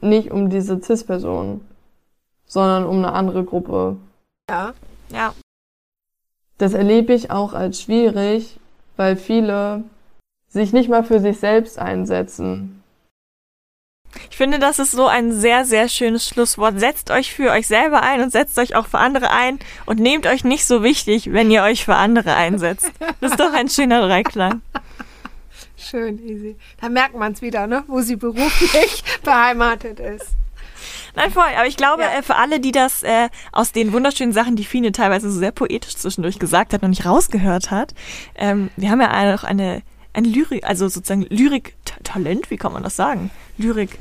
nicht 0.01 0.31
um 0.31 0.49
diese 0.49 0.81
Cis-Person, 0.81 1.61
sondern 2.45 2.85
um 2.85 2.97
eine 2.97 3.13
andere 3.13 3.43
Gruppe. 3.43 3.97
Ja. 4.49 4.73
Ja. 5.11 5.34
Das 6.57 6.73
erlebe 6.73 7.13
ich 7.13 7.31
auch 7.31 7.53
als 7.53 7.81
schwierig, 7.81 8.59
weil 8.97 9.15
viele 9.15 9.84
sich 10.49 10.73
nicht 10.73 10.89
mal 10.89 11.03
für 11.03 11.19
sich 11.19 11.39
selbst 11.39 11.80
einsetzen. 11.80 12.84
Ich 14.31 14.38
finde, 14.38 14.57
das 14.57 14.80
ist 14.80 14.91
so 14.91 15.05
ein 15.05 15.31
sehr, 15.31 15.65
sehr 15.65 15.88
schönes 15.88 16.27
Schlusswort. 16.27 16.80
Setzt 16.80 17.11
euch 17.11 17.34
für 17.34 17.51
euch 17.51 17.67
selber 17.67 18.01
ein 18.01 18.21
und 18.21 18.31
setzt 18.31 18.57
euch 18.57 18.76
auch 18.76 18.88
für 18.88 18.97
andere 18.97 19.30
ein 19.30 19.59
und 19.85 19.99
nehmt 19.99 20.26
euch 20.26 20.43
nicht 20.43 20.65
so 20.65 20.81
wichtig, 20.81 21.31
wenn 21.31 21.51
ihr 21.51 21.61
euch 21.61 21.85
für 21.85 21.95
andere 21.95 22.35
einsetzt. 22.35 22.91
Das 23.21 23.31
ist 23.31 23.39
doch 23.39 23.53
ein 23.53 23.69
schöner 23.69 24.01
Dreiklang. 24.01 24.61
Schön, 25.77 26.19
easy. 26.27 26.57
Da 26.81 26.89
merkt 26.89 27.15
man 27.15 27.34
es 27.34 27.41
wieder, 27.41 27.67
ne? 27.67 27.84
wo 27.88 28.01
sie 28.01 28.15
beruflich 28.15 29.03
beheimatet 29.23 29.99
ist. 29.99 30.35
Nein, 31.15 31.31
voll. 31.31 31.47
Aber 31.57 31.67
ich 31.67 31.77
glaube, 31.77 32.03
ja. 32.03 32.19
äh, 32.19 32.23
für 32.23 32.35
alle, 32.35 32.59
die 32.59 32.71
das 32.71 33.03
äh, 33.03 33.30
aus 33.51 33.71
den 33.71 33.93
wunderschönen 33.93 34.34
Sachen, 34.34 34.55
die 34.55 34.65
Fine 34.65 34.91
teilweise 34.91 35.30
so 35.31 35.39
sehr 35.39 35.51
poetisch 35.51 35.95
zwischendurch 35.95 36.39
gesagt 36.39 36.73
hat, 36.73 36.81
noch 36.81 36.89
nicht 36.89 37.05
rausgehört 37.05 37.71
hat, 37.71 37.93
ähm, 38.35 38.69
wir 38.76 38.89
haben 38.89 39.01
ja 39.01 39.35
auch 39.35 39.43
eine, 39.43 39.81
ein 40.14 40.23
Lyrik, 40.23 40.64
also 40.64 40.88
sozusagen 40.88 41.23
Lyrik-Talent, 41.30 42.49
wie 42.52 42.57
kann 42.57 42.73
man 42.73 42.84
das 42.84 42.95
sagen? 42.95 43.31
Lyrik. 43.57 43.98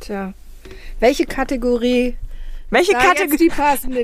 Tja. 0.00 0.34
Welche 1.00 1.26
Kategorie 1.26 2.16
welche, 2.72 2.94
Kategor 2.94 3.38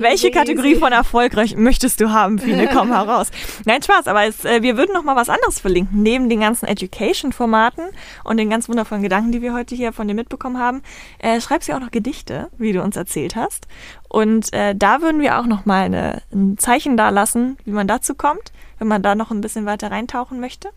welche 0.00 0.30
Kategorie 0.30 0.74
von 0.74 0.92
erfolgreich 0.92 1.56
möchtest 1.56 2.02
du 2.02 2.10
haben, 2.10 2.38
Fine? 2.38 2.68
Komm 2.72 2.92
heraus. 2.92 3.30
Nein, 3.64 3.82
Spaß, 3.82 4.06
aber 4.08 4.24
es, 4.26 4.44
äh, 4.44 4.62
wir 4.62 4.76
würden 4.76 4.92
noch 4.92 5.04
mal 5.04 5.16
was 5.16 5.30
anderes 5.30 5.58
verlinken. 5.58 6.02
Neben 6.02 6.28
den 6.28 6.40
ganzen 6.40 6.66
Education-Formaten 6.66 7.84
und 8.24 8.36
den 8.36 8.50
ganz 8.50 8.68
wundervollen 8.68 9.02
Gedanken, 9.02 9.32
die 9.32 9.40
wir 9.40 9.54
heute 9.54 9.74
hier 9.74 9.94
von 9.94 10.06
dir 10.06 10.12
mitbekommen 10.12 10.58
haben, 10.58 10.82
äh, 11.18 11.40
schreibst 11.40 11.70
du 11.70 11.72
auch 11.72 11.80
noch 11.80 11.90
Gedichte, 11.90 12.50
wie 12.58 12.74
du 12.74 12.82
uns 12.82 12.96
erzählt 12.96 13.36
hast. 13.36 13.66
Und 14.06 14.52
äh, 14.52 14.74
da 14.74 15.00
würden 15.00 15.22
wir 15.22 15.38
auch 15.38 15.46
noch 15.46 15.64
mal 15.64 15.84
eine, 15.84 16.20
ein 16.30 16.58
Zeichen 16.58 16.98
da 16.98 17.08
lassen, 17.08 17.56
wie 17.64 17.70
man 17.70 17.88
dazu 17.88 18.14
kommt, 18.14 18.52
wenn 18.78 18.88
man 18.88 19.02
da 19.02 19.14
noch 19.14 19.30
ein 19.30 19.40
bisschen 19.40 19.64
weiter 19.64 19.90
reintauchen 19.90 20.40
möchte. 20.40 20.68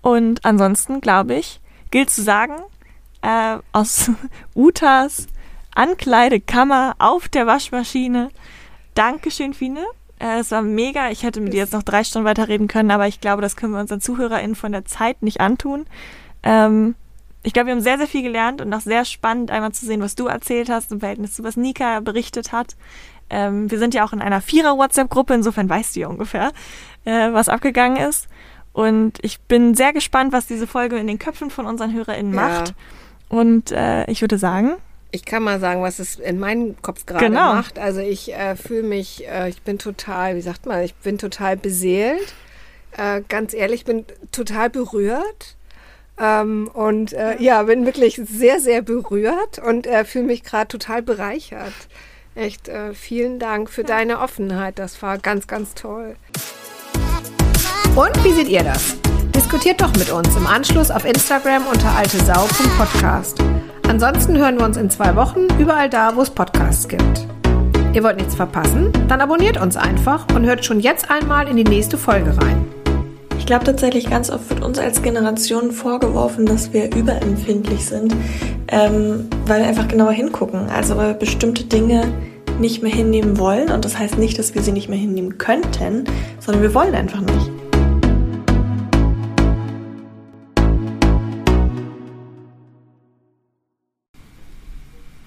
Und 0.00 0.44
ansonsten, 0.44 1.00
glaube 1.00 1.36
ich, 1.36 1.60
gilt 1.92 2.10
zu 2.10 2.22
sagen, 2.22 2.54
äh, 3.22 3.58
aus 3.72 4.10
Utas 4.56 5.28
Ankleidekammer 5.74 6.94
auf 6.98 7.28
der 7.28 7.46
Waschmaschine. 7.46 8.30
Dankeschön, 8.94 9.54
Fine. 9.54 9.84
Äh, 10.18 10.38
es 10.40 10.50
war 10.50 10.62
mega. 10.62 11.10
Ich 11.10 11.22
hätte 11.22 11.40
mit 11.40 11.52
dir 11.52 11.58
jetzt 11.58 11.72
noch 11.72 11.82
drei 11.82 12.04
Stunden 12.04 12.26
weiterreden 12.26 12.68
können, 12.68 12.90
aber 12.90 13.08
ich 13.08 13.20
glaube, 13.20 13.42
das 13.42 13.56
können 13.56 13.72
wir 13.72 13.80
unseren 13.80 14.00
ZuhörerInnen 14.00 14.54
von 14.54 14.72
der 14.72 14.84
Zeit 14.84 15.22
nicht 15.22 15.40
antun. 15.40 15.86
Ähm, 16.42 16.94
ich 17.42 17.52
glaube, 17.52 17.68
wir 17.68 17.74
haben 17.74 17.80
sehr, 17.80 17.98
sehr 17.98 18.06
viel 18.06 18.22
gelernt 18.22 18.60
und 18.60 18.72
auch 18.72 18.80
sehr 18.80 19.04
spannend, 19.04 19.50
einmal 19.50 19.72
zu 19.72 19.84
sehen, 19.84 20.00
was 20.00 20.14
du 20.14 20.26
erzählt 20.26 20.68
hast 20.68 20.92
im 20.92 21.00
Verhältnis 21.00 21.34
zu 21.34 21.42
was 21.42 21.56
Nika 21.56 22.00
berichtet 22.00 22.52
hat. 22.52 22.76
Ähm, 23.30 23.70
wir 23.70 23.78
sind 23.78 23.94
ja 23.94 24.04
auch 24.04 24.12
in 24.12 24.22
einer 24.22 24.40
Vierer-WhatsApp-Gruppe, 24.40 25.34
insofern 25.34 25.68
weißt 25.68 25.96
du 25.96 26.00
ja 26.00 26.08
ungefähr, 26.08 26.52
äh, 27.04 27.32
was 27.32 27.48
abgegangen 27.48 27.96
ist. 27.96 28.28
Und 28.72 29.18
ich 29.22 29.40
bin 29.40 29.74
sehr 29.74 29.92
gespannt, 29.92 30.32
was 30.32 30.46
diese 30.46 30.66
Folge 30.66 30.96
in 30.98 31.06
den 31.06 31.18
Köpfen 31.18 31.50
von 31.50 31.66
unseren 31.66 31.92
HörerInnen 31.92 32.34
ja. 32.34 32.40
macht. 32.40 32.74
Und 33.28 33.72
äh, 33.72 34.08
ich 34.10 34.20
würde 34.20 34.38
sagen, 34.38 34.76
ich 35.12 35.24
kann 35.26 35.42
mal 35.42 35.60
sagen, 35.60 35.82
was 35.82 35.98
es 35.98 36.16
in 36.16 36.38
meinem 36.38 36.80
Kopf 36.80 37.06
gerade 37.06 37.26
genau. 37.26 37.54
macht. 37.54 37.78
Also 37.78 38.00
ich 38.00 38.34
äh, 38.34 38.56
fühle 38.56 38.82
mich, 38.82 39.28
äh, 39.28 39.50
ich 39.50 39.62
bin 39.62 39.78
total, 39.78 40.36
wie 40.36 40.40
sagt 40.40 40.66
man, 40.66 40.82
ich 40.82 40.94
bin 40.94 41.18
total 41.18 41.56
beseelt. 41.56 42.34
Äh, 42.96 43.20
ganz 43.28 43.54
ehrlich, 43.54 43.84
bin 43.84 44.06
total 44.32 44.70
berührt. 44.70 45.56
Ähm, 46.18 46.68
und 46.72 47.12
äh, 47.12 47.36
ja, 47.40 47.62
bin 47.62 47.84
wirklich 47.84 48.20
sehr, 48.24 48.58
sehr 48.60 48.82
berührt 48.82 49.58
und 49.58 49.86
äh, 49.86 50.04
fühle 50.04 50.24
mich 50.24 50.44
gerade 50.44 50.68
total 50.68 51.02
bereichert. 51.02 51.72
Echt 52.34 52.68
äh, 52.68 52.94
vielen 52.94 53.38
Dank 53.38 53.68
für 53.68 53.84
deine 53.84 54.18
Offenheit. 54.18 54.78
Das 54.78 55.02
war 55.02 55.18
ganz, 55.18 55.46
ganz 55.46 55.74
toll. 55.74 56.16
Und 57.94 58.24
wie 58.24 58.32
seht 58.32 58.48
ihr 58.48 58.64
das? 58.64 58.96
Diskutiert 59.34 59.82
doch 59.82 59.92
mit 59.96 60.10
uns 60.10 60.34
im 60.36 60.46
Anschluss 60.46 60.90
auf 60.90 61.04
Instagram 61.04 61.66
unter 61.66 61.90
altesau.podcast. 61.90 63.42
Ansonsten 63.92 64.38
hören 64.38 64.56
wir 64.56 64.64
uns 64.64 64.78
in 64.78 64.88
zwei 64.88 65.14
Wochen 65.16 65.40
überall 65.58 65.90
da, 65.90 66.16
wo 66.16 66.22
es 66.22 66.30
Podcasts 66.30 66.88
gibt. 66.88 67.28
Ihr 67.92 68.02
wollt 68.02 68.16
nichts 68.16 68.34
verpassen? 68.34 68.90
Dann 69.06 69.20
abonniert 69.20 69.60
uns 69.60 69.76
einfach 69.76 70.26
und 70.34 70.46
hört 70.46 70.64
schon 70.64 70.80
jetzt 70.80 71.10
einmal 71.10 71.46
in 71.46 71.58
die 71.58 71.64
nächste 71.64 71.98
Folge 71.98 72.30
rein. 72.38 72.64
Ich 73.36 73.44
glaube 73.44 73.64
tatsächlich, 73.66 74.08
ganz 74.08 74.30
oft 74.30 74.48
wird 74.48 74.64
uns 74.64 74.78
als 74.78 75.02
Generation 75.02 75.72
vorgeworfen, 75.72 76.46
dass 76.46 76.72
wir 76.72 76.96
überempfindlich 76.96 77.84
sind, 77.84 78.16
ähm, 78.68 79.28
weil 79.44 79.60
wir 79.60 79.68
einfach 79.68 79.88
genauer 79.88 80.12
hingucken. 80.12 80.70
Also 80.70 80.96
weil 80.96 81.08
wir 81.08 81.14
bestimmte 81.14 81.64
Dinge 81.64 82.10
nicht 82.58 82.82
mehr 82.82 82.92
hinnehmen 82.92 83.38
wollen. 83.38 83.70
Und 83.70 83.84
das 83.84 83.98
heißt 83.98 84.16
nicht, 84.16 84.38
dass 84.38 84.54
wir 84.54 84.62
sie 84.62 84.72
nicht 84.72 84.88
mehr 84.88 84.98
hinnehmen 84.98 85.36
könnten, 85.36 86.04
sondern 86.40 86.62
wir 86.62 86.72
wollen 86.72 86.94
einfach 86.94 87.20
nicht. 87.20 87.61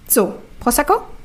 So, 0.08 0.42
Prosecco? 0.60 1.08